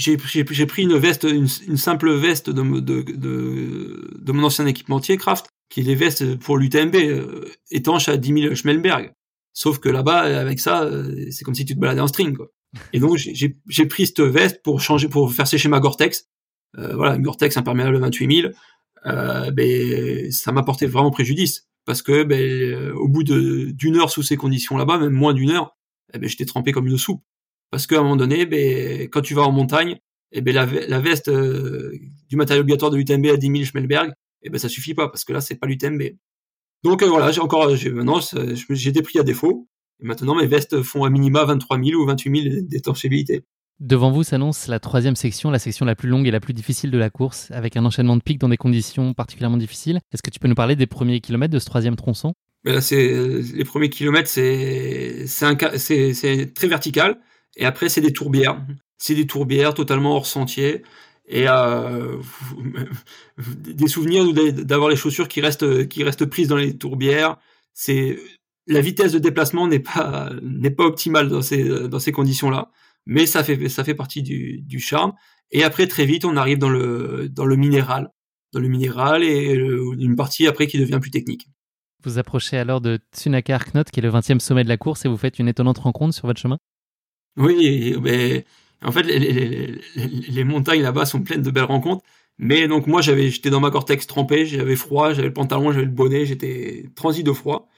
j'ai 0.00 0.66
pris 0.66 0.82
une 0.82 0.96
veste, 0.96 1.24
une, 1.24 1.46
simple 1.76 2.12
veste 2.12 2.50
de, 2.50 4.32
mon 4.32 4.44
ancien 4.44 4.66
équipementier 4.66 5.16
Kraft, 5.16 5.46
qui 5.68 5.80
est 5.80 5.84
des 5.84 5.94
vestes 5.94 6.36
pour 6.36 6.58
l'UTMB, 6.58 6.96
euh, 6.96 7.44
étanches 7.70 8.08
à 8.08 8.16
10 8.16 8.42
000 8.42 8.54
Schmelberg. 8.54 9.12
Sauf 9.52 9.78
que 9.78 9.88
là-bas, 9.88 10.20
avec 10.40 10.60
ça, 10.60 10.82
euh, 10.84 11.26
c'est 11.30 11.44
comme 11.44 11.54
si 11.54 11.64
tu 11.64 11.74
te 11.74 11.80
baladais 11.80 12.00
en 12.00 12.06
string. 12.06 12.36
Quoi. 12.36 12.48
Et 12.92 13.00
donc, 13.00 13.16
j'ai 13.16 13.86
pris 13.86 14.06
cette 14.06 14.20
veste 14.20 14.62
pour 14.62 14.80
changer, 14.80 15.08
pour 15.08 15.32
faire 15.32 15.46
sécher 15.46 15.68
ma 15.68 15.80
Gore-Tex. 15.80 16.28
Euh, 16.78 16.94
voilà, 16.94 17.16
une 17.16 17.22
Gore-Tex 17.22 17.56
imperméable 17.56 17.98
28 17.98 18.42
000 18.42 18.52
euh, 19.06 19.50
ben, 19.50 20.30
ça 20.30 20.52
m'a 20.52 20.62
porté 20.62 20.86
vraiment 20.86 21.10
préjudice 21.10 21.66
parce 21.86 22.02
que 22.02 22.22
ben, 22.22 22.92
au 22.92 23.08
bout 23.08 23.24
d'une 23.24 23.96
heure 23.96 24.10
sous 24.10 24.22
ces 24.22 24.36
conditions 24.36 24.76
là-bas, 24.76 24.98
même 24.98 25.12
moins 25.12 25.32
d'une 25.32 25.50
heure, 25.50 25.76
eh 26.12 26.18
ben, 26.18 26.28
j'étais 26.28 26.44
trempé 26.44 26.70
comme 26.70 26.86
une 26.86 26.98
soupe. 26.98 27.22
Parce 27.70 27.86
qu'à 27.86 27.98
un 27.98 28.02
moment 28.02 28.16
donné, 28.16 28.46
ben, 28.46 29.02
quand 29.08 29.20
tu 29.20 29.34
vas 29.34 29.42
en 29.42 29.52
montagne, 29.52 29.98
eh 30.32 30.40
ben, 30.40 30.54
la, 30.54 30.66
la 30.66 31.00
veste 31.00 31.28
euh, 31.28 31.92
du 32.28 32.36
matériel 32.36 32.62
obligatoire 32.62 32.90
de 32.90 32.96
l'UTMB 32.96 33.26
à 33.26 33.36
10 33.36 33.46
000 33.46 33.64
Schmelberg, 33.64 34.12
eh 34.42 34.50
ben, 34.50 34.58
ça 34.58 34.68
suffit 34.68 34.94
pas 34.94 35.08
parce 35.08 35.24
que 35.24 35.32
là, 35.32 35.40
c'est 35.40 35.56
pas 35.56 35.66
l'UTMB. 35.66 36.02
Donc 36.82 37.02
voilà, 37.02 37.30
j'ai 37.30 37.40
encore, 37.40 37.76
j'ai, 37.76 37.90
maintenant, 37.90 38.20
j'ai 38.70 38.90
été 38.90 39.02
pris 39.02 39.18
à 39.18 39.22
défaut. 39.22 39.68
Et 40.02 40.06
maintenant, 40.06 40.34
mes 40.34 40.46
vestes 40.46 40.82
font 40.82 41.04
à 41.04 41.10
minima 41.10 41.44
23 41.44 41.78
000 41.82 42.00
ou 42.00 42.06
28 42.06 42.42
000 42.42 42.54
d'étanchéité. 42.62 43.42
Devant 43.80 44.10
vous 44.10 44.22
s'annonce 44.22 44.66
la 44.66 44.78
troisième 44.78 45.16
section, 45.16 45.50
la 45.50 45.58
section 45.58 45.86
la 45.86 45.94
plus 45.94 46.08
longue 46.08 46.26
et 46.26 46.30
la 46.30 46.40
plus 46.40 46.52
difficile 46.52 46.90
de 46.90 46.98
la 46.98 47.08
course, 47.08 47.50
avec 47.50 47.76
un 47.76 47.84
enchaînement 47.84 48.16
de 48.16 48.22
pics 48.22 48.38
dans 48.38 48.48
des 48.48 48.58
conditions 48.58 49.14
particulièrement 49.14 49.56
difficiles. 49.56 50.00
Est-ce 50.12 50.22
que 50.22 50.30
tu 50.30 50.38
peux 50.38 50.48
nous 50.48 50.54
parler 50.54 50.76
des 50.76 50.86
premiers 50.86 51.20
kilomètres 51.20 51.52
de 51.52 51.58
ce 51.58 51.64
troisième 51.66 51.96
tronçon? 51.96 52.34
Ben 52.62 52.82
c'est 52.82 53.40
les 53.54 53.64
premiers 53.64 53.88
kilomètres, 53.88 54.28
c'est 54.28 55.26
c'est 55.26 56.12
c'est 56.12 56.52
très 56.52 56.68
vertical, 56.68 57.18
et 57.56 57.64
après 57.64 57.88
c'est 57.88 58.00
des 58.00 58.12
tourbières, 58.12 58.64
c'est 58.98 59.14
des 59.14 59.26
tourbières 59.26 59.74
totalement 59.74 60.14
hors 60.16 60.26
sentier, 60.26 60.82
et 61.26 61.48
euh, 61.48 62.16
des 63.38 63.88
souvenirs 63.88 64.32
d'avoir 64.64 64.88
les 64.88 64.96
chaussures 64.96 65.28
qui 65.28 65.40
restent 65.40 65.88
qui 65.88 66.02
restent 66.04 66.26
prises 66.26 66.48
dans 66.48 66.56
les 66.56 66.76
tourbières. 66.76 67.36
C'est 67.74 68.18
la 68.66 68.80
vitesse 68.80 69.12
de 69.12 69.18
déplacement 69.18 69.66
n'est 69.68 69.80
pas 69.80 70.30
n'est 70.42 70.70
pas 70.70 70.84
optimale 70.84 71.28
dans 71.28 71.42
ces 71.42 71.88
dans 71.88 72.00
ces 72.00 72.12
conditions 72.12 72.50
là 72.50 72.70
mais 73.06 73.26
ça 73.26 73.44
fait 73.44 73.68
ça 73.68 73.84
fait 73.84 73.94
partie 73.94 74.22
du, 74.22 74.60
du 74.62 74.80
charme. 74.80 75.12
Et 75.50 75.64
après 75.64 75.86
très 75.86 76.04
vite, 76.04 76.24
on 76.24 76.36
arrive 76.36 76.58
dans 76.58 76.68
le 76.68 77.28
dans 77.28 77.44
le 77.44 77.56
minéral, 77.56 78.10
dans 78.52 78.60
le 78.60 78.68
minéral 78.68 79.24
et 79.24 79.52
une 79.52 80.16
partie 80.16 80.46
après 80.46 80.66
qui 80.66 80.78
devient 80.78 80.98
plus 81.00 81.10
technique. 81.10 81.48
Vous 82.04 82.18
approchez 82.18 82.56
alors 82.56 82.80
de 82.80 82.98
Tsunaka 83.12 83.56
Arknot, 83.56 83.84
qui 83.92 84.00
est 84.00 84.02
le 84.02 84.10
20e 84.10 84.38
sommet 84.38 84.64
de 84.64 84.68
la 84.68 84.78
course, 84.78 85.04
et 85.04 85.08
vous 85.08 85.18
faites 85.18 85.38
une 85.38 85.48
étonnante 85.48 85.78
rencontre 85.78 86.14
sur 86.14 86.26
votre 86.26 86.40
chemin? 86.40 86.58
Oui, 87.36 87.96
mais 88.02 88.44
en 88.82 88.92
fait, 88.92 89.02
les, 89.02 89.18
les, 89.18 89.80
les 89.96 90.44
montagnes 90.44 90.82
là-bas 90.82 91.06
sont 91.06 91.22
pleines 91.22 91.42
de 91.42 91.50
belles 91.50 91.64
rencontres. 91.64 92.04
Mais 92.38 92.68
donc 92.68 92.86
moi, 92.86 93.02
j'avais, 93.02 93.28
j'étais 93.30 93.50
dans 93.50 93.60
ma 93.60 93.70
cortex 93.70 94.06
trempé, 94.06 94.46
j'avais 94.46 94.76
froid, 94.76 95.12
j'avais 95.12 95.28
le 95.28 95.34
pantalon, 95.34 95.72
j'avais 95.72 95.84
le 95.84 95.90
bonnet, 95.90 96.24
j'étais 96.26 96.90
transi 96.96 97.22
de 97.22 97.32
froid. 97.32 97.68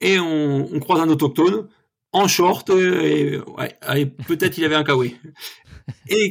Et 0.00 0.18
on, 0.18 0.68
on 0.74 0.80
croise 0.80 1.00
un 1.00 1.08
autochtone 1.08 1.68
en 2.12 2.26
short, 2.26 2.70
et, 2.70 3.38
ouais, 3.38 4.06
peut-être 4.26 4.58
il 4.58 4.64
avait 4.64 4.74
un 4.74 4.84
kawaii. 4.84 5.16
Et 6.08 6.30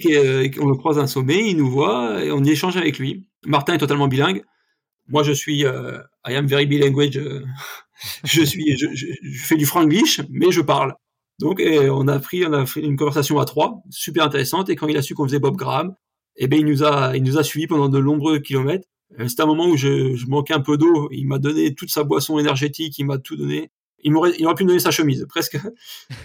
qu'on 0.51 0.69
le 0.69 0.75
croise 0.75 0.99
un 0.99 1.07
sommet, 1.07 1.49
il 1.49 1.57
nous 1.57 1.69
voit, 1.69 2.23
et 2.23 2.31
on 2.31 2.41
y 2.43 2.51
échange 2.51 2.77
avec 2.77 2.97
lui. 2.97 3.27
Martin 3.45 3.73
est 3.73 3.77
totalement 3.79 4.07
bilingue. 4.07 4.43
Moi, 5.09 5.23
je 5.23 5.33
suis, 5.33 5.65
euh, 5.65 5.99
I 6.27 6.35
am 6.35 6.47
very 6.47 6.65
bilinguage. 6.65 7.17
Euh, 7.17 7.43
je 8.23 8.43
suis, 8.43 8.77
je, 8.77 8.87
je, 8.93 9.43
fais 9.43 9.57
du 9.57 9.65
franglish, 9.65 10.21
mais 10.29 10.51
je 10.51 10.61
parle. 10.61 10.95
Donc, 11.39 11.61
on 11.61 12.07
a 12.07 12.19
pris, 12.19 12.45
on 12.45 12.53
a 12.53 12.65
fait 12.65 12.81
une 12.81 12.97
conversation 12.97 13.39
à 13.39 13.45
trois, 13.45 13.81
super 13.89 14.25
intéressante. 14.25 14.69
Et 14.69 14.75
quand 14.75 14.87
il 14.87 14.97
a 14.97 15.01
su 15.01 15.15
qu'on 15.15 15.25
faisait 15.25 15.39
Bob 15.39 15.55
Graham, 15.55 15.95
eh 16.35 16.47
ben, 16.47 16.59
il 16.59 16.65
nous 16.65 16.83
a, 16.83 17.15
il 17.15 17.23
nous 17.23 17.37
a 17.37 17.43
suivis 17.43 17.67
pendant 17.67 17.89
de 17.89 17.99
nombreux 17.99 18.39
kilomètres. 18.39 18.87
Euh, 19.19 19.27
c'était 19.27 19.43
un 19.43 19.47
moment 19.47 19.67
où 19.67 19.77
je, 19.77 20.15
je 20.15 20.27
manquais 20.27 20.53
un 20.53 20.59
peu 20.59 20.77
d'eau. 20.77 21.09
Il 21.11 21.27
m'a 21.27 21.39
donné 21.39 21.73
toute 21.73 21.89
sa 21.89 22.03
boisson 22.03 22.39
énergétique, 22.39 22.97
il 22.99 23.05
m'a 23.05 23.17
tout 23.17 23.35
donné 23.35 23.71
il 24.03 24.11
m'aurait, 24.11 24.33
il 24.37 24.45
aurait 24.45 24.55
pu 24.55 24.63
me 24.63 24.69
donner 24.69 24.79
sa 24.79 24.91
chemise, 24.91 25.25
presque. 25.29 25.57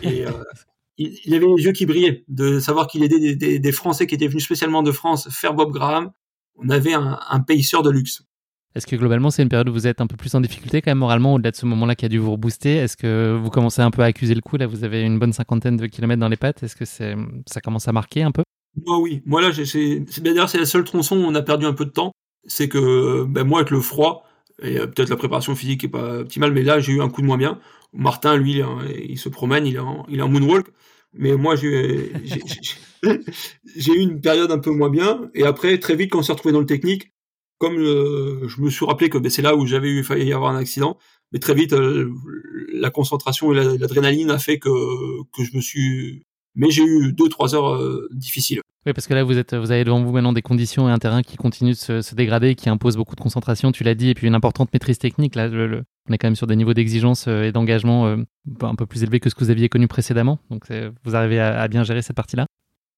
Et 0.03 0.27
euh, 0.27 0.31
il, 0.99 1.19
il, 1.25 1.35
avait 1.35 1.47
les 1.47 1.65
yeux 1.65 1.73
qui 1.73 1.87
brillaient 1.87 2.25
de 2.29 2.61
savoir 2.61 2.87
qu'il 2.87 3.03
aidait 3.03 3.19
des, 3.19 3.37
des, 3.37 3.59
des, 3.59 3.73
Français 3.73 4.07
qui 4.07 4.15
étaient 4.15 4.29
venus 4.29 4.45
spécialement 4.45 4.83
de 4.83 4.93
France 4.93 5.29
faire 5.31 5.55
Bob 5.55 5.73
Graham. 5.73 6.12
On 6.57 6.69
avait 6.69 6.95
un, 6.95 7.19
un 7.29 7.41
payseur 7.41 7.83
de 7.83 7.91
luxe. 7.91 8.23
Est-ce 8.75 8.87
que 8.87 8.97
globalement 8.97 9.31
c'est 9.31 9.43
une 9.43 9.49
période 9.49 9.68
où 9.68 9.72
vous 9.72 9.87
êtes 9.87 10.01
un 10.01 10.07
peu 10.07 10.16
plus 10.16 10.35
en 10.35 10.41
difficulté 10.41 10.83
quand 10.83 10.91
même 10.91 10.99
moralement 10.99 11.35
au-delà 11.35 11.53
de 11.53 11.57
ce 11.57 11.64
moment-là 11.66 11.95
qui 11.95 12.05
a 12.05 12.09
dû 12.09 12.18
vous 12.18 12.33
rebooster? 12.33 12.77
Est-ce 12.77 12.97
que 12.97 13.39
vous 13.41 13.51
commencez 13.51 13.83
un 13.83 13.91
peu 13.91 14.03
à 14.03 14.07
accuser 14.07 14.35
le 14.35 14.41
coup? 14.41 14.57
Là, 14.57 14.66
vous 14.66 14.83
avez 14.83 15.03
une 15.03 15.18
bonne 15.18 15.33
cinquantaine 15.33 15.77
de 15.77 15.87
kilomètres 15.87 16.20
dans 16.20 16.29
les 16.29 16.37
pattes. 16.37 16.62
Est-ce 16.62 16.75
que 16.75 16.85
ça 16.85 17.61
commence 17.61 17.87
à 17.87 17.93
marquer 17.93 18.22
un 18.25 18.33
peu? 18.33 18.43
Moi, 18.85 18.99
oui. 18.99 19.22
Moi 19.25 19.41
là, 19.41 19.53
c'est, 19.53 20.01
d'ailleurs 20.20 20.49
c'est 20.49 20.59
la 20.59 20.66
seule 20.66 20.85
tronçon 20.85 21.16
où 21.16 21.25
on 21.25 21.35
a 21.35 21.43
perdu 21.43 21.66
un 21.66 21.72
peu 21.72 21.85
de 21.85 21.91
temps. 21.91 22.12
C'est 22.47 22.68
que 22.68 23.25
ben, 23.25 23.45
moi 23.45 23.61
avec 23.61 23.70
le 23.70 23.81
froid, 23.81 24.25
et 24.61 24.79
euh, 24.79 24.87
peut-être 24.87 25.09
la 25.09 25.16
préparation 25.16 25.55
physique 25.55 25.85
est 25.85 25.89
pas 25.89 26.18
optimale, 26.18 26.53
mais 26.53 26.62
là 26.62 26.79
j'ai 26.81 26.93
eu 26.93 27.01
un 27.01 27.09
coup 27.09 27.22
de 27.22 27.27
moins 27.27 27.39
bien. 27.39 27.61
Martin, 27.93 28.37
lui, 28.37 28.61
il, 29.09 29.18
se 29.18 29.29
promène, 29.29 29.66
il 29.66 29.77
est 29.77 29.79
en, 29.79 30.05
il 30.09 30.18
est 30.18 30.22
en 30.22 30.29
moonwalk. 30.29 30.66
Mais 31.16 31.37
moi, 31.37 31.55
j'ai 31.57 31.72
eu 33.87 34.01
une 34.01 34.20
période 34.20 34.51
un 34.51 34.59
peu 34.59 34.70
moins 34.70 34.91
bien. 34.91 35.31
Et 35.35 35.45
après, 35.45 35.79
très 35.79 35.95
vite, 35.95 36.11
quand 36.11 36.18
on 36.18 36.22
s'est 36.22 36.33
retrouvé 36.33 36.53
dans 36.53 36.61
le 36.61 36.66
technique, 36.66 37.14
comme 37.59 37.77
euh, 37.79 38.47
je 38.49 38.61
me 38.61 38.71
suis 38.71 38.85
rappelé 38.85 39.09
que 39.09 39.19
ben, 39.19 39.31
c'est 39.31 39.43
là 39.43 39.57
où 39.57 39.67
j'avais 39.67 39.89
eu 39.89 40.05
failli 40.05 40.27
y 40.27 40.33
avoir 40.33 40.53
un 40.53 40.59
accident, 40.59 40.99
mais 41.33 41.39
très 41.39 41.55
vite, 41.55 41.73
euh, 41.73 42.13
la 42.73 42.91
concentration 42.91 43.53
et 43.53 43.79
l'adrénaline 43.79 44.31
a 44.31 44.39
fait 44.39 44.59
que, 44.59 44.71
je 45.39 45.57
me 45.57 45.61
suis 45.61 46.23
mais 46.57 46.71
j'ai 46.71 46.85
eu 46.85 47.13
deux 47.13 47.29
trois 47.29 47.57
heures 47.57 47.75
euh, 47.75 48.09
difficiles. 48.13 48.61
Oui, 48.87 48.93
parce 48.93 49.09
que 49.09 49.15
là 49.15 49.25
vous 49.25 49.39
êtes, 49.39 49.55
vous 49.55 49.73
avez 49.73 49.83
devant 49.83 50.03
vous 50.03 50.13
maintenant 50.13 50.33
des 50.33 50.43
conditions 50.43 50.89
et 50.89 50.93
un 50.93 50.99
terrain 50.99 51.23
qui 51.23 51.37
continue 51.37 51.73
de 51.73 51.77
se, 51.77 52.15
dégrader, 52.15 52.55
qui 52.55 52.69
impose 52.69 52.97
beaucoup 52.97 53.17
de 53.17 53.21
concentration, 53.21 53.73
tu 53.73 53.83
l'as 53.83 53.95
dit, 53.95 54.11
et 54.11 54.15
puis 54.15 54.29
une 54.29 54.35
importante 54.35 54.73
maîtrise 54.73 54.99
technique. 54.99 55.35
Là, 55.35 55.49
on 55.49 56.13
est 56.13 56.19
quand 56.19 56.29
même 56.29 56.37
sur 56.37 56.47
des 56.47 56.55
niveaux 56.55 56.75
d'exigence 56.75 57.27
et 57.27 57.51
d'engagement 57.51 58.07
un 58.07 58.75
peu 58.77 58.87
plus 58.87 59.03
élevés 59.03 59.21
que 59.21 59.31
ce 59.31 59.35
que 59.35 59.43
vous 59.43 59.51
aviez 59.51 59.69
connu 59.69 59.89
précédemment. 59.89 60.39
Donc 60.51 60.67
vous 61.05 61.17
arrivez 61.17 61.41
à, 61.41 61.67
bien 61.67 61.83
gérer 61.83 62.03
cette 62.03 62.15
partie-là. 62.15 62.47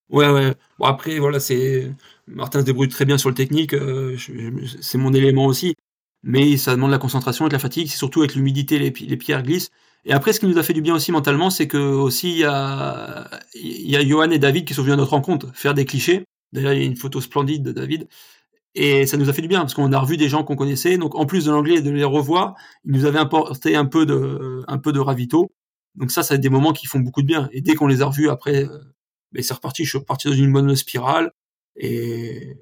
Ouais, 0.08 0.28
ouais. 0.30 0.54
Bon 0.78 0.86
après, 0.86 1.18
voilà, 1.18 1.40
c'est 1.40 1.92
Martin 2.28 2.60
se 2.60 2.64
débrouille 2.64 2.88
très 2.88 3.04
bien 3.04 3.18
sur 3.18 3.28
le 3.28 3.34
technique. 3.34 3.74
c'est 4.80 4.98
mon 4.98 5.12
élément 5.12 5.46
aussi, 5.46 5.74
mais 6.22 6.56
ça 6.56 6.72
demande 6.76 6.90
la 6.92 6.98
concentration 6.98 7.46
et 7.46 7.48
de 7.48 7.54
la 7.54 7.58
fatigue. 7.58 7.88
C'est 7.88 7.96
surtout 7.98 8.20
avec 8.20 8.34
l'humidité, 8.34 8.78
les, 8.78 8.90
les 8.90 9.16
pierres 9.16 9.42
glissent. 9.42 9.70
Et 10.04 10.12
après, 10.12 10.32
ce 10.32 10.38
qui 10.40 10.46
nous 10.46 10.58
a 10.58 10.62
fait 10.62 10.72
du 10.72 10.82
bien 10.82 10.94
aussi 10.94 11.10
mentalement, 11.10 11.50
c'est 11.50 11.66
que 11.66 11.78
aussi 11.78 12.30
il 12.32 12.38
y 12.38 12.44
a, 12.44 13.28
y 13.54 13.96
a 13.96 14.06
Johan 14.06 14.30
et 14.30 14.38
David 14.38 14.64
qui 14.64 14.74
sont 14.74 14.82
venus 14.82 14.94
à 14.94 14.96
notre 14.96 15.10
rencontre 15.10 15.50
faire 15.54 15.74
des 15.74 15.84
clichés. 15.84 16.24
D'ailleurs, 16.52 16.72
il 16.72 16.80
y 16.80 16.82
a 16.82 16.86
une 16.86 16.96
photo 16.96 17.20
splendide 17.20 17.64
de 17.64 17.72
David. 17.72 18.06
Et 18.74 19.06
ça 19.06 19.16
nous 19.16 19.28
a 19.30 19.32
fait 19.32 19.42
du 19.42 19.48
bien 19.48 19.60
parce 19.60 19.74
qu'on 19.74 19.92
a 19.92 19.98
revu 19.98 20.16
des 20.16 20.28
gens 20.28 20.44
qu'on 20.44 20.56
connaissait. 20.56 20.98
Donc, 20.98 21.14
en 21.16 21.26
plus 21.26 21.46
de 21.46 21.50
l'anglais 21.52 21.76
et 21.76 21.82
de 21.82 21.90
les 21.90 22.04
revoir, 22.04 22.54
ils 22.84 22.92
nous 22.92 23.06
avaient 23.06 23.18
apporté 23.18 23.76
un 23.76 23.86
peu 23.86 24.06
de, 24.06 24.62
un 24.68 24.78
peu 24.78 24.92
de 24.92 25.00
ravito. 25.00 25.50
Donc 25.96 26.10
ça, 26.12 26.22
c'est 26.22 26.38
des 26.38 26.50
moments 26.50 26.72
qui 26.72 26.86
font 26.86 27.00
beaucoup 27.00 27.22
de 27.22 27.26
bien. 27.26 27.48
Et 27.52 27.62
dès 27.62 27.74
qu'on 27.74 27.86
les 27.86 28.02
a 28.02 28.06
revus 28.06 28.28
après, 28.30 28.66
ben 29.32 29.42
c'est 29.42 29.54
reparti. 29.54 29.84
Je 29.84 29.90
suis 29.90 29.98
reparti 29.98 30.28
dans 30.28 30.34
une 30.34 30.52
bonne 30.52 30.74
spirale 30.76 31.32
et, 31.76 32.56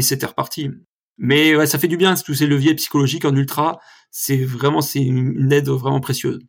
c'était 0.00 0.26
reparti. 0.26 0.70
Mais 1.18 1.66
ça 1.66 1.78
fait 1.78 1.88
du 1.88 1.96
bien. 1.96 2.14
Tous 2.14 2.34
ces 2.34 2.46
leviers 2.46 2.74
psychologiques 2.74 3.24
en 3.24 3.34
ultra, 3.34 3.80
c'est 4.10 4.42
vraiment, 4.44 4.80
c'est 4.80 5.02
une 5.02 5.52
aide 5.52 5.68
vraiment 5.68 6.00
précieuse. 6.00 6.40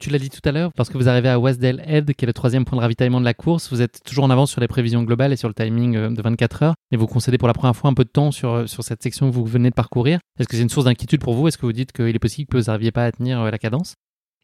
Tu 0.00 0.10
l'as 0.10 0.18
dit 0.18 0.28
tout 0.28 0.40
à 0.44 0.52
l'heure, 0.52 0.72
parce 0.74 0.90
que 0.90 0.98
vous 0.98 1.08
arrivez 1.08 1.28
à 1.28 1.38
Westdale 1.38 1.82
Head, 1.86 2.14
qui 2.14 2.24
est 2.24 2.26
le 2.26 2.32
troisième 2.32 2.64
point 2.64 2.76
de 2.76 2.82
ravitaillement 2.82 3.20
de 3.20 3.24
la 3.24 3.32
course, 3.32 3.70
vous 3.70 3.80
êtes 3.80 4.02
toujours 4.04 4.24
en 4.24 4.30
avance 4.30 4.50
sur 4.50 4.60
les 4.60 4.66
prévisions 4.66 5.02
globales 5.04 5.32
et 5.32 5.36
sur 5.36 5.48
le 5.48 5.54
timing 5.54 5.96
euh, 5.96 6.10
de 6.10 6.20
24 6.20 6.62
heures, 6.62 6.74
et 6.90 6.96
vous 6.96 7.06
concédez 7.06 7.38
pour 7.38 7.48
la 7.48 7.54
première 7.54 7.76
fois 7.76 7.90
un 7.90 7.94
peu 7.94 8.04
de 8.04 8.10
temps 8.10 8.32
sur, 8.32 8.52
euh, 8.52 8.66
sur 8.66 8.82
cette 8.82 9.02
section 9.02 9.30
que 9.30 9.34
vous 9.34 9.44
venez 9.44 9.70
de 9.70 9.74
parcourir. 9.74 10.18
Est-ce 10.38 10.48
que 10.48 10.56
c'est 10.56 10.62
une 10.62 10.68
source 10.68 10.86
d'inquiétude 10.86 11.20
pour 11.20 11.34
vous? 11.34 11.46
Est-ce 11.46 11.58
que 11.58 11.64
vous 11.64 11.72
dites 11.72 11.92
qu'il 11.92 12.14
est 12.14 12.18
possible 12.18 12.48
que 12.48 12.58
vous 12.58 12.64
n'arriviez 12.64 12.90
pas 12.90 13.04
à 13.04 13.12
tenir 13.12 13.40
euh, 13.40 13.50
la 13.50 13.58
cadence? 13.58 13.94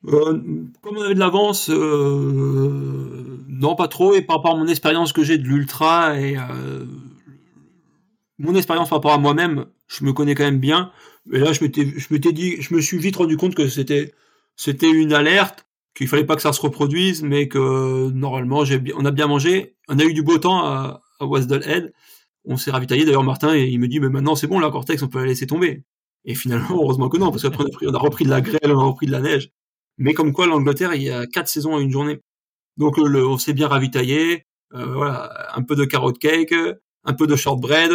Comme 0.03 0.73
on 0.97 1.03
avait 1.03 1.15
de 1.15 1.19
l'avance, 1.19 1.69
euh, 1.69 3.45
non 3.49 3.75
pas 3.77 3.89
trop. 3.89 4.15
Et 4.15 4.23
par 4.23 4.37
rapport 4.37 4.55
à 4.55 4.59
mon 4.59 4.67
expérience 4.67 5.13
que 5.13 5.23
j'ai 5.23 5.37
de 5.37 5.45
l'ultra 5.47 6.19
et 6.19 6.37
euh, 6.39 6.87
mon 8.39 8.55
expérience 8.55 8.89
par 8.89 8.99
rapport 8.99 9.13
à 9.13 9.19
moi-même, 9.19 9.67
je 9.89 10.05
me 10.05 10.13
connais 10.13 10.35
quand 10.35 10.45
même 10.45 10.61
bien. 10.61 10.91
Et 11.33 11.39
là, 11.39 11.53
je 11.53 11.61
je 11.61 12.75
me 12.75 12.81
suis 12.81 12.99
vite 12.99 13.17
rendu 13.17 13.37
compte 13.37 13.55
que 13.55 13.69
c'était, 13.69 14.15
c'était 14.57 14.91
une 14.91 15.13
alerte, 15.13 15.67
qu'il 15.95 16.09
fallait 16.09 16.25
pas 16.25 16.37
que 16.37 16.43
ça 16.43 16.53
se 16.55 16.61
reproduise, 16.63 17.23
mais 17.23 17.49
que 17.49 18.11
normalement, 18.11 18.63
on 18.97 19.05
a 19.05 19.11
bien 19.11 19.27
mangé. 19.27 19.77
On 19.89 19.99
a 19.99 20.05
eu 20.05 20.15
du 20.15 20.23
beau 20.23 20.39
temps 20.39 20.65
à, 20.65 21.03
à 21.21 21.27
Head. 21.67 21.93
On 22.47 22.57
s'est 22.57 22.71
ravitaillé. 22.71 23.05
D'ailleurs, 23.05 23.25
Martin, 23.25 23.55
il 23.55 23.79
me 23.79 23.87
dit, 23.87 24.01
mais 24.01 24.09
maintenant, 24.09 24.35
c'est 24.35 24.47
bon, 24.47 24.61
la 24.61 24.71
Cortex, 24.71 25.03
on 25.03 25.09
peut 25.09 25.19
la 25.19 25.27
laisser 25.27 25.47
tomber. 25.47 25.85
Et 26.25 26.35
finalement, 26.35 26.69
heureusement 26.83 27.11
que 27.11 27.19
non, 27.19 27.31
parce 27.31 27.43
qu'après, 27.43 27.65
on 27.83 27.95
a 27.95 27.99
repris 27.99 28.25
de 28.25 28.31
la 28.31 28.41
grêle, 28.41 28.73
on 28.73 28.81
a 28.81 28.85
repris 28.85 29.07
de 29.07 29.13
la 29.13 29.21
neige. 29.21 29.53
Mais 30.01 30.15
comme 30.15 30.33
quoi, 30.33 30.47
l'Angleterre, 30.47 30.95
il 30.95 31.03
y 31.03 31.11
a 31.11 31.27
quatre 31.27 31.49
saisons 31.49 31.77
à 31.77 31.81
une 31.81 31.91
journée. 31.91 32.21
Donc, 32.79 32.97
le, 32.97 33.25
on 33.27 33.39
s'est 33.39 33.53
bien 33.53 33.69
ravitaillé. 33.69 34.47
Euh, 34.75 34.87
voilà, 34.87 35.51
un 35.55 35.63
peu 35.63 35.77
de 35.77 35.85
carrot 35.85 36.13
cake, 36.13 36.55
un 37.05 37.13
peu 37.13 37.27
de 37.27 37.37
shortbread, 37.37 37.91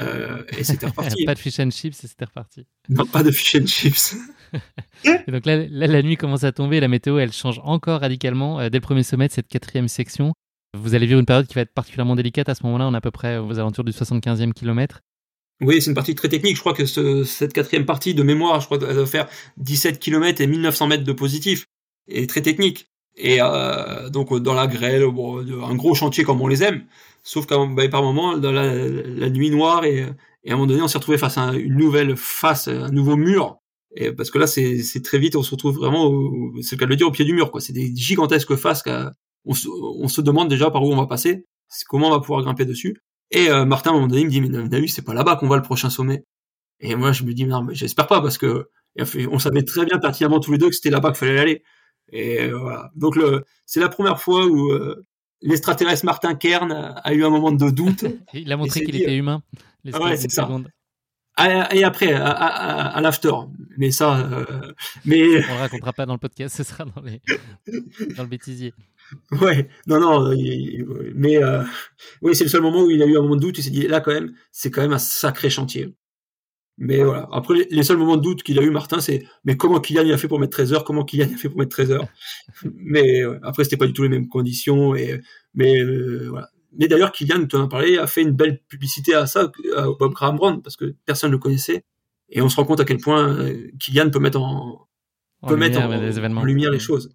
euh, 0.00 0.42
et 0.58 0.64
c'était 0.64 0.86
reparti. 0.86 1.24
pas 1.24 1.34
de 1.34 1.38
fish 1.38 1.60
and 1.60 1.70
chips, 1.70 2.02
et 2.02 2.08
c'était 2.08 2.24
reparti. 2.24 2.66
Non, 2.88 3.06
pas 3.06 3.22
de 3.22 3.30
fish 3.30 3.56
and 3.60 3.66
chips. 3.66 4.16
et 5.04 5.30
donc 5.30 5.46
là, 5.46 5.66
la 5.68 6.02
nuit 6.02 6.16
commence 6.16 6.44
à 6.44 6.52
tomber, 6.52 6.80
la 6.80 6.88
météo, 6.88 7.18
elle 7.18 7.32
change 7.32 7.60
encore 7.62 8.00
radicalement. 8.00 8.60
Euh, 8.60 8.68
dès 8.68 8.78
le 8.78 8.82
premier 8.82 9.02
sommet 9.02 9.28
de 9.28 9.32
cette 9.32 9.48
quatrième 9.48 9.88
section, 9.88 10.32
vous 10.74 10.94
allez 10.94 11.06
vivre 11.06 11.20
une 11.20 11.26
période 11.26 11.46
qui 11.46 11.54
va 11.54 11.60
être 11.60 11.72
particulièrement 11.72 12.16
délicate. 12.16 12.48
À 12.48 12.54
ce 12.54 12.64
moment-là, 12.64 12.88
on 12.88 12.94
est 12.94 12.96
à 12.96 13.00
peu 13.00 13.12
près 13.12 13.38
aux 13.38 13.58
alentours 13.58 13.84
du 13.84 13.92
75e 13.92 14.52
kilomètre. 14.52 15.00
Oui, 15.60 15.80
c'est 15.80 15.90
une 15.90 15.94
partie 15.94 16.14
très 16.14 16.28
technique. 16.28 16.56
Je 16.56 16.60
crois 16.60 16.74
que 16.74 16.84
cette 16.84 17.52
quatrième 17.52 17.86
partie 17.86 18.14
de 18.14 18.22
mémoire, 18.22 18.60
je 18.60 18.66
crois 18.66 18.78
qu'elle 18.78 18.94
doit 18.94 19.06
faire 19.06 19.28
17 19.56 19.98
km 19.98 20.40
et 20.40 20.46
1900 20.46 20.86
mètres 20.86 21.04
de 21.04 21.12
positif. 21.12 21.66
Et 22.08 22.26
très 22.26 22.42
technique. 22.42 22.88
Et 23.16 23.38
euh, 23.40 24.10
donc 24.10 24.34
dans 24.38 24.54
la 24.54 24.66
grêle, 24.66 25.02
un 25.02 25.74
gros 25.74 25.94
chantier 25.94 26.24
comme 26.24 26.40
on 26.42 26.46
les 26.46 26.62
aime. 26.62 26.84
Sauf 27.22 27.46
qu'à 27.46 27.56
bah, 27.66 27.88
par 27.88 28.02
moment, 28.02 28.36
dans 28.36 28.52
la, 28.52 29.30
nuit 29.30 29.50
noire, 29.50 29.84
et, 29.84 30.06
et, 30.44 30.50
à 30.50 30.54
un 30.54 30.56
moment 30.56 30.66
donné, 30.66 30.82
on 30.82 30.88
s'est 30.88 30.98
retrouvé 30.98 31.18
face 31.18 31.38
à 31.38 31.54
une 31.54 31.76
nouvelle 31.76 32.16
face, 32.16 32.68
un 32.68 32.90
nouveau 32.90 33.16
mur. 33.16 33.58
Et 33.96 34.12
parce 34.12 34.30
que 34.30 34.38
là, 34.38 34.46
c'est 34.46 35.02
très 35.02 35.18
vite, 35.18 35.36
on 35.36 35.42
se 35.42 35.50
retrouve 35.52 35.76
vraiment, 35.76 36.12
c'est 36.62 36.76
le 36.76 36.80
cas 36.80 36.84
de 36.84 36.90
le 36.90 36.96
dire, 36.96 37.08
au 37.08 37.10
pied 37.10 37.24
du 37.24 37.32
mur. 37.32 37.50
quoi. 37.50 37.60
C'est 37.60 37.72
des 37.72 37.94
gigantesques 37.96 38.54
faces. 38.56 38.84
On 39.46 39.54
se, 39.54 39.68
on 39.68 40.08
se 40.08 40.20
demande 40.20 40.48
déjà 40.48 40.70
par 40.70 40.82
où 40.82 40.92
on 40.92 40.96
va 40.96 41.06
passer, 41.06 41.46
comment 41.88 42.08
on 42.08 42.10
va 42.10 42.20
pouvoir 42.20 42.42
grimper 42.42 42.66
dessus. 42.66 42.98
Et 43.30 43.50
euh, 43.50 43.64
Martin, 43.64 43.90
à 43.90 43.92
un 43.92 43.96
moment 43.96 44.08
donné, 44.08 44.22
il 44.22 44.26
me 44.26 44.30
dit, 44.30 44.40
mais 44.40 44.68
David, 44.68 44.90
c'est 44.90 45.02
pas 45.02 45.14
là-bas 45.14 45.36
qu'on 45.36 45.48
va 45.48 45.56
le 45.56 45.62
prochain 45.62 45.90
sommet. 45.90 46.24
Et 46.80 46.94
moi, 46.94 47.12
je 47.12 47.24
me 47.24 47.32
dis, 47.32 47.44
non, 47.44 47.62
mais 47.62 47.74
j'espère 47.74 48.06
pas, 48.06 48.20
parce 48.20 48.38
que 48.38 48.68
on 49.30 49.38
savait 49.38 49.62
très 49.62 49.84
bien 49.84 49.98
pertinemment 49.98 50.40
tous 50.40 50.52
les 50.52 50.58
deux 50.58 50.68
que 50.68 50.74
c'était 50.74 50.90
là-bas 50.90 51.10
qu'il 51.10 51.18
fallait 51.18 51.38
aller. 51.38 51.62
Et 52.12 52.48
voilà. 52.50 52.90
Donc 52.94 53.18
c'est 53.66 53.80
la 53.80 53.88
première 53.88 54.20
fois 54.20 54.46
où 54.46 54.70
euh, 54.70 55.04
l'extraterrestre 55.42 56.04
Martin 56.04 56.34
Kern 56.34 56.72
a 56.72 57.12
eu 57.12 57.24
un 57.24 57.30
moment 57.30 57.52
de 57.52 57.70
doute. 57.70 58.04
il 58.32 58.50
a 58.52 58.56
montré 58.56 58.84
qu'il 58.84 58.96
était 58.96 59.16
humain. 59.16 59.42
Ah 59.92 60.02
ouais, 60.02 60.16
c'est 60.16 60.30
ça. 60.30 60.48
Et 61.38 61.84
après, 61.84 62.12
à, 62.12 62.30
à, 62.30 63.00
l'after. 63.00 63.32
Mais 63.76 63.90
ça, 63.90 64.20
euh, 64.20 64.72
mais 65.04 65.22
on 65.22 65.54
le 65.54 65.60
racontera 65.60 65.92
pas 65.92 66.06
dans 66.06 66.14
le 66.14 66.18
podcast, 66.18 66.56
ce 66.56 66.62
sera 66.62 66.84
dans 66.84 67.02
les 67.02 67.20
dans 68.16 68.22
le 68.22 68.28
bêtisier. 68.28 68.72
Ouais, 69.40 69.68
non, 69.86 70.00
non, 70.00 70.34
mais 71.14 71.42
euh, 71.42 71.62
oui, 72.22 72.34
c'est 72.34 72.44
le 72.44 72.50
seul 72.50 72.62
moment 72.62 72.82
où 72.82 72.90
il 72.90 73.02
a 73.02 73.06
eu 73.06 73.16
un 73.18 73.22
moment 73.22 73.36
de 73.36 73.40
doute. 73.40 73.58
Il 73.58 73.62
s'est 73.62 73.70
dit 73.70 73.86
là, 73.86 74.00
quand 74.00 74.12
même, 74.12 74.32
c'est 74.50 74.70
quand 74.70 74.80
même 74.80 74.94
un 74.94 74.98
sacré 74.98 75.50
chantier. 75.50 75.94
Mais 76.78 77.02
voilà. 77.02 77.28
Après, 77.32 77.66
les, 77.70 77.82
seuls 77.82 77.96
moments 77.96 78.16
de 78.16 78.22
doute 78.22 78.42
qu'il 78.42 78.58
a 78.58 78.62
eu, 78.62 78.70
Martin, 78.70 79.00
c'est 79.00 79.24
mais 79.44 79.56
comment 79.56 79.80
Kylian 79.80 80.12
a 80.12 80.18
fait 80.18 80.28
pour 80.28 80.38
mettre 80.38 80.56
13 80.56 80.74
heures 80.74 80.84
Comment 80.84 81.04
Kylian 81.04 81.32
a 81.32 81.36
fait 81.36 81.48
pour 81.48 81.58
mettre 81.58 81.70
13 81.70 81.90
heures 81.92 82.08
Mais 82.74 83.22
après, 83.42 83.64
c'était 83.64 83.78
pas 83.78 83.86
du 83.86 83.94
tout 83.94 84.02
les 84.02 84.10
mêmes 84.10 84.28
conditions. 84.28 84.94
Et 84.94 85.20
mais 85.54 85.80
euh, 85.80 86.28
voilà. 86.30 86.50
Mais 86.78 86.88
d'ailleurs, 86.88 87.12
Kylian, 87.12 87.46
tu 87.46 87.56
en 87.56 87.64
as 87.64 87.68
parlé, 87.68 87.98
a 87.98 88.06
fait 88.06 88.22
une 88.22 88.32
belle 88.32 88.60
publicité 88.68 89.14
à 89.14 89.26
ça, 89.26 89.50
à 89.76 89.86
Bob 89.98 90.12
Graham 90.12 90.36
Brown, 90.36 90.62
parce 90.62 90.76
que 90.76 90.94
personne 91.04 91.30
ne 91.30 91.36
le 91.36 91.38
connaissait. 91.38 91.84
Et 92.28 92.42
on 92.42 92.48
se 92.48 92.56
rend 92.56 92.64
compte 92.64 92.80
à 92.80 92.84
quel 92.84 92.98
point 92.98 93.28
euh, 93.28 93.70
Kylian 93.78 94.10
peut 94.10 94.18
mettre 94.18 94.40
en, 94.40 94.86
peut 95.46 95.56
mettre 95.56 95.80
en, 95.80 96.44
lumière 96.44 96.70
les 96.70 96.78
choses. 96.78 97.10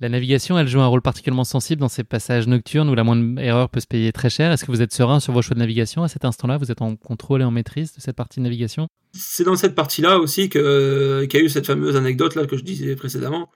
La 0.00 0.08
navigation, 0.08 0.56
elle 0.56 0.68
joue 0.68 0.80
un 0.80 0.86
rôle 0.86 1.02
particulièrement 1.02 1.44
sensible 1.44 1.80
dans 1.80 1.88
ces 1.88 2.04
passages 2.04 2.46
nocturnes 2.46 2.88
où 2.88 2.94
la 2.94 3.02
moindre 3.02 3.40
erreur 3.40 3.68
peut 3.68 3.80
se 3.80 3.86
payer 3.86 4.12
très 4.12 4.30
cher. 4.30 4.52
Est-ce 4.52 4.64
que 4.64 4.70
vous 4.70 4.80
êtes 4.80 4.92
serein 4.92 5.18
sur 5.18 5.32
vos 5.32 5.42
choix 5.42 5.54
de 5.54 5.58
navigation 5.58 6.04
à 6.04 6.08
cet 6.08 6.24
instant-là? 6.24 6.56
Vous 6.56 6.70
êtes 6.70 6.82
en 6.82 6.94
contrôle 6.94 7.40
et 7.40 7.44
en 7.44 7.50
maîtrise 7.50 7.92
de 7.94 8.00
cette 8.00 8.14
partie 8.14 8.38
de 8.38 8.44
navigation? 8.44 8.86
C'est 9.12 9.42
dans 9.42 9.56
cette 9.56 9.74
partie-là 9.74 10.18
aussi 10.18 10.48
que 10.48 11.24
qu'il 11.28 11.40
y 11.40 11.42
a 11.42 11.46
eu 11.46 11.48
cette 11.48 11.66
fameuse 11.66 11.96
anecdote 11.96 12.36
là 12.36 12.46
que 12.46 12.56
je 12.56 12.62
disais 12.62 12.94
précédemment. 12.94 13.50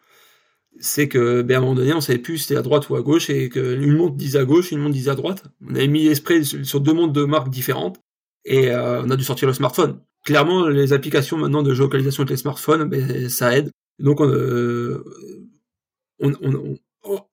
C'est 0.80 1.08
que 1.08 1.42
ben, 1.42 1.56
à 1.56 1.58
un 1.58 1.60
moment 1.60 1.74
donné, 1.74 1.92
on 1.92 2.00
savait 2.00 2.18
plus 2.18 2.38
si 2.38 2.44
c'était 2.44 2.56
à 2.58 2.62
droite 2.62 2.88
ou 2.88 2.96
à 2.96 3.02
gauche 3.02 3.30
et 3.30 3.48
qu'une 3.48 3.94
montre 3.94 4.16
disait 4.16 4.38
à 4.38 4.44
gauche, 4.44 4.72
une 4.72 4.78
montre 4.80 4.94
disait 4.94 5.10
à 5.10 5.14
droite. 5.14 5.44
On 5.66 5.74
avait 5.74 5.86
mis 5.88 6.04
l'esprit 6.04 6.44
sur 6.44 6.80
deux 6.80 6.92
montres 6.94 7.12
de 7.12 7.24
marques 7.24 7.50
différentes 7.50 8.00
et 8.44 8.70
euh, 8.70 9.02
on 9.02 9.10
a 9.10 9.16
dû 9.16 9.24
sortir 9.24 9.46
le 9.48 9.54
smartphone. 9.54 10.00
Clairement, 10.24 10.66
les 10.68 10.92
applications 10.92 11.36
maintenant 11.36 11.62
de 11.62 11.74
géolocalisation 11.74 12.22
avec 12.22 12.30
les 12.30 12.36
smartphones, 12.36 12.84
ben, 12.88 13.28
ça 13.28 13.56
aide. 13.56 13.70
Donc, 13.98 14.20
on, 14.20 14.28
euh, 14.28 15.04
on, 16.20 16.76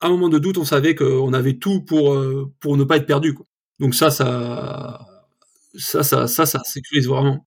à 0.00 0.06
un 0.06 0.10
moment 0.10 0.28
de 0.28 0.38
doute, 0.38 0.58
on 0.58 0.64
savait 0.64 0.94
qu'on 0.94 1.32
avait 1.32 1.54
tout 1.58 1.82
pour 1.82 2.12
euh, 2.14 2.52
pour 2.60 2.76
ne 2.76 2.84
pas 2.84 2.96
être 2.96 3.06
perdu. 3.06 3.36
Donc 3.78 3.94
ça, 3.94 4.10
ça, 4.10 5.00
ça, 5.76 6.02
ça, 6.02 6.26
ça, 6.26 6.46
ça 6.46 6.60
sécurise 6.64 7.06
vraiment. 7.08 7.46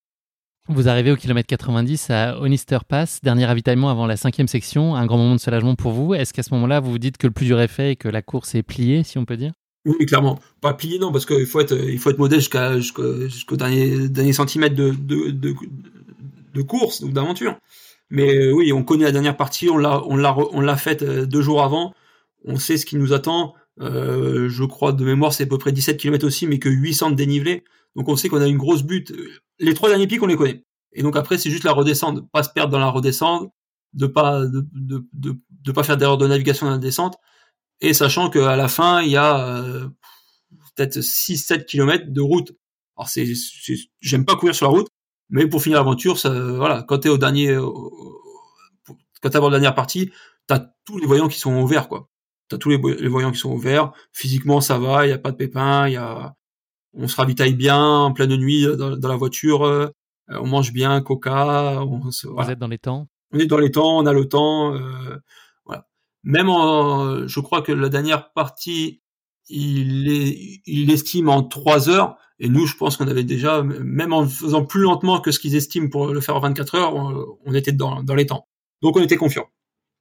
Vous 0.69 0.87
arrivez 0.87 1.11
au 1.11 1.17
kilomètre 1.17 1.47
90 1.47 2.09
à 2.09 2.39
Onister 2.39 2.77
Pass, 2.87 3.19
dernier 3.21 3.45
ravitaillement 3.45 3.89
avant 3.89 4.07
la 4.07 4.15
cinquième 4.15 4.47
section, 4.47 4.95
un 4.95 5.05
grand 5.05 5.17
moment 5.17 5.35
de 5.35 5.39
soulagement 5.39 5.75
pour 5.75 5.91
vous. 5.91 6.13
Est-ce 6.13 6.33
qu'à 6.33 6.41
ce, 6.41 6.53
moment-là, 6.53 6.79
vous 6.79 6.89
vous 6.89 6.99
dites 6.99 7.17
que 7.17 7.27
le 7.27 7.33
plus 7.33 7.45
dur 7.45 7.59
est 7.59 7.67
fait 7.67 7.91
et 7.91 7.95
que 7.97 8.07
la 8.07 8.21
course 8.21 8.55
est 8.55 8.63
pliée, 8.63 9.03
si 9.03 9.17
on 9.17 9.25
peut 9.25 9.35
dire? 9.35 9.51
Oui, 9.85 10.05
clairement. 10.05 10.39
Pas 10.61 10.73
pliée, 10.73 10.99
non, 10.99 11.11
parce 11.11 11.25
qu'il 11.25 11.45
faut 11.45 11.59
être, 11.59 12.17
modeste 12.17 12.57
jusqu'au 12.77 13.57
dernier, 13.57 14.31
centimètre 14.31 14.75
de, 14.75 16.61
course 16.61 17.01
ou 17.01 17.09
d'aventure. 17.09 17.57
Mais 18.09 18.33
euh, 18.33 18.53
oui, 18.53 18.71
on 18.71 18.83
connaît 18.83 19.03
la 19.03 19.11
dernière 19.11 19.35
partie, 19.35 19.69
on 19.69 19.77
l'a 19.77 20.77
faite 20.77 21.01
euh, 21.01 21.25
deux 21.25 21.41
jours 21.41 21.61
avant. 21.61 21.93
On 22.45 22.55
sait 22.55 22.77
ce 22.77 22.85
qui 22.85 22.95
nous 22.95 23.11
attend. 23.11 23.53
Euh, 23.81 24.47
je 24.47 24.63
crois 24.63 24.93
de 24.93 25.03
mémoire, 25.03 25.33
c'est 25.33 25.43
à 25.43 25.47
peu 25.47 25.57
près 25.57 25.73
17 25.73 25.97
km 25.97 26.25
aussi, 26.25 26.47
mais 26.47 26.59
que 26.59 26.69
800 26.69 27.11
de 27.11 27.15
dénivelé. 27.15 27.65
Donc 27.95 28.09
on 28.09 28.15
sait 28.15 28.29
qu'on 28.29 28.41
a 28.41 28.47
une 28.47 28.57
grosse 28.57 28.83
butte. 28.83 29.13
Les 29.59 29.73
trois 29.73 29.89
derniers 29.89 30.07
pics, 30.07 30.21
on 30.21 30.27
les 30.27 30.35
connaît. 30.35 30.63
Et 30.93 31.03
donc 31.03 31.15
après, 31.15 31.37
c'est 31.37 31.49
juste 31.49 31.63
la 31.63 31.71
redescente, 31.71 32.29
pas 32.31 32.43
se 32.43 32.49
perdre 32.49 32.71
dans 32.71 32.79
la 32.79 32.89
redescente, 32.89 33.51
de 33.93 34.07
pas 34.07 34.41
de, 34.45 34.65
de, 34.73 35.05
de, 35.13 35.71
pas 35.71 35.83
faire 35.83 35.97
d'erreur 35.97 36.17
de 36.17 36.27
navigation 36.27 36.65
dans 36.65 36.71
la 36.71 36.77
descente. 36.77 37.17
Et 37.81 37.93
sachant 37.93 38.29
qu'à 38.29 38.55
la 38.55 38.67
fin, 38.67 39.01
il 39.01 39.11
y 39.11 39.17
a 39.17 39.89
peut-être 40.75 40.97
6-7 40.99 41.65
km 41.65 42.05
de 42.07 42.21
route. 42.21 42.51
Alors 42.97 43.09
c'est, 43.09 43.25
j'aime 44.01 44.25
pas 44.25 44.35
courir 44.35 44.55
sur 44.55 44.67
la 44.67 44.71
route, 44.71 44.87
mais 45.29 45.47
pour 45.47 45.61
finir 45.61 45.79
l'aventure, 45.79 46.19
ça, 46.19 46.29
voilà, 46.29 46.83
quand 46.83 46.99
t'es 46.99 47.09
au 47.09 47.17
dernier, 47.17 47.57
quand 49.21 49.29
t'abordes 49.29 49.53
la 49.53 49.59
dernière 49.59 49.75
partie, 49.75 50.11
t'as 50.47 50.67
tous 50.85 50.97
les 50.97 51.07
voyants 51.07 51.27
qui 51.27 51.39
sont 51.39 51.61
ouverts, 51.61 51.87
quoi. 51.87 52.09
T'as 52.49 52.57
tous 52.57 52.69
les, 52.69 53.07
voyants 53.07 53.31
qui 53.31 53.39
sont 53.39 53.51
ouverts. 53.51 53.93
Physiquement, 54.11 54.61
ça 54.61 54.77
va, 54.77 55.07
il 55.07 55.09
y 55.09 55.13
a 55.13 55.17
pas 55.17 55.31
de 55.31 55.37
pépins, 55.37 55.87
il 55.87 55.93
y 55.93 55.97
a, 55.97 56.35
on 56.93 57.07
se 57.07 57.15
ravitaille 57.15 57.55
bien 57.55 57.81
en 57.81 58.13
pleine 58.13 58.35
nuit 58.35 58.65
dans, 58.77 59.07
la 59.07 59.15
voiture, 59.15 59.63
euh, 59.63 59.89
on 60.29 60.47
mange 60.47 60.71
bien, 60.71 61.01
coca. 61.01 61.81
On 61.83 61.99
Vous 61.99 62.49
êtes 62.49 62.59
dans 62.59 62.67
les 62.67 62.77
temps. 62.77 63.07
On 63.31 63.39
est 63.39 63.47
dans 63.47 63.57
les 63.57 63.71
temps, 63.71 63.97
on 63.97 64.05
a 64.05 64.13
le 64.13 64.29
temps, 64.29 64.75
euh, 64.75 65.17
voilà. 65.65 65.87
Même 66.23 66.49
en, 66.49 67.27
je 67.27 67.39
crois 67.39 67.63
que 67.63 67.71
la 67.71 67.89
dernière 67.89 68.31
partie, 68.31 69.01
il, 69.49 70.07
est, 70.07 70.61
il 70.65 70.91
estime 70.91 71.29
en 71.29 71.43
trois 71.43 71.89
heures. 71.89 72.17
Et 72.39 72.49
nous, 72.49 72.65
je 72.65 72.75
pense 72.75 72.97
qu'on 72.97 73.07
avait 73.07 73.23
déjà, 73.23 73.63
même 73.63 74.13
en 74.13 74.27
faisant 74.27 74.65
plus 74.65 74.81
lentement 74.81 75.19
que 75.19 75.31
ce 75.31 75.39
qu'ils 75.39 75.55
estiment 75.55 75.89
pour 75.89 76.07
le 76.07 76.19
faire 76.19 76.35
en 76.35 76.41
24 76.41 76.75
heures, 76.75 76.93
on, 76.93 77.53
était 77.53 77.71
dans, 77.71 78.01
les 78.15 78.25
temps. 78.25 78.47
Donc 78.81 78.97
on 78.97 79.01
était 79.01 79.15
confiants. 79.15 79.47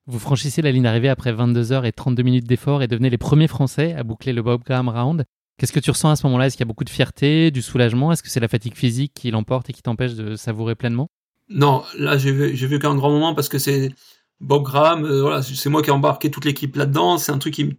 Vous 0.07 0.18
franchissez 0.18 0.62
la 0.62 0.72
ligne 0.72 0.82
d'arrivée 0.82 1.09
après 1.09 1.32
22 1.32 1.72
heures 1.72 1.84
et 1.84 1.93
32 1.93 2.22
minutes 2.22 2.47
d'effort 2.47 2.82
et 2.82 2.88
devenez 2.88 3.11
les 3.11 3.18
premiers 3.18 3.47
Français 3.47 3.93
à 3.93 4.03
boucler 4.03 4.32
le 4.32 4.43
Bob 4.43 4.62
Graham 4.64 4.88
Round. 4.88 5.24
Qu'est-ce 5.63 5.73
que 5.73 5.79
tu 5.79 5.93
ressens 5.93 6.11
à 6.11 6.17
ce 6.17 6.27
moment-là? 6.27 6.47
Est-ce 6.47 6.57
qu'il 6.57 6.65
y 6.65 6.67
a 6.67 6.73
beaucoup 6.73 6.83
de 6.83 6.91
fierté, 6.91 7.53
du 7.53 7.63
soulagement? 7.63 8.11
Est-ce 8.11 8.25
que 8.25 8.29
c'est 8.29 8.41
la 8.41 8.49
fatigue 8.49 8.75
physique 8.75 9.13
qui 9.15 9.31
l'emporte 9.31 9.71
et 9.71 9.73
qui 9.73 9.81
t'empêche 9.81 10.15
de 10.15 10.35
savourer 10.35 10.75
pleinement? 10.75 11.09
Non, 11.51 11.85
là 11.97 12.19
j'ai 12.19 12.33
vu, 12.33 12.79
qu'un 12.81 12.97
grand 12.97 13.13
moment 13.13 13.33
parce 13.33 13.49
que 13.49 13.59
c'est 13.59 13.95
Bob 14.41 14.65
Graham, 14.65 15.05
euh, 15.05 15.21
voilà, 15.21 15.41
c'est 15.41 15.69
moi 15.69 15.81
qui 15.81 15.91
ai 15.91 15.93
embarqué 15.93 16.33
toute 16.33 16.47
l'équipe 16.47 16.75
là-dedans. 16.75 17.17
C'est 17.17 17.31
un 17.31 17.39
truc 17.39 17.55
qui 17.55 17.65
me 17.67 17.73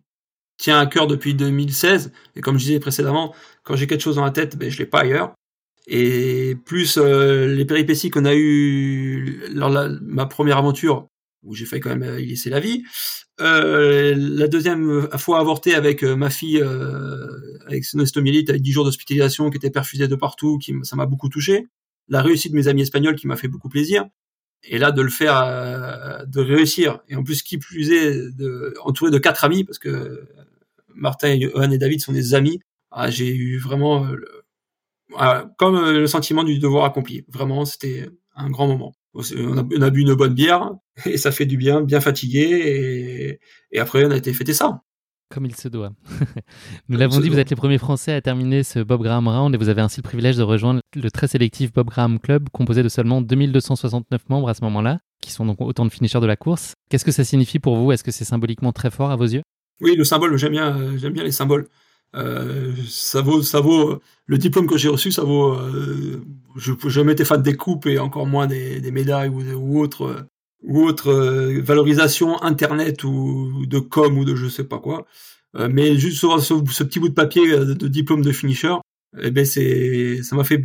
tient 0.57 0.79
à 0.79 0.85
cœur 0.85 1.07
depuis 1.07 1.33
2016. 1.33 2.13
Et 2.37 2.39
comme 2.39 2.57
je 2.57 2.63
disais 2.63 2.79
précédemment, 2.79 3.35
quand 3.63 3.75
j'ai 3.75 3.85
quelque 3.85 3.99
chose 3.99 4.15
dans 4.15 4.23
la 4.23 4.31
tête, 4.31 4.55
ben, 4.57 4.71
je 4.71 4.79
l'ai 4.79 4.85
pas 4.85 5.01
ailleurs. 5.01 5.33
Et 5.85 6.55
plus 6.63 6.97
euh, 6.97 7.47
les 7.47 7.65
péripéties 7.65 8.11
qu'on 8.11 8.23
a 8.23 8.33
eues 8.33 9.43
lors 9.53 9.69
de 9.69 9.99
ma 10.03 10.25
première 10.25 10.57
aventure, 10.57 11.09
où 11.43 11.55
j'ai 11.55 11.65
failli 11.65 11.81
quand 11.81 11.95
même 11.95 12.19
y 12.19 12.27
laisser 12.27 12.49
la 12.49 12.59
vie. 12.59 12.83
Euh, 13.41 14.13
la 14.15 14.47
deuxième 14.47 15.07
fois 15.17 15.39
avortée 15.39 15.73
avec 15.73 16.03
euh, 16.03 16.15
ma 16.15 16.29
fille, 16.29 16.61
euh, 16.61 17.27
avec 17.67 17.83
son 17.83 17.99
ostomyélite, 17.99 18.49
avec 18.49 18.61
10 18.61 18.71
jours 18.71 18.85
d'hospitalisation 18.85 19.49
qui 19.49 19.57
était 19.57 19.71
perfusée 19.71 20.07
de 20.07 20.15
partout, 20.15 20.57
qui 20.57 20.73
ça 20.83 20.95
m'a 20.95 21.05
beaucoup 21.05 21.29
touché. 21.29 21.67
La 22.07 22.21
réussite 22.21 22.51
de 22.51 22.57
mes 22.57 22.67
amis 22.67 22.83
espagnols 22.83 23.15
qui 23.15 23.27
m'a 23.27 23.35
fait 23.35 23.47
beaucoup 23.47 23.69
plaisir. 23.69 24.05
Et 24.65 24.77
là, 24.77 24.91
de 24.91 25.01
le 25.01 25.09
faire, 25.09 25.37
euh, 25.37 26.25
de 26.25 26.41
réussir. 26.41 26.99
Et 27.09 27.15
en 27.15 27.23
plus, 27.23 27.41
qui 27.41 27.57
plus 27.57 27.91
est, 27.91 28.31
de, 28.35 28.73
entouré 28.83 29.11
de 29.11 29.17
quatre 29.17 29.43
amis, 29.43 29.63
parce 29.63 29.79
que 29.79 30.25
Martin, 30.95 31.37
Johan 31.39 31.71
et 31.71 31.77
David 31.77 32.01
sont 32.01 32.13
des 32.13 32.35
amis. 32.35 32.59
Ah, 32.91 33.09
j'ai 33.09 33.33
eu 33.35 33.57
vraiment 33.57 34.07
ah, 35.17 35.45
comme 35.57 35.91
le 35.91 36.07
sentiment 36.07 36.43
du 36.43 36.59
devoir 36.59 36.85
accompli. 36.85 37.25
Vraiment, 37.27 37.65
c'était 37.65 38.09
un 38.35 38.49
grand 38.49 38.67
moment. 38.67 38.95
On 39.13 39.21
a, 39.57 39.63
on 39.63 39.81
a, 39.81 39.89
bu 39.89 40.01
une 40.01 40.15
bonne 40.15 40.33
bière 40.33 40.71
et 41.05 41.17
ça 41.17 41.31
fait 41.31 41.45
du 41.45 41.57
bien, 41.57 41.81
bien 41.81 42.01
fatigué. 42.01 42.39
Et, 42.41 43.39
et 43.71 43.79
après, 43.79 44.05
on 44.05 44.11
a 44.11 44.17
été 44.17 44.33
fêter 44.33 44.53
ça. 44.53 44.81
Comme 45.33 45.45
il 45.45 45.55
se 45.55 45.67
doit. 45.67 45.91
Nous 46.89 46.97
l'avons 46.97 47.19
dit, 47.19 47.29
vous 47.29 47.39
êtes 47.39 47.49
les 47.49 47.55
premiers 47.55 47.79
Français 47.79 48.13
à 48.13 48.21
terminer 48.21 48.61
ce 48.61 48.79
Bob 48.79 49.01
Graham 49.01 49.27
Round 49.27 49.55
et 49.55 49.57
vous 49.57 49.69
avez 49.69 49.81
ainsi 49.81 49.99
le 49.99 50.03
privilège 50.03 50.37
de 50.37 50.43
rejoindre 50.43 50.81
le 50.95 51.09
très 51.09 51.27
sélectif 51.27 51.73
Bob 51.73 51.87
Graham 51.87 52.19
Club, 52.19 52.49
composé 52.51 52.83
de 52.83 52.89
seulement 52.89 53.21
2269 53.21 54.29
membres 54.29 54.49
à 54.49 54.53
ce 54.53 54.63
moment-là, 54.63 54.99
qui 55.21 55.31
sont 55.31 55.45
donc 55.45 55.59
autant 55.61 55.85
de 55.85 55.89
finishers 55.89 56.19
de 56.19 56.27
la 56.27 56.35
course. 56.35 56.73
Qu'est-ce 56.89 57.05
que 57.05 57.11
ça 57.11 57.23
signifie 57.23 57.57
pour 57.57 57.77
vous? 57.77 57.91
Est-ce 57.91 58.03
que 58.03 58.11
c'est 58.11 58.25
symboliquement 58.25 58.73
très 58.73 58.91
fort 58.91 59.09
à 59.09 59.15
vos 59.15 59.25
yeux? 59.25 59.41
Oui, 59.81 59.95
le 59.95 60.03
symbole, 60.03 60.37
j'aime 60.37 60.51
bien, 60.51 60.97
j'aime 60.97 61.13
bien 61.13 61.23
les 61.23 61.31
symboles. 61.31 61.67
Euh, 62.15 62.73
ça 62.87 63.21
vaut, 63.21 63.41
ça 63.41 63.59
vaut 63.59 63.99
le 64.27 64.37
diplôme 64.37 64.67
que 64.67 64.77
j'ai 64.77 64.89
reçu, 64.89 65.11
ça 65.11 65.23
vaut. 65.23 65.53
Euh, 65.53 66.23
je 66.55 66.71
n'ai 66.71 66.89
jamais 66.89 67.13
été 67.13 67.25
fan 67.25 67.41
des 67.41 67.55
coupes 67.55 67.87
et 67.87 67.99
encore 67.99 68.27
moins 68.27 68.47
des, 68.47 68.79
des 68.79 68.91
médailles 68.91 69.29
ou, 69.29 69.41
ou 69.55 69.79
autres 69.79 70.27
ou 70.63 70.83
autre 70.85 71.09
euh, 71.11 71.61
valorisation 71.61 72.41
internet 72.41 73.03
ou 73.03 73.65
de 73.65 73.79
com 73.79 74.17
ou 74.17 74.25
de 74.25 74.35
je 74.35 74.47
sais 74.47 74.63
pas 74.63 74.79
quoi. 74.79 75.05
Euh, 75.55 75.69
mais 75.71 75.97
juste 75.97 76.17
sur 76.17 76.41
ce, 76.41 76.53
petit 76.83 76.99
bout 76.99 77.09
de 77.09 77.13
papier 77.13 77.51
euh, 77.51 77.75
de, 77.75 77.87
diplôme 77.87 78.23
de 78.23 78.31
finisher, 78.31 78.73
eh 79.21 79.31
ben 79.31 79.45
c'est 79.45 80.23
ça 80.23 80.35
m'a 80.35 80.43
fait 80.43 80.63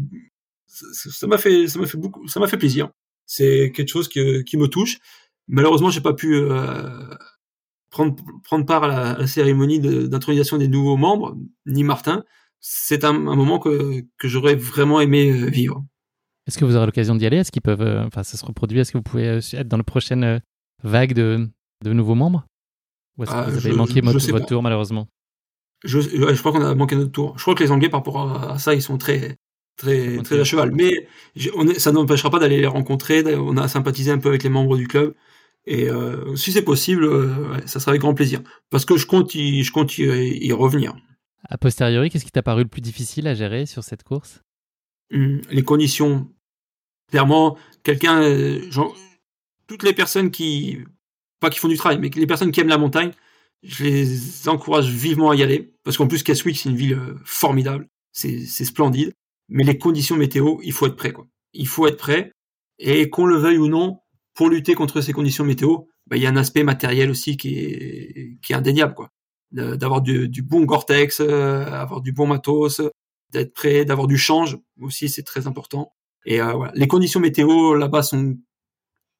ça 0.66 1.26
m'a 1.26 1.38
fait 1.38 1.66
ça 1.68 1.78
m'a 1.78 1.86
fait 1.86 1.98
beaucoup 1.98 2.26
ça 2.28 2.40
m'a 2.40 2.46
fait 2.48 2.56
plaisir. 2.56 2.90
C'est 3.26 3.72
quelque 3.74 3.88
chose 3.90 4.08
qui, 4.08 4.44
qui 4.44 4.56
me 4.56 4.68
touche. 4.68 4.98
Malheureusement, 5.48 5.90
j'ai 5.90 6.00
pas 6.00 6.14
pu 6.14 6.34
prendre 7.98 8.16
prendre 8.44 8.64
part 8.64 8.84
à 8.84 8.88
la, 8.88 9.10
à 9.10 9.18
la 9.18 9.26
cérémonie 9.26 9.80
d'intronisation 9.80 10.58
des 10.58 10.68
nouveaux 10.68 10.96
membres, 10.96 11.36
ni 11.66 11.82
Martin. 11.82 12.24
C'est 12.60 13.04
un, 13.04 13.14
un, 13.14 13.36
moment 13.36 13.58
que 13.58 14.04
que 14.18 14.28
j'aurais 14.28 14.54
vraiment 14.54 15.00
aimé 15.00 15.32
vivre. 15.50 15.84
Est-ce 16.46 16.58
que 16.58 16.64
vous 16.64 16.76
aurez 16.76 16.86
l'occasion 16.86 17.14
d'y 17.14 17.26
aller? 17.26 17.38
Est-ce 17.38 17.52
qu'ils 17.52 17.62
peuvent, 17.62 17.82
euh, 17.82 18.06
enfin, 18.06 18.22
ça 18.22 18.38
se 18.38 18.44
reproduit 18.44 18.78
Est-ce 18.78 18.92
que 18.92 18.98
vous 18.98 19.02
pouvez 19.02 19.28
euh, 19.28 19.40
être 19.52 19.68
dans 19.68 19.76
la 19.76 19.82
prochaine 19.82 20.24
euh, 20.24 20.38
vague 20.82 21.12
de, 21.12 21.48
de 21.84 21.92
nouveaux 21.92 22.14
membres? 22.14 22.46
Ou 23.18 23.24
est-ce 23.24 23.32
que 23.32 23.36
ah, 23.36 23.50
vous 23.50 23.66
avez 23.66 23.76
manqué 23.76 24.00
votre, 24.00 24.46
tour 24.46 24.62
malheureusement? 24.62 25.08
Je, 25.84 26.00
je 26.00 26.38
crois 26.38 26.52
qu'on 26.52 26.64
a 26.64 26.74
manqué 26.74 26.96
notre 26.96 27.12
tour. 27.12 27.34
Je 27.36 27.42
crois 27.42 27.54
que 27.54 27.62
les 27.62 27.70
Anglais, 27.70 27.88
par 27.88 28.00
rapport 28.00 28.50
à 28.50 28.58
ça, 28.58 28.74
ils 28.74 28.82
sont 28.82 28.96
très, 28.96 29.36
très, 29.76 30.22
très 30.22 30.40
à 30.40 30.44
cheval. 30.44 30.72
Mais 30.72 31.06
on 31.54 31.68
est, 31.68 31.78
ça 31.78 31.92
n'empêchera 31.92 32.30
pas 32.30 32.38
d'aller 32.38 32.60
les 32.60 32.66
rencontrer. 32.66 33.22
On 33.36 33.56
a 33.56 33.68
sympathisé 33.68 34.10
un 34.10 34.18
peu 34.18 34.28
avec 34.28 34.42
les 34.42 34.50
membres 34.50 34.76
du 34.76 34.88
club. 34.88 35.14
Et 35.70 35.90
euh, 35.90 36.34
si 36.34 36.50
c'est 36.50 36.62
possible, 36.62 37.04
euh, 37.04 37.60
ça 37.66 37.78
sera 37.78 37.90
avec 37.90 38.00
grand 38.00 38.14
plaisir. 38.14 38.40
Parce 38.70 38.86
que 38.86 38.96
je 38.96 39.04
compte 39.04 39.34
y, 39.34 39.62
je 39.62 39.70
compte 39.70 39.98
y, 39.98 40.02
y 40.02 40.50
revenir. 40.52 40.96
A 41.46 41.58
posteriori, 41.58 42.08
qu'est-ce 42.08 42.24
qui 42.24 42.30
t'a 42.30 42.42
paru 42.42 42.62
le 42.62 42.70
plus 42.70 42.80
difficile 42.80 43.26
à 43.26 43.34
gérer 43.34 43.66
sur 43.66 43.84
cette 43.84 44.02
course? 44.02 44.42
Hum, 45.12 45.42
Les 45.50 45.62
conditions 45.62 46.26
Clairement, 47.10 47.58
quelqu'un, 47.82 48.22
euh, 48.22 48.60
toutes 49.66 49.82
les 49.82 49.92
personnes 49.92 50.30
qui, 50.30 50.78
pas 51.38 51.50
qui 51.50 51.58
font 51.58 51.68
du 51.68 51.76
travail, 51.76 51.98
mais 51.98 52.08
les 52.08 52.26
personnes 52.26 52.50
qui 52.50 52.60
aiment 52.60 52.68
la 52.68 52.78
montagne, 52.78 53.12
je 53.62 53.84
les 53.84 54.48
encourage 54.48 54.88
vivement 54.88 55.30
à 55.30 55.36
y 55.36 55.42
aller, 55.42 55.74
parce 55.84 55.96
qu'en 55.96 56.06
plus 56.06 56.22
Keswick 56.22 56.58
c'est 56.58 56.68
une 56.68 56.76
ville 56.76 57.00
formidable, 57.24 57.88
c'est 58.12 58.44
splendide, 58.46 59.14
mais 59.48 59.64
les 59.64 59.78
conditions 59.78 60.16
météo, 60.16 60.58
il 60.62 60.72
faut 60.72 60.86
être 60.86 60.96
prêt 60.96 61.14
quoi. 61.14 61.26
Il 61.54 61.66
faut 61.66 61.86
être 61.86 61.96
prêt, 61.96 62.30
et 62.78 63.08
qu'on 63.08 63.24
le 63.24 63.36
veuille 63.36 63.56
ou 63.56 63.68
non, 63.68 64.00
pour 64.38 64.50
lutter 64.50 64.76
contre 64.76 65.00
ces 65.00 65.12
conditions 65.12 65.44
météo, 65.44 65.78
bah, 66.06 66.16
il 66.16 66.22
y 66.22 66.26
a 66.26 66.30
un 66.30 66.36
aspect 66.36 66.62
matériel 66.62 67.10
aussi 67.10 67.36
qui 67.36 67.58
est, 67.58 68.38
qui 68.40 68.52
est 68.52 68.56
indéniable 68.56 68.94
quoi. 68.94 69.10
D'avoir 69.50 70.00
du, 70.00 70.28
du, 70.28 70.42
bon 70.42 70.64
Gore-Tex, 70.64 71.20
euh, 71.20 71.64
avoir 71.64 72.02
du 72.02 72.12
bon 72.12 72.28
matos, 72.28 72.80
d'être 73.32 73.52
prêt, 73.52 73.84
d'avoir 73.84 74.06
du 74.06 74.16
change 74.16 74.56
aussi, 74.80 75.08
c'est 75.08 75.24
très 75.24 75.48
important. 75.48 75.92
Et 76.24 76.40
euh, 76.40 76.52
voilà. 76.52 76.70
les 76.76 76.86
conditions 76.86 77.18
météo 77.18 77.74
là-bas 77.74 78.04
sont 78.04 78.36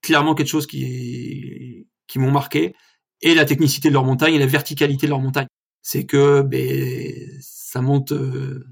clairement 0.03 0.37
quelque 0.37 0.47
chose 0.47 0.69
qui 0.69 1.89
qui 2.07 2.21
m'ont 2.21 2.31
marqué 2.31 2.77
et 3.21 3.35
la 3.35 3.45
technicité 3.45 3.89
de 3.89 3.95
leur 3.95 4.05
montagne 4.05 4.35
et 4.35 4.39
la 4.39 4.47
verticalité 4.47 5.07
de 5.09 5.11
leur 5.11 5.21
montagne. 5.21 5.49
C'est 5.83 6.07
que 6.07 6.43
ben 6.43 7.41
ça 7.41 7.83
monte 7.83 8.13
euh, 8.13 8.69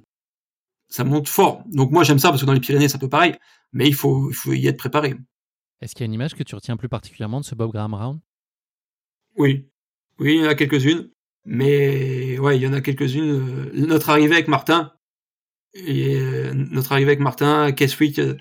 ça 0.89 1.03
monte 1.03 1.29
fort. 1.29 1.65
Donc 1.67 1.91
moi 1.91 2.05
j'aime 2.05 2.21
ça 2.21 2.29
parce 2.29 2.43
que 2.43 2.47
dans 2.47 2.53
les 2.53 2.61
Pyrénées 2.61 2.89
c'est 2.89 2.99
un 2.99 3.01
peu 3.01 3.09
pareil, 3.09 3.35
mais 3.73 3.89
il 3.89 3.95
faut 3.97 4.31
il 4.31 4.35
faut 4.35 4.53
y 4.53 4.69
être 4.69 4.79
préparé. 4.79 5.17
Est-ce 5.81 5.95
qu'il 5.95 6.03
y 6.03 6.05
a 6.05 6.07
une 6.07 6.15
image 6.15 6.35
que 6.35 6.43
tu 6.43 6.55
retiens 6.55 6.77
plus 6.77 6.89
particulièrement 6.89 7.41
de 7.41 7.45
ce 7.45 7.55
Bob 7.55 7.73
Graham 7.73 7.95
Round? 7.95 8.21
Oui, 9.37 9.69
oui, 10.19 10.37
il 10.37 10.43
y 10.43 10.47
en 10.47 10.49
a 10.49 10.55
quelques-unes, 10.55 11.11
mais 11.45 12.39
ouais, 12.39 12.57
il 12.57 12.63
y 12.63 12.67
en 12.67 12.73
a 12.73 12.81
quelques-unes. 12.81 13.31
Euh, 13.31 13.71
notre 13.75 14.09
arrivée 14.11 14.35
avec 14.35 14.49
Martin, 14.49 14.93
et 15.85 16.17
euh, 16.17 16.55
notre 16.55 16.93
arrivée 16.93 17.11
avec 17.11 17.21
Martin, 17.21 17.73
Keswick, 17.73 18.19
euh, 18.19 18.35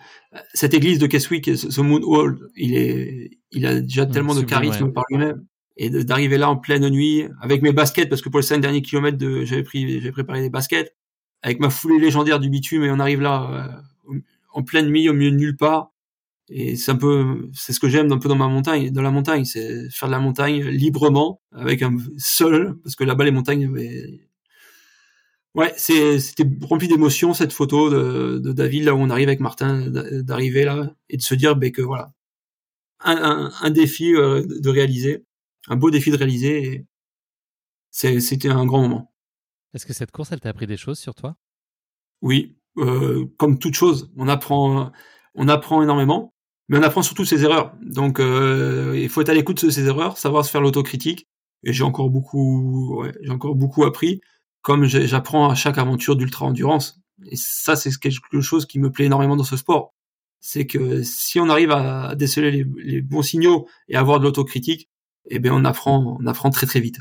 cette 0.54 0.74
église 0.74 1.00
de 1.00 1.08
Keswick, 1.08 1.58
ce 1.58 1.82
Moon 1.82 2.02
Hall, 2.04 2.50
il 2.56 2.76
est, 2.78 3.32
il 3.52 3.66
a 3.66 3.82
déjà 3.82 4.06
mmh, 4.06 4.12
tellement 4.12 4.36
de 4.36 4.42
charisme 4.42 4.92
par 4.92 5.04
lui-même. 5.10 5.46
Et 5.78 5.90
d'arriver 5.90 6.38
là 6.38 6.50
en 6.50 6.56
pleine 6.56 6.88
nuit, 6.88 7.26
avec 7.42 7.62
mes 7.62 7.74
baskets, 7.74 8.08
parce 8.08 8.22
que 8.22 8.30
pour 8.30 8.40
les 8.40 8.46
cinq 8.46 8.60
derniers 8.60 8.82
kilomètres, 8.82 9.18
de, 9.18 9.44
j'avais 9.44 9.64
pris, 9.64 10.00
j'avais 10.00 10.14
préparé 10.14 10.42
des 10.42 10.50
baskets, 10.50 10.96
avec 11.42 11.60
ma 11.60 11.70
foulée 11.70 12.00
légendaire 12.00 12.40
du 12.40 12.50
bitume, 12.50 12.84
et 12.84 12.92
on 12.92 13.00
arrive 13.00 13.20
là 13.20 13.82
euh, 14.10 14.20
en 14.54 14.64
pleine 14.64 14.88
nuit, 14.88 15.10
au 15.10 15.14
milieu 15.14 15.32
de 15.32 15.36
nulle 15.36 15.58
part. 15.58 15.92
Et 16.50 16.76
c'est 16.76 16.91
un 16.91 16.96
peu, 16.96 17.50
c'est 17.54 17.74
ce 17.74 17.80
que 17.80 17.89
j'aime 17.89 18.12
un 18.12 18.20
peu 18.20 18.30
dans 18.30 18.36
ma 18.36 18.48
montagne, 18.48 18.91
dans 18.91 19.02
la 19.02 19.12
montagne, 19.12 19.46
c'est 19.46 19.89
faire 19.89 20.10
de 20.10 20.14
la 20.14 20.20
montagne 20.20 20.64
librement, 20.64 21.41
avec 21.52 21.82
un 21.82 21.98
seul, 22.18 22.76
parce 22.84 22.96
que 22.96 23.04
là-bas 23.04 23.26
les 23.26 23.32
montagnes, 23.32 23.72
Ouais, 25.56 25.74
c'était 25.78 26.43
rempli 26.64 26.89
d'émotions 26.89 27.34
cette 27.34 27.54
photo 27.54 27.89
de, 27.89 28.39
de, 28.39 28.52
David 28.52 28.84
là 28.84 28.93
où 28.93 28.98
on 28.98 29.10
arrive 29.10 29.30
avec 29.30 29.39
Martin 29.39 29.89
d'arriver 29.89 30.66
là 30.66 30.93
et 31.08 31.16
de 31.16 31.22
se 31.22 31.34
dire 31.34 31.56
ben, 31.56 31.72
que 31.72 31.82
voilà 31.82 32.12
un, 33.00 33.16
un, 33.16 33.52
un 33.62 33.70
défi 33.72 34.14
euh, 34.14 34.46
de 34.46 34.70
réaliser, 34.70 35.26
un 35.68 35.76
beau 35.76 35.91
défi 35.91 36.12
de 36.12 36.18
réaliser. 36.18 36.86
C'était 37.91 38.50
un 38.50 38.66
grand 38.66 38.82
moment. 38.82 39.14
Est-ce 39.74 39.86
que 39.86 39.93
cette 39.93 40.12
course, 40.12 40.32
elle 40.34 40.41
t'a 40.41 40.50
appris 40.50 40.68
des 40.68 40.78
choses 40.78 41.00
sur 41.00 41.16
toi? 41.16 41.38
Oui, 42.22 42.58
euh, 42.78 43.26
comme 43.38 43.58
toute 43.58 43.74
chose, 43.74 44.12
on 44.18 44.28
apprend, 44.28 44.91
on 45.34 45.48
apprend 45.48 45.82
énormément, 45.82 46.34
mais 46.68 46.78
on 46.78 46.84
apprend 46.84 47.01
surtout 47.01 47.26
ses 47.26 47.43
erreurs. 47.43 47.74
Donc, 47.82 48.20
euh, 48.20 48.93
il 48.97 49.09
faut 49.09 49.22
être 49.22 49.30
à 49.30 49.34
l'écoute 49.34 49.66
de 49.66 49.70
ses 49.70 49.86
erreurs, 49.86 50.18
savoir 50.18 50.45
se 50.45 50.51
faire 50.51 50.61
l'autocritique. 50.61 51.28
Et 51.63 51.74
j'ai 51.74 51.84
encore 51.84 52.09
beaucoup, 52.09 53.03
j'ai 53.22 53.32
encore 53.32 53.55
beaucoup 53.55 53.86
appris 53.86 54.22
comme 54.66 54.86
j'apprends 54.86 55.47
à 55.47 55.53
chaque 55.53 55.78
aventure 55.78 56.16
d'ultra 56.16 56.47
endurance. 56.47 56.99
Et 57.28 57.36
ça, 57.36 57.76
c'est 57.76 57.95
quelque 57.99 58.41
chose 58.41 58.66
qui 58.66 58.80
me 58.80 58.91
plaît 58.91 59.05
énormément 59.05 59.36
dans 59.36 59.43
ce 59.43 59.57
sport. 59.57 59.93
C'est 60.39 60.66
que 60.66 61.03
si 61.03 61.39
on 61.39 61.49
arrive 61.49 61.70
à 61.70 62.16
déceler 62.16 62.66
les, 62.78 63.01
bons 63.01 63.22
signaux 63.22 63.68
et 63.89 63.95
avoir 63.95 64.20
de 64.20 64.24
l'autocritique, 64.24 64.89
eh 65.30 65.38
bien, 65.38 65.53
on 65.53 65.66
apprend, 65.66 66.18
on 66.20 66.26
apprend 66.26 66.49
très 66.49 66.66
très 66.66 66.80
vite. 66.80 66.97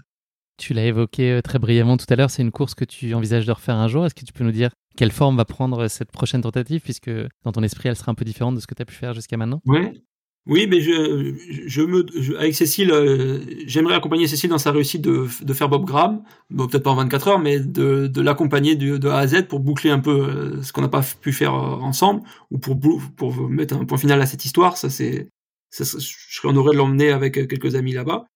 Tu 0.56 0.72
l'as 0.74 0.86
évoqué 0.86 1.32
euh, 1.32 1.42
très 1.42 1.58
brièvement 1.58 1.96
tout 1.96 2.06
à 2.08 2.16
l'heure, 2.16 2.30
c'est 2.30 2.42
une 2.42 2.52
course 2.52 2.74
que 2.74 2.84
tu 2.84 3.14
envisages 3.14 3.46
de 3.46 3.52
refaire 3.52 3.76
un 3.76 3.88
jour. 3.88 4.06
Est-ce 4.06 4.14
que 4.14 4.24
tu 4.24 4.32
peux 4.32 4.44
nous 4.44 4.52
dire 4.52 4.70
quelle 4.96 5.10
forme 5.10 5.36
va 5.36 5.44
prendre 5.44 5.88
cette 5.88 6.12
prochaine 6.12 6.42
tentative, 6.42 6.80
puisque 6.80 7.10
dans 7.44 7.52
ton 7.52 7.62
esprit, 7.62 7.88
elle 7.88 7.96
sera 7.96 8.12
un 8.12 8.14
peu 8.14 8.24
différente 8.24 8.54
de 8.54 8.60
ce 8.60 8.66
que 8.66 8.74
tu 8.74 8.82
as 8.82 8.86
pu 8.86 8.94
faire 8.94 9.12
jusqu'à 9.12 9.36
maintenant? 9.36 9.60
Oui, 9.66 10.04
oui, 10.46 10.66
mais 10.68 10.82
je, 10.82 11.34
je 11.66 11.80
me, 11.80 12.04
avec 12.38 12.54
Cécile, 12.54 12.92
euh, 12.92 13.40
j'aimerais 13.66 13.94
accompagner 13.94 14.26
Cécile 14.26 14.50
dans 14.50 14.58
sa 14.58 14.72
réussite 14.72 15.00
de, 15.00 15.26
de 15.42 15.52
faire 15.54 15.70
Bob 15.70 15.86
Graham, 15.86 16.22
peut-être 16.54 16.82
pas 16.82 16.90
en 16.90 16.96
24 16.96 17.28
heures, 17.28 17.38
mais 17.38 17.60
de, 17.60 18.08
de 18.08 18.20
l'accompagner 18.20 18.76
de, 18.76 19.08
A 19.08 19.18
à 19.18 19.26
Z 19.26 19.46
pour 19.48 19.60
boucler 19.60 19.88
un 19.88 20.00
peu 20.00 20.10
euh, 20.10 20.62
ce 20.62 20.72
qu'on 20.74 20.82
n'a 20.82 20.88
pas 20.88 21.02
pu 21.22 21.32
faire 21.32 21.54
euh, 21.54 21.76
ensemble, 21.80 22.22
ou 22.50 22.58
pour, 22.58 22.78
pour 23.16 23.48
mettre 23.48 23.74
un 23.74 23.86
point 23.86 23.96
final 23.96 24.20
à 24.20 24.26
cette 24.26 24.44
histoire. 24.44 24.76
Ça, 24.76 24.90
c'est, 24.90 25.28
je 25.70 25.84
serais 25.84 26.48
honoré 26.48 26.72
de 26.72 26.76
l'emmener 26.76 27.10
avec 27.10 27.34
quelques 27.48 27.74
amis 27.74 27.94
là-bas. 27.94 28.26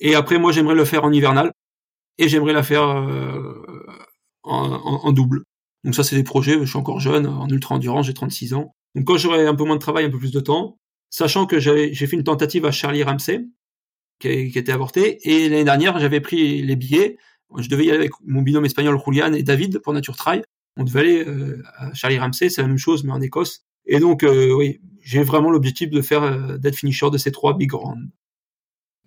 Et 0.00 0.14
après, 0.14 0.38
moi, 0.38 0.52
j'aimerais 0.52 0.74
le 0.74 0.84
faire 0.84 1.04
en 1.04 1.12
hivernal, 1.12 1.52
et 2.18 2.28
j'aimerais 2.28 2.52
la 2.52 2.62
faire 2.62 2.82
en, 2.82 3.54
en, 4.44 5.00
en, 5.04 5.12
double. 5.12 5.42
Donc 5.84 5.94
ça, 5.94 6.04
c'est 6.04 6.16
des 6.16 6.24
projets. 6.24 6.58
Je 6.60 6.64
suis 6.64 6.78
encore 6.78 7.00
jeune, 7.00 7.26
en 7.26 7.48
ultra 7.48 7.74
endurance, 7.74 8.06
j'ai 8.06 8.14
36 8.14 8.54
ans. 8.54 8.74
Donc 8.94 9.06
quand 9.06 9.18
j'aurai 9.18 9.46
un 9.46 9.54
peu 9.54 9.64
moins 9.64 9.76
de 9.76 9.80
travail, 9.80 10.04
un 10.06 10.10
peu 10.10 10.18
plus 10.18 10.32
de 10.32 10.40
temps, 10.40 10.78
sachant 11.10 11.46
que 11.46 11.60
j'ai 11.60 11.94
fait 11.94 12.16
une 12.16 12.24
tentative 12.24 12.64
à 12.64 12.70
Charlie 12.70 13.02
Ramsey, 13.02 13.44
qui, 14.18 14.28
a, 14.28 14.32
été 14.32 14.72
avortée, 14.72 15.18
et 15.28 15.48
l'année 15.48 15.64
dernière, 15.64 15.98
j'avais 15.98 16.20
pris 16.20 16.62
les 16.62 16.76
billets, 16.76 17.18
je 17.58 17.68
devais 17.68 17.84
y 17.84 17.90
aller 17.90 17.98
avec 17.98 18.12
mon 18.24 18.42
binôme 18.42 18.64
espagnol 18.64 18.98
Julian 19.04 19.32
et 19.34 19.42
David 19.42 19.78
pour 19.80 19.92
Nature 19.92 20.16
Trail, 20.16 20.42
on 20.78 20.84
devait 20.84 21.00
aller 21.00 21.24
euh, 21.26 21.62
à 21.76 21.92
Charlie 21.94 22.18
Ramsey, 22.18 22.48
c'est 22.48 22.62
la 22.62 22.68
même 22.68 22.78
chose, 22.78 23.04
mais 23.04 23.12
en 23.12 23.20
Écosse, 23.20 23.66
et 23.86 24.00
donc, 24.00 24.24
euh, 24.24 24.52
oui, 24.52 24.80
j'ai 25.02 25.22
vraiment 25.22 25.50
l'objectif 25.50 25.90
de 25.90 26.02
faire, 26.02 26.24
euh, 26.24 26.58
d'être 26.58 26.76
finisher 26.76 27.08
de 27.10 27.18
ces 27.18 27.30
trois 27.30 27.56
big 27.56 27.72
rounds. 27.72 28.10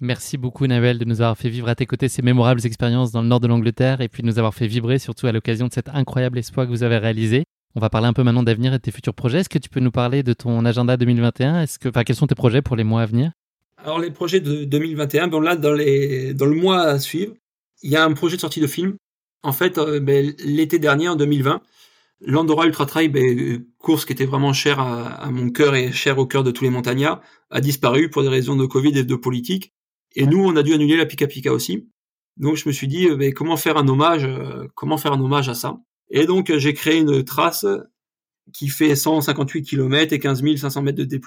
Merci 0.02 0.38
beaucoup 0.38 0.66
Navel 0.66 0.98
de 0.98 1.04
nous 1.04 1.20
avoir 1.20 1.38
fait 1.38 1.50
vivre 1.50 1.68
à 1.68 1.76
tes 1.76 1.86
côtés 1.86 2.08
ces 2.08 2.22
mémorables 2.22 2.66
expériences 2.66 3.12
dans 3.12 3.22
le 3.22 3.28
nord 3.28 3.42
de 3.42 3.48
l'Angleterre 3.48 4.00
et 4.00 4.08
puis 4.08 4.24
de 4.24 4.28
nous 4.28 4.40
avoir 4.40 4.54
fait 4.54 4.66
vibrer 4.66 4.98
surtout 4.98 5.28
à 5.28 5.34
l'occasion 5.34 5.68
de 5.68 5.74
cet 5.74 5.90
incroyable 5.90 6.38
espoir 6.38 6.66
que 6.66 6.72
vous 6.72 6.84
avez 6.84 6.98
réalisé. 6.98 7.44
On 7.76 7.82
va 7.82 7.90
parler 7.90 8.08
un 8.08 8.14
peu 8.14 8.24
maintenant 8.24 8.44
d'avenir 8.44 8.74
et 8.74 8.78
de 8.78 8.82
tes 8.82 8.92
futurs 8.92 9.14
projets. 9.14 9.40
Est-ce 9.40 9.50
que 9.50 9.60
tu 9.60 9.68
peux 9.68 9.82
nous 9.82 9.92
parler 9.92 10.24
de 10.24 10.32
ton 10.32 10.64
agenda 10.64 10.96
2021 10.96 11.64
Est-ce 11.64 11.80
que, 11.80 11.90
enfin, 11.90 12.04
quels 12.06 12.16
sont 12.16 12.28
tes 12.28 12.36
projets 12.36 12.62
pour 12.62 12.78
les 12.78 12.86
mois 12.86 13.02
à 13.02 13.06
venir? 13.06 13.32
Alors 13.78 14.00
les 14.00 14.10
projets 14.10 14.40
de 14.40 14.64
2021, 14.64 15.28
bon 15.28 15.42
là 15.42 15.56
dans 15.56 15.74
les 15.74 16.34
dans 16.34 16.46
le 16.46 16.56
mois 16.56 16.82
à 16.82 17.00
suivre, 17.00 17.34
il 17.82 17.92
y 17.92 17.98
a 17.98 18.04
un 18.04 18.14
projet 18.14 18.38
de 18.38 18.42
sortie 18.42 18.62
de 18.62 18.68
film. 18.68 18.96
En 19.44 19.52
fait, 19.52 19.78
euh, 19.78 20.00
ben, 20.00 20.34
l'été 20.46 20.80
dernier 20.80 21.10
en 21.10 21.16
2020, 21.18 21.62
l'Andorra 22.22 22.66
Ultra 22.66 22.86
Trail, 22.86 23.10
ben, 23.10 23.66
course 23.78 24.06
qui 24.06 24.14
était 24.14 24.26
vraiment 24.26 24.54
chère 24.54 24.80
à, 24.80 25.08
à, 25.08 25.30
mon 25.30 25.50
cœur 25.50 25.76
et 25.76 25.92
chère 25.92 26.20
au 26.20 26.26
cœur 26.26 26.44
de 26.44 26.52
tous 26.52 26.64
les 26.64 26.70
montagnards, 26.70 27.22
a 27.50 27.62
disparu 27.62 28.10
pour 28.10 28.22
des 28.22 28.30
raisons 28.30 28.56
de 28.56 28.66
Covid 28.66 28.98
et 28.98 29.04
de 29.04 29.16
politique. 29.16 29.74
Et 30.16 30.26
nous, 30.26 30.44
on 30.44 30.56
a 30.56 30.64
dû 30.64 30.74
annuler 30.74 30.98
la 30.98 31.06
Pika 31.06 31.28
Pika 31.28 31.54
aussi. 31.54 31.90
Donc 32.38 32.56
je 32.56 32.68
me 32.68 32.74
suis 32.74 32.88
dit, 32.88 33.08
ben, 33.16 33.34
comment 33.34 33.58
faire 33.58 33.78
un 33.78 33.88
hommage, 33.88 34.26
euh, 34.26 34.68
comment 34.76 34.98
faire 34.98 35.14
un 35.14 35.22
hommage 35.22 35.50
à 35.50 35.54
ça? 35.54 35.78
Et 36.10 36.26
donc 36.26 36.56
j'ai 36.56 36.74
créé 36.74 36.98
une 36.98 37.24
trace 37.24 37.66
qui 38.54 38.68
fait 38.70 38.96
158 38.96 39.64
km 39.64 40.14
et 40.14 40.20
15 40.20 40.44
500 40.58 40.82
mètres 40.82 40.98
de 40.98 41.04
D+, 41.04 41.22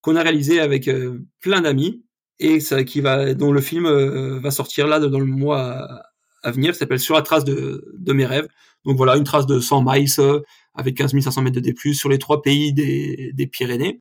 qu'on 0.00 0.16
a 0.16 0.22
réalisé 0.22 0.60
avec 0.60 0.88
euh, 0.88 1.24
plein 1.40 1.60
d'amis 1.60 2.04
et 2.38 2.60
ça, 2.60 2.84
qui 2.84 3.00
va, 3.00 3.34
dont 3.34 3.52
le 3.52 3.60
film 3.60 3.86
euh, 3.86 4.38
va 4.40 4.50
sortir 4.50 4.86
là 4.86 5.00
dans 5.00 5.18
le 5.18 5.26
mois 5.26 6.04
à 6.42 6.50
venir, 6.50 6.74
s'appelle 6.74 7.00
Sur 7.00 7.14
la 7.14 7.22
trace 7.22 7.44
de, 7.44 7.84
de, 7.98 8.12
mes 8.12 8.26
rêves. 8.26 8.48
Donc 8.84 8.96
voilà, 8.96 9.16
une 9.16 9.24
trace 9.24 9.46
de 9.46 9.58
100 9.58 9.82
miles 9.84 10.08
euh, 10.18 10.40
avec 10.74 10.96
15 10.96 11.18
500 11.18 11.42
mètres 11.42 11.56
de 11.56 11.60
D+, 11.60 11.74
sur 11.94 12.08
les 12.08 12.18
trois 12.18 12.42
pays 12.42 12.72
des, 12.72 13.32
des 13.34 13.46
Pyrénées. 13.46 14.00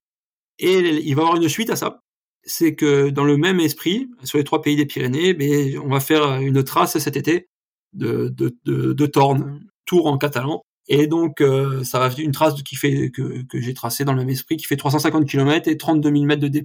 Et 0.59 0.77
il 0.77 1.15
va 1.15 1.21
y 1.21 1.25
avoir 1.25 1.35
une 1.41 1.49
suite 1.49 1.69
à 1.69 1.75
ça. 1.75 2.01
C'est 2.45 2.75
que 2.75 3.09
dans 3.09 3.23
le 3.23 3.37
même 3.37 3.59
esprit, 3.59 4.09
sur 4.23 4.37
les 4.37 4.43
trois 4.43 4.61
pays 4.61 4.75
des 4.75 4.85
Pyrénées, 4.85 5.33
mais 5.33 5.77
on 5.77 5.89
va 5.89 5.99
faire 5.99 6.39
une 6.39 6.63
trace 6.63 6.97
cet 6.97 7.15
été 7.15 7.47
de, 7.93 8.29
de, 8.29 8.55
de, 8.65 8.93
de 8.93 9.05
Torne, 9.05 9.65
Tour 9.85 10.07
en 10.07 10.17
catalan. 10.17 10.61
Et 10.87 11.07
donc, 11.07 11.41
euh, 11.41 11.83
ça 11.83 11.97
va 11.97 12.11
une 12.19 12.31
trace 12.31 12.61
qui 12.61 12.75
fait 12.75 13.09
que, 13.09 13.43
que 13.43 13.59
j'ai 13.59 13.73
tracé 13.73 14.05
dans 14.05 14.13
le 14.13 14.19
même 14.19 14.29
esprit, 14.29 14.57
qui 14.57 14.65
fait 14.65 14.77
350 14.77 15.27
km 15.27 15.67
et 15.67 15.77
32 15.77 16.11
000 16.11 16.25
mètres 16.25 16.41
de 16.41 16.47
D+. 16.47 16.63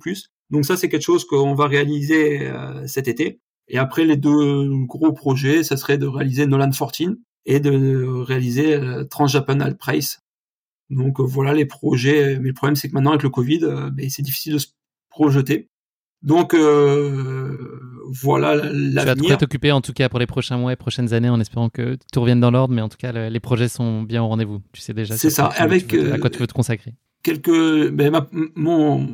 Donc 0.51 0.67
ça, 0.67 0.77
c'est 0.77 0.91
quelque 0.91 1.03
chose 1.03 1.25
qu'on 1.25 1.55
va 1.55 1.67
réaliser 1.67 2.47
euh, 2.49 2.87
cet 2.87 3.09
été. 3.09 3.41
Et 3.69 3.79
après, 3.79 4.05
les 4.05 4.17
deux 4.17 4.69
gros 4.85 5.13
projets, 5.13 5.63
ça 5.63 5.77
serait 5.77 5.97
de 5.97 6.07
réaliser 6.07 6.45
Nolan 6.47 6.71
14 6.71 7.17
et 7.47 7.61
de 7.61 8.05
réaliser 8.23 8.75
euh, 8.75 9.05
Trans-Japan 9.05 9.61
Alp 9.61 9.81
Race. 9.81 10.21
Donc 10.91 11.21
euh, 11.21 11.23
voilà 11.23 11.55
les 11.55 11.67
projets. 11.67 12.39
Mais 12.41 12.49
le 12.49 12.55
problème, 12.55 12.77
c'est 12.77 12.89
que 12.89 12.95
maintenant, 12.95 13.11
avec 13.11 13.23
le 13.23 13.31
Covid, 13.31 13.61
euh, 13.63 13.91
ben, 13.91 14.11
c'est 14.11 14.23
difficile 14.23 14.55
de 14.55 14.59
se 14.59 14.69
projeter. 15.11 15.69
Donc 16.23 16.55
euh, 16.55 17.81
voilà 18.23 18.55
l'avenir. 18.55 19.25
Tu 19.25 19.31
vas 19.31 19.37
t'occuper 19.37 19.73
en 19.73 19.81
tout 19.81 19.93
cas 19.93 20.09
pour 20.09 20.19
les 20.19 20.27
prochains 20.27 20.59
mois 20.59 20.73
et 20.73 20.77
prochaines 20.77 21.15
années 21.15 21.31
en 21.31 21.41
espérant 21.41 21.71
que 21.71 21.97
tout 22.13 22.21
revienne 22.21 22.41
dans 22.41 22.51
l'ordre, 22.51 22.75
mais 22.75 22.83
en 22.83 22.89
tout 22.89 22.99
cas 22.99 23.13
les 23.13 23.41
projets 23.41 23.69
sont 23.69 24.03
bien 24.03 24.23
au 24.23 24.29
rendez-vous. 24.29 24.61
Tu 24.73 24.81
sais 24.81 24.93
déjà. 24.93 25.17
C'est 25.17 25.31
ça. 25.31 25.47
Avec 25.47 25.95
à 25.95 26.19
quoi 26.19 26.31
tu 26.31 26.39
veux 26.39 26.47
te 26.47 26.53
consacrer. 26.53 26.95
Quelques, 27.23 27.91
ben, 27.91 28.11
ma, 28.11 28.29
mon 28.55 29.07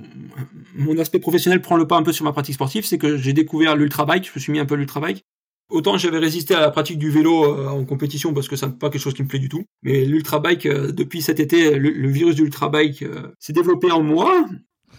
mon 0.77 0.99
aspect 0.99 1.19
professionnel 1.19 1.61
prend 1.61 1.77
le 1.77 1.89
pas 1.89 1.97
un 1.97 2.05
peu 2.05 2.13
sur 2.13 2.25
ma 2.25 2.33
pratique 2.33 2.55
sportive, 2.55 2.85
c'est 2.85 2.99
que 2.99 3.17
j'ai 3.17 3.33
découvert 3.33 3.75
l'ultra 3.75 4.05
bike. 4.05 4.27
Je 4.27 4.33
me 4.35 4.41
suis 4.41 4.53
mis 4.53 4.61
un 4.61 4.67
peu 4.67 4.75
à 4.75 4.77
l'ultra 4.77 5.01
bike. 5.01 5.25
Autant 5.69 5.99
j'avais 5.99 6.19
résisté 6.19 6.55
à 6.55 6.61
la 6.61 6.71
pratique 6.71 6.99
du 6.99 7.11
vélo 7.11 7.45
euh, 7.45 7.67
en 7.67 7.85
compétition 7.85 8.33
parce 8.33 8.49
que 8.49 8.55
ça 8.55 8.69
n'est 8.69 8.75
pas 8.75 8.91
quelque 8.91 9.03
chose 9.03 9.15
qui 9.15 9.25
me 9.25 9.29
plaît 9.29 9.41
du 9.41 9.49
tout. 9.49 9.65
Mais 9.83 10.05
l'ultra 10.05 10.39
bike, 10.39 10.67
euh, 10.67 10.93
depuis 10.93 11.21
cet 11.23 11.41
été, 11.41 11.77
le, 11.77 11.91
le 11.91 12.09
virus 12.09 12.37
du 12.37 12.43
ultra 12.43 12.69
bike 12.69 13.03
euh, 13.03 13.33
s'est 13.41 13.53
développé 13.53 13.91
en 13.91 14.03
moi. 14.03 14.47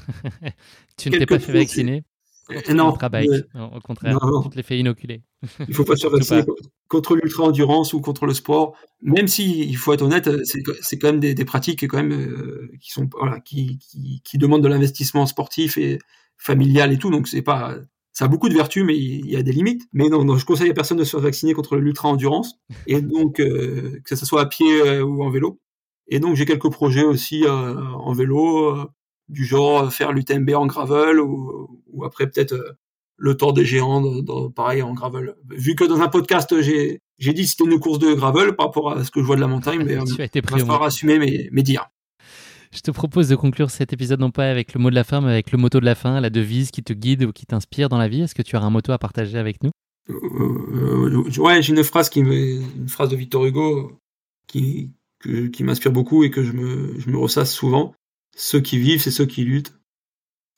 tu 0.98 1.10
ne 1.10 1.18
t'es 1.18 1.26
pas 1.26 1.40
fait 1.40 1.52
vacciner 1.52 2.04
contre 2.48 2.74
non, 2.74 2.90
l'ultra 2.90 3.10
bike. 3.10 3.30
Au 3.56 3.80
contraire, 3.82 4.14
non, 4.22 4.32
non. 4.32 4.42
tu 4.44 4.50
te 4.50 4.72
les 4.72 4.80
inoculer. 4.80 5.22
Il 5.68 5.74
faut 5.74 5.84
pas 5.84 5.96
se 5.96 6.02
faire 6.02 6.12
vacciner 6.12 6.44
contre 6.88 7.16
l'ultra 7.16 7.44
endurance 7.44 7.94
ou 7.94 8.00
contre 8.00 8.26
le 8.26 8.34
sport. 8.34 8.78
Même 9.02 9.28
si, 9.28 9.68
il 9.68 9.76
faut 9.76 9.92
être 9.92 10.04
honnête, 10.04 10.30
c'est 10.46 10.98
quand 10.98 11.10
même 11.10 11.20
des, 11.20 11.34
des, 11.34 11.46
pratiques 11.46 11.86
quand 11.88 11.98
même 11.98 12.14
euh, 12.14 12.72
qui 12.80 12.92
sont 12.92 13.10
voilà, 13.18 13.42
qui, 13.42 13.78
qui, 13.80 14.22
qui 14.24 14.38
demandent 14.38 14.64
de 14.64 14.70
l'investissement 14.70 15.26
sportif 15.26 15.78
et 15.78 16.00
familial 16.38 16.94
et 16.94 16.98
tout. 16.98 17.10
Donc 17.10 17.28
c'est 17.28 17.42
pas 17.42 17.76
ça 18.18 18.26
a 18.26 18.28
beaucoup 18.30 18.50
de 18.50 18.56
vertus, 18.56 18.84
mais 18.84 18.98
il 18.98 19.30
y 19.30 19.36
a 19.36 19.44
des 19.44 19.52
limites. 19.52 19.84
Mais 19.94 20.10
non, 20.10 20.26
non 20.26 20.38
je 20.38 20.46
conseille 20.46 20.72
à 20.72 20.74
personne 20.74 20.98
de 20.98 21.04
se 21.04 21.12
faire 21.12 21.20
vacciner 21.20 21.54
contre 21.54 21.78
l'ultra 21.78 22.10
endurance, 22.10 22.56
et 22.88 23.00
donc 23.00 23.40
euh, 23.40 24.00
que 24.06 24.16
ce 24.16 24.26
soit 24.26 24.42
à 24.42 24.46
pied 24.48 24.82
euh, 24.82 25.04
ou 25.04 25.24
en 25.24 25.30
vélo. 25.30 25.60
Et 26.08 26.20
donc 26.20 26.36
j'ai 26.36 26.46
quelques 26.46 26.72
projets 26.72 27.04
aussi 27.04 27.44
euh, 27.44 27.76
en 27.76 28.14
vélo, 28.14 28.76
euh, 28.76 28.86
du 29.30 29.46
genre 29.46 29.92
faire 29.92 30.12
l'UTMB 30.12 30.52
en 30.56 30.66
gravel 30.66 31.20
ou, 31.20 31.70
ou 31.92 32.06
après 32.06 32.30
peut-être 32.30 32.54
euh, 32.54 32.78
le 33.18 33.36
Tour 33.36 33.54
des 33.54 33.66
Géants, 33.66 34.02
dans, 34.02 34.22
dans, 34.22 34.52
pareil 34.52 34.82
en 34.82 34.94
gravel. 34.94 35.36
Vu 35.50 35.76
que 35.76 35.84
dans 35.84 36.02
un 36.02 36.08
podcast 36.08 36.62
j'ai 36.62 37.02
j'ai 37.18 37.34
dit 37.34 37.48
c'était 37.48 37.66
une 37.66 37.80
course 37.80 38.00
de 38.00 38.14
gravel 38.14 38.56
par 38.56 38.68
rapport 38.68 38.92
à 38.92 39.04
ce 39.04 39.12
que 39.12 39.22
je 39.22 39.26
vois 39.26 39.36
de 39.36 39.42
la 39.42 39.48
montagne, 39.48 39.84
mais 39.84 39.98
tu 40.04 40.22
as 40.22 40.26
été 40.26 40.40
il 40.40 40.50
va 40.50 40.58
falloir 40.60 40.84
assumer 40.84 41.18
mes, 41.18 41.50
mes 41.52 41.64
dires. 41.64 41.90
Je 42.74 42.82
te 42.82 42.92
propose 42.92 43.30
de 43.30 43.36
conclure 43.36 43.72
cet 43.72 43.94
épisode 43.94 44.20
non 44.20 44.30
pas 44.30 44.50
avec 44.50 44.74
le 44.74 44.80
mot 44.80 44.90
de 44.90 44.96
la 44.96 45.04
fin, 45.04 45.22
mais 45.22 45.32
avec 45.32 45.52
le 45.52 45.58
motto 45.58 45.80
de 45.80 45.86
la 45.86 45.96
fin, 45.96 46.20
la 46.20 46.30
devise 46.30 46.70
qui 46.70 46.84
te 46.84 46.94
guide 46.94 47.24
ou 47.24 47.32
qui 47.32 47.46
t'inspire 47.46 47.90
dans 47.90 47.98
la 47.98 48.08
vie. 48.08 48.22
Est-ce 48.22 48.36
que 48.36 48.42
tu 48.42 48.56
as 48.56 48.62
un 48.62 48.70
motto 48.70 48.92
à 48.92 49.00
partager 49.00 49.38
avec 49.38 49.64
nous? 49.64 49.72
Euh, 50.10 51.24
Ouais, 51.40 51.62
j'ai 51.62 51.74
une 51.74 51.84
phrase 51.84 52.10
qui 52.10 52.24
me, 52.24 52.62
une 52.62 52.90
phrase 52.90 53.10
de 53.10 53.16
Victor 53.16 53.46
Hugo 53.46 54.00
qui 54.48 54.92
que, 55.20 55.48
qui 55.48 55.64
m'inspire 55.64 55.92
beaucoup 55.92 56.24
et 56.24 56.30
que 56.30 56.44
je 56.44 56.52
me, 56.52 57.00
je 57.00 57.10
me 57.10 57.18
ressasse 57.18 57.54
souvent. 57.54 57.94
Ceux 58.38 58.62
qui 58.62 58.78
vivent, 58.78 59.02
c'est 59.02 59.12
ceux 59.12 59.26
qui 59.26 59.44
luttent. 59.44 59.74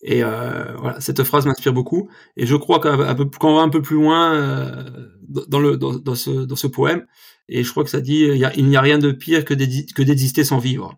Et 0.01 0.23
euh, 0.23 0.75
voilà, 0.77 0.99
cette 1.01 1.23
phrase 1.23 1.45
m'inspire 1.45 1.73
beaucoup. 1.73 2.09
Et 2.37 2.45
je 2.45 2.55
crois 2.55 2.79
qu'on 2.79 2.97
va 2.97 3.09
un 3.09 3.69
peu 3.69 3.81
plus 3.81 3.95
loin 3.95 4.35
euh, 4.35 5.09
dans, 5.27 5.59
le, 5.59 5.77
dans, 5.77 6.15
ce, 6.15 6.29
dans 6.29 6.55
ce 6.55 6.67
poème, 6.67 7.05
et 7.47 7.63
je 7.63 7.71
crois 7.71 7.83
que 7.83 7.89
ça 7.89 8.01
dit 8.01 8.19
il 8.25 8.67
n'y 8.67 8.77
a, 8.77 8.81
rien 8.81 8.99
de 8.99 9.11
pire 9.11 9.45
que 9.45 9.53
d'exister 9.53 10.43
sans 10.43 10.59
vivre. 10.59 10.97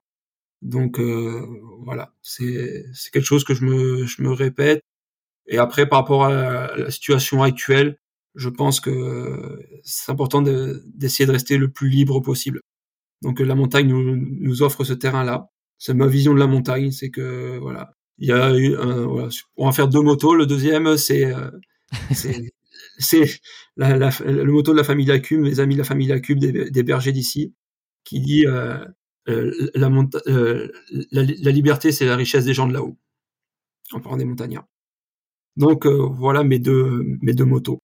Donc 0.61 0.99
euh, 0.99 1.45
voilà, 1.83 2.13
c'est 2.23 2.85
quelque 3.13 3.25
chose 3.25 3.43
que 3.43 3.53
je 3.53 3.65
me 3.65 4.05
je 4.05 4.21
me 4.21 4.31
répète. 4.31 4.83
Et 5.47 5.57
après, 5.57 5.87
par 5.87 5.99
rapport 5.99 6.25
à 6.25 6.31
la, 6.31 6.75
la 6.77 6.91
situation 6.91 7.43
actuelle, 7.43 7.97
je 8.35 8.49
pense 8.49 8.79
que 8.79 9.59
c'est 9.83 10.11
important 10.11 10.41
d'essayer 10.41 11.25
de, 11.25 11.31
de, 11.31 11.33
rester 11.33 11.57
le 11.57 11.71
plus 11.71 11.89
libre 11.89 12.21
possible. 12.21 12.61
Donc 13.21 13.39
la 13.39 13.55
montagne 13.55 13.87
nous, 13.87 14.15
nous 14.15 14.63
offre 14.63 14.83
ce 14.83 14.93
terrain-là. 14.93 15.49
C'est 15.81 15.95
ma 15.95 16.05
vision 16.05 16.35
de 16.35 16.39
la 16.39 16.45
montagne, 16.45 16.91
c'est 16.91 17.09
que 17.09 17.57
voilà, 17.57 17.95
il 18.19 18.27
y 18.27 18.31
a 18.31 18.55
eu 18.55 18.77
un, 18.77 19.03
voilà, 19.07 19.29
on 19.57 19.65
va 19.65 19.71
faire 19.71 19.87
deux 19.87 20.01
motos. 20.01 20.35
Le 20.35 20.45
deuxième, 20.45 20.95
c'est 20.95 21.25
euh, 21.25 21.49
c'est 22.99 23.41
la, 23.77 23.97
la, 23.97 24.11
le 24.23 24.51
moto 24.51 24.73
de 24.73 24.77
la 24.77 24.83
famille 24.83 25.07
Lacume, 25.07 25.43
les 25.43 25.59
amis 25.59 25.73
de 25.73 25.79
la 25.79 25.83
famille 25.83 26.07
Lacume, 26.07 26.37
des, 26.37 26.69
des 26.69 26.83
bergers 26.83 27.13
d'ici, 27.13 27.55
qui 28.03 28.19
dit 28.19 28.45
euh, 28.45 28.85
euh, 29.27 29.71
la, 29.73 29.89
la, 29.89 31.23
la, 31.23 31.51
liberté, 31.51 31.91
c'est 31.91 32.05
la 32.05 32.15
richesse 32.15 32.45
des 32.45 32.53
gens 32.53 32.67
de 32.67 32.73
là-haut, 32.73 32.95
en 33.91 34.01
parlant 34.01 34.17
des 34.17 34.25
montagnards. 34.25 34.67
Donc 35.57 35.87
voilà 35.87 36.43
mes 36.43 36.59
deux, 36.59 37.03
mes 37.23 37.33
deux 37.33 37.45
motos. 37.45 37.79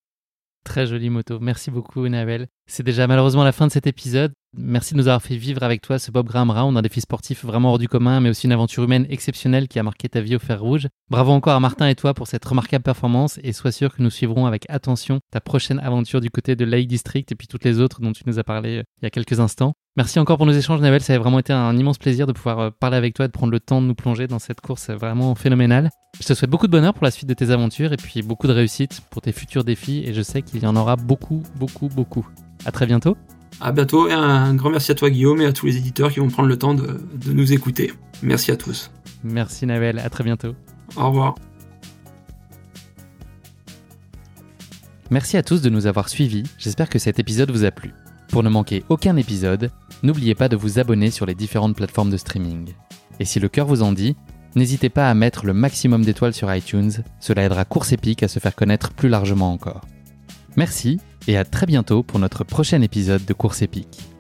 Très 0.64 0.86
jolie 0.86 1.10
moto. 1.10 1.40
Merci 1.40 1.72
beaucoup, 1.72 2.08
Navel. 2.08 2.48
C'est 2.68 2.84
déjà 2.84 3.08
malheureusement 3.08 3.44
la 3.44 3.54
fin 3.54 3.66
de 3.66 3.72
cet 3.72 3.88
épisode. 3.88 4.34
Merci 4.56 4.94
de 4.94 5.00
nous 5.00 5.08
avoir 5.08 5.22
fait 5.22 5.36
vivre 5.36 5.62
avec 5.62 5.82
toi 5.82 6.00
ce 6.00 6.10
Bob 6.10 6.28
Graham 6.28 6.52
Round, 6.52 6.78
un 6.78 6.82
défi 6.82 7.02
sportif 7.02 7.44
vraiment 7.44 7.72
hors 7.72 7.78
du 7.78 7.88
commun, 7.88 8.22
mais 8.22 8.30
aussi 8.30 8.48
une 8.48 8.54
aventure 8.54 8.84
humaine 8.84 9.06
exceptionnelle 9.10 9.68
qui 9.68 9.78
a 9.78 9.84
marqué 9.84 10.08
ta 10.08 10.22
vie 10.22 10.36
au 10.36 10.40
fer 10.40 10.62
rouge. 10.62 10.88
Bravo 11.10 11.32
encore 11.32 11.54
à 11.54 11.60
Martin 11.60 11.88
et 11.88 11.96
toi 11.96 12.14
pour 12.14 12.28
cette 12.28 12.46
remarquable 12.46 12.84
performance 12.84 13.40
et 13.44 13.54
sois 13.54 13.72
sûr 13.72 13.94
que 13.96 14.02
nous 14.02 14.10
suivrons 14.10 14.46
avec 14.46 14.66
attention 14.70 15.20
ta 15.32 15.42
prochaine 15.42 15.80
aventure 15.80 16.22
du 16.22 16.30
côté 16.30 16.56
de 16.56 16.66
Lake 16.66 16.88
District 16.88 17.32
et 17.32 17.36
puis 17.36 17.48
toutes 17.48 17.66
les 17.66 17.80
autres 17.80 18.02
dont 18.02 18.14
tu 18.14 18.24
nous 18.26 18.40
as 18.40 18.44
parlé 18.44 18.84
il 19.02 19.04
y 19.04 19.08
a 19.08 19.10
quelques 19.10 19.40
instants. 19.40 19.74
Merci 19.98 20.20
encore 20.20 20.38
pour 20.38 20.46
nos 20.46 20.54
échanges, 20.54 20.80
Navel. 20.80 21.02
Ça 21.02 21.14
a 21.14 21.18
vraiment 21.18 21.40
été 21.40 21.54
un 21.54 21.76
immense 21.76 21.98
plaisir 21.98 22.28
de 22.28 22.32
pouvoir 22.32 22.72
parler 22.72 22.98
avec 22.98 23.16
toi 23.16 23.26
et 23.26 23.28
de 23.28 23.34
prendre 23.34 23.52
le 23.52 23.60
temps 23.60 23.82
de 23.82 23.88
nous 23.88 23.96
plonger 23.96 24.28
dans 24.28 24.40
cette 24.40 24.62
course 24.62 24.90
vraiment 24.92 25.36
phénoménale. 25.36 25.90
Je 26.20 26.26
te 26.26 26.34
souhaite 26.34 26.50
beaucoup 26.50 26.68
de 26.68 26.72
bonheur 26.72 26.94
pour 26.94 27.04
la 27.04 27.12
suite 27.12 27.28
de 27.28 27.34
tes 27.34 27.50
aventures 27.50 27.94
et 27.94 27.98
puis 27.98 28.22
beaucoup 28.22 28.48
de 28.48 28.54
réussite 28.54 29.02
pour 29.10 29.22
tes 29.22 29.32
futurs 29.32 29.64
défis 29.64 30.04
et 30.06 30.14
je 30.14 30.22
sais 30.22 30.42
qu'il 30.42 30.64
y 30.64 30.68
en 30.68 30.76
aura 30.76 30.96
beaucoup, 30.96 31.44
beaucoup, 31.56 31.90
beaucoup. 31.90 32.28
À 32.66 32.72
très 32.72 32.86
bientôt. 32.86 33.18
À 33.60 33.72
bientôt 33.72 34.08
et 34.08 34.14
un 34.14 34.54
grand 34.54 34.70
merci 34.70 34.92
à 34.92 34.96
toi 34.96 35.10
Guillaume 35.10 35.42
et 35.42 35.46
à 35.46 35.54
tous 35.54 35.66
les 35.66 35.78
éditeurs 35.78 36.12
qui 36.12 36.20
vont 36.20 36.30
prendre 36.30 36.50
le 36.50 36.58
temps 36.58 36.74
de, 36.74 37.00
de 37.26 37.34
nous 37.34 37.54
écouter. 37.54 37.92
Merci 38.22 38.52
à 38.52 38.56
tous. 38.56 38.92
Merci 39.24 39.66
Navel, 39.66 40.00
à 40.00 40.10
très 40.10 40.24
bientôt. 40.24 40.54
Au 40.96 41.08
revoir. 41.08 41.36
Merci 45.10 45.38
à 45.38 45.44
tous 45.44 45.62
de 45.62 45.70
nous 45.70 45.88
avoir 45.88 46.10
suivis, 46.10 46.44
j'espère 46.58 46.90
que 46.90 47.00
cet 47.00 47.18
épisode 47.18 47.50
vous 47.50 47.64
a 47.64 47.72
plu. 47.72 47.94
Pour 48.30 48.44
ne 48.44 48.50
manquer 48.50 48.84
aucun 48.90 49.16
épisode, 49.16 49.72
n'oubliez 50.04 50.36
pas 50.36 50.50
de 50.50 50.58
vous 50.58 50.80
abonner 50.80 51.12
sur 51.12 51.26
les 51.26 51.34
différentes 51.34 51.78
plateformes 51.78 52.10
de 52.10 52.18
streaming. 52.18 52.74
Et 53.20 53.26
si 53.26 53.40
le 53.40 53.48
cœur 53.48 53.68
vous 53.68 53.84
en 53.84 53.94
dit, 53.94 54.18
n'hésitez 54.56 54.90
pas 54.90 55.10
à 55.10 55.14
mettre 55.14 55.46
le 55.46 55.54
maximum 55.54 56.04
d'étoiles 56.04 56.34
sur 56.34 56.54
iTunes, 56.54 56.92
cela 57.22 57.44
aidera 57.44 57.64
Course 57.64 57.94
Épique 57.94 58.22
à 58.22 58.28
se 58.28 58.40
faire 58.40 58.54
connaître 58.54 58.92
plus 58.92 59.08
largement 59.08 59.54
encore. 59.54 59.82
Merci 60.58 61.00
et 61.28 61.38
à 61.38 61.46
très 61.46 61.66
bientôt 61.66 62.04
pour 62.04 62.20
notre 62.20 62.44
prochain 62.44 62.82
épisode 62.82 63.26
de 63.26 63.34
Course 63.34 63.62
Épique. 63.62 64.17